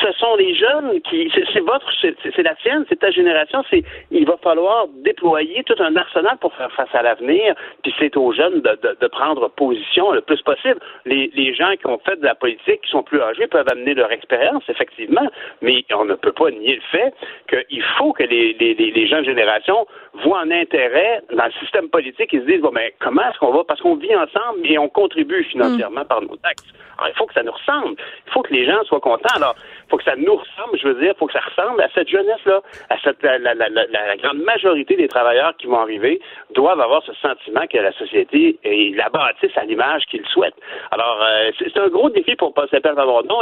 ce 0.00 0.12
sont 0.12 0.36
les 0.36 0.54
jeunes 0.54 1.00
qui, 1.02 1.30
c'est 1.52 1.60
votre, 1.60 1.90
c'est 2.00 2.42
la 2.42 2.54
tienne, 2.56 2.84
c'est 2.88 2.98
ta 2.98 3.10
génération. 3.10 3.62
C'est, 3.70 3.82
il 4.10 4.26
va 4.26 4.36
falloir 4.42 4.86
déployer 5.04 5.62
tout 5.64 5.74
un 5.78 5.96
arsenal 5.96 6.36
pour 6.40 6.54
faire 6.54 6.70
face 6.72 6.88
à 6.94 7.02
l'avenir. 7.02 7.54
Puis 7.82 7.94
c'est 7.98 8.16
aux 8.16 8.32
jeunes 8.32 8.60
de, 8.60 8.78
de, 8.82 8.96
de, 9.00 9.06
prendre 9.08 9.48
position 9.50 10.12
le 10.12 10.20
plus 10.20 10.40
possible. 10.42 10.78
Les, 11.04 11.30
les 11.34 11.54
gens 11.54 11.72
qui 11.76 11.86
ont 11.86 12.00
fait 12.04 12.16
de 12.16 12.24
la 12.24 12.34
politique, 12.34 12.82
qui 12.82 12.90
sont 12.90 13.02
plus 13.02 13.20
âgés, 13.20 13.46
peuvent 13.46 13.68
amener 13.70 13.94
leur 13.94 14.12
expérience, 14.12 14.62
effectivement, 14.68 15.26
mais 15.60 15.84
on 15.92 16.04
ne 16.04 16.14
peut 16.14 16.32
pas 16.32 16.50
nier 16.50 16.76
le 16.76 16.98
fait 16.98 17.14
qu'il 17.48 17.82
faut 17.98 18.12
que 18.12 18.24
les, 18.24 18.54
les, 18.54 18.74
les 18.74 19.06
jeunes 19.06 19.24
générations 19.24 19.86
voient 20.24 20.40
un 20.40 20.50
intérêt 20.50 21.22
dans 21.32 21.44
le 21.44 21.52
système 21.60 21.88
politique 21.88 22.32
et 22.34 22.40
se 22.40 22.44
disent 22.46 22.60
bon 22.60 22.70
ben 22.72 22.90
comment 23.00 23.22
est-ce 23.22 23.38
qu'on 23.38 23.52
va? 23.52 23.64
Parce 23.64 23.80
qu'on 23.80 23.96
vit 23.96 24.14
ensemble 24.14 24.60
et 24.64 24.78
on 24.78 24.88
contribue 24.88 25.44
financièrement 25.44 26.04
par 26.04 26.20
nos 26.22 26.36
taxes. 26.36 26.64
Alors, 26.98 27.12
il 27.14 27.16
faut 27.16 27.26
que 27.26 27.34
ça 27.34 27.42
nous 27.42 27.52
Il 27.68 28.32
faut 28.32 28.42
que 28.42 28.52
les 28.52 28.64
gens 28.66 28.82
soient 28.84 29.00
contents. 29.00 29.34
Alors, 29.36 29.54
il 29.58 29.90
faut 29.90 29.96
que 29.96 30.04
ça 30.04 30.16
nous 30.16 30.36
ressemble, 30.36 30.78
je 30.78 30.88
veux 30.88 30.94
dire, 30.94 31.12
il 31.14 31.18
faut 31.18 31.26
que 31.26 31.32
ça 31.32 31.40
ressemble 31.40 31.80
à 31.82 31.88
cette 31.94 32.08
jeunesse-là, 32.08 32.60
à 32.90 32.96
cette 33.02 33.22
la, 33.22 33.38
la, 33.38 33.54
la, 33.54 33.68
la, 33.68 34.16
grande 34.16 34.38
majorité 34.38 34.96
des 34.96 35.08
travailleurs 35.08 35.56
qui 35.56 35.66
vont 35.66 35.80
arriver 35.80 36.20
doivent 36.54 36.80
avoir 36.80 37.02
ce 37.04 37.12
sentiment 37.14 37.66
que 37.66 37.78
la 37.78 37.92
société 37.92 38.58
et 38.64 38.92
la 38.94 39.08
bâtisse 39.08 39.56
à 39.56 39.64
l'image 39.64 40.04
qu'ils 40.06 40.26
souhaitent. 40.26 40.54
Alors, 40.90 41.18
euh, 41.22 41.50
c'est 41.58 41.76
un 41.76 41.88
gros 41.88 42.10
défi 42.10 42.36
pour 42.36 42.54
Paul 42.54 42.68
Saint-Pierre 42.70 42.94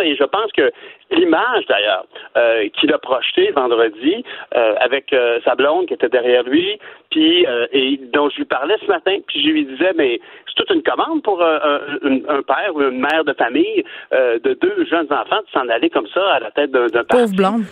et 0.03 0.17
je 0.17 0.25
pense 0.25 0.53
que 0.53 0.71
l'image, 1.11 1.67
d'ailleurs, 1.67 2.05
euh, 2.37 2.69
qu'il 2.71 2.93
a 2.93 2.99
projetée 2.99 3.51
vendredi 3.51 4.25
euh, 4.55 4.75
avec 4.81 5.15
sa 5.45 5.55
blonde 5.55 5.87
qui 5.87 5.95
était 5.95 6.09
derrière 6.09 6.43
lui, 6.43 6.79
puis 7.11 7.47
et 7.73 7.99
dont 8.13 8.29
je 8.29 8.37
lui 8.37 8.45
parlais 8.45 8.77
ce 8.81 8.87
matin, 8.87 9.17
puis 9.27 9.43
je 9.43 9.49
lui 9.49 9.65
disais, 9.65 9.93
mais 9.95 10.21
c'est 10.47 10.55
toute 10.55 10.71
une 10.71 10.83
commande 10.83 11.23
pour 11.23 11.43
un, 11.43 12.43
père 12.47 12.75
ou 12.75 12.83
une 12.83 13.01
mère 13.01 13.25
de 13.25 13.33
famille 13.33 13.85
de 14.13 14.55
deux 14.55 14.87
jeunes 14.87 15.13
enfants 15.13 15.41
de 15.41 15.51
s'en 15.53 15.69
aller 15.69 15.91
comme 15.91 16.07
ça 16.09 16.35
à 16.35 16.41
la 16.41 16.51
tête 16.51 16.71
d'un 16.71 17.05
Pauvre 17.05 17.35
blonde. 17.35 17.65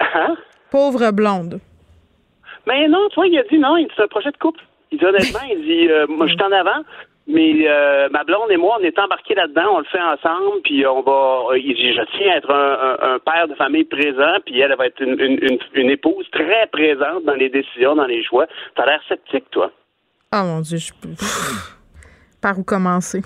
Hein? 0.00 0.36
Pauvre 0.70 1.10
blonde. 1.12 1.60
Mais 2.66 2.88
non, 2.88 3.08
toi, 3.10 3.26
il 3.26 3.38
a 3.38 3.42
dit 3.44 3.58
non, 3.58 3.76
c'est 3.94 4.02
un 4.02 4.08
projet 4.08 4.30
de 4.30 4.36
couple. 4.36 4.60
Il 4.90 4.98
dit 4.98 5.04
honnêtement, 5.04 5.40
il 5.50 5.62
dit, 5.62 5.88
moi, 6.08 6.26
je 6.26 6.34
suis 6.34 6.42
en 6.42 6.52
avant. 6.52 6.82
Mais 7.26 7.66
euh, 7.66 8.08
ma 8.10 8.22
blonde 8.22 8.50
et 8.50 8.58
moi, 8.58 8.76
on 8.78 8.84
est 8.84 8.98
embarqués 8.98 9.34
là-dedans, 9.34 9.76
on 9.76 9.78
le 9.78 9.86
fait 9.86 10.00
ensemble, 10.00 10.60
puis 10.62 10.86
on 10.86 11.00
va. 11.00 11.56
Je 11.56 12.18
tiens 12.18 12.32
à 12.32 12.36
être 12.36 12.50
un, 12.50 13.18
père 13.18 13.48
de 13.48 13.54
famille 13.54 13.84
présent, 13.84 14.36
puis 14.44 14.60
elle, 14.60 14.76
va 14.76 14.86
être 14.86 15.00
une, 15.00 15.58
une, 15.74 15.90
épouse 15.90 16.28
très 16.32 16.66
présente 16.70 17.24
dans 17.24 17.34
les 17.34 17.48
décisions, 17.48 17.96
dans 17.96 18.04
les 18.04 18.22
choix. 18.22 18.46
T'as 18.76 18.84
l'air 18.84 19.00
sceptique, 19.08 19.50
toi. 19.50 19.70
Oh 20.34 20.42
mon 20.44 20.60
Dieu, 20.60 20.76
je. 20.76 20.92
Par 22.42 22.58
où 22.58 22.62
commencer? 22.62 23.22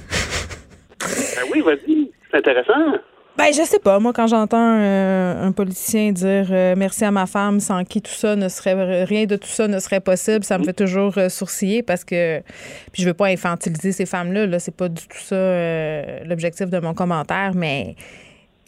Ben 1.37 1.49
oui, 1.53 1.61
vas-y, 1.61 2.11
c'est 2.31 2.39
intéressant. 2.39 2.99
Ben, 3.39 3.53
je 3.53 3.63
sais 3.63 3.79
pas. 3.79 4.01
Moi, 4.01 4.13
quand 4.13 4.27
j'entends 4.27 4.81
euh, 4.81 5.47
un 5.47 5.53
politicien 5.53 6.11
dire 6.11 6.49
euh, 6.51 6.75
merci 6.77 7.05
à 7.05 7.13
ma 7.13 7.27
femme, 7.27 7.61
sans 7.61 7.85
qui 7.85 8.03
tout 8.03 8.11
ça 8.11 8.35
ne 8.35 8.49
serait 8.49 9.05
rien 9.05 9.27
de 9.27 9.37
tout 9.37 9.47
ça 9.47 9.69
ne 9.69 9.79
serait 9.79 10.01
possible, 10.01 10.43
ça 10.45 10.59
me 10.59 10.65
fait 10.65 10.73
toujours 10.73 11.17
euh, 11.19 11.29
sourciller 11.29 11.85
parce 11.85 12.03
que 12.03 12.41
puis 12.93 13.03
je 13.03 13.07
veux 13.07 13.15
pas 13.15 13.27
infantiliser 13.27 13.93
ces 13.93 14.07
femmes-là. 14.07 14.47
Là, 14.47 14.59
c'est 14.59 14.75
pas 14.75 14.89
du 14.89 15.07
tout 15.07 15.21
ça 15.21 15.37
l'objectif 16.25 16.69
de 16.69 16.81
mon 16.81 16.95
commentaire, 16.95 17.53
mais 17.55 17.95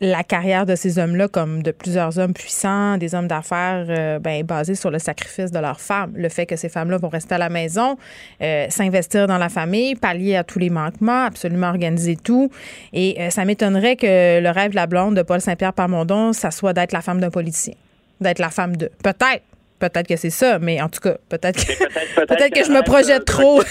la 0.00 0.24
carrière 0.24 0.64
de 0.64 0.74
ces 0.74 0.98
hommes-là, 0.98 1.28
comme 1.28 1.62
de 1.62 1.72
plusieurs 1.72 2.18
hommes 2.18 2.32
puissants, 2.32 2.96
des 2.96 3.14
hommes 3.14 3.28
d'affaires, 3.28 3.84
euh, 3.88 4.18
ben, 4.18 4.42
basée 4.44 4.74
sur 4.74 4.90
le 4.90 4.98
sacrifice 4.98 5.50
de 5.50 5.58
leurs 5.58 5.80
femmes. 5.80 6.12
Le 6.16 6.30
fait 6.30 6.46
que 6.46 6.56
ces 6.56 6.70
femmes-là 6.70 6.96
vont 6.96 7.10
rester 7.10 7.34
à 7.34 7.38
la 7.38 7.50
maison, 7.50 7.98
euh, 8.42 8.66
s'investir 8.70 9.26
dans 9.26 9.36
la 9.36 9.50
famille, 9.50 9.94
pallier 9.96 10.36
à 10.36 10.44
tous 10.44 10.58
les 10.58 10.70
manquements, 10.70 11.24
absolument 11.26 11.68
organiser 11.68 12.16
tout. 12.16 12.50
Et 12.94 13.20
euh, 13.20 13.30
ça 13.30 13.44
m'étonnerait 13.44 13.96
que 13.96 14.40
le 14.40 14.50
rêve 14.50 14.70
de 14.70 14.76
la 14.76 14.86
blonde 14.86 15.16
de 15.16 15.22
Paul 15.22 15.40
Saint-Pierre 15.40 15.74
Parmondon, 15.74 16.32
ça 16.32 16.50
soit 16.50 16.72
d'être 16.72 16.92
la 16.92 17.02
femme 17.02 17.20
d'un 17.20 17.30
politicien, 17.30 17.74
d'être 18.20 18.38
la 18.38 18.50
femme 18.50 18.76
de. 18.76 18.90
Peut-être. 19.02 19.44
Peut-être 19.78 20.06
que 20.06 20.16
c'est 20.16 20.28
ça, 20.28 20.58
mais 20.58 20.78
en 20.82 20.90
tout 20.90 21.00
cas, 21.00 21.14
peut-être 21.30 21.64
que, 21.64 22.26
peut-être, 22.26 22.54
que 22.54 22.64
je 22.66 22.70
me 22.70 22.82
projette 22.82 23.24
trop. 23.24 23.62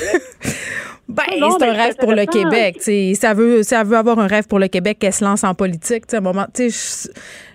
Ben, 1.09 1.23
c'est 1.27 1.67
un 1.67 1.73
rêve 1.73 1.95
pour 1.95 2.11
le 2.11 2.25
Québec. 2.25 2.81
Ça 3.15 3.33
veut, 3.33 3.63
ça 3.63 3.83
veut 3.83 3.97
avoir 3.97 4.19
un 4.19 4.27
rêve 4.27 4.47
pour 4.47 4.59
le 4.59 4.67
Québec 4.67 4.99
qu'elle 4.99 5.13
se 5.13 5.23
lance 5.23 5.43
en 5.43 5.55
politique. 5.55 6.05
un 6.13 6.21
moment, 6.21 6.45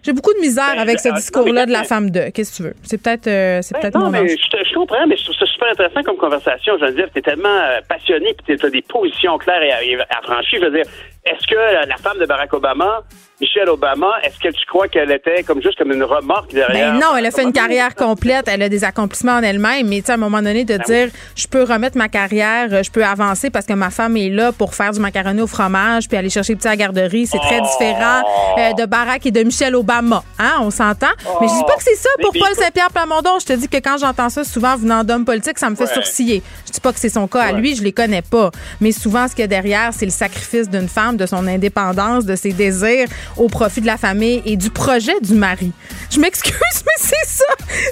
j'ai 0.04 0.12
beaucoup 0.12 0.34
de 0.34 0.40
misère 0.40 0.74
ben, 0.74 0.82
avec 0.82 1.00
ce 1.00 1.08
discours-là 1.08 1.64
de 1.66 1.72
la 1.72 1.84
femme 1.84 2.10
de. 2.10 2.30
Qu'est-ce 2.30 2.52
que 2.52 2.56
tu 2.56 2.62
veux? 2.64 2.74
C'est 2.82 3.02
peut-être 3.02 3.26
euh, 3.26 3.60
c'est 3.62 3.74
ben, 3.74 3.80
peut-être 3.80 4.10
mais 4.10 4.28
je, 4.28 4.36
je, 4.36 4.74
comprends, 4.74 5.06
mais 5.06 5.16
je 5.16 5.24
trouve 5.24 5.36
ça 5.36 5.46
super 5.46 5.68
intéressant 5.70 6.02
comme 6.02 6.16
conversation. 6.16 6.74
Je 6.78 6.84
veux 6.84 6.92
dire, 6.92 7.08
tu 7.12 7.18
es 7.18 7.22
tellement 7.22 7.48
euh, 7.48 7.80
passionné 7.88 8.36
et 8.48 8.56
tu 8.56 8.66
as 8.66 8.70
des 8.70 8.82
positions 8.82 9.38
claires 9.38 9.62
et 9.62 9.98
affranchies. 10.10 10.56
Je 10.60 10.66
veux 10.66 10.70
dire, 10.70 10.84
est-ce 11.24 11.46
que 11.46 11.88
la 11.88 11.96
femme 11.96 12.18
de 12.18 12.26
Barack 12.26 12.52
Obama 12.52 13.02
Michelle 13.40 13.68
Obama, 13.68 14.06
est-ce 14.22 14.38
que 14.38 14.48
tu 14.48 14.64
crois 14.66 14.86
qu'elle 14.86 15.10
était 15.10 15.42
comme 15.42 15.60
juste 15.60 15.76
comme 15.76 15.90
une 15.90 16.04
remorque 16.04 16.52
derrière? 16.52 16.92
Ben 16.92 17.00
non, 17.00 17.16
elle 17.16 17.26
a 17.26 17.32
fait 17.32 17.42
une 17.42 17.52
carrière 17.52 17.94
complète, 17.96 18.46
elle 18.46 18.62
a 18.62 18.68
des 18.68 18.84
accomplissements 18.84 19.32
en 19.32 19.42
elle-même, 19.42 19.88
mais 19.88 20.00
tu 20.00 20.06
sais, 20.06 20.12
à 20.12 20.14
un 20.14 20.18
moment 20.18 20.40
donné, 20.40 20.64
de 20.64 20.76
ben 20.76 20.84
dire, 20.84 21.08
je 21.34 21.46
peux 21.48 21.64
remettre 21.64 21.98
ma 21.98 22.08
carrière, 22.08 22.82
je 22.82 22.90
peux 22.90 23.04
avancer 23.04 23.50
parce 23.50 23.66
que 23.66 23.72
ma 23.72 23.90
femme 23.90 24.16
est 24.16 24.30
là 24.30 24.52
pour 24.52 24.74
faire 24.74 24.92
du 24.92 25.00
macaroni 25.00 25.42
au 25.42 25.48
fromage 25.48 26.08
puis 26.08 26.16
aller 26.16 26.30
chercher 26.30 26.54
petit 26.54 26.68
à 26.68 26.70
la 26.70 26.76
garderie, 26.76 27.26
c'est 27.26 27.38
très 27.38 27.60
différent 27.60 28.22
euh, 28.58 28.72
de 28.74 28.86
Barack 28.86 29.26
et 29.26 29.32
de 29.32 29.42
Michelle 29.42 29.74
Obama. 29.74 29.93
Hein, 30.38 30.56
on 30.60 30.70
s'entend? 30.70 31.08
Mais 31.40 31.48
je 31.48 31.54
dis 31.54 31.64
pas 31.66 31.76
que 31.76 31.82
c'est 31.82 31.96
ça 31.96 32.08
pour 32.20 32.32
Paul 32.32 32.54
Saint-Pierre 32.54 32.90
Plamondon. 32.90 33.38
Je 33.40 33.46
te 33.46 33.52
dis 33.52 33.68
que 33.68 33.76
quand 33.76 33.98
j'entends 33.98 34.28
ça 34.28 34.44
souvent 34.44 34.76
venant 34.76 35.04
d'hommes 35.04 35.24
politiques, 35.24 35.58
ça 35.58 35.70
me 35.70 35.76
fait 35.76 35.86
sourciller. 35.86 36.42
Je 36.66 36.72
dis 36.72 36.80
pas 36.80 36.92
que 36.92 36.98
c'est 36.98 37.08
son 37.08 37.26
cas 37.28 37.42
à 37.42 37.52
lui, 37.52 37.76
je 37.76 37.82
les 37.82 37.92
connais 37.92 38.22
pas. 38.22 38.50
Mais 38.80 38.92
souvent, 38.92 39.28
ce 39.28 39.32
qu'il 39.32 39.42
y 39.42 39.44
a 39.44 39.48
derrière, 39.48 39.92
c'est 39.92 40.06
le 40.06 40.10
sacrifice 40.10 40.68
d'une 40.68 40.88
femme, 40.88 41.16
de 41.16 41.26
son 41.26 41.46
indépendance, 41.46 42.24
de 42.24 42.36
ses 42.36 42.52
désirs 42.52 43.08
au 43.36 43.48
profit 43.48 43.80
de 43.80 43.86
la 43.86 43.96
famille 43.96 44.42
et 44.44 44.56
du 44.56 44.70
projet 44.70 45.18
du 45.20 45.34
mari. 45.34 45.72
Je 46.10 46.18
m'excuse, 46.20 46.54
mais 46.86 46.92
c'est 46.98 47.26
ça. 47.26 47.44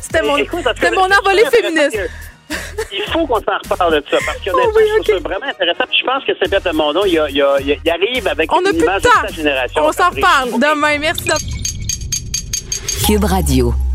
C'était 0.03 0.23
mon, 0.23 0.37
mon 0.37 1.15
envolée 1.15 1.45
féministe. 1.51 1.99
il 2.93 3.03
faut 3.13 3.27
qu'on 3.27 3.41
s'en 3.41 3.59
reparle 3.71 3.95
de 3.95 4.05
ça 4.11 4.19
parce 4.27 4.39
que 4.39 4.51
oh 4.55 4.73
oui, 4.75 5.21
vraiment 5.21 5.47
intéressant. 5.47 5.85
Puis 5.89 5.99
je 6.01 6.05
pense 6.05 6.25
que 6.25 6.33
c'est 6.41 6.49
Pierre 6.49 6.75
Mondon, 6.75 7.03
il, 7.07 7.13
il, 7.31 7.45
il, 7.67 7.79
il, 7.85 7.91
arrive 7.91 8.27
avec 8.29 8.53
On 8.53 8.61
une 8.61 8.77
image 8.77 9.03
de 9.03 9.09
sa 9.09 9.33
génération. 9.33 9.83
On 9.85 9.93
s'en 9.93 10.11
reparle 10.11 10.51
demain. 10.53 10.99
Merci. 10.99 11.62
Cube 13.05 13.25
Radio. 13.25 13.92